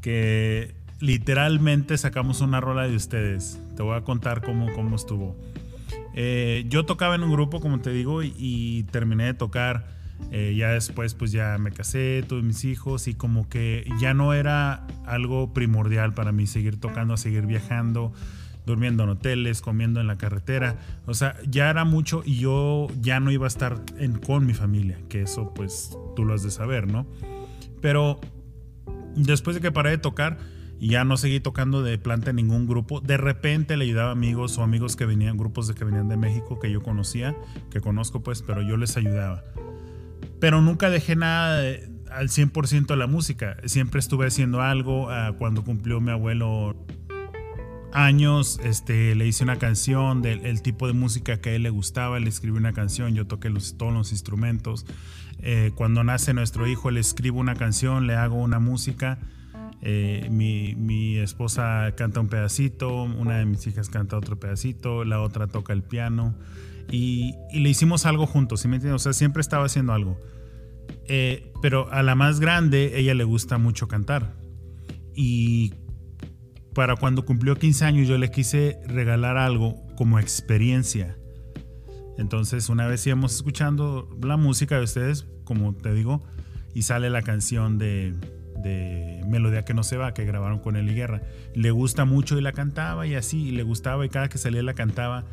que 0.00 0.74
literalmente 1.00 1.98
sacamos 1.98 2.40
una 2.40 2.60
rola 2.60 2.86
de 2.88 2.96
ustedes. 2.96 3.60
Te 3.76 3.82
voy 3.82 3.96
a 3.96 4.02
contar 4.02 4.42
cómo, 4.42 4.72
cómo 4.74 4.96
estuvo. 4.96 5.36
Eh, 6.14 6.64
yo 6.68 6.86
tocaba 6.86 7.14
en 7.14 7.22
un 7.22 7.32
grupo, 7.32 7.60
como 7.60 7.80
te 7.80 7.90
digo, 7.90 8.22
y 8.22 8.84
terminé 8.90 9.24
de 9.24 9.34
tocar 9.34 9.96
eh, 10.30 10.54
ya 10.56 10.70
después 10.70 11.14
pues 11.14 11.30
ya 11.30 11.56
me 11.58 11.70
casé, 11.70 12.24
tuve 12.26 12.42
mis 12.42 12.64
hijos 12.64 13.06
y 13.06 13.14
como 13.14 13.48
que 13.48 13.88
ya 14.00 14.12
no 14.12 14.34
era 14.34 14.86
algo 15.04 15.52
primordial 15.52 16.14
para 16.14 16.32
mí 16.32 16.46
seguir 16.46 16.80
tocando, 16.80 17.16
seguir 17.16 17.46
viajando, 17.46 18.12
durmiendo 18.64 19.04
en 19.04 19.10
hoteles, 19.10 19.60
comiendo 19.60 20.00
en 20.00 20.06
la 20.06 20.16
carretera. 20.16 20.78
O 21.06 21.14
sea, 21.14 21.36
ya 21.48 21.70
era 21.70 21.84
mucho 21.84 22.22
y 22.24 22.38
yo 22.38 22.88
ya 23.00 23.20
no 23.20 23.30
iba 23.30 23.46
a 23.46 23.48
estar 23.48 23.82
con 24.26 24.46
mi 24.46 24.54
familia, 24.54 24.98
que 25.08 25.22
eso 25.22 25.52
pues 25.54 25.96
tú 26.16 26.24
lo 26.24 26.34
has 26.34 26.42
de 26.42 26.50
saber, 26.50 26.90
¿no? 26.90 27.06
Pero 27.80 28.20
después 29.14 29.54
de 29.54 29.62
que 29.62 29.70
paré 29.70 29.90
de 29.90 29.98
tocar 29.98 30.38
y 30.78 30.88
ya 30.88 31.04
no 31.04 31.16
seguí 31.16 31.40
tocando 31.40 31.82
de 31.82 31.98
planta 31.98 32.30
en 32.30 32.36
ningún 32.36 32.66
grupo, 32.66 33.00
de 33.00 33.16
repente 33.16 33.76
le 33.76 33.84
ayudaba 33.84 34.10
a 34.10 34.12
amigos 34.12 34.58
o 34.58 34.62
amigos 34.62 34.96
que 34.96 35.06
venían, 35.06 35.36
grupos 35.36 35.68
de 35.68 35.74
que 35.74 35.84
venían 35.84 36.08
de 36.08 36.16
México 36.16 36.58
que 36.58 36.70
yo 36.70 36.82
conocía, 36.82 37.36
que 37.70 37.80
conozco 37.80 38.22
pues, 38.22 38.42
pero 38.42 38.62
yo 38.62 38.76
les 38.76 38.96
ayudaba 38.96 39.44
pero 40.40 40.60
nunca 40.60 40.90
dejé 40.90 41.16
nada 41.16 41.62
al 42.10 42.28
100% 42.28 42.86
de 42.86 42.96
la 42.96 43.06
música. 43.06 43.56
Siempre 43.64 44.00
estuve 44.00 44.26
haciendo 44.26 44.60
algo. 44.60 45.10
Ah, 45.10 45.34
cuando 45.38 45.64
cumplió 45.64 46.00
mi 46.00 46.10
abuelo 46.10 46.76
años, 47.92 48.60
este, 48.62 49.14
le 49.14 49.26
hice 49.26 49.44
una 49.44 49.56
canción 49.56 50.20
del 50.22 50.60
tipo 50.62 50.86
de 50.86 50.92
música 50.92 51.40
que 51.40 51.50
a 51.50 51.52
él 51.54 51.62
le 51.62 51.70
gustaba. 51.70 52.20
Le 52.20 52.28
escribí 52.28 52.56
una 52.56 52.72
canción, 52.72 53.14
yo 53.14 53.26
toqué 53.26 53.50
los, 53.50 53.76
todos 53.78 53.92
los 53.92 54.12
instrumentos. 54.12 54.86
Eh, 55.38 55.72
cuando 55.74 56.04
nace 56.04 56.34
nuestro 56.34 56.66
hijo, 56.66 56.90
le 56.90 57.00
escribo 57.00 57.40
una 57.40 57.54
canción, 57.54 58.06
le 58.06 58.14
hago 58.14 58.36
una 58.36 58.58
música. 58.58 59.18
Eh, 59.82 60.28
mi, 60.30 60.74
mi, 60.74 61.18
esposa 61.18 61.92
canta 61.96 62.20
un 62.20 62.28
pedacito, 62.28 63.02
una 63.02 63.38
de 63.38 63.44
mis 63.44 63.66
hijas 63.66 63.90
canta 63.90 64.16
otro 64.16 64.40
pedacito, 64.40 65.04
la 65.04 65.20
otra 65.20 65.46
toca 65.46 65.72
el 65.72 65.82
piano 65.82 66.34
y, 66.90 67.34
le 67.52 67.68
hicimos 67.68 68.06
algo 68.06 68.26
juntos, 68.26 68.60
¿sí 68.60 68.68
me 68.68 68.76
entiendes? 68.76 69.00
O 69.00 69.02
sea, 69.02 69.12
siempre 69.12 69.40
estaba 69.40 69.64
haciendo 69.64 69.92
algo. 69.92 70.20
Eh, 71.08 71.52
pero 71.62 71.90
a 71.92 72.02
la 72.02 72.14
más 72.14 72.40
grande, 72.40 72.98
ella 72.98 73.14
le 73.14 73.24
gusta 73.24 73.58
mucho 73.58 73.88
cantar. 73.88 74.34
Y 75.14 75.74
para 76.74 76.96
cuando 76.96 77.24
cumplió 77.24 77.56
15 77.56 77.84
años, 77.84 78.08
yo 78.08 78.18
le 78.18 78.30
quise 78.30 78.78
regalar 78.86 79.36
algo 79.36 79.82
como 79.96 80.18
experiencia. 80.18 81.16
Entonces, 82.18 82.68
una 82.68 82.86
vez 82.86 83.06
íbamos 83.06 83.34
escuchando 83.34 84.08
la 84.22 84.36
música 84.36 84.76
de 84.76 84.84
ustedes, 84.84 85.26
como 85.44 85.74
te 85.74 85.92
digo, 85.92 86.22
y 86.74 86.82
sale 86.82 87.10
la 87.10 87.22
canción 87.22 87.78
de, 87.78 88.14
de 88.62 89.22
Melodía 89.26 89.64
que 89.64 89.74
no 89.74 89.82
se 89.82 89.96
va, 89.96 90.14
que 90.14 90.24
grabaron 90.24 90.58
con 90.58 90.76
él 90.76 90.88
y 90.90 90.94
Guerra. 90.94 91.22
Le 91.54 91.70
gusta 91.70 92.04
mucho 92.04 92.38
y 92.38 92.42
la 92.42 92.52
cantaba 92.52 93.06
y 93.06 93.14
así, 93.14 93.48
y 93.48 93.50
le 93.50 93.62
gustaba 93.62 94.04
y 94.04 94.08
cada 94.08 94.28
que 94.28 94.38
salía 94.38 94.62
la 94.62 94.74
cantaba. 94.74 95.24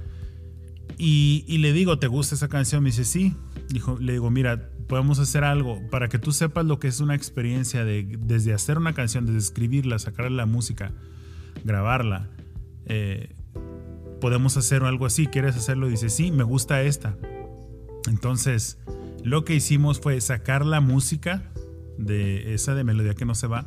Y, 0.98 1.58
le 1.58 1.74
digo, 1.74 1.98
¿te 1.98 2.08
gusta 2.08 2.36
esa 2.36 2.50
canción? 2.50 2.84
Me 2.84 2.90
dice, 2.90 3.06
sí. 3.06 3.36
Dijo, 3.70 3.98
le 4.00 4.14
digo, 4.14 4.30
mira, 4.30 4.70
podemos 4.88 5.20
hacer 5.20 5.44
algo 5.44 5.82
para 5.90 6.08
que 6.08 6.20
tú 6.20 6.32
sepas 6.32 6.66
lo 6.66 6.80
que 6.80 6.88
es 6.88 7.00
una 7.00 7.16
experiencia 7.16 7.84
de 7.84 8.06
desde 8.20 8.54
hacer 8.54 8.78
una 8.78 8.94
canción, 8.94 9.26
desde 9.26 9.40
escribirla, 9.40 9.98
sacarle 10.00 10.38
la 10.38 10.46
música, 10.46 10.92
grabarla. 11.64 12.30
Eh, 12.86 13.34
podemos 14.22 14.56
hacer 14.58 14.84
algo 14.84 15.06
así, 15.06 15.28
¿quieres 15.28 15.56
hacerlo? 15.56 15.88
Dice, 15.88 16.10
sí, 16.10 16.32
me 16.32 16.44
gusta 16.44 16.82
esta. 16.84 17.18
Entonces, 18.08 18.78
lo 19.24 19.46
que 19.46 19.56
hicimos 19.56 20.00
fue 20.00 20.20
sacar 20.22 20.66
la 20.66 20.82
música 20.82 21.52
de 21.98 22.54
esa 22.54 22.76
de 22.76 22.84
melodía 22.84 23.14
que 23.14 23.26
no 23.26 23.36
se 23.36 23.48
va 23.48 23.66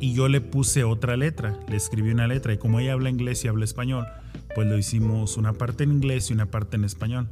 y 0.00 0.14
yo 0.14 0.28
le 0.28 0.40
puse 0.40 0.84
otra 0.84 1.16
letra, 1.16 1.58
le 1.68 1.76
escribí 1.76 2.10
una 2.10 2.26
letra 2.26 2.52
y 2.52 2.58
como 2.58 2.80
ella 2.80 2.92
habla 2.92 3.10
inglés 3.10 3.44
y 3.44 3.48
habla 3.48 3.64
español, 3.64 4.06
pues 4.54 4.68
lo 4.68 4.78
hicimos 4.78 5.36
una 5.36 5.52
parte 5.52 5.84
en 5.84 5.92
inglés 5.92 6.30
y 6.30 6.34
una 6.34 6.46
parte 6.46 6.76
en 6.76 6.84
español. 6.84 7.28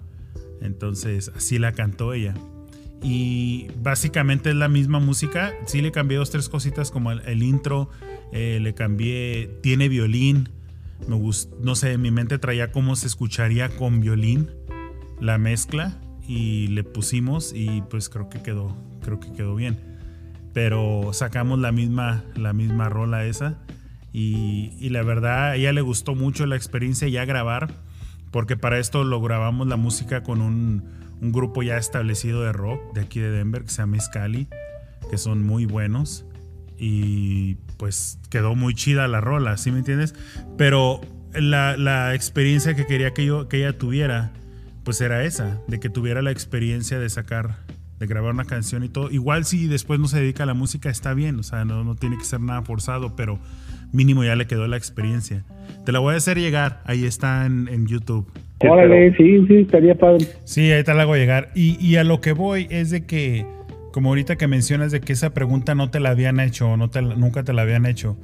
Entonces, 0.61 1.31
así 1.37 1.59
la 1.59 1.73
cantó 1.73 2.13
ella. 2.13 2.35
Y 3.03 3.69
básicamente 3.83 4.51
es 4.51 4.57
la 4.57 4.69
misma 4.69 4.99
música. 4.99 5.53
Sí 5.67 5.81
le 5.81 5.93
cambié 5.93 6.19
dos, 6.19 6.31
tres 6.31 6.49
cositas 6.49 6.91
como 6.91 7.13
el, 7.13 7.43
intro. 7.43 7.91
Eh, 8.33 8.59
le 8.61 8.75
cambié, 8.75 9.59
tiene 9.63 9.89
violín. 9.89 10.49
No 11.09 11.75
sé, 11.75 11.93
en 11.93 12.03
mi 12.03 12.11
mente 12.11 12.39
traía 12.39 12.73
cómo 12.73 12.97
se 12.97 13.07
escucharía 13.07 13.69
con 13.69 14.01
violín 14.01 14.51
la 15.21 15.39
mezcla. 15.39 16.01
Y 16.27 16.69
le 16.69 16.83
pusimos 16.83 17.53
y 17.55 17.83
pues 17.83 18.09
creo 18.09 18.29
que 18.29 18.43
quedó, 18.43 18.75
creo 19.03 19.21
que 19.21 19.33
quedó 19.33 19.55
bien. 19.55 19.96
Pero 20.57 21.11
sacamos 21.13 21.59
la 21.59 21.71
misma, 21.71 22.25
la 22.35 22.55
misma 22.55 22.89
rola 22.89 23.27
esa. 23.27 23.59
Y, 24.15 24.73
y 24.81 24.89
la 24.89 25.03
verdad, 25.03 25.51
a 25.51 25.57
ella 25.57 25.71
le 25.75 25.83
gustó 25.83 26.15
mucho 26.15 26.47
la 26.47 26.57
experiencia 26.57 27.07
ya 27.09 27.27
grabar. 27.27 27.75
Porque 28.31 28.57
para 28.57 28.79
esto 28.79 29.05
lo 29.05 29.21
grabamos 29.21 29.67
la 29.67 29.77
música 29.77 30.23
con 30.23 30.41
un, 30.41 30.83
un 31.21 31.31
grupo 31.31 31.63
ya 31.63 31.77
establecido 31.77 32.41
de 32.43 32.55
rock 32.55 32.95
de 32.95 33.03
aquí 33.03 33.21
de 33.21 33.31
Denver 33.33 33.65
que 33.65 33.69
se 33.69 33.83
llama 33.83 34.01
Scali, 34.01 34.49
que 35.11 35.19
son 35.19 35.45
muy 35.45 35.67
buenos. 35.67 36.25
Y 36.79 37.57
pues 37.77 38.19
quedó 38.31 38.55
muy 38.55 38.75
chida 38.75 39.07
la 39.09 39.21
rola, 39.21 39.59
¿sí 39.59 39.71
me 39.71 39.81
entiendes? 39.81 40.15
Pero 40.57 41.03
la, 41.35 41.77
la 41.77 42.15
experiencia 42.15 42.75
que 42.75 42.87
quería 42.87 43.13
que, 43.13 43.27
yo, 43.27 43.47
que 43.51 43.59
ella 43.59 43.77
tuviera, 43.77 44.33
pues 44.85 45.03
era 45.03 45.23
esa, 45.23 45.61
de 45.69 45.81
que 45.81 45.91
tuviera 45.91 46.23
la 46.23 46.31
experiencia 46.31 46.99
de 46.99 47.11
sacar, 47.11 47.66
de 47.99 48.07
grabar 48.07 48.33
una 48.33 48.45
canción 48.45 48.85
y 48.85 48.89
todo. 48.89 49.11
Igual 49.11 49.45
si 49.45 49.67
después 49.67 49.99
no 50.01 50.09
se 50.09 50.21
dedica 50.21 50.43
a 50.43 50.47
la 50.47 50.55
música, 50.55 50.91
está 50.91 51.15
bien, 51.15 51.39
o 51.39 51.43
sea, 51.43 51.65
no, 51.65 51.85
no 51.85 51.95
tiene 51.95 52.19
que 52.19 52.25
ser 52.25 52.41
nada 52.41 52.63
forzado, 52.63 53.17
pero 53.17 53.39
mínimo 53.93 54.25
ya 54.25 54.37
le 54.37 54.47
quedó 54.47 54.67
la 54.69 54.77
experiencia. 54.77 55.45
Te 55.85 55.93
la 55.93 55.99
voy 55.99 56.15
a 56.15 56.17
hacer 56.19 56.39
llegar, 56.39 56.83
ahí 56.85 57.05
está 57.05 57.47
en, 57.47 57.69
en 57.69 57.87
YouTube. 57.87 58.27
Órale, 58.61 59.15
sí, 59.17 59.47
sí, 59.47 59.55
estaría 59.57 59.95
padre. 59.95 60.27
Sí, 60.45 60.71
ahí 60.73 60.83
te 60.83 60.95
la 60.95 61.03
hago 61.03 61.15
llegar. 61.17 61.51
Y, 61.55 61.77
y, 61.85 61.97
a 61.97 62.05
lo 62.05 62.21
que 62.21 62.33
voy 62.33 62.67
es 62.71 62.91
de 62.91 63.05
que, 63.05 63.47
como 63.93 64.11
ahorita 64.11 64.37
que 64.37 64.47
mencionas 64.47 64.93
de 64.93 65.01
que 65.01 65.13
esa 65.13 65.35
pregunta 65.35 65.75
no 65.75 65.91
te 65.91 66.01
la 66.01 66.11
habían 66.11 66.41
hecho 66.41 66.71
o 66.71 66.77
no 66.77 66.89
te, 66.89 67.03
nunca 67.03 67.45
te 67.45 67.53
la 67.53 67.63
habían 67.63 67.85
hecho, 67.85 68.17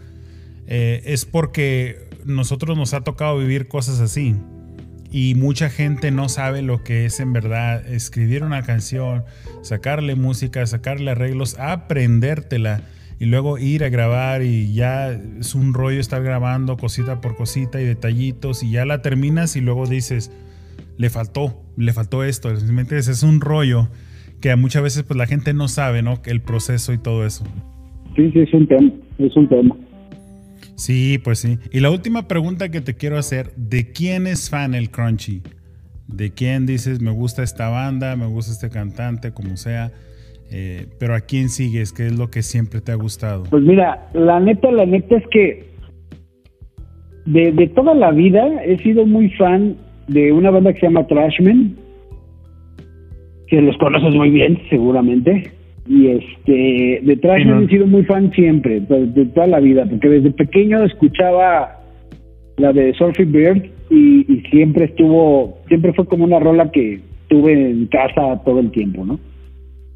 eh, 0.66 1.02
es 1.04 1.26
porque 1.26 2.08
nosotros 2.24 2.78
nos 2.78 2.94
ha 2.94 3.02
tocado 3.02 3.38
vivir 3.38 3.68
cosas 3.68 4.00
así. 4.00 4.34
Y 5.12 5.34
mucha 5.34 5.68
gente 5.68 6.10
no 6.10 6.28
sabe 6.30 6.62
lo 6.62 6.82
que 6.82 7.04
es 7.04 7.20
en 7.20 7.34
verdad 7.34 7.86
escribir 7.86 8.42
una 8.42 8.62
canción, 8.62 9.24
sacarle 9.60 10.16
música, 10.16 10.64
sacarle 10.66 11.10
arreglos, 11.10 11.58
aprendértela 11.58 12.80
y 13.20 13.26
luego 13.26 13.58
ir 13.58 13.84
a 13.84 13.88
grabar 13.88 14.42
y 14.42 14.72
ya 14.72 15.12
es 15.12 15.54
un 15.54 15.74
rollo 15.74 16.00
estar 16.00 16.22
grabando 16.22 16.76
cosita 16.76 17.20
por 17.20 17.36
cosita 17.36 17.80
y 17.80 17.84
detallitos 17.84 18.62
y 18.62 18.72
ya 18.72 18.84
la 18.84 19.02
terminas 19.02 19.54
y 19.54 19.60
luego 19.60 19.86
dices, 19.86 20.32
le 20.96 21.10
faltó, 21.10 21.62
le 21.76 21.92
faltó 21.92 22.24
esto. 22.24 22.50
Es 22.50 23.22
un 23.22 23.40
rollo 23.40 23.88
que 24.40 24.56
muchas 24.56 24.82
veces 24.82 25.04
pues 25.04 25.16
la 25.16 25.26
gente 25.26 25.54
no 25.54 25.68
sabe, 25.68 26.02
¿no? 26.02 26.20
El 26.24 26.40
proceso 26.40 26.92
y 26.92 26.98
todo 26.98 27.24
eso. 27.26 27.44
Sí, 28.16 28.30
sí, 28.32 28.40
es 28.40 28.52
un 28.52 28.66
tema, 28.66 28.90
es 29.18 29.36
un 29.36 29.48
tema. 29.48 29.76
Sí, 30.76 31.18
pues 31.22 31.38
sí. 31.38 31.58
Y 31.70 31.80
la 31.80 31.90
última 31.90 32.28
pregunta 32.28 32.70
que 32.70 32.80
te 32.80 32.94
quiero 32.94 33.18
hacer, 33.18 33.52
¿de 33.56 33.92
quién 33.92 34.26
es 34.26 34.50
fan 34.50 34.74
el 34.74 34.90
Crunchy? 34.90 35.42
¿De 36.08 36.32
quién 36.32 36.66
dices, 36.66 37.00
me 37.00 37.10
gusta 37.10 37.42
esta 37.42 37.68
banda, 37.68 38.16
me 38.16 38.26
gusta 38.26 38.52
este 38.52 38.70
cantante, 38.70 39.32
como 39.32 39.56
sea? 39.56 39.92
Eh, 40.50 40.86
pero 40.98 41.14
¿a 41.14 41.20
quién 41.20 41.48
sigues? 41.48 41.92
¿Qué 41.92 42.06
es 42.06 42.18
lo 42.18 42.30
que 42.30 42.42
siempre 42.42 42.80
te 42.80 42.92
ha 42.92 42.96
gustado? 42.96 43.44
Pues 43.44 43.62
mira, 43.62 44.10
la 44.12 44.38
neta, 44.40 44.70
la 44.70 44.84
neta 44.84 45.16
es 45.16 45.24
que 45.30 45.72
de, 47.24 47.52
de 47.52 47.68
toda 47.68 47.94
la 47.94 48.10
vida 48.10 48.62
he 48.64 48.76
sido 48.78 49.06
muy 49.06 49.30
fan 49.30 49.76
de 50.08 50.32
una 50.32 50.50
banda 50.50 50.72
que 50.72 50.80
se 50.80 50.86
llama 50.86 51.06
Trashman, 51.06 51.76
que 53.46 53.62
los 53.62 53.76
conoces 53.78 54.14
muy 54.14 54.30
bien, 54.30 54.60
seguramente. 54.68 55.52
Y 55.88 56.08
este, 56.08 57.00
de 57.02 57.16
Trashman 57.16 57.64
he 57.64 57.68
sido 57.68 57.86
muy 57.86 58.04
fan 58.04 58.30
siempre, 58.32 58.80
de, 58.80 59.26
toda 59.26 59.46
la 59.48 59.60
vida, 59.60 59.84
porque 59.84 60.08
desde 60.08 60.30
pequeño 60.30 60.82
escuchaba 60.84 61.80
la 62.56 62.72
de 62.72 62.94
Surfing 62.94 63.32
Bird 63.32 63.64
y, 63.90 64.32
y 64.32 64.40
siempre 64.50 64.84
estuvo, 64.84 65.58
siempre 65.68 65.92
fue 65.92 66.06
como 66.06 66.24
una 66.24 66.38
rola 66.38 66.70
que 66.70 67.00
tuve 67.28 67.52
en 67.52 67.86
casa 67.86 68.40
todo 68.44 68.60
el 68.60 68.70
tiempo, 68.70 69.04
¿no? 69.04 69.18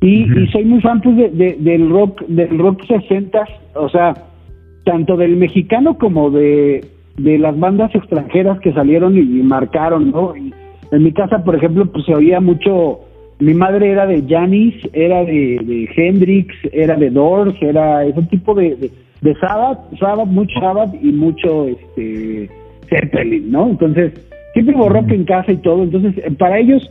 Y, 0.01 0.27
soy 0.53 0.65
muy 0.65 0.81
fan 0.81 1.01
pues, 1.01 1.17
de, 1.17 1.57
del 1.59 1.91
rock 1.91 2.25
del 2.27 2.59
rock 2.59 2.83
60, 2.87 3.45
o 3.75 3.89
sea, 3.89 4.15
tanto 4.85 5.17
del 5.17 5.37
mexicano 5.37 5.99
como 5.99 6.31
de, 6.31 6.85
de 7.17 7.39
las 7.39 7.59
bandas 7.59 7.95
extranjeras 7.95 8.61
que 8.61 8.73
salieron 8.73 9.17
y, 9.17 9.25
marcaron, 9.43 10.11
¿no? 10.11 10.37
Y 10.37 10.53
en 10.93 11.03
mi 11.03 11.13
casa, 11.13 11.43
por 11.43 11.57
ejemplo, 11.57 11.87
pues 11.91 12.05
se 12.05 12.15
oía 12.15 12.41
mucho, 12.41 13.01
mi 13.39 13.55
madre 13.55 13.91
era 13.91 14.07
de 14.07 14.25
Janis, 14.27 14.75
era 14.93 15.25
de, 15.25 15.61
de 15.63 15.89
Hendrix, 15.95 16.55
era 16.73 16.97
de 16.97 17.11
Doors, 17.11 17.55
era 17.61 18.05
ese 18.05 18.23
tipo 18.23 18.55
de, 18.55 18.77
de, 18.77 18.91
de 19.21 19.35
Sabbath, 19.37 19.79
Sabbath, 19.99 20.29
mucho 20.29 20.59
Sabbath 20.59 20.95
y 21.03 21.13
mucho 21.13 21.69
este 21.69 22.49
Zeppelin, 22.89 23.51
¿no? 23.51 23.69
Entonces, 23.69 24.13
siempre 24.53 24.75
hubo 24.75 24.89
rock 24.89 25.11
en 25.11 25.25
casa 25.25 25.53
y 25.53 25.59
todo, 25.59 25.83
entonces 25.83 26.15
para 26.39 26.59
ellos, 26.59 26.91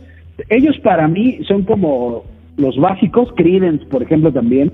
ellos 0.50 0.78
para 0.84 1.08
mí 1.08 1.40
son 1.48 1.64
como 1.64 2.24
los 2.56 2.76
básicos, 2.78 3.32
Creedence, 3.36 3.84
por 3.86 4.02
ejemplo, 4.02 4.32
también, 4.32 4.72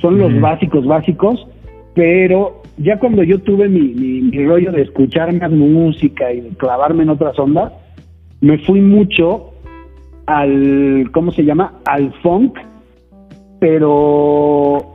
son 0.00 0.18
los 0.18 0.40
básicos 0.40 0.86
básicos, 0.86 1.46
pero 1.94 2.62
ya 2.76 2.98
cuando 2.98 3.24
yo 3.24 3.40
tuve 3.40 3.68
mi, 3.68 3.80
mi, 3.80 4.44
rollo 4.44 4.70
de 4.70 4.82
escuchar 4.82 5.32
más 5.34 5.50
música 5.50 6.32
y 6.32 6.40
de 6.40 6.50
clavarme 6.50 7.02
en 7.02 7.10
otras 7.10 7.36
ondas, 7.38 7.72
me 8.40 8.58
fui 8.58 8.80
mucho 8.80 9.54
al, 10.28 11.10
¿cómo 11.12 11.32
se 11.32 11.42
llama? 11.42 11.72
Al 11.86 12.12
funk, 12.20 12.58
pero 13.58 14.92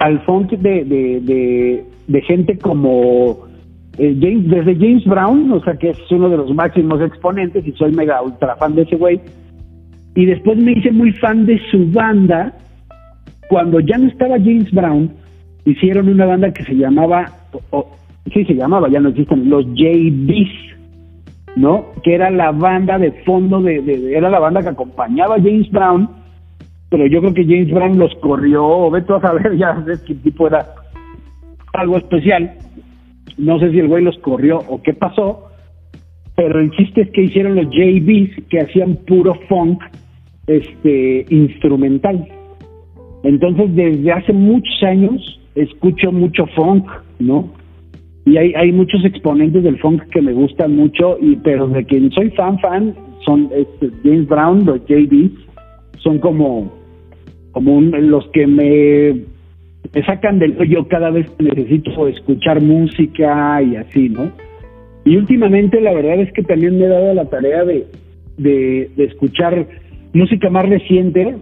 al 0.00 0.24
funk 0.24 0.52
de, 0.52 0.84
de, 0.84 1.84
de, 2.08 2.22
gente 2.22 2.56
como 2.56 3.46
eh, 3.98 4.16
James, 4.18 4.48
desde 4.48 4.76
James 4.76 5.04
Brown, 5.04 5.52
o 5.52 5.62
sea 5.62 5.76
que 5.76 5.90
es 5.90 5.98
uno 6.10 6.30
de 6.30 6.38
los 6.38 6.54
máximos 6.54 7.02
exponentes 7.02 7.66
y 7.66 7.72
soy 7.72 7.92
mega 7.92 8.22
ultra 8.22 8.56
fan 8.56 8.74
de 8.74 8.82
ese 8.82 8.96
güey, 8.96 9.20
y 10.14 10.24
después 10.24 10.56
me 10.56 10.72
hice 10.72 10.90
muy 10.90 11.12
fan 11.12 11.44
de 11.44 11.60
su 11.70 11.90
banda. 11.90 12.54
Cuando 13.50 13.78
ya 13.80 13.98
no 13.98 14.08
estaba 14.08 14.38
James 14.38 14.72
Brown, 14.72 15.12
hicieron 15.66 16.08
una 16.08 16.24
banda 16.24 16.50
que 16.50 16.64
se 16.64 16.74
llamaba, 16.74 17.30
sí 18.32 18.42
se 18.46 18.54
llamaba, 18.54 18.88
ya 18.88 19.00
no 19.00 19.10
existen, 19.10 19.50
los 19.50 19.66
JBs, 19.74 20.73
¿no? 21.56 21.86
Que 22.02 22.14
era 22.14 22.30
la 22.30 22.52
banda 22.52 22.98
de 22.98 23.12
fondo, 23.24 23.60
de, 23.60 24.14
era 24.16 24.28
la 24.30 24.38
banda 24.38 24.62
que 24.62 24.68
acompañaba 24.68 25.36
a 25.36 25.40
James 25.40 25.70
Brown, 25.70 26.08
pero 26.90 27.06
yo 27.06 27.20
creo 27.20 27.34
que 27.34 27.44
James 27.44 27.72
Brown 27.72 27.98
los 27.98 28.14
corrió, 28.16 28.64
o 28.64 28.90
ve 28.90 29.02
tú 29.02 29.14
a 29.14 29.20
saber, 29.20 29.56
ya 29.58 29.72
ves 29.72 30.00
qué 30.06 30.14
tipo 30.14 30.46
era 30.46 30.66
algo 31.72 31.96
especial. 31.96 32.52
No 33.36 33.58
sé 33.58 33.70
si 33.70 33.80
el 33.80 33.88
güey 33.88 34.04
los 34.04 34.18
corrió 34.18 34.58
o 34.68 34.80
qué 34.82 34.94
pasó, 34.94 35.48
pero 36.36 36.60
el 36.60 36.70
chiste 36.72 37.02
es 37.02 37.10
que 37.10 37.22
hicieron 37.22 37.56
los 37.56 37.66
JBs 37.66 38.46
que 38.48 38.60
hacían 38.60 38.96
puro 39.06 39.34
funk 39.48 39.82
este 40.46 41.26
instrumental. 41.30 42.28
Entonces, 43.22 43.74
desde 43.74 44.12
hace 44.12 44.32
muchos 44.32 44.82
años 44.82 45.40
escucho 45.54 46.12
mucho 46.12 46.46
funk, 46.54 46.86
¿no? 47.18 47.50
Y 48.26 48.38
hay, 48.38 48.54
hay 48.54 48.72
muchos 48.72 49.04
exponentes 49.04 49.62
del 49.62 49.78
funk 49.78 50.02
que 50.10 50.22
me 50.22 50.32
gustan 50.32 50.76
mucho, 50.76 51.18
y 51.20 51.36
pero 51.36 51.68
de 51.68 51.84
quien 51.84 52.10
soy 52.12 52.30
fan, 52.30 52.58
fan, 52.60 52.94
son 53.24 53.50
este, 53.54 53.90
James 54.02 54.26
Brown, 54.26 54.64
los 54.64 54.80
JBs, 54.86 55.32
son 55.98 56.18
como, 56.18 56.72
como 57.52 57.80
los 57.80 58.26
que 58.28 58.46
me, 58.46 59.14
me 59.94 60.04
sacan 60.06 60.38
del 60.38 60.58
hoyo 60.58 60.88
cada 60.88 61.10
vez 61.10 61.28
que 61.30 61.44
necesito 61.44 62.08
escuchar 62.08 62.62
música 62.62 63.60
y 63.62 63.76
así, 63.76 64.08
¿no? 64.08 64.32
Y 65.04 65.16
últimamente 65.18 65.80
la 65.82 65.92
verdad 65.92 66.20
es 66.20 66.32
que 66.32 66.42
también 66.42 66.78
me 66.78 66.86
he 66.86 66.88
dado 66.88 67.12
la 67.12 67.26
tarea 67.26 67.64
de, 67.64 67.86
de 68.38 69.04
escuchar 69.04 69.66
música 70.14 70.48
más 70.48 70.66
reciente, 70.66 71.36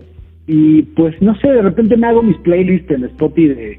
y 0.49 0.83
pues 0.83 1.21
no 1.23 1.37
sé, 1.37 1.49
de 1.49 1.63
repente 1.63 1.97
me 1.97 2.09
hago 2.09 2.23
mis 2.23 2.37
playlists 2.39 2.91
en 2.91 3.05
Spotify 3.05 3.79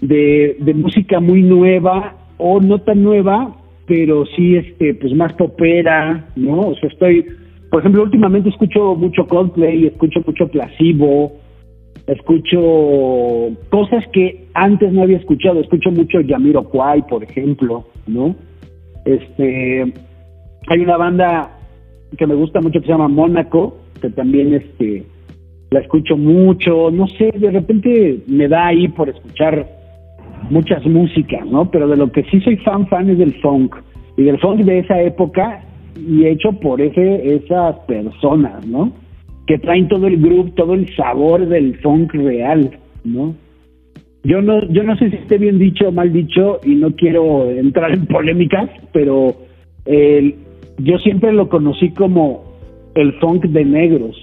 de, 0.00 0.56
música 0.74 1.20
muy 1.20 1.42
nueva 1.42 2.14
o 2.38 2.60
no 2.60 2.80
tan 2.80 3.02
nueva, 3.02 3.56
pero 3.86 4.24
sí 4.36 4.56
este 4.56 4.94
pues 4.94 5.14
más 5.14 5.32
popera, 5.34 6.26
¿no? 6.36 6.60
O 6.60 6.74
sea, 6.76 6.88
estoy, 6.88 7.24
por 7.70 7.80
ejemplo, 7.80 8.02
últimamente 8.02 8.48
escucho 8.48 8.94
mucho 8.94 9.26
Coldplay, 9.26 9.86
escucho 9.86 10.20
mucho 10.26 10.48
Placebo, 10.48 11.32
escucho 12.06 13.56
cosas 13.70 14.04
que 14.12 14.46
antes 14.54 14.92
no 14.92 15.02
había 15.02 15.18
escuchado, 15.18 15.60
escucho 15.60 15.90
mucho 15.90 16.18
Kwai, 16.70 17.06
por 17.06 17.24
ejemplo, 17.24 17.86
¿no? 18.06 18.34
Este 19.04 19.92
hay 20.68 20.80
una 20.80 20.96
banda 20.96 21.50
que 22.18 22.26
me 22.26 22.34
gusta 22.34 22.60
mucho 22.60 22.80
que 22.80 22.86
se 22.86 22.92
llama 22.92 23.08
Mónaco, 23.08 23.78
que 24.00 24.10
también 24.10 24.54
este 24.54 25.04
la 25.70 25.80
escucho 25.80 26.16
mucho, 26.16 26.90
no 26.90 27.06
sé, 27.08 27.32
de 27.36 27.50
repente 27.50 28.20
me 28.28 28.48
da 28.48 28.68
ahí 28.68 28.88
por 28.88 29.08
escuchar 29.08 29.66
muchas 30.50 30.84
músicas, 30.86 31.46
¿no? 31.46 31.70
Pero 31.70 31.88
de 31.88 31.96
lo 31.96 32.10
que 32.10 32.24
sí 32.24 32.40
soy 32.40 32.56
fan, 32.58 32.86
fan 32.88 33.10
es 33.10 33.18
del 33.18 33.34
funk. 33.40 33.74
Y 34.16 34.24
del 34.24 34.38
funk 34.38 34.60
de 34.60 34.80
esa 34.80 35.00
época 35.00 35.62
y 35.96 36.26
hecho 36.26 36.52
por 36.52 36.80
ese, 36.80 37.34
esas 37.34 37.76
personas, 37.80 38.66
¿no? 38.66 38.92
Que 39.46 39.58
traen 39.58 39.88
todo 39.88 40.06
el 40.06 40.18
grupo, 40.18 40.52
todo 40.56 40.74
el 40.74 40.94
sabor 40.96 41.46
del 41.46 41.76
funk 41.78 42.12
real, 42.14 42.70
¿no? 43.04 43.34
Yo 44.24 44.42
no, 44.42 44.66
yo 44.68 44.82
no 44.82 44.96
sé 44.96 45.10
si 45.10 45.16
esté 45.16 45.38
bien 45.38 45.58
dicho 45.58 45.88
o 45.88 45.92
mal 45.92 46.12
dicho 46.12 46.58
y 46.64 46.74
no 46.74 46.90
quiero 46.96 47.48
entrar 47.48 47.92
en 47.92 48.06
polémicas, 48.06 48.68
pero 48.92 49.36
yo 50.78 50.98
siempre 50.98 51.32
lo 51.32 51.48
conocí 51.48 51.90
como 51.90 52.42
el 52.96 53.12
funk 53.20 53.44
de 53.44 53.64
negros, 53.64 54.16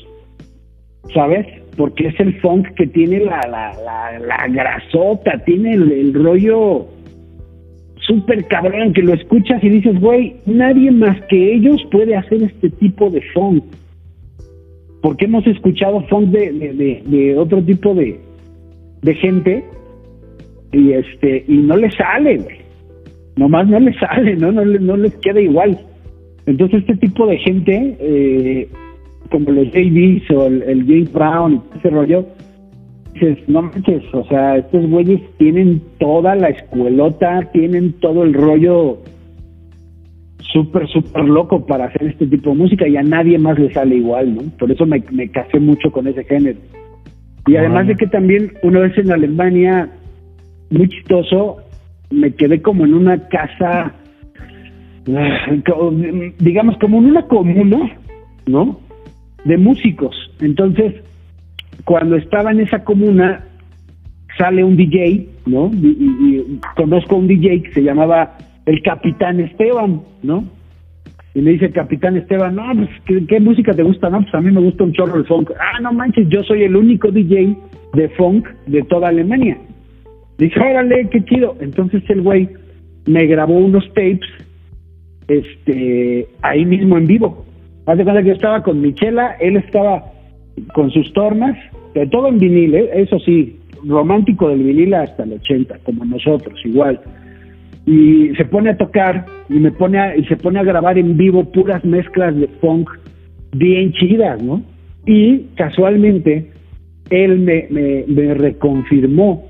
¿sabes? 1.13 1.45
Porque 1.75 2.07
es 2.07 2.19
el 2.19 2.39
funk 2.39 2.67
que 2.75 2.87
tiene 2.87 3.19
la, 3.19 3.41
la, 3.49 4.19
la, 4.19 4.47
grasota, 4.47 5.39
tiene 5.45 5.73
el, 5.73 6.13
rollo 6.13 6.87
súper 7.97 8.45
cabrón 8.47 8.93
que 8.93 9.01
lo 9.01 9.13
escuchas 9.13 9.63
y 9.63 9.69
dices, 9.69 9.99
güey, 9.99 10.35
nadie 10.45 10.91
más 10.91 11.19
que 11.29 11.55
ellos 11.55 11.81
puede 11.91 12.15
hacer 12.15 12.43
este 12.43 12.69
tipo 12.69 13.09
de 13.09 13.21
funk. 13.33 13.63
Porque 15.01 15.25
hemos 15.25 15.45
escuchado 15.47 16.01
funk 16.07 16.29
de, 16.29 17.01
de, 17.05 17.37
otro 17.37 17.61
tipo 17.61 17.93
de, 17.93 18.19
de 19.01 19.15
gente 19.15 19.63
y 20.71 20.93
este 20.93 21.43
y 21.47 21.57
no 21.57 21.75
les 21.75 21.93
sale, 21.95 22.37
güey. 22.37 22.57
Nomás 23.35 23.67
no 23.67 23.79
les 23.79 23.97
sale, 23.97 24.35
¿no? 24.35 24.51
No, 24.51 24.63
no 24.63 24.97
les 24.97 25.15
queda 25.17 25.41
igual. 25.41 25.77
Entonces 26.45 26.81
este 26.81 26.97
tipo 26.97 27.25
de 27.25 27.37
gente 27.39 27.97
eh, 27.99 28.67
como 29.33 29.49
los 29.49 29.65
JVs 29.71 30.29
o 30.29 30.45
el, 30.45 30.85
James 30.85 31.11
Brown 31.11 31.53
y 31.55 31.79
ese 31.79 31.89
rollo, 31.89 32.23
dices, 33.15 33.39
no 33.47 33.63
manches, 33.63 34.03
o 34.13 34.23
sea, 34.27 34.57
estos 34.57 34.87
güeyes 34.87 35.21
tienen 35.39 35.81
toda 35.99 36.35
la 36.35 36.49
escuelota, 36.49 37.49
tienen 37.51 37.93
todo 37.93 38.23
el 38.25 38.35
rollo 38.35 38.99
súper, 40.53 40.87
súper 40.87 41.23
loco 41.23 41.65
para 41.65 41.85
hacer 41.85 42.09
este 42.09 42.27
tipo 42.27 42.51
de 42.51 42.57
música 42.57 42.87
y 42.87 42.95
a 42.95 43.01
nadie 43.01 43.39
más 43.39 43.57
le 43.57 43.73
sale 43.73 43.95
igual, 43.95 44.35
¿no? 44.35 44.43
Por 44.59 44.71
eso 44.71 44.85
me, 44.85 45.03
me 45.11 45.27
casé 45.29 45.59
mucho 45.59 45.91
con 45.91 46.05
ese 46.05 46.23
género. 46.25 46.59
Y 47.47 47.55
además 47.55 47.87
de 47.87 47.95
que 47.95 48.05
también 48.05 48.53
una 48.61 48.81
vez 48.81 48.95
en 48.99 49.11
Alemania, 49.11 49.89
muy 50.69 50.87
chistoso, 50.89 51.57
me 52.11 52.35
quedé 52.35 52.61
como 52.61 52.85
en 52.85 52.93
una 52.93 53.17
casa, 53.29 53.95
ah, 55.11 55.91
digamos 56.37 56.77
como 56.77 56.99
en 56.99 57.05
una 57.05 57.25
comuna, 57.25 57.97
¿no? 58.45 58.79
De 59.45 59.57
músicos. 59.57 60.15
Entonces, 60.39 60.95
cuando 61.85 62.15
estaba 62.15 62.51
en 62.51 62.61
esa 62.61 62.83
comuna, 62.83 63.43
sale 64.37 64.63
un 64.63 64.75
DJ, 64.75 65.27
¿no? 65.45 65.71
Y, 65.73 66.59
conozco 66.75 67.15
a 67.15 67.19
un 67.19 67.27
DJ 67.27 67.63
que 67.63 67.73
se 67.73 67.83
llamaba 67.83 68.37
el 68.65 68.81
Capitán 68.81 69.39
Esteban, 69.39 70.01
¿no? 70.21 70.45
Y 71.35 71.41
me 71.41 71.51
dice, 71.51 71.71
Capitán 71.71 72.15
Esteban, 72.15 72.55
no, 72.55 72.63
pues, 72.75 73.25
¿qué, 73.27 73.39
música 73.39 73.73
te 73.73 73.83
gusta? 73.83 74.09
No, 74.09 74.21
pues 74.21 74.33
a 74.35 74.41
mí 74.41 74.51
me 74.51 74.61
gusta 74.61 74.83
un 74.83 74.93
chorro 74.93 75.17
de 75.17 75.23
funk. 75.23 75.51
Ah, 75.59 75.79
no 75.81 75.91
manches, 75.91 76.29
yo 76.29 76.43
soy 76.43 76.63
el 76.63 76.75
único 76.75 77.11
DJ 77.11 77.57
de 77.93 78.09
funk 78.09 78.47
de 78.67 78.83
toda 78.83 79.09
Alemania. 79.09 79.57
Dice, 80.37 80.59
órale, 80.59 81.09
qué 81.09 81.23
chido. 81.25 81.55
Entonces 81.59 82.03
el 82.09 82.21
güey 82.21 82.49
me 83.05 83.25
grabó 83.25 83.57
unos 83.57 83.87
tapes 83.89 84.21
este 85.27 86.27
ahí 86.41 86.65
mismo 86.65 86.97
en 86.97 87.07
vivo. 87.07 87.45
Haz 87.85 87.97
de 87.97 88.03
cuenta 88.03 88.21
que 88.21 88.29
yo 88.29 88.33
estaba 88.33 88.63
con 88.63 88.81
Michela, 88.81 89.35
él 89.39 89.57
estaba 89.57 90.05
con 90.73 90.89
sus 90.91 91.11
tornas, 91.13 91.57
todo 92.11 92.27
en 92.27 92.39
vinil, 92.39 92.75
¿eh? 92.75 92.89
eso 92.93 93.19
sí, 93.19 93.59
romántico 93.85 94.49
del 94.49 94.63
vinil 94.63 94.93
hasta 94.93 95.23
el 95.23 95.33
80, 95.33 95.79
como 95.83 96.05
nosotros, 96.05 96.59
igual. 96.63 96.99
Y 97.85 98.33
se 98.35 98.45
pone 98.45 98.69
a 98.69 98.77
tocar 98.77 99.25
y 99.49 99.55
me 99.55 99.71
pone 99.71 99.99
a, 99.99 100.15
y 100.15 100.23
se 100.25 100.37
pone 100.37 100.59
a 100.59 100.63
grabar 100.63 100.97
en 100.97 101.17
vivo 101.17 101.51
puras 101.51 101.83
mezclas 101.83 102.35
de 102.35 102.47
funk 102.61 102.89
bien 103.51 103.91
chidas, 103.93 104.41
¿no? 104.41 104.63
Y 105.05 105.47
casualmente 105.55 106.51
él 107.09 107.39
me, 107.39 107.67
me, 108.07 108.33
reconfirmó 108.33 109.43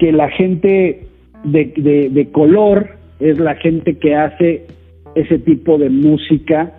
que 0.00 0.10
la 0.10 0.28
gente 0.30 1.06
de, 1.44 2.10
de 2.12 2.28
color 2.32 2.88
es 3.20 3.38
la 3.38 3.54
gente 3.54 3.96
que 3.98 4.16
hace 4.16 4.66
ese 5.14 5.38
tipo 5.38 5.78
de 5.78 5.88
música 5.88 6.72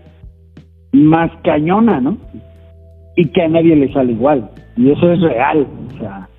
más 1.04 1.32
cañona, 1.44 2.00
¿no? 2.00 2.18
Y 3.16 3.26
que 3.30 3.42
a 3.42 3.48
nadie 3.48 3.76
le 3.76 3.92
sale 3.94 4.14
igual. 4.14 4.50
Y 4.76 4.92
eso 4.92 5.12
es 5.12 5.22
real. 5.22 5.68
O 5.88 5.98
sea, 5.98 6.30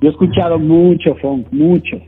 yo 0.00 0.08
he 0.08 0.12
escuchado 0.12 0.58
mucho 0.58 1.14
funk, 1.16 1.46
mucho. 1.50 1.98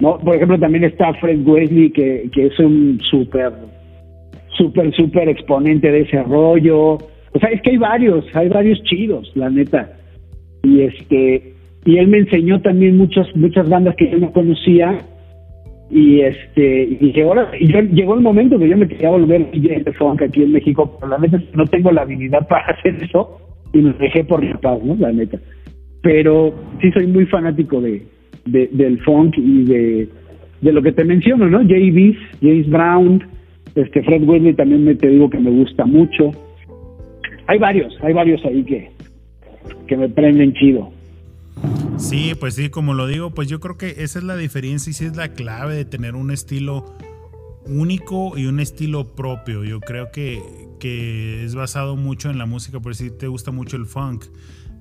¿no? 0.00 0.18
Por 0.18 0.36
ejemplo, 0.36 0.58
también 0.58 0.84
está 0.84 1.12
Fred 1.14 1.46
Wesley, 1.46 1.90
que, 1.90 2.30
que 2.32 2.46
es 2.46 2.58
un 2.58 2.98
súper, 3.10 3.52
súper, 4.56 4.94
súper 4.94 5.28
exponente 5.28 5.90
de 5.90 6.00
ese 6.00 6.22
rollo. 6.22 6.94
O 6.94 7.38
sea, 7.38 7.50
es 7.50 7.60
que 7.62 7.70
hay 7.70 7.76
varios, 7.76 8.24
hay 8.34 8.48
varios 8.48 8.82
chidos, 8.84 9.30
la 9.34 9.50
neta. 9.50 9.92
Y 10.62 10.80
este, 10.82 11.54
y 11.84 11.98
él 11.98 12.08
me 12.08 12.18
enseñó 12.18 12.60
también 12.60 12.96
muchas, 12.96 13.26
muchas 13.36 13.68
bandas 13.68 13.94
que 13.96 14.10
yo 14.10 14.18
no 14.18 14.32
conocía 14.32 14.98
y 15.90 16.20
este 16.20 16.96
y 17.00 17.20
ahora 17.20 17.50
y 17.58 17.66
yo, 17.66 17.80
llegó 17.80 18.14
el 18.14 18.20
momento 18.20 18.58
que 18.58 18.68
yo 18.68 18.76
me 18.76 18.86
quería 18.86 19.10
volver 19.10 19.50
DJ 19.50 19.82
de 19.82 19.92
funk 19.94 20.22
aquí 20.22 20.44
en 20.44 20.52
México 20.52 20.96
pero 21.00 21.10
la 21.10 21.18
neta 21.18 21.42
no 21.54 21.66
tengo 21.66 21.90
la 21.90 22.02
habilidad 22.02 22.46
para 22.46 22.66
hacer 22.78 23.02
eso 23.02 23.40
y 23.72 23.78
me 23.78 23.92
dejé 23.94 24.24
por 24.24 24.42
la 24.44 24.58
paz 24.58 24.82
no 24.84 24.94
la 24.96 25.12
neta. 25.12 25.38
Pero 26.02 26.54
sí 26.80 26.90
soy 26.92 27.06
muy 27.08 27.26
fanático 27.26 27.80
de, 27.80 28.06
del 28.46 29.00
funk 29.00 29.36
y 29.36 29.64
de, 29.64 30.08
de 30.62 30.72
lo 30.72 30.80
que 30.80 30.92
te 30.92 31.04
menciono 31.04 31.48
no 31.48 31.62
JBs 31.62 32.16
James 32.40 32.70
Brown 32.70 33.22
este 33.74 34.02
Fred 34.02 34.22
Wesley 34.22 34.54
también 34.54 34.84
me 34.84 34.94
te 34.94 35.08
digo 35.08 35.28
que 35.28 35.38
me 35.38 35.50
gusta 35.50 35.86
mucho. 35.86 36.30
Hay 37.48 37.58
varios 37.58 37.98
hay 38.02 38.12
varios 38.12 38.44
ahí 38.44 38.62
que 38.62 38.90
que 39.88 39.96
me 39.96 40.08
prenden 40.08 40.52
chido 40.52 40.92
Sí, 41.98 42.34
pues 42.34 42.54
sí, 42.54 42.70
como 42.70 42.94
lo 42.94 43.06
digo, 43.06 43.30
pues 43.30 43.48
yo 43.48 43.60
creo 43.60 43.76
que 43.76 43.96
esa 43.98 44.18
es 44.18 44.24
la 44.24 44.36
diferencia 44.36 44.90
y 44.90 44.94
sí 44.94 45.04
es 45.04 45.16
la 45.16 45.32
clave 45.32 45.74
de 45.74 45.84
tener 45.84 46.14
un 46.14 46.30
estilo 46.30 46.96
único 47.66 48.36
y 48.38 48.46
un 48.46 48.60
estilo 48.60 49.14
propio. 49.14 49.64
Yo 49.64 49.80
creo 49.80 50.10
que, 50.10 50.42
que 50.78 51.44
es 51.44 51.54
basado 51.54 51.96
mucho 51.96 52.30
en 52.30 52.38
la 52.38 52.46
música, 52.46 52.80
por 52.80 52.96
si 52.96 53.10
te 53.10 53.26
gusta 53.26 53.50
mucho 53.50 53.76
el 53.76 53.86
funk, 53.86 54.24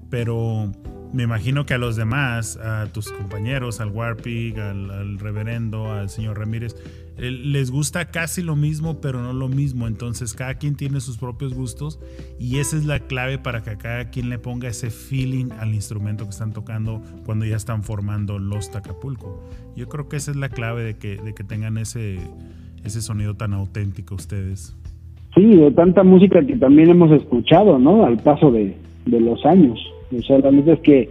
pero 0.10 0.72
me 1.14 1.24
imagino 1.24 1.66
que 1.66 1.74
a 1.74 1.78
los 1.78 1.96
demás, 1.96 2.58
a 2.58 2.88
tus 2.88 3.12
compañeros, 3.12 3.80
al 3.80 3.90
Warpig, 3.90 4.60
al, 4.60 5.20
reverendo, 5.20 5.92
al 5.92 6.10
señor 6.10 6.38
Ramírez, 6.38 6.76
les 7.20 7.72
gusta 7.72 8.06
casi 8.06 8.42
lo 8.42 8.56
mismo, 8.56 9.02
pero 9.02 9.22
no 9.22 9.34
lo 9.34 9.50
mismo. 9.50 9.88
Entonces 9.88 10.34
cada 10.34 10.56
quien 10.56 10.76
tiene 10.76 11.00
sus 11.00 11.18
propios 11.18 11.54
gustos 11.54 12.00
y 12.40 12.60
esa 12.60 12.78
es 12.78 12.86
la 12.86 13.00
clave 13.00 13.38
para 13.38 13.62
que 13.62 13.78
cada 13.78 14.10
quien 14.10 14.30
le 14.30 14.40
ponga 14.40 14.70
ese 14.70 14.90
feeling 14.90 15.48
al 15.60 15.74
instrumento 15.74 16.24
que 16.24 16.32
están 16.32 16.54
tocando 16.54 17.02
cuando 17.26 17.46
ya 17.46 17.56
están 17.56 17.84
formando 17.84 18.40
los 18.40 18.72
Tacapulco. 18.72 19.44
Yo 19.76 19.88
creo 19.90 20.08
que 20.08 20.18
esa 20.18 20.32
es 20.32 20.38
la 20.38 20.50
clave 20.50 20.84
de 20.84 20.98
que, 20.98 21.18
de 21.18 21.34
que 21.34 21.44
tengan 21.44 21.78
ese, 21.78 22.20
ese 22.84 23.02
sonido 23.02 23.36
tan 23.36 23.54
auténtico 23.54 24.16
ustedes. 24.16 24.76
Sí, 25.36 25.56
de 25.56 25.72
tanta 25.72 26.04
música 26.04 26.46
que 26.46 26.56
también 26.58 26.90
hemos 26.90 27.12
escuchado, 27.12 27.78
¿no? 27.78 28.06
Al 28.06 28.18
paso 28.18 28.52
de, 28.52 28.76
de 29.06 29.20
los 29.20 29.46
años. 29.46 29.80
O 30.18 30.22
sea, 30.24 30.40
la 30.40 30.50
verdad 30.50 30.76
es 30.76 30.80
que 30.80 31.10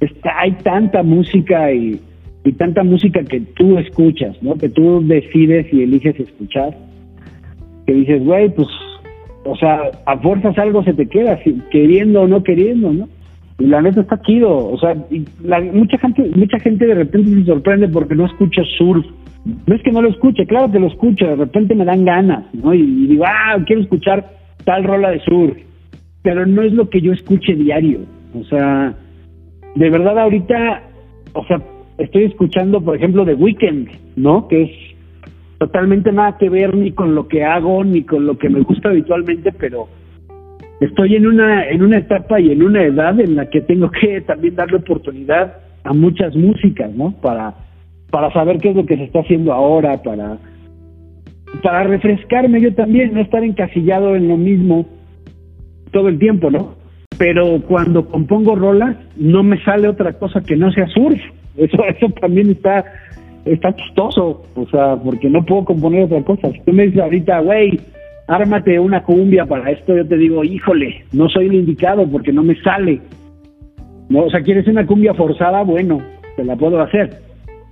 está, 0.00 0.40
hay 0.40 0.52
tanta 0.62 1.02
música 1.02 1.72
y, 1.72 2.00
y 2.44 2.52
tanta 2.52 2.82
música 2.82 3.22
que 3.22 3.40
tú 3.40 3.78
escuchas, 3.78 4.36
¿no? 4.42 4.54
Que 4.56 4.68
tú 4.68 5.06
decides 5.06 5.72
y 5.72 5.82
eliges 5.82 6.18
escuchar. 6.18 6.76
Que 7.86 7.92
dices, 7.94 8.24
güey, 8.24 8.48
pues, 8.54 8.68
o 9.44 9.56
sea, 9.56 9.90
a 10.06 10.18
fuerzas 10.18 10.56
algo 10.58 10.82
se 10.84 10.94
te 10.94 11.06
queda, 11.06 11.38
queriendo 11.70 12.22
o 12.22 12.28
no 12.28 12.42
queriendo, 12.42 12.92
¿no? 12.92 13.08
Y 13.58 13.66
la 13.66 13.82
neta 13.82 14.00
está 14.00 14.20
chido, 14.22 14.50
o 14.56 14.78
sea, 14.78 14.96
la, 15.44 15.60
mucha 15.60 15.98
gente 15.98 16.30
mucha 16.34 16.58
gente 16.60 16.86
de 16.86 16.94
repente 16.94 17.30
se 17.30 17.44
sorprende 17.44 17.88
porque 17.88 18.14
no 18.14 18.24
escucha 18.24 18.62
surf. 18.78 19.04
No 19.66 19.74
es 19.74 19.82
que 19.82 19.92
no 19.92 20.00
lo 20.00 20.08
escuche, 20.08 20.46
claro 20.46 20.70
que 20.70 20.78
lo 20.78 20.86
escucho, 20.86 21.26
de 21.26 21.36
repente 21.36 21.74
me 21.74 21.84
dan 21.84 22.04
ganas, 22.04 22.44
¿no? 22.54 22.72
Y, 22.72 22.82
digo, 23.06 23.24
ah, 23.26 23.58
quiero 23.66 23.82
escuchar 23.82 24.30
tal 24.64 24.84
rola 24.84 25.10
de 25.10 25.20
surf 25.20 25.56
pero 26.22 26.46
no 26.46 26.62
es 26.62 26.72
lo 26.72 26.88
que 26.90 27.00
yo 27.00 27.12
escuche 27.12 27.54
diario, 27.54 28.00
O 28.34 28.44
sea, 28.44 28.94
de 29.74 29.90
verdad 29.90 30.18
ahorita, 30.18 30.82
o 31.32 31.44
sea, 31.46 31.60
estoy 32.00 32.24
escuchando, 32.24 32.80
por 32.80 32.96
ejemplo, 32.96 33.24
The 33.24 33.34
Weeknd, 33.34 33.88
¿no? 34.16 34.48
Que 34.48 34.62
es 34.62 34.70
totalmente 35.58 36.10
nada 36.10 36.38
que 36.38 36.48
ver 36.48 36.74
ni 36.74 36.92
con 36.92 37.14
lo 37.14 37.28
que 37.28 37.44
hago, 37.44 37.84
ni 37.84 38.02
con 38.02 38.26
lo 38.26 38.38
que 38.38 38.48
me 38.48 38.60
gusta 38.62 38.88
habitualmente, 38.88 39.52
pero 39.52 39.88
estoy 40.80 41.16
en 41.16 41.26
una, 41.26 41.68
en 41.68 41.82
una 41.82 41.98
etapa 41.98 42.40
y 42.40 42.50
en 42.50 42.62
una 42.62 42.82
edad 42.82 43.20
en 43.20 43.36
la 43.36 43.50
que 43.50 43.60
tengo 43.60 43.90
que 43.90 44.22
también 44.22 44.56
darle 44.56 44.78
oportunidad 44.78 45.58
a 45.84 45.92
muchas 45.92 46.34
músicas, 46.34 46.90
¿no? 46.94 47.12
Para, 47.20 47.54
para 48.10 48.32
saber 48.32 48.58
qué 48.58 48.70
es 48.70 48.76
lo 48.76 48.86
que 48.86 48.96
se 48.96 49.04
está 49.04 49.20
haciendo 49.20 49.52
ahora, 49.52 50.02
para, 50.02 50.38
para 51.62 51.84
refrescarme 51.84 52.60
yo 52.60 52.74
también, 52.74 53.12
no 53.12 53.20
estar 53.20 53.44
encasillado 53.44 54.16
en 54.16 54.28
lo 54.28 54.38
mismo 54.38 54.86
todo 55.90 56.08
el 56.08 56.18
tiempo, 56.18 56.50
¿no? 56.50 56.74
Pero 57.18 57.60
cuando 57.68 58.06
compongo 58.06 58.54
rolas, 58.54 58.96
no 59.16 59.42
me 59.42 59.62
sale 59.62 59.88
otra 59.88 60.14
cosa 60.14 60.40
que 60.40 60.56
no 60.56 60.72
sea 60.72 60.86
surf. 60.88 61.20
Eso, 61.56 61.84
eso 61.88 62.08
también 62.20 62.50
está, 62.50 62.84
está 63.44 63.74
chistoso, 63.74 64.42
o 64.54 64.66
sea, 64.68 64.96
porque 64.96 65.28
no 65.28 65.44
puedo 65.44 65.64
componer 65.64 66.04
otra 66.04 66.22
cosa. 66.22 66.50
Si 66.52 66.60
tú 66.60 66.72
me 66.72 66.86
dices 66.86 67.00
ahorita, 67.00 67.40
güey, 67.40 67.80
ármate 68.26 68.78
una 68.78 69.02
cumbia 69.02 69.46
para 69.46 69.70
esto, 69.70 69.96
yo 69.96 70.06
te 70.06 70.16
digo, 70.16 70.44
híjole, 70.44 71.04
no 71.12 71.28
soy 71.28 71.46
el 71.46 71.54
indicado 71.54 72.06
porque 72.08 72.32
no 72.32 72.42
me 72.42 72.54
sale. 72.62 73.00
No, 74.08 74.24
o 74.24 74.30
sea, 74.30 74.42
quieres 74.42 74.66
una 74.66 74.86
cumbia 74.86 75.14
forzada, 75.14 75.62
bueno, 75.62 76.00
te 76.36 76.44
la 76.44 76.56
puedo 76.56 76.80
hacer, 76.80 77.18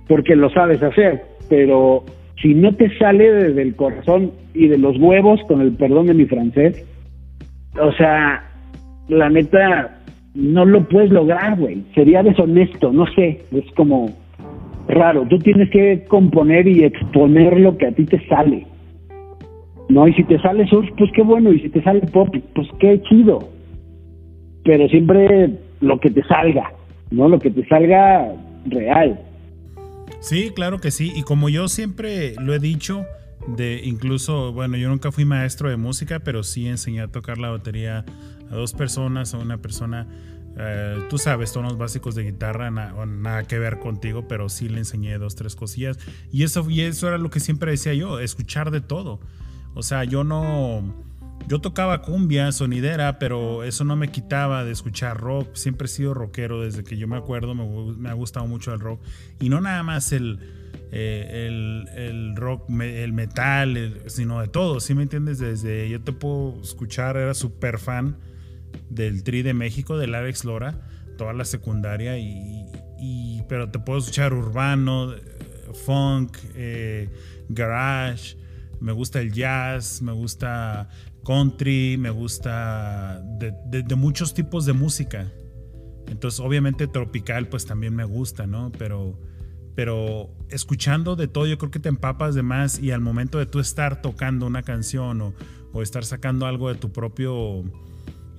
porque 0.07 0.35
lo 0.35 0.49
sabes 0.49 0.81
hacer, 0.81 1.21
pero 1.49 2.03
si 2.41 2.53
no 2.53 2.73
te 2.73 2.97
sale 2.97 3.31
desde 3.31 3.61
el 3.61 3.75
corazón 3.75 4.31
y 4.53 4.67
de 4.67 4.77
los 4.77 4.97
huevos, 4.97 5.41
con 5.47 5.61
el 5.61 5.73
perdón 5.73 6.07
de 6.07 6.13
mi 6.13 6.25
francés, 6.25 6.85
o 7.79 7.91
sea, 7.93 8.43
la 9.09 9.29
neta, 9.29 9.97
no 10.39 10.65
lo 10.65 10.87
puedes 10.87 11.11
lograr, 11.11 11.59
güey. 11.59 11.83
Sería 11.93 12.23
deshonesto, 12.23 12.91
no 12.91 13.05
sé, 13.13 13.41
es 13.51 13.65
como 13.75 14.15
raro. 14.87 15.25
Tú 15.29 15.37
tienes 15.39 15.69
que 15.69 16.05
componer 16.07 16.67
y 16.67 16.83
exponer 16.83 17.59
lo 17.59 17.77
que 17.77 17.87
a 17.87 17.91
ti 17.91 18.05
te 18.05 18.25
sale. 18.27 18.65
No, 19.89 20.07
y 20.07 20.13
si 20.13 20.23
te 20.23 20.39
sale 20.39 20.67
surf, 20.67 20.87
pues 20.97 21.11
qué 21.13 21.23
bueno, 21.23 21.51
y 21.51 21.59
si 21.59 21.69
te 21.69 21.81
sale 21.83 22.01
pop, 22.01 22.33
pues 22.55 22.67
qué 22.79 23.01
chido. 23.09 23.39
Pero 24.63 24.87
siempre 24.87 25.51
lo 25.81 25.99
que 25.99 26.11
te 26.11 26.23
salga, 26.23 26.71
¿no? 27.11 27.27
Lo 27.27 27.39
que 27.39 27.49
te 27.49 27.67
salga 27.67 28.31
real. 28.65 29.19
Sí, 30.19 30.51
claro 30.55 30.79
que 30.79 30.91
sí. 30.91 31.11
Y 31.15 31.23
como 31.23 31.49
yo 31.49 31.67
siempre 31.67 32.35
lo 32.39 32.53
he 32.53 32.59
dicho, 32.59 33.05
de 33.47 33.81
incluso, 33.83 34.53
bueno, 34.53 34.77
yo 34.77 34.89
nunca 34.89 35.11
fui 35.11 35.25
maestro 35.25 35.69
de 35.69 35.77
música, 35.77 36.19
pero 36.19 36.43
sí 36.43 36.67
enseñé 36.67 37.01
a 37.01 37.07
tocar 37.07 37.37
la 37.37 37.49
batería 37.49 38.05
a 38.49 38.55
dos 38.55 38.73
personas, 38.73 39.33
a 39.33 39.37
una 39.37 39.57
persona, 39.57 40.07
eh, 40.57 40.99
tú 41.09 41.17
sabes, 41.17 41.53
tonos 41.53 41.77
básicos 41.77 42.15
de 42.15 42.23
guitarra, 42.23 42.71
nada 42.71 43.43
que 43.43 43.59
ver 43.59 43.79
contigo, 43.79 44.27
pero 44.27 44.49
sí 44.49 44.69
le 44.69 44.79
enseñé 44.79 45.17
dos, 45.17 45.35
tres 45.35 45.55
cosillas. 45.55 45.97
Y 46.31 46.43
eso, 46.43 46.69
y 46.69 46.81
eso 46.81 47.07
era 47.07 47.17
lo 47.17 47.29
que 47.29 47.39
siempre 47.39 47.71
decía 47.71 47.93
yo, 47.93 48.19
escuchar 48.19 48.71
de 48.71 48.81
todo. 48.81 49.19
O 49.73 49.83
sea, 49.83 50.03
yo 50.03 50.23
no... 50.23 51.07
Yo 51.47 51.59
tocaba 51.61 52.01
cumbia, 52.01 52.51
sonidera, 52.51 53.17
pero 53.17 53.63
eso 53.63 53.83
no 53.83 53.95
me 53.95 54.09
quitaba 54.09 54.65
de 54.65 54.71
escuchar 54.71 55.17
rock. 55.17 55.55
Siempre 55.55 55.85
he 55.85 55.87
sido 55.87 56.13
rockero 56.13 56.61
desde 56.61 56.83
que 56.83 56.97
yo 56.97 57.07
me 57.07 57.15
acuerdo, 57.15 57.55
me, 57.55 57.95
me 57.97 58.09
ha 58.09 58.13
gustado 58.13 58.45
mucho 58.45 58.73
el 58.73 58.79
rock. 58.79 59.01
Y 59.39 59.47
no 59.49 59.59
nada 59.61 59.81
más 59.81 60.11
el, 60.11 60.37
eh, 60.91 61.85
el, 61.97 62.35
rock, 62.35 62.69
el 62.81 63.13
metal, 63.13 64.01
sino 64.07 64.41
de 64.41 64.47
todo, 64.47 64.79
¿sí 64.79 64.95
me 64.95 65.03
entiendes? 65.03 65.37
Desde 65.37 65.87
yo 65.87 66.01
te 66.01 66.11
puedo 66.11 66.59
escuchar, 66.61 67.15
era 67.15 67.33
súper 67.35 67.77
fan 67.77 68.17
del 68.89 69.23
Tri 69.23 69.41
de 69.41 69.53
México, 69.53 69.97
del 69.97 70.15
Alex 70.15 70.45
Lora, 70.45 70.81
toda 71.17 71.33
la 71.33 71.45
secundaria, 71.45 72.17
y, 72.17 73.43
pero 73.47 73.69
te 73.69 73.79
puedo 73.79 73.99
escuchar 73.99 74.33
urbano, 74.33 75.13
funk, 75.85 76.37
eh, 76.55 77.09
garage, 77.49 78.37
me 78.79 78.91
gusta 78.91 79.19
el 79.19 79.31
jazz, 79.31 80.01
me 80.01 80.11
gusta 80.11 80.89
country, 81.25 81.97
me 81.97 82.09
gusta 82.09 83.21
de 83.39 83.95
muchos 83.95 84.33
tipos 84.33 84.65
de 84.65 84.73
música. 84.73 85.31
Entonces, 86.07 86.39
obviamente 86.39 86.87
tropical, 86.87 87.47
pues 87.47 87.65
también 87.65 87.95
me 87.95 88.03
gusta, 88.03 88.47
¿no? 88.47 88.71
Pero 88.77 89.19
pero 89.79 90.29
escuchando 90.49 91.15
de 91.15 91.29
todo 91.29 91.47
yo 91.47 91.57
creo 91.57 91.71
que 91.71 91.79
te 91.79 91.87
empapas 91.87 92.35
de 92.35 92.43
más 92.43 92.79
y 92.79 92.91
al 92.91 92.99
momento 92.99 93.37
de 93.37 93.45
tú 93.45 93.61
estar 93.61 94.01
tocando 94.01 94.45
una 94.45 94.61
canción 94.61 95.33
o, 95.71 95.81
estar 95.81 96.03
sacando 96.03 96.45
algo 96.47 96.67
de 96.67 96.75
tu 96.75 96.91
propio 96.91 97.63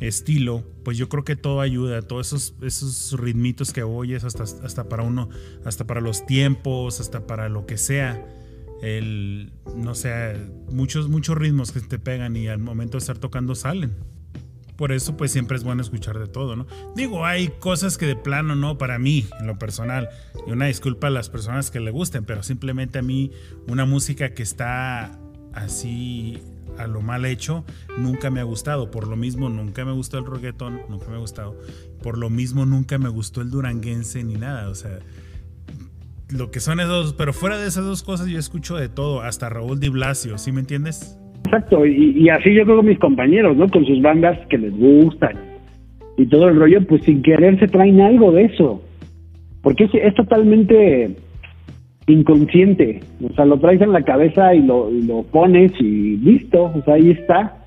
estilo, 0.00 0.64
pues 0.84 0.96
yo 0.96 1.08
creo 1.08 1.24
que 1.24 1.36
todo 1.36 1.60
ayuda, 1.60 2.02
todos 2.02 2.28
esos, 2.28 2.54
esos 2.62 3.20
ritmitos 3.20 3.72
que 3.72 3.82
oyes 3.82 4.24
hasta, 4.24 4.44
hasta 4.44 4.88
para 4.88 5.02
uno, 5.02 5.28
hasta 5.64 5.86
para 5.86 6.00
los 6.00 6.26
tiempos, 6.26 7.00
hasta 7.00 7.26
para 7.26 7.48
lo 7.48 7.66
que 7.66 7.76
sea, 7.76 8.26
el, 8.82 9.52
no 9.76 9.94
sé, 9.94 10.34
muchos, 10.72 11.08
muchos 11.08 11.36
ritmos 11.36 11.70
que 11.70 11.80
te 11.80 11.98
pegan 11.98 12.34
y 12.36 12.48
al 12.48 12.58
momento 12.58 12.92
de 12.92 13.00
estar 13.00 13.18
tocando 13.18 13.54
salen 13.54 13.94
por 14.80 14.92
eso 14.92 15.14
pues 15.14 15.30
siempre 15.30 15.58
es 15.58 15.62
bueno 15.62 15.82
escuchar 15.82 16.18
de 16.18 16.26
todo, 16.26 16.56
¿no? 16.56 16.66
Digo, 16.96 17.26
hay 17.26 17.48
cosas 17.48 17.98
que 17.98 18.06
de 18.06 18.16
plano 18.16 18.56
no 18.56 18.78
para 18.78 18.98
mí, 18.98 19.26
en 19.38 19.46
lo 19.46 19.58
personal, 19.58 20.08
y 20.46 20.52
una 20.52 20.64
disculpa 20.64 21.08
a 21.08 21.10
las 21.10 21.28
personas 21.28 21.70
que 21.70 21.80
le 21.80 21.90
gusten, 21.90 22.24
pero 22.24 22.42
simplemente 22.42 22.98
a 22.98 23.02
mí 23.02 23.30
una 23.68 23.84
música 23.84 24.32
que 24.32 24.42
está 24.42 25.20
así 25.52 26.38
a 26.78 26.86
lo 26.86 27.00
mal 27.00 27.24
hecho 27.24 27.64
nunca 27.98 28.30
me 28.30 28.40
ha 28.40 28.44
gustado, 28.44 28.90
por 28.90 29.08
lo 29.08 29.16
mismo 29.16 29.48
nunca 29.48 29.84
me 29.84 29.92
gustó 29.92 30.18
el 30.18 30.26
reggaetón, 30.26 30.80
nunca 30.88 31.08
me 31.08 31.16
ha 31.16 31.20
gustado, 31.20 31.56
por 32.02 32.18
lo 32.18 32.30
mismo 32.30 32.66
nunca 32.66 32.98
me 32.98 33.08
gustó 33.08 33.40
el 33.40 33.50
duranguense 33.50 34.22
ni 34.24 34.34
nada, 34.34 34.68
o 34.68 34.74
sea, 34.74 34.98
lo 36.30 36.50
que 36.50 36.60
son 36.60 36.80
esos, 36.80 37.14
pero 37.14 37.32
fuera 37.32 37.58
de 37.58 37.66
esas 37.66 37.84
dos 37.84 38.02
cosas 38.02 38.28
yo 38.28 38.38
escucho 38.38 38.76
de 38.76 38.88
todo, 38.88 39.22
hasta 39.22 39.48
Raúl 39.48 39.80
Di 39.80 39.88
Blasio, 39.88 40.38
¿sí 40.38 40.52
me 40.52 40.60
entiendes? 40.60 41.18
Exacto, 41.44 41.84
y, 41.86 42.28
así 42.28 42.54
yo 42.54 42.64
creo 42.64 42.76
con 42.76 42.86
mis 42.86 42.98
compañeros, 42.98 43.56
¿no? 43.56 43.68
Con 43.68 43.84
sus 43.84 44.00
bandas 44.00 44.38
que 44.48 44.58
les 44.58 44.72
gustan 44.72 45.50
y 46.16 46.26
todo 46.26 46.48
el 46.48 46.56
rollo, 46.56 46.86
pues 46.86 47.02
sin 47.04 47.22
querer 47.22 47.58
se 47.58 47.66
traen 47.66 48.00
algo 48.00 48.30
de 48.32 48.44
eso. 48.44 48.82
Porque 49.62 49.88
es, 49.92 50.14
totalmente 50.14 51.16
inconsciente. 52.12 53.00
O 53.22 53.32
sea, 53.34 53.44
lo 53.44 53.58
traes 53.58 53.80
en 53.80 53.92
la 53.92 54.02
cabeza 54.02 54.54
y 54.54 54.62
lo, 54.62 54.90
lo 54.90 55.22
pones 55.22 55.72
y 55.80 56.16
listo, 56.18 56.72
o 56.74 56.82
sea, 56.84 56.94
ahí 56.94 57.10
está, 57.10 57.64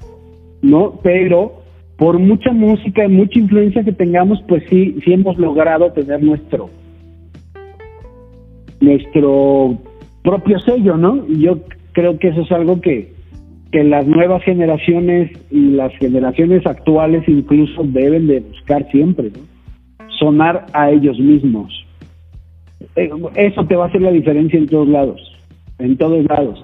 ¿no? 0.62 1.00
Pero 1.04 1.64
por 1.98 2.20
mucha 2.20 2.52
música 2.52 3.06
y 3.06 3.10
mucha 3.10 3.40
influencia 3.40 3.84
que 3.84 3.94
tengamos, 3.94 4.44
pues 4.48 4.64
sí, 4.70 4.98
sí 5.04 5.14
hemos 5.14 5.38
logrado 5.38 5.92
tener 5.92 6.22
nuestro 6.24 6.70
nuestro 8.82 9.78
propio 10.24 10.60
sello, 10.60 10.98
¿no? 10.98 11.26
Y 11.28 11.42
yo 11.42 11.60
creo 11.94 12.20
que 12.20 12.30
eso 12.30 12.42
es 12.42 12.52
algo 12.52 12.82
que, 12.82 13.14
que 13.72 13.84
las 13.84 14.06
nuevas 14.06 14.44
generaciones 14.44 15.32
y 15.50 15.72
las 15.72 15.96
generaciones 15.98 16.66
actuales 16.66 17.24
incluso 17.28 17.84
deben 17.84 18.28
de 18.28 18.42
buscar 18.42 18.90
siempre, 18.92 19.30
¿no? 19.30 19.54
sonar 20.20 20.66
a 20.74 20.90
ellos 20.90 21.20
mismos. 21.20 21.83
Eh, 22.96 23.10
eso 23.36 23.66
te 23.66 23.76
va 23.76 23.86
a 23.86 23.88
hacer 23.88 24.02
la 24.02 24.12
diferencia 24.12 24.58
en 24.58 24.68
todos 24.68 24.88
lados, 24.88 25.22
en 25.80 25.98
todos 25.98 26.26
lados. 26.26 26.64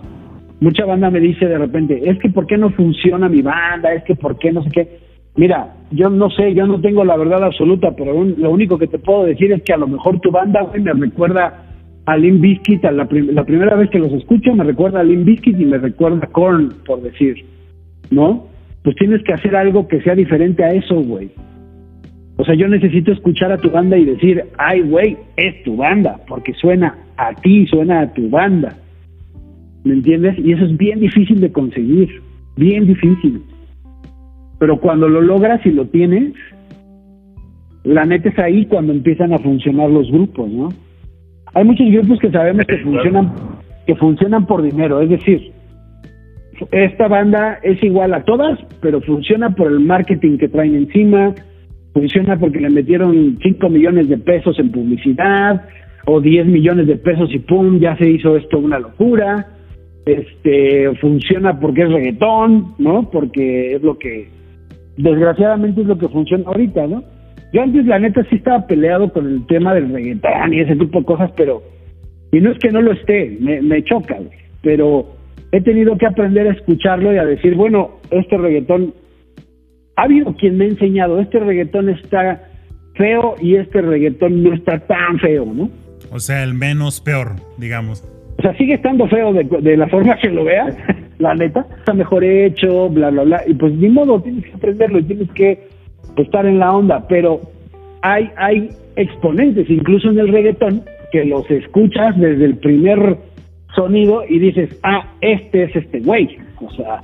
Mucha 0.59 0.85
banda 0.85 1.09
me 1.09 1.19
dice 1.19 1.45
de 1.45 1.57
repente, 1.57 2.01
es 2.09 2.19
que 2.19 2.29
¿por 2.29 2.45
qué 2.45 2.57
no 2.57 2.69
funciona 2.71 3.29
mi 3.29 3.41
banda? 3.41 3.93
Es 3.93 4.03
que 4.03 4.15
¿por 4.15 4.37
qué 4.37 4.51
no 4.51 4.63
sé 4.63 4.69
qué? 4.71 4.99
Mira, 5.35 5.73
yo 5.91 6.09
no 6.09 6.29
sé, 6.29 6.53
yo 6.53 6.67
no 6.67 6.81
tengo 6.81 7.05
la 7.05 7.15
verdad 7.15 7.43
absoluta, 7.43 7.91
pero 7.95 8.25
lo 8.25 8.51
único 8.51 8.77
que 8.77 8.87
te 8.87 8.99
puedo 8.99 9.23
decir 9.23 9.51
es 9.53 9.63
que 9.63 9.73
a 9.73 9.77
lo 9.77 9.87
mejor 9.87 10.19
tu 10.19 10.31
banda, 10.31 10.63
güey, 10.63 10.81
me 10.81 10.91
recuerda 10.91 11.65
a 12.05 12.17
Limp 12.17 12.41
Bizkit, 12.41 12.83
la, 12.83 12.91
la, 12.91 13.45
primera 13.45 13.75
vez 13.75 13.89
que 13.89 13.99
los 13.99 14.11
escucho 14.11 14.53
me 14.55 14.63
recuerda 14.63 14.99
a 14.99 15.03
Limp 15.03 15.25
Bizkit 15.25 15.59
y 15.59 15.65
me 15.65 15.77
recuerda 15.77 16.19
a 16.23 16.27
Korn, 16.27 16.73
por 16.85 17.01
decir, 17.01 17.45
¿no? 18.09 18.47
Pues 18.83 18.95
tienes 18.95 19.23
que 19.23 19.33
hacer 19.33 19.55
algo 19.55 19.87
que 19.87 20.01
sea 20.01 20.15
diferente 20.15 20.63
a 20.63 20.73
eso, 20.73 20.95
güey. 20.95 21.29
O 22.39 22.45
sea, 22.45 22.55
yo 22.55 22.69
necesito 22.69 23.11
escuchar 23.11 23.51
a 23.51 23.57
tu 23.57 23.69
banda 23.69 23.97
y 23.97 24.05
decir, 24.05 24.45
ay, 24.57 24.79
güey, 24.79 25.17
es 25.35 25.61
tu 25.63 25.75
banda, 25.75 26.21
porque 26.25 26.53
suena 26.53 26.95
a 27.17 27.33
ti, 27.33 27.67
suena 27.67 27.99
a 27.99 28.13
tu 28.13 28.29
banda. 28.29 28.77
¿Me 29.83 29.95
entiendes? 29.95 30.39
Y 30.39 30.53
eso 30.53 30.63
es 30.63 30.77
bien 30.77 31.01
difícil 31.01 31.41
de 31.41 31.51
conseguir, 31.51 32.21
bien 32.55 32.87
difícil. 32.87 33.41
Pero 34.57 34.79
cuando 34.79 35.09
lo 35.09 35.19
logras 35.19 35.65
y 35.65 35.71
lo 35.71 35.87
tienes, 35.87 36.33
la 37.83 38.05
neta 38.05 38.29
es 38.29 38.39
ahí 38.39 38.65
cuando 38.67 38.93
empiezan 38.93 39.33
a 39.33 39.39
funcionar 39.39 39.89
los 39.89 40.09
grupos, 40.09 40.49
¿no? 40.49 40.69
Hay 41.53 41.65
muchos 41.65 41.91
grupos 41.91 42.19
que 42.19 42.31
sabemos 42.31 42.65
que 42.65 42.77
funcionan 42.77 43.33
que 43.85 43.95
funcionan 43.95 44.45
por 44.45 44.61
dinero, 44.61 45.01
es 45.01 45.09
decir, 45.09 45.51
esta 46.71 47.09
banda 47.09 47.59
es 47.63 47.83
igual 47.83 48.13
a 48.13 48.23
todas, 48.23 48.57
pero 48.81 49.01
funciona 49.01 49.49
por 49.49 49.69
el 49.71 49.79
marketing 49.81 50.37
que 50.37 50.47
traen 50.47 50.75
encima, 50.75 51.33
funciona 51.93 52.37
porque 52.39 52.59
le 52.59 52.69
metieron 52.69 53.39
5 53.41 53.69
millones 53.69 54.09
de 54.09 54.17
pesos 54.17 54.57
en 54.59 54.71
publicidad 54.71 55.65
o 56.05 56.21
10 56.21 56.45
millones 56.47 56.87
de 56.87 56.95
pesos 56.97 57.29
y 57.33 57.39
pum, 57.39 57.79
ya 57.79 57.95
se 57.97 58.09
hizo 58.09 58.35
esto 58.35 58.59
una 58.59 58.79
locura. 58.79 59.47
Este, 60.05 60.95
funciona 60.95 61.59
porque 61.59 61.83
es 61.83 61.91
reggaetón, 61.91 62.73
¿no? 62.79 63.09
Porque 63.11 63.75
es 63.75 63.83
lo 63.83 63.97
que 63.97 64.29
desgraciadamente 64.97 65.81
es 65.81 65.87
lo 65.87 65.97
que 65.97 66.07
funciona 66.07 66.45
ahorita, 66.47 66.87
¿no? 66.87 67.03
Yo 67.51 67.61
antes, 67.63 67.85
la 67.85 67.99
neta, 67.99 68.23
sí 68.29 68.35
estaba 68.35 68.67
peleado 68.67 69.11
con 69.11 69.27
el 69.27 69.45
tema 69.47 69.73
del 69.73 69.91
reggaetón 69.91 70.53
y 70.53 70.59
ese 70.59 70.75
tipo 70.75 70.99
de 70.99 71.05
cosas, 71.05 71.31
pero. 71.35 71.63
Y 72.31 72.39
no 72.41 72.51
es 72.51 72.59
que 72.59 72.69
no 72.69 72.81
lo 72.81 72.91
esté, 72.91 73.37
me, 73.39 73.61
me 73.61 73.83
choca. 73.83 74.17
Pero 74.61 75.07
he 75.51 75.61
tenido 75.61 75.97
que 75.97 76.05
aprender 76.05 76.47
a 76.47 76.51
escucharlo 76.51 77.11
y 77.13 77.17
a 77.17 77.25
decir, 77.25 77.55
bueno, 77.55 77.99
este 78.11 78.37
reggaetón. 78.37 78.93
Ha 79.99 80.03
habido 80.03 80.33
quien 80.33 80.57
me 80.57 80.63
ha 80.63 80.67
enseñado, 80.69 81.19
este 81.19 81.39
reggaetón 81.39 81.89
está 81.89 82.41
feo 82.95 83.35
y 83.41 83.55
este 83.55 83.81
reggaetón 83.81 84.41
no 84.43 84.53
está 84.53 84.79
tan 84.79 85.19
feo, 85.19 85.45
¿no? 85.45 85.69
O 86.09 86.21
sea, 86.21 86.41
el 86.41 86.53
menos 86.53 87.01
peor, 87.01 87.35
digamos. 87.57 88.07
O 88.37 88.41
sea, 88.41 88.55
sigue 88.55 88.75
estando 88.75 89.09
feo 89.09 89.33
de, 89.33 89.43
de 89.43 89.75
la 89.75 89.89
forma 89.89 90.15
que 90.15 90.29
lo 90.29 90.45
veas, 90.45 90.73
la 91.17 91.35
neta. 91.35 91.67
Está 91.79 91.93
mejor 91.93 92.23
hecho, 92.23 92.87
bla, 92.87 93.09
bla, 93.09 93.23
bla. 93.23 93.43
Y 93.45 93.53
pues 93.55 93.73
ni 93.73 93.89
modo, 93.89 94.21
tienes 94.21 94.45
que 94.45 94.53
aprenderlo 94.53 94.99
y 94.99 95.03
tienes 95.03 95.29
que 95.31 95.67
estar 96.15 96.45
en 96.45 96.59
la 96.59 96.71
onda. 96.71 97.05
Pero 97.09 97.41
hay, 98.01 98.31
hay 98.37 98.69
exponentes, 98.95 99.69
incluso 99.69 100.11
en 100.11 100.19
el 100.19 100.29
reggaetón, 100.29 100.81
que 101.11 101.25
los 101.25 101.51
escuchas 101.51 102.17
desde 102.17 102.45
el 102.45 102.55
primer 102.55 103.17
sonido 103.75 104.23
y 104.29 104.39
dices, 104.39 104.79
ah, 104.83 105.11
este 105.19 105.63
es 105.63 105.75
este 105.75 105.99
güey. 105.99 106.37
O 106.61 106.71
sea, 106.71 107.01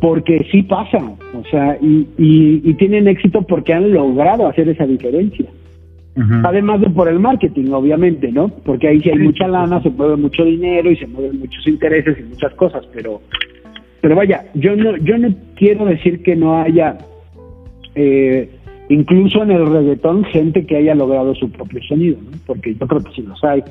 porque 0.00 0.46
sí 0.50 0.62
pasa. 0.62 0.98
O 0.98 1.44
sea, 1.50 1.76
y, 1.80 2.06
y, 2.18 2.62
y 2.64 2.74
tienen 2.74 3.08
éxito 3.08 3.42
porque 3.42 3.72
han 3.72 3.92
logrado 3.92 4.46
hacer 4.48 4.68
esa 4.68 4.86
diferencia. 4.86 5.46
Además 6.42 6.80
de 6.80 6.90
por 6.90 7.08
el 7.08 7.20
marketing, 7.20 7.70
obviamente, 7.70 8.32
¿no? 8.32 8.48
Porque 8.48 8.88
ahí 8.88 9.00
sí 9.00 9.08
hay 9.08 9.20
mucha 9.20 9.46
lana, 9.46 9.80
se 9.80 9.90
mueve 9.90 10.16
mucho 10.16 10.44
dinero 10.44 10.90
y 10.90 10.96
se 10.96 11.06
mueven 11.06 11.38
muchos 11.38 11.64
intereses 11.64 12.18
y 12.18 12.24
muchas 12.24 12.52
cosas, 12.54 12.84
pero 12.92 13.20
pero 14.00 14.16
vaya, 14.16 14.46
yo 14.54 14.74
no 14.74 14.96
yo 14.96 15.16
no 15.16 15.32
quiero 15.54 15.84
decir 15.84 16.24
que 16.24 16.34
no 16.34 16.60
haya 16.60 16.98
eh, 17.94 18.50
incluso 18.88 19.44
en 19.44 19.52
el 19.52 19.66
reggaetón 19.66 20.24
gente 20.24 20.66
que 20.66 20.78
haya 20.78 20.96
logrado 20.96 21.36
su 21.36 21.52
propio 21.52 21.80
sonido, 21.84 22.18
¿no? 22.20 22.36
Porque 22.46 22.74
yo 22.74 22.88
creo 22.88 23.04
que 23.04 23.12
sí 23.12 23.22
los 23.22 23.42
hay. 23.44 23.62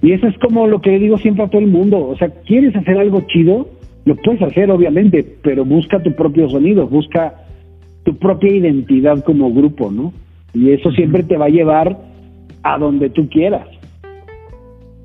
Y 0.00 0.12
eso 0.12 0.26
es 0.26 0.38
como 0.38 0.66
lo 0.68 0.80
que 0.80 0.98
digo 0.98 1.18
siempre 1.18 1.44
a 1.44 1.48
todo 1.48 1.60
el 1.60 1.68
mundo, 1.68 1.98
o 1.98 2.16
sea, 2.16 2.30
¿quieres 2.46 2.74
hacer 2.76 2.96
algo 2.96 3.20
chido? 3.26 3.68
Lo 4.08 4.16
puedes 4.16 4.40
hacer, 4.40 4.70
obviamente, 4.70 5.22
pero 5.42 5.66
busca 5.66 6.02
tu 6.02 6.14
propio 6.14 6.48
sonido, 6.48 6.88
busca 6.88 7.44
tu 8.04 8.16
propia 8.16 8.56
identidad 8.56 9.22
como 9.22 9.52
grupo, 9.52 9.90
¿no? 9.90 10.14
Y 10.54 10.70
eso 10.70 10.90
siempre 10.92 11.24
te 11.24 11.36
va 11.36 11.44
a 11.44 11.50
llevar 11.50 11.98
a 12.62 12.78
donde 12.78 13.10
tú 13.10 13.28
quieras. 13.28 13.68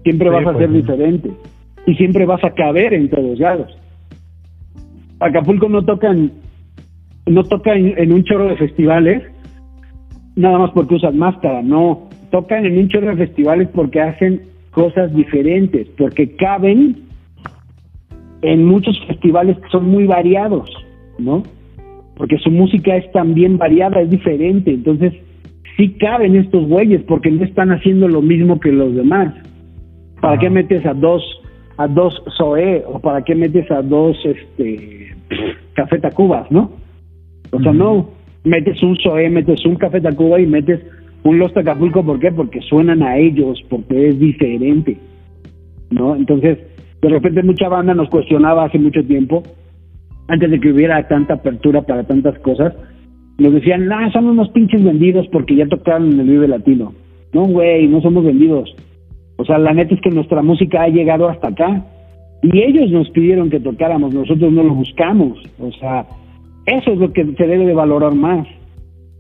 Siempre 0.03 0.29
vas 0.29 0.47
a 0.47 0.57
ser 0.57 0.71
diferente. 0.71 1.31
Y 1.85 1.95
siempre 1.95 2.25
vas 2.25 2.41
a 2.45 2.51
caber 2.51 2.93
en 2.93 3.09
todos 3.09 3.37
lados. 3.39 3.77
Acapulco 5.19 5.67
no 5.67 5.83
tocan, 5.83 6.31
no 7.25 7.43
toca 7.43 7.75
en, 7.75 7.97
en 7.97 8.13
un 8.13 8.23
chorro 8.23 8.47
de 8.47 8.55
festivales, 8.55 9.21
nada 10.37 10.59
más 10.59 10.71
porque 10.71 10.95
usan 10.95 11.17
máscara, 11.17 11.61
no. 11.61 12.07
Tocan 12.31 12.65
en 12.65 12.77
un 12.77 12.87
chorro 12.87 13.07
de 13.07 13.27
festivales 13.27 13.67
porque 13.75 13.99
hacen 13.99 14.43
cosas 14.71 15.13
diferentes, 15.13 15.89
porque 15.97 16.37
caben 16.37 17.11
en 18.43 18.65
muchos 18.65 18.99
festivales 19.07 19.57
que 19.57 19.69
son 19.69 19.89
muy 19.89 20.05
variados, 20.05 20.69
¿no? 21.17 21.43
Porque 22.15 22.37
su 22.37 22.51
música 22.51 22.95
es 22.95 23.11
también 23.11 23.57
variada, 23.57 24.01
es 24.01 24.09
diferente. 24.09 24.71
Entonces, 24.71 25.13
sí 25.77 25.89
caben 25.99 26.35
estos 26.35 26.67
güeyes 26.67 27.01
porque 27.03 27.31
no 27.31 27.43
están 27.43 27.71
haciendo 27.71 28.07
lo 28.07 28.21
mismo 28.21 28.59
que 28.59 28.71
los 28.71 28.93
demás. 28.95 29.33
¿Para 30.21 30.37
qué 30.37 30.49
metes 30.49 30.85
a 30.85 30.93
dos 30.93 31.23
a 31.77 31.87
dos 31.87 32.21
Zoe 32.37 32.83
o 32.85 32.99
para 32.99 33.23
qué 33.23 33.33
metes 33.33 33.69
a 33.71 33.81
dos 33.81 34.15
este 34.23 35.15
Café 35.73 35.99
Tacubas, 35.99 36.49
no? 36.51 36.71
O 37.51 37.59
sea, 37.59 37.73
no 37.73 38.09
metes 38.43 38.81
un 38.83 38.95
Zoe, 38.97 39.29
metes 39.29 39.65
un 39.65 39.75
Café 39.75 40.01
Tacuba 40.01 40.39
y 40.39 40.45
metes 40.45 40.81
un 41.23 41.39
Los 41.39 41.55
Acapulco, 41.55 42.03
¿por 42.03 42.19
qué? 42.19 42.31
Porque 42.31 42.61
suenan 42.61 43.01
a 43.01 43.17
ellos, 43.17 43.63
porque 43.69 44.09
es 44.09 44.19
diferente, 44.19 44.97
¿no? 45.89 46.15
Entonces, 46.15 46.59
de 47.03 47.09
repente 47.09 47.43
mucha 47.43 47.67
banda 47.67 47.93
nos 47.93 48.09
cuestionaba 48.09 48.63
hace 48.63 48.79
mucho 48.79 49.03
tiempo, 49.03 49.43
antes 50.29 50.49
de 50.49 50.59
que 50.61 50.71
hubiera 50.71 51.05
tanta 51.09 51.33
apertura 51.33 51.81
para 51.81 52.05
tantas 52.05 52.39
cosas, 52.39 52.73
nos 53.37 53.53
decían, 53.53 53.91
ah, 53.91 54.09
son 54.13 54.27
unos 54.27 54.49
pinches 54.51 54.81
vendidos 54.81 55.27
porque 55.29 55.55
ya 55.55 55.67
tocaron 55.67 56.13
en 56.13 56.21
el 56.21 56.29
Vive 56.29 56.47
Latino. 56.47 56.93
No, 57.33 57.43
güey, 57.43 57.87
no 57.89 57.99
somos 57.99 58.23
vendidos. 58.23 58.73
O 59.35 59.43
sea, 59.43 59.57
la 59.57 59.73
neta 59.73 59.93
es 59.93 60.01
que 60.01 60.11
nuestra 60.11 60.41
música 60.41 60.83
ha 60.83 60.87
llegado 60.87 61.27
hasta 61.27 61.49
acá. 61.49 61.85
Y 62.41 62.61
ellos 62.61 62.89
nos 62.89 63.09
pidieron 63.09 63.49
que 63.49 63.59
tocáramos, 63.59 64.13
nosotros 64.13 64.53
no 64.53 64.63
lo 64.63 64.73
buscamos. 64.73 65.39
O 65.59 65.71
sea, 65.73 66.05
eso 66.65 66.91
es 66.91 66.99
lo 66.99 67.11
que 67.11 67.25
se 67.25 67.47
debe 67.47 67.65
de 67.65 67.73
valorar 67.73 68.15
más. 68.15 68.47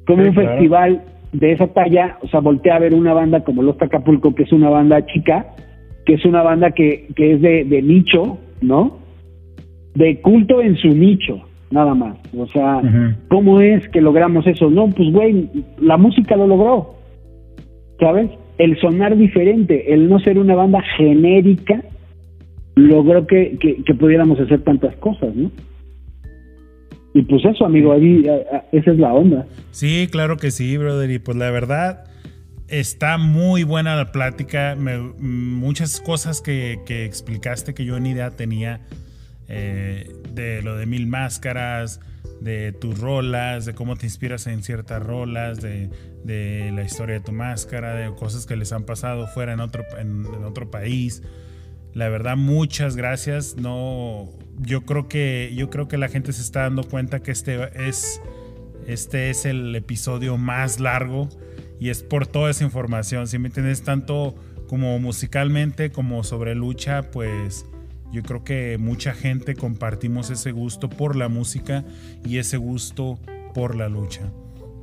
Como 0.07 0.23
un 0.23 0.33
festival 0.33 1.01
de 1.33 1.51
esa 1.51 1.67
talla, 1.67 2.17
o 2.21 2.27
sea, 2.27 2.39
voltea 2.39 2.75
a 2.75 2.79
ver 2.79 2.93
una 2.93 3.13
banda 3.13 3.43
como 3.43 3.61
Los 3.61 3.81
Acapulco, 3.81 4.35
que 4.35 4.43
es 4.43 4.53
una 4.53 4.69
banda 4.69 5.05
chica, 5.05 5.47
que 6.05 6.15
es 6.15 6.25
una 6.25 6.41
banda 6.41 6.71
que, 6.71 7.07
que 7.15 7.33
es 7.33 7.41
de, 7.41 7.63
de 7.65 7.81
nicho, 7.81 8.39
¿no? 8.61 8.99
De 9.95 10.21
culto 10.21 10.61
en 10.61 10.75
su 10.77 10.89
nicho 10.89 11.41
nada 11.73 11.95
más. 11.95 12.15
O 12.37 12.47
sea, 12.47 12.81
¿cómo 13.29 13.59
es 13.59 13.87
que 13.89 13.99
logramos 13.99 14.45
eso? 14.47 14.69
No, 14.69 14.89
pues 14.89 15.11
güey, 15.11 15.49
la 15.81 15.97
música 15.97 16.35
lo 16.37 16.47
logró, 16.47 16.95
¿sabes? 17.99 18.29
El 18.59 18.79
sonar 18.79 19.17
diferente, 19.17 19.91
el 19.93 20.07
no 20.07 20.19
ser 20.19 20.37
una 20.37 20.55
banda 20.55 20.81
genérica, 20.95 21.83
logró 22.75 23.25
que, 23.25 23.57
que, 23.59 23.93
pudiéramos 23.95 24.39
hacer 24.39 24.61
tantas 24.61 24.95
cosas, 24.97 25.35
¿no? 25.35 25.51
Y 27.15 27.23
pues 27.23 27.43
eso, 27.45 27.65
amigo, 27.65 27.91
ahí 27.91 28.23
esa 28.71 28.91
es 28.91 28.97
la 28.97 29.13
onda. 29.13 29.45
Sí, 29.71 30.07
claro 30.11 30.37
que 30.37 30.51
sí, 30.51 30.77
brother. 30.77 31.11
Y 31.11 31.19
pues 31.19 31.37
la 31.37 31.51
verdad, 31.51 32.05
está 32.79 33.17
muy 33.17 33.63
buena 33.63 33.95
la 33.95 34.11
plática. 34.11 34.75
muchas 34.75 35.99
cosas 35.99 36.41
que, 36.41 36.81
que 36.85 37.05
explicaste 37.05 37.73
que 37.73 37.85
yo 37.85 37.99
ni 37.99 38.11
idea 38.11 38.31
tenía 38.31 38.81
eh, 39.47 40.11
de 40.31 40.61
lo 40.61 40.77
de 40.77 40.85
mil 40.85 41.05
máscaras, 41.05 41.99
de 42.41 42.71
tus 42.71 42.99
rolas, 42.99 43.65
de 43.65 43.75
cómo 43.75 43.95
te 43.95 44.05
inspiras 44.05 44.47
en 44.47 44.63
ciertas 44.63 45.03
rolas, 45.03 45.61
de, 45.61 45.89
la 46.73 46.83
historia 46.83 47.15
de 47.15 47.21
tu 47.21 47.33
máscara, 47.33 47.93
de 47.93 48.13
cosas 48.15 48.45
que 48.45 48.55
les 48.55 48.71
han 48.71 48.83
pasado 48.85 49.27
fuera 49.27 49.53
en 49.53 49.59
otro, 49.59 49.83
en, 49.99 50.25
otro 50.43 50.71
país. 50.71 51.21
La 51.93 52.09
verdad, 52.09 52.37
muchas 52.37 52.95
gracias. 52.95 53.55
No, 53.57 54.29
yo 54.59 54.81
creo 54.81 55.07
que 55.07 55.53
yo 55.55 55.69
creo 55.69 55.87
que 55.87 55.97
la 55.97 56.07
gente 56.07 56.33
se 56.33 56.41
está 56.41 56.61
dando 56.61 56.83
cuenta 56.83 57.21
que 57.21 57.31
este 57.31 57.69
es 57.87 58.19
este 58.87 59.29
es 59.29 59.45
el 59.45 59.75
episodio 59.75 60.37
más 60.37 60.79
largo 60.79 61.29
y 61.79 61.89
es 61.89 62.03
por 62.03 62.27
toda 62.27 62.51
esa 62.51 62.63
información. 62.63 63.27
Si 63.27 63.37
me 63.39 63.47
entiendes 63.47 63.83
tanto 63.83 64.35
como 64.67 64.97
musicalmente 64.99 65.91
como 65.91 66.23
sobre 66.23 66.55
lucha, 66.55 67.11
pues 67.11 67.65
yo 68.11 68.21
creo 68.21 68.43
que 68.43 68.77
mucha 68.77 69.13
gente 69.13 69.55
compartimos 69.55 70.29
ese 70.29 70.51
gusto 70.51 70.89
por 70.89 71.15
la 71.15 71.29
música 71.29 71.83
y 72.23 72.37
ese 72.37 72.57
gusto 72.57 73.19
por 73.53 73.75
la 73.75 73.89
lucha. 73.89 74.31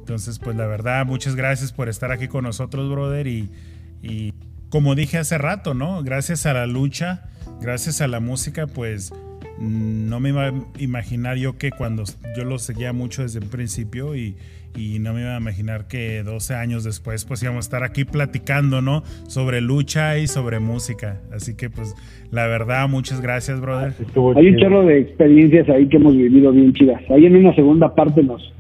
Entonces, 0.01 0.41
pues 0.41 0.57
la 0.57 0.67
verdad, 0.67 1.07
muchas 1.07 1.37
gracias 1.37 1.73
por 1.73 1.89
estar 1.89 2.11
aquí 2.11 2.27
con 2.27 2.43
nosotros, 2.43 2.91
brother. 2.91 3.29
Y, 3.29 4.35
como 4.69 4.97
dije 4.97 5.19
hace 5.19 5.39
rato, 5.39 5.75
¿no? 5.75 6.03
Gracias 6.03 6.47
a 6.47 6.53
la 6.53 6.67
lucha, 6.67 7.29
gracias 7.61 8.01
a 8.01 8.09
la 8.09 8.19
música, 8.19 8.67
pues 8.67 9.13
no 9.61 10.19
me 10.19 10.31
iba 10.31 10.49
a 10.49 10.53
imaginar 10.79 11.37
yo 11.37 11.59
que 11.59 11.71
cuando 11.71 12.05
yo 12.37 12.45
lo 12.45 12.59
seguía 12.59 12.93
mucho 12.93 13.23
desde 13.23 13.39
el 13.39 13.47
principio 13.47 14.17
y, 14.17 14.37
y 14.77 14.99
no 14.99 15.13
me 15.13 15.23
iba 15.23 15.35
a 15.35 15.39
imaginar 15.39 15.87
que 15.89 16.23
12 16.23 16.55
años 16.55 16.85
después 16.85 17.25
pues 17.25 17.43
íbamos 17.43 17.65
a 17.65 17.67
estar 17.67 17.83
aquí 17.83 18.05
platicando, 18.05 18.81
¿no? 18.81 19.03
Sobre 19.27 19.61
lucha 19.61 20.19
y 20.19 20.27
sobre 20.27 20.61
música. 20.61 21.21
Así 21.33 21.57
que 21.57 21.71
pues 21.71 21.95
la 22.31 22.47
verdad, 22.47 22.89
muchas 22.89 23.21
gracias, 23.21 23.61
brother. 23.61 23.95
Hay 24.37 24.49
un 24.49 24.57
chorro 24.59 24.85
de 24.85 25.01
experiencias 25.01 25.69
ahí 25.69 25.89
que 25.89 25.97
hemos 25.97 26.17
vivido 26.17 26.53
bien 26.53 26.73
chidas. 26.73 27.03
Ahí 27.11 27.27
en 27.27 27.37
una 27.37 27.55
segunda 27.55 27.95
parte 27.95 28.23
nos, 28.23 28.53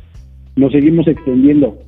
nos 0.56 0.72
seguimos 0.72 1.06
extendiendo. 1.06 1.78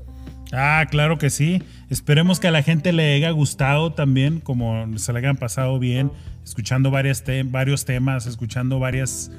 Ah, 0.52 0.86
claro 0.90 1.18
que 1.18 1.30
sí. 1.30 1.62
Esperemos 1.88 2.38
que 2.38 2.48
a 2.48 2.50
la 2.50 2.62
gente 2.62 2.92
le 2.92 3.14
haya 3.14 3.30
gustado 3.30 3.92
también, 3.92 4.40
como 4.40 4.86
se 4.98 5.12
le 5.12 5.18
hayan 5.20 5.36
pasado 5.36 5.78
bien, 5.78 6.10
escuchando 6.44 6.90
varias 6.90 7.24
varios 7.46 7.84
temas, 7.84 8.26
escuchando 8.26 8.78
varias 8.78 9.32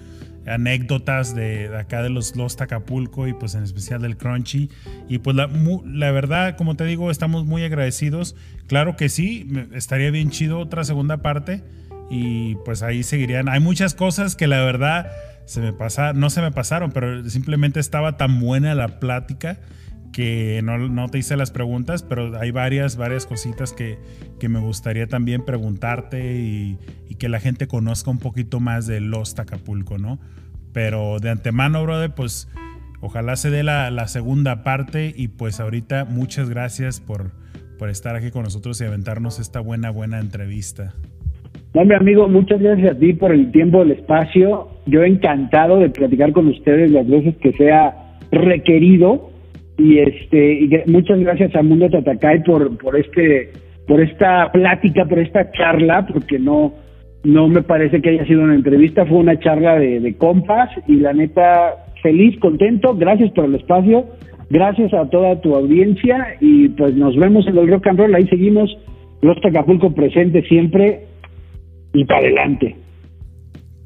anécdotas 0.45 1.35
de, 1.35 1.75
acá 1.77 2.01
de 2.01 2.09
los 2.09 2.35
Los 2.35 2.59
Acapulco 2.59 3.27
y 3.27 3.33
pues 3.33 3.55
en 3.55 3.63
especial 3.63 4.01
del 4.01 4.17
Crunchy. 4.17 4.69
Y 5.07 5.19
pues 5.19 5.35
la, 5.35 5.49
la, 5.85 6.11
verdad, 6.11 6.55
como 6.57 6.75
te 6.75 6.85
digo, 6.85 7.11
estamos 7.11 7.45
muy 7.45 7.63
agradecidos. 7.63 8.35
Claro 8.67 8.95
que 8.95 9.09
sí, 9.09 9.51
estaría 9.73 10.11
bien 10.11 10.29
chido 10.29 10.59
otra 10.59 10.83
segunda 10.83 11.21
parte 11.21 11.63
y 12.09 12.55
pues 12.65 12.83
ahí 12.83 13.03
seguirían. 13.03 13.49
Hay 13.49 13.59
muchas 13.59 13.93
cosas 13.93 14.35
que 14.35 14.47
la 14.47 14.63
verdad 14.63 15.11
se 15.45 15.61
me 15.61 15.73
pasa, 15.73 16.13
no 16.13 16.29
se 16.29 16.41
me 16.41 16.51
pasaron, 16.51 16.91
pero 16.91 17.27
simplemente 17.29 17.79
estaba 17.79 18.17
tan 18.17 18.39
buena 18.39 18.75
la 18.75 18.99
plática 18.99 19.59
que 20.13 20.61
no, 20.63 20.77
no, 20.77 21.09
te 21.09 21.17
hice 21.17 21.35
las 21.35 21.51
preguntas, 21.51 22.03
pero 22.03 22.39
hay 22.39 22.51
varias, 22.51 22.95
varias 22.95 23.25
cositas 23.25 23.73
que, 23.73 23.97
que 24.39 24.47
me 24.47 24.59
gustaría 24.59 25.07
también 25.07 25.43
preguntarte 25.43 26.35
y, 26.37 26.77
que 27.19 27.29
la 27.29 27.39
gente 27.39 27.67
conozca 27.67 28.11
un 28.11 28.19
poquito 28.19 28.59
más 28.59 28.85
de 28.85 28.99
Los 28.99 29.39
Acapulco, 29.39 29.97
¿no? 29.97 30.19
Pero 30.73 31.19
de 31.19 31.29
antemano, 31.29 31.81
brother, 31.83 32.11
pues 32.13 32.49
ojalá 32.99 33.37
se 33.37 33.49
dé 33.49 33.63
la, 33.63 33.89
la 33.91 34.07
segunda 34.09 34.63
parte 34.63 35.13
y 35.15 35.29
pues 35.29 35.61
ahorita 35.61 36.03
muchas 36.03 36.49
gracias 36.49 36.99
por, 36.99 37.31
por 37.79 37.89
estar 37.89 38.17
aquí 38.17 38.29
con 38.29 38.43
nosotros 38.43 38.81
y 38.81 38.85
aventarnos 38.85 39.39
esta 39.39 39.61
buena, 39.61 39.89
buena 39.89 40.19
entrevista. 40.19 40.93
No, 41.73 41.85
mi 41.85 41.95
amigo, 41.95 42.27
muchas 42.27 42.61
gracias 42.61 42.95
a 42.95 42.99
ti 42.99 43.13
por 43.13 43.31
el 43.31 43.51
tiempo, 43.51 43.83
el 43.83 43.91
espacio. 43.91 44.67
Yo 44.85 45.03
encantado 45.03 45.79
de 45.79 45.89
platicar 45.89 46.33
con 46.33 46.47
ustedes 46.47 46.91
las 46.91 47.07
veces 47.07 47.37
que 47.37 47.53
sea 47.53 48.17
requerido 48.31 49.32
y 49.77 49.99
este 49.99 50.53
y 50.53 50.69
muchas 50.87 51.19
gracias 51.19 51.55
a 51.55 51.63
Mundo 51.63 51.89
Tatacay 51.89 52.43
por 52.43 52.77
por 52.77 52.97
este 52.97 53.51
por 53.87 54.01
esta 54.01 54.51
plática, 54.51 55.05
por 55.05 55.19
esta 55.19 55.51
charla, 55.51 56.05
porque 56.05 56.39
no 56.39 56.73
no 57.23 57.47
me 57.47 57.61
parece 57.61 58.01
que 58.01 58.09
haya 58.09 58.25
sido 58.25 58.41
una 58.41 58.55
entrevista, 58.55 59.05
fue 59.05 59.17
una 59.17 59.39
charla 59.39 59.79
de, 59.79 59.99
de 59.99 60.17
compas 60.17 60.69
y 60.87 60.97
la 60.97 61.13
neta 61.13 61.85
feliz, 62.01 62.37
contento, 62.39 62.95
gracias 62.95 63.31
por 63.31 63.45
el 63.45 63.55
espacio, 63.55 64.05
gracias 64.49 64.93
a 64.93 65.09
toda 65.09 65.39
tu 65.41 65.55
audiencia 65.55 66.35
y 66.41 66.67
pues 66.69 66.95
nos 66.95 67.15
vemos 67.15 67.47
en 67.47 67.57
el 67.57 67.67
rock 67.69 67.87
and 67.87 67.99
roll, 67.99 68.15
ahí 68.15 68.27
seguimos 68.27 68.77
los 69.21 69.39
Tacapulco 69.41 69.93
presentes 69.93 70.45
siempre 70.47 71.05
y 71.93 72.03
para 72.05 72.19
adelante. 72.19 72.75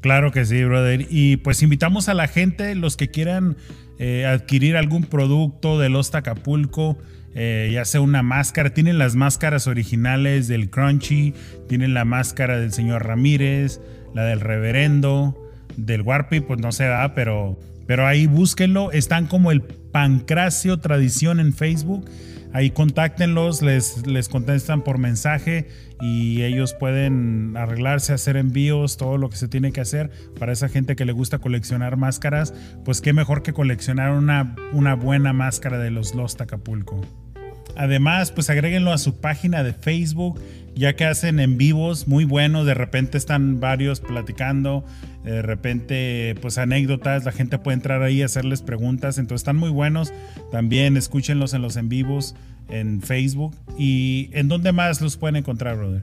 Claro 0.00 0.30
que 0.30 0.44
sí, 0.44 0.62
brother. 0.64 1.06
Y 1.10 1.38
pues 1.38 1.62
invitamos 1.62 2.08
a 2.08 2.14
la 2.14 2.28
gente, 2.28 2.74
los 2.74 2.96
que 2.96 3.08
quieran 3.08 3.56
eh, 3.98 4.26
adquirir 4.26 4.76
algún 4.76 5.04
producto 5.04 5.78
de 5.78 5.88
Los 5.88 6.10
Tacapulco, 6.10 6.98
eh, 7.34 7.70
ya 7.72 7.84
sea 7.84 8.00
una 8.00 8.22
máscara, 8.22 8.70
tienen 8.70 8.98
las 8.98 9.16
máscaras 9.16 9.66
originales 9.66 10.48
del 10.48 10.70
Crunchy, 10.70 11.34
tienen 11.68 11.94
la 11.94 12.04
máscara 12.04 12.58
del 12.58 12.72
señor 12.72 13.06
Ramírez, 13.06 13.80
la 14.14 14.24
del 14.24 14.40
reverendo, 14.40 15.36
del 15.76 16.02
Warpy, 16.02 16.40
pues 16.40 16.60
no 16.60 16.72
se 16.72 16.84
da, 16.84 17.14
pero, 17.14 17.58
pero 17.86 18.06
ahí 18.06 18.26
búsquenlo, 18.26 18.92
están 18.92 19.26
como 19.26 19.52
el 19.52 19.62
Pancracio 19.62 20.78
Tradición 20.78 21.40
en 21.40 21.52
Facebook. 21.52 22.08
Ahí 22.52 22.70
contáctenlos, 22.70 23.62
les, 23.62 24.06
les 24.06 24.28
contestan 24.28 24.82
por 24.82 24.98
mensaje 24.98 25.68
y 26.00 26.42
ellos 26.42 26.74
pueden 26.74 27.56
arreglarse, 27.56 28.12
hacer 28.12 28.36
envíos, 28.36 28.96
todo 28.96 29.18
lo 29.18 29.30
que 29.30 29.36
se 29.36 29.48
tiene 29.48 29.72
que 29.72 29.80
hacer 29.80 30.10
para 30.38 30.52
esa 30.52 30.68
gente 30.68 30.96
que 30.96 31.04
le 31.04 31.12
gusta 31.12 31.38
coleccionar 31.38 31.96
máscaras. 31.96 32.54
Pues 32.84 33.00
qué 33.00 33.12
mejor 33.12 33.42
que 33.42 33.52
coleccionar 33.52 34.12
una, 34.12 34.54
una 34.72 34.94
buena 34.94 35.32
máscara 35.32 35.78
de 35.78 35.90
los 35.90 36.14
Lost 36.14 36.40
Acapulco. 36.40 37.00
Además, 37.76 38.32
pues 38.32 38.50
agréguenlo 38.50 38.92
a 38.92 38.98
su 38.98 39.20
página 39.20 39.62
de 39.62 39.72
Facebook, 39.72 40.40
ya 40.74 40.96
que 40.96 41.04
hacen 41.04 41.38
en 41.40 41.58
vivos 41.58 42.08
muy 42.08 42.24
buenos. 42.24 42.66
De 42.66 42.74
repente 42.74 43.18
están 43.18 43.60
varios 43.60 44.00
platicando, 44.00 44.84
de 45.24 45.42
repente, 45.42 46.34
pues 46.40 46.58
anécdotas. 46.58 47.24
La 47.24 47.32
gente 47.32 47.58
puede 47.58 47.76
entrar 47.76 48.02
ahí 48.02 48.18
y 48.18 48.22
hacerles 48.22 48.62
preguntas. 48.62 49.18
Entonces, 49.18 49.42
están 49.42 49.56
muy 49.56 49.70
buenos. 49.70 50.12
También 50.50 50.96
escúchenlos 50.96 51.54
en 51.54 51.62
los 51.62 51.76
en 51.76 51.88
vivos 51.88 52.34
en 52.68 53.00
Facebook. 53.00 53.52
¿Y 53.78 54.30
en 54.32 54.48
dónde 54.48 54.72
más 54.72 55.00
los 55.00 55.16
pueden 55.16 55.36
encontrar, 55.36 55.76
brother? 55.76 56.02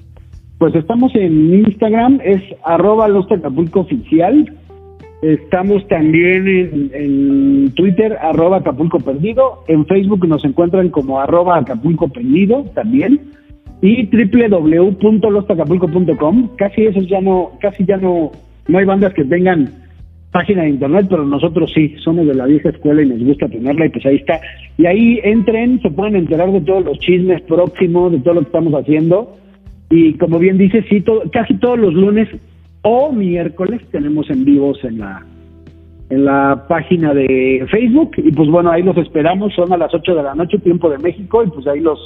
Pues 0.57 0.73
estamos 0.75 1.13
en 1.15 1.65
Instagram, 1.65 2.21
es 2.23 2.41
arroba 2.63 3.09
los 3.09 3.27
oficial. 3.73 4.53
Estamos 5.21 5.87
también 5.87 6.89
en, 6.93 7.71
Twitter, 7.75 8.17
arroba 8.21 8.57
Acapulco 8.57 8.99
Perdido. 8.99 9.63
En 9.67 9.85
Facebook 9.85 10.27
nos 10.27 10.43
encuentran 10.45 10.89
como 10.89 11.19
arroba 11.19 11.57
Acapulco 11.57 12.09
Perdido 12.09 12.63
también. 12.75 13.19
Y 13.81 14.05
www.lostacapulco.com. 14.05 16.49
Casi 16.57 16.85
esos 16.85 17.07
ya 17.07 17.21
no, 17.21 17.53
casi 17.59 17.85
ya 17.85 17.97
no, 17.97 18.31
no 18.67 18.77
hay 18.77 18.85
bandas 18.85 19.13
que 19.13 19.25
tengan 19.25 19.69
página 20.31 20.63
de 20.63 20.69
internet, 20.69 21.07
pero 21.09 21.25
nosotros 21.25 21.71
sí, 21.73 21.95
somos 22.03 22.27
de 22.27 22.35
la 22.35 22.45
vieja 22.45 22.69
escuela 22.69 23.01
y 23.01 23.07
nos 23.07 23.23
gusta 23.23 23.47
tenerla 23.47 23.85
y 23.85 23.89
pues 23.89 24.05
ahí 24.05 24.17
está. 24.17 24.41
Y 24.77 24.85
ahí 24.85 25.19
entren, 25.23 25.79
se 25.81 25.89
pueden 25.89 26.17
enterar 26.17 26.51
de 26.51 26.59
todos 26.61 26.83
los 26.83 26.99
chismes 26.99 27.41
próximos, 27.43 28.11
de 28.11 28.19
todo 28.19 28.33
lo 28.33 28.41
que 28.41 28.47
estamos 28.47 28.73
haciendo. 28.73 29.37
Y 29.89 30.13
como 30.15 30.39
bien 30.39 30.57
dice, 30.57 30.83
sí, 30.89 31.03
casi 31.31 31.53
todos 31.55 31.79
los 31.79 31.93
lunes 31.93 32.27
o 32.81 33.13
miércoles 33.13 33.81
tenemos 33.91 34.29
en 34.29 34.43
vivos 34.43 34.83
en 34.83 34.99
la 34.99 35.25
en 36.09 36.25
la 36.25 36.65
página 36.67 37.13
de 37.13 37.65
Facebook 37.71 38.11
y 38.17 38.31
pues 38.31 38.49
bueno, 38.49 38.69
ahí 38.69 38.83
los 38.83 38.97
esperamos, 38.97 39.53
son 39.55 39.73
a 39.73 39.77
las 39.77 39.93
8 39.93 40.15
de 40.15 40.23
la 40.23 40.35
noche, 40.35 40.59
tiempo 40.59 40.89
de 40.89 40.99
México, 40.99 41.43
y 41.43 41.49
pues 41.49 41.65
ahí 41.65 41.79
los, 41.79 41.97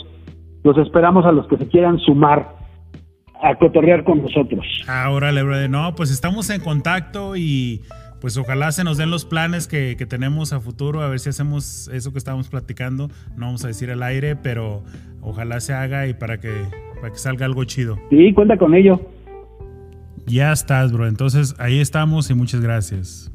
los 0.64 0.78
esperamos 0.78 1.26
a 1.26 1.32
los 1.32 1.48
que 1.48 1.58
se 1.58 1.68
quieran 1.68 2.00
sumar 2.00 2.59
a 3.42 3.56
cotorrear 3.56 4.04
con 4.04 4.22
nosotros. 4.22 4.66
Ahora, 4.88 5.32
brother, 5.32 5.70
no, 5.70 5.96
pues 5.96 6.12
estamos 6.12 6.50
en 6.50 6.62
contacto 6.62 7.36
y 7.36 7.82
pues 8.20 8.38
ojalá 8.38 8.72
se 8.72 8.84
nos 8.84 8.98
den 8.98 9.12
los 9.12 9.26
planes 9.26 9.68
que, 9.68 9.96
que, 9.98 10.06
tenemos 10.06 10.52
a 10.52 10.60
futuro, 10.60 11.02
a 11.02 11.08
ver 11.08 11.20
si 11.20 11.30
hacemos 11.30 11.90
eso 11.94 12.12
que 12.12 12.18
estábamos 12.18 12.50
platicando, 12.50 13.08
no 13.38 13.46
vamos 13.46 13.64
a 13.64 13.68
decir 13.68 13.92
al 13.92 14.04
aire, 14.04 14.36
pero 14.36 14.84
ojalá 15.22 15.60
se 15.62 15.74
haga 15.74 16.08
y 16.08 16.14
para 16.14 16.40
que, 16.40 16.52
para 16.96 17.12
que 17.12 17.18
salga 17.18 17.46
algo 17.46 17.64
chido. 17.64 17.98
Sí, 18.10 18.34
cuenta 18.34 18.58
con 18.58 18.76
ello. 18.76 19.00
Ya 20.26 20.52
estás, 20.52 20.92
bro. 20.92 21.08
Entonces 21.08 21.56
ahí 21.60 21.80
estamos 21.80 22.30
y 22.30 22.34
muchas 22.34 22.62
gracias. 22.62 23.32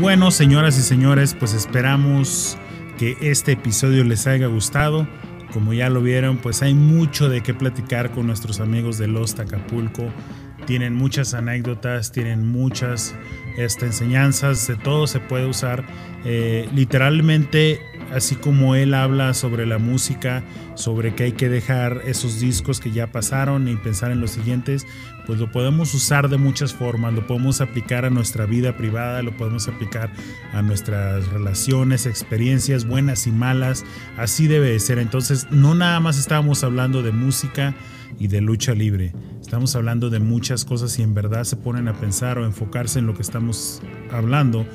Bueno, 0.00 0.30
señoras 0.30 0.78
y 0.78 0.82
señores, 0.82 1.34
pues 1.34 1.54
esperamos 1.54 2.56
que 2.98 3.16
este 3.20 3.52
episodio 3.52 4.04
les 4.04 4.26
haya 4.26 4.46
gustado. 4.46 5.08
Como 5.52 5.72
ya 5.72 5.88
lo 5.90 6.02
vieron, 6.02 6.38
pues 6.38 6.62
hay 6.62 6.74
mucho 6.74 7.28
de 7.28 7.42
qué 7.42 7.52
platicar 7.52 8.12
con 8.12 8.26
nuestros 8.26 8.60
amigos 8.60 8.98
de 8.98 9.08
Los 9.08 9.38
Acapulco. 9.38 10.04
Tienen 10.66 10.94
muchas 10.94 11.34
anécdotas, 11.34 12.12
tienen 12.12 12.46
muchas 12.46 13.14
este, 13.56 13.86
enseñanzas, 13.86 14.68
de 14.68 14.76
todo 14.76 15.06
se 15.06 15.18
puede 15.18 15.46
usar. 15.46 15.84
Eh, 16.24 16.68
literalmente, 16.74 17.80
así 18.14 18.36
como 18.36 18.74
él 18.74 18.94
habla 18.94 19.34
sobre 19.34 19.66
la 19.66 19.78
música, 19.78 20.44
sobre 20.74 21.14
que 21.14 21.24
hay 21.24 21.32
que 21.32 21.48
dejar 21.48 22.02
esos 22.04 22.38
discos 22.38 22.78
que 22.78 22.92
ya 22.92 23.08
pasaron 23.08 23.66
y 23.68 23.76
pensar 23.76 24.12
en 24.12 24.20
los 24.20 24.30
siguientes, 24.30 24.86
pues 25.28 25.38
lo 25.38 25.52
podemos 25.52 25.92
usar 25.92 26.30
de 26.30 26.38
muchas 26.38 26.72
formas, 26.72 27.12
lo 27.12 27.26
podemos 27.26 27.60
aplicar 27.60 28.06
a 28.06 28.10
nuestra 28.10 28.46
vida 28.46 28.78
privada, 28.78 29.22
lo 29.22 29.36
podemos 29.36 29.68
aplicar 29.68 30.10
a 30.54 30.62
nuestras 30.62 31.28
relaciones, 31.28 32.06
experiencias 32.06 32.86
buenas 32.86 33.26
y 33.26 33.30
malas, 33.30 33.84
así 34.16 34.46
debe 34.46 34.70
de 34.70 34.80
ser. 34.80 34.98
Entonces, 34.98 35.46
no 35.50 35.74
nada 35.74 36.00
más 36.00 36.18
estábamos 36.18 36.64
hablando 36.64 37.02
de 37.02 37.12
música 37.12 37.74
y 38.18 38.28
de 38.28 38.40
lucha 38.40 38.72
libre, 38.72 39.12
estamos 39.38 39.76
hablando 39.76 40.08
de 40.08 40.18
muchas 40.18 40.64
cosas 40.64 40.98
y 40.98 41.02
en 41.02 41.12
verdad 41.12 41.44
se 41.44 41.56
ponen 41.56 41.88
a 41.88 41.92
pensar 41.92 42.38
o 42.38 42.46
enfocarse 42.46 42.98
en 42.98 43.06
lo 43.06 43.12
que 43.12 43.20
estamos 43.20 43.82
hablando, 44.10 44.66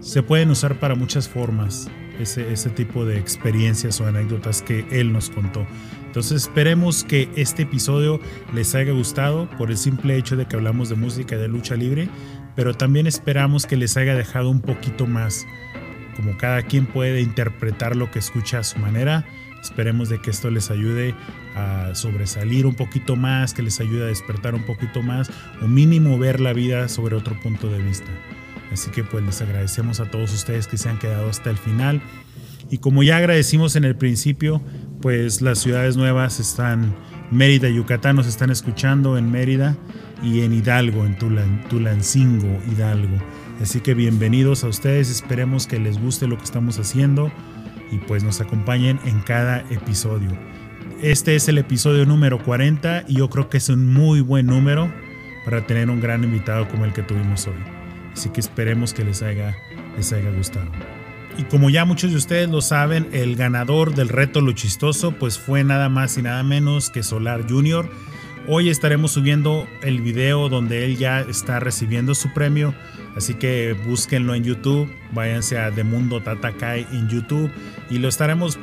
se 0.00 0.24
pueden 0.24 0.50
usar 0.50 0.80
para 0.80 0.96
muchas 0.96 1.28
formas 1.28 1.88
ese, 2.18 2.52
ese 2.52 2.70
tipo 2.70 3.04
de 3.04 3.18
experiencias 3.18 4.00
o 4.00 4.06
anécdotas 4.06 4.62
que 4.62 4.86
él 4.90 5.12
nos 5.12 5.30
contó. 5.30 5.66
Entonces 6.08 6.42
esperemos 6.42 7.04
que 7.04 7.28
este 7.36 7.62
episodio 7.62 8.18
les 8.54 8.74
haya 8.74 8.92
gustado 8.92 9.48
por 9.58 9.70
el 9.70 9.76
simple 9.76 10.16
hecho 10.16 10.36
de 10.36 10.46
que 10.46 10.56
hablamos 10.56 10.88
de 10.88 10.96
música 10.96 11.36
y 11.36 11.38
de 11.38 11.48
lucha 11.48 11.76
libre, 11.76 12.08
pero 12.56 12.74
también 12.74 13.06
esperamos 13.06 13.66
que 13.66 13.76
les 13.76 13.96
haya 13.96 14.14
dejado 14.14 14.50
un 14.50 14.60
poquito 14.60 15.06
más, 15.06 15.46
como 16.16 16.36
cada 16.38 16.62
quien 16.62 16.86
puede 16.86 17.20
interpretar 17.20 17.94
lo 17.94 18.10
que 18.10 18.18
escucha 18.18 18.58
a 18.58 18.64
su 18.64 18.78
manera. 18.78 19.24
Esperemos 19.62 20.08
de 20.08 20.18
que 20.20 20.30
esto 20.30 20.50
les 20.50 20.70
ayude 20.70 21.14
a 21.54 21.94
sobresalir 21.94 22.64
un 22.64 22.74
poquito 22.74 23.14
más, 23.14 23.52
que 23.54 23.62
les 23.62 23.78
ayude 23.78 24.04
a 24.04 24.06
despertar 24.06 24.54
un 24.54 24.62
poquito 24.64 25.02
más 25.02 25.30
o 25.60 25.68
mínimo 25.68 26.18
ver 26.18 26.40
la 26.40 26.52
vida 26.52 26.88
sobre 26.88 27.16
otro 27.16 27.38
punto 27.38 27.68
de 27.68 27.82
vista. 27.82 28.10
Así 28.72 28.90
que 28.90 29.04
pues 29.04 29.24
les 29.24 29.40
agradecemos 29.40 30.00
a 30.00 30.10
todos 30.10 30.32
ustedes 30.32 30.66
que 30.66 30.76
se 30.76 30.88
han 30.88 30.98
quedado 30.98 31.28
hasta 31.28 31.50
el 31.50 31.56
final. 31.56 32.02
Y 32.70 32.78
como 32.78 33.02
ya 33.02 33.16
agradecimos 33.16 33.76
en 33.76 33.84
el 33.84 33.96
principio, 33.96 34.60
pues 35.00 35.40
las 35.40 35.58
ciudades 35.58 35.96
nuevas 35.96 36.38
están, 36.38 36.94
Mérida, 37.30 37.68
Yucatán 37.68 38.16
nos 38.16 38.26
están 38.26 38.50
escuchando 38.50 39.16
en 39.16 39.30
Mérida 39.30 39.76
y 40.22 40.40
en 40.42 40.52
Hidalgo, 40.52 41.06
en 41.06 41.16
Tulancingo, 41.68 42.58
Hidalgo. 42.70 43.16
Así 43.62 43.80
que 43.80 43.94
bienvenidos 43.94 44.64
a 44.64 44.68
ustedes, 44.68 45.10
esperemos 45.10 45.66
que 45.66 45.78
les 45.78 46.00
guste 46.00 46.28
lo 46.28 46.36
que 46.36 46.44
estamos 46.44 46.78
haciendo 46.78 47.32
y 47.90 47.98
pues 47.98 48.22
nos 48.22 48.40
acompañen 48.40 49.00
en 49.04 49.20
cada 49.20 49.60
episodio. 49.70 50.30
Este 51.02 51.36
es 51.36 51.48
el 51.48 51.58
episodio 51.58 52.04
número 52.06 52.42
40 52.42 53.04
y 53.08 53.16
yo 53.16 53.30
creo 53.30 53.48
que 53.48 53.58
es 53.58 53.68
un 53.68 53.92
muy 53.92 54.20
buen 54.20 54.46
número 54.46 54.92
para 55.44 55.66
tener 55.66 55.90
un 55.90 56.00
gran 56.00 56.24
invitado 56.24 56.68
como 56.68 56.84
el 56.84 56.92
que 56.92 57.02
tuvimos 57.02 57.46
hoy. 57.46 57.77
Así 58.18 58.30
que 58.30 58.40
esperemos 58.40 58.94
que 58.94 59.04
les 59.04 59.22
haya, 59.22 59.56
les 59.96 60.12
haya 60.12 60.28
gustado. 60.32 60.66
Y 61.36 61.44
como 61.44 61.70
ya 61.70 61.84
muchos 61.84 62.10
de 62.10 62.16
ustedes 62.16 62.48
lo 62.48 62.60
saben, 62.60 63.06
el 63.12 63.36
ganador 63.36 63.94
del 63.94 64.08
reto 64.08 64.40
Lo 64.40 64.50
Chistoso 64.50 65.12
pues 65.12 65.38
fue 65.38 65.62
nada 65.62 65.88
más 65.88 66.18
y 66.18 66.22
nada 66.22 66.42
menos 66.42 66.90
que 66.90 67.04
Solar 67.04 67.48
Junior. 67.48 67.88
Hoy 68.48 68.70
estaremos 68.70 69.12
subiendo 69.12 69.68
el 69.82 70.00
video 70.00 70.48
donde 70.48 70.84
él 70.84 70.96
ya 70.96 71.20
está 71.20 71.60
recibiendo 71.60 72.16
su 72.16 72.32
premio. 72.34 72.74
Así 73.14 73.34
que 73.34 73.76
búsquenlo 73.86 74.34
en 74.34 74.42
YouTube, 74.42 74.92
váyanse 75.12 75.56
a 75.56 75.70
The 75.70 75.84
Mundo 75.84 76.20
Tatakai 76.20 76.88
en 76.90 77.08
YouTube 77.08 77.52
y 77.88 77.98
lo 77.98 78.08
estaremos 78.08 78.58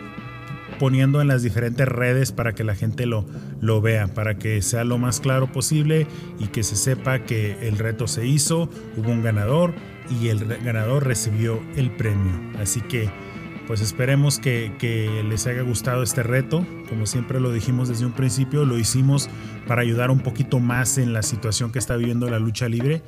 poniendo 0.80 1.22
en 1.22 1.27
las 1.27 1.43
diferentes 1.43 1.88
redes 1.88 2.31
para 2.31 2.53
que 2.53 2.64
la 2.64 2.76
gente 2.76 3.06
lo, 3.06 3.26
lo 3.61 3.81
vea, 3.81 4.07
para 4.07 4.38
que 4.38 4.61
sea 4.61 4.84
lo 4.84 4.97
más 4.97 5.19
claro 5.19 5.52
posible 5.52 6.07
y 6.39 6.47
que 6.47 6.64
se 6.64 6.76
sepa 6.76 7.19
que 7.19 7.68
el 7.68 7.77
reto 7.77 8.07
se 8.07 8.26
hizo, 8.27 8.69
hubo 8.97 9.11
un 9.11 9.23
ganador 9.23 9.73
y 10.22 10.27
el 10.27 10.45
ganador 10.45 11.06
recibió 11.06 11.60
el 11.76 11.91
premio. 11.91 12.34
Así 12.60 12.81
que 12.81 13.10
pues 13.67 13.81
esperemos 13.81 14.39
que, 14.39 14.71
les 15.27 15.47
haya 15.47 15.61
gustado 15.61 16.03
este 16.03 16.23
reto. 16.23 16.65
Como 16.89 17.05
siempre 17.05 17.39
lo 17.39 17.51
dijimos 17.51 17.89
desde 17.89 18.05
un 18.05 18.11
principio, 18.11 18.65
lo 18.65 18.77
hicimos 18.77 19.29
para 19.67 19.81
ayudar 19.81 20.11
un 20.11 20.19
poquito 20.19 20.59
más 20.59 20.97
en 20.97 21.13
la 21.13 21.23
situación 21.23 21.71
que 21.71 21.79
está 21.79 21.95
viviendo 21.95 22.29
la 22.29 22.39
lucha 22.39 22.69
libre. 22.69 23.01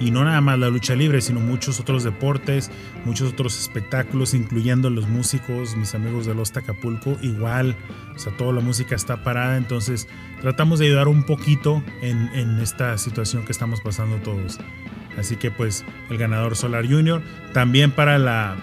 Y 0.00 0.10
no 0.10 0.24
nada 0.24 0.40
más 0.40 0.58
la 0.58 0.68
lucha 0.68 0.94
libre, 0.94 1.20
sino 1.20 1.40
muchos 1.40 1.80
otros 1.80 2.04
deportes, 2.04 2.70
muchos 3.04 3.32
otros 3.32 3.60
espectáculos, 3.60 4.34
incluyendo 4.34 4.88
los 4.90 5.08
músicos, 5.08 5.76
mis 5.76 5.94
amigos 5.94 6.26
de 6.26 6.34
Los 6.34 6.56
Acapulco. 6.56 7.16
Igual, 7.22 7.76
o 8.14 8.18
sea, 8.18 8.36
toda 8.36 8.52
la 8.52 8.60
música 8.60 8.94
está 8.94 9.24
parada. 9.24 9.56
Entonces 9.56 10.06
tratamos 10.40 10.78
de 10.78 10.86
ayudar 10.86 11.08
un 11.08 11.24
poquito 11.24 11.82
en, 12.02 12.28
en 12.34 12.60
esta 12.60 12.96
situación 12.98 13.44
que 13.44 13.52
estamos 13.52 13.80
pasando 13.80 14.16
todos. 14.18 14.60
Así 15.18 15.36
que 15.36 15.50
pues 15.50 15.84
el 16.10 16.18
ganador 16.18 16.56
Solar 16.56 16.86
Junior. 16.86 17.22
También 17.52 17.90
para 17.90 18.18
la 18.18 18.56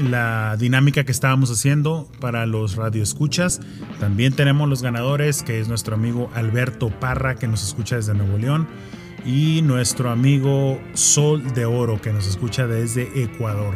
la 0.00 0.56
dinámica 0.58 1.04
que 1.04 1.12
estábamos 1.12 1.50
haciendo 1.50 2.08
para 2.20 2.46
los 2.46 2.76
radioescuchas. 2.76 3.60
También 4.00 4.32
tenemos 4.32 4.68
los 4.68 4.82
ganadores, 4.82 5.42
que 5.42 5.60
es 5.60 5.68
nuestro 5.68 5.94
amigo 5.94 6.30
Alberto 6.34 6.90
Parra, 6.90 7.34
que 7.36 7.48
nos 7.48 7.64
escucha 7.64 7.96
desde 7.96 8.14
Nuevo 8.14 8.38
León, 8.38 8.68
y 9.24 9.62
nuestro 9.62 10.10
amigo 10.10 10.80
Sol 10.94 11.54
de 11.54 11.64
Oro, 11.64 12.00
que 12.00 12.12
nos 12.12 12.26
escucha 12.26 12.66
desde 12.66 13.22
Ecuador. 13.22 13.74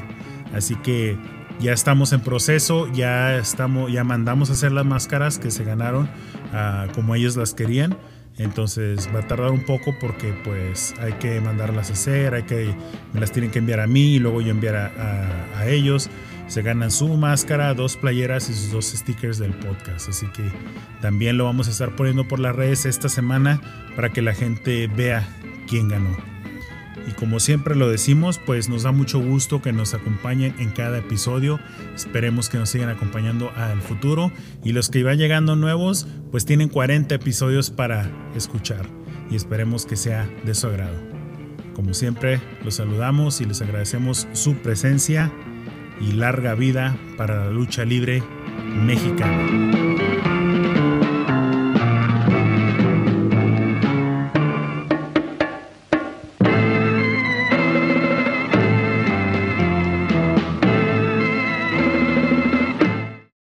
Así 0.55 0.77
que 0.77 1.19
ya 1.61 1.73
estamos 1.73 2.12
en 2.12 2.20
proceso, 2.20 2.90
ya 2.93 3.36
estamos, 3.36 3.93
ya 3.93 4.05
mandamos 4.05 4.51
a 4.51 4.55
hacer 4.55 4.73
las 4.73 4.85
máscaras 4.85 5.39
que 5.39 5.51
se 5.51 5.65
ganaron 5.65 6.09
ah, 6.53 6.86
como 6.94 7.15
ellos 7.15 7.36
las 7.36 7.55
querían. 7.55 7.97
Entonces 8.38 9.09
va 9.14 9.20
a 9.20 9.26
tardar 9.28 9.50
un 9.50 9.64
poco 9.64 9.94
porque 10.00 10.32
pues 10.44 10.94
hay 11.00 11.12
que 11.14 11.40
mandarlas 11.40 11.90
a 11.90 11.92
hacer, 11.92 12.34
hay 12.34 12.44
que, 12.44 12.74
me 13.12 13.20
las 13.20 13.32
tienen 13.32 13.50
que 13.50 13.59
enviar 13.59 13.80
a 13.80 13.86
mí 13.86 14.14
y 14.14 14.18
luego 14.18 14.40
yo 14.40 14.50
enviar 14.50 14.76
a, 14.76 15.66
ellos. 15.66 16.10
Se 16.48 16.60
ganan 16.60 16.90
su 16.90 17.09
máscara, 17.09 17.72
dos 17.72 17.96
playeras 17.96 18.50
y 18.50 18.54
sus 18.54 18.72
dos 18.72 18.86
stickers 18.86 19.38
del 19.38 19.52
podcast. 19.52 20.09
Así 20.09 20.26
que 20.28 20.42
también 21.00 21.38
lo 21.38 21.44
vamos 21.44 21.68
a 21.68 21.70
estar 21.70 21.94
poniendo 21.94 22.26
por 22.26 22.40
las 22.40 22.54
redes 22.54 22.84
esta 22.84 23.09
semana 23.09 23.60
para 23.96 24.10
que 24.10 24.22
la 24.22 24.34
gente 24.34 24.86
vea 24.88 25.26
quién 25.66 25.88
ganó. 25.88 26.14
Y 27.06 27.12
como 27.12 27.40
siempre 27.40 27.74
lo 27.74 27.88
decimos, 27.88 28.38
pues 28.44 28.68
nos 28.68 28.84
da 28.84 28.92
mucho 28.92 29.18
gusto 29.18 29.60
que 29.60 29.72
nos 29.72 29.94
acompañen 29.94 30.54
en 30.58 30.70
cada 30.70 30.98
episodio. 30.98 31.58
Esperemos 31.94 32.48
que 32.48 32.58
nos 32.58 32.70
sigan 32.70 32.88
acompañando 32.88 33.50
al 33.56 33.80
futuro. 33.80 34.32
Y 34.62 34.72
los 34.72 34.88
que 34.88 35.02
van 35.02 35.18
llegando 35.18 35.56
nuevos, 35.56 36.06
pues 36.30 36.44
tienen 36.44 36.68
40 36.68 37.14
episodios 37.14 37.70
para 37.70 38.10
escuchar. 38.36 38.86
Y 39.30 39.36
esperemos 39.36 39.86
que 39.86 39.96
sea 39.96 40.28
de 40.44 40.54
su 40.54 40.68
agrado. 40.68 40.96
Como 41.74 41.94
siempre, 41.94 42.40
los 42.64 42.74
saludamos 42.76 43.40
y 43.40 43.46
les 43.46 43.62
agradecemos 43.62 44.28
su 44.32 44.54
presencia 44.56 45.32
y 46.00 46.12
larga 46.12 46.54
vida 46.54 46.96
para 47.16 47.46
la 47.46 47.50
lucha 47.50 47.84
libre 47.84 48.22
mexicana. 48.74 50.31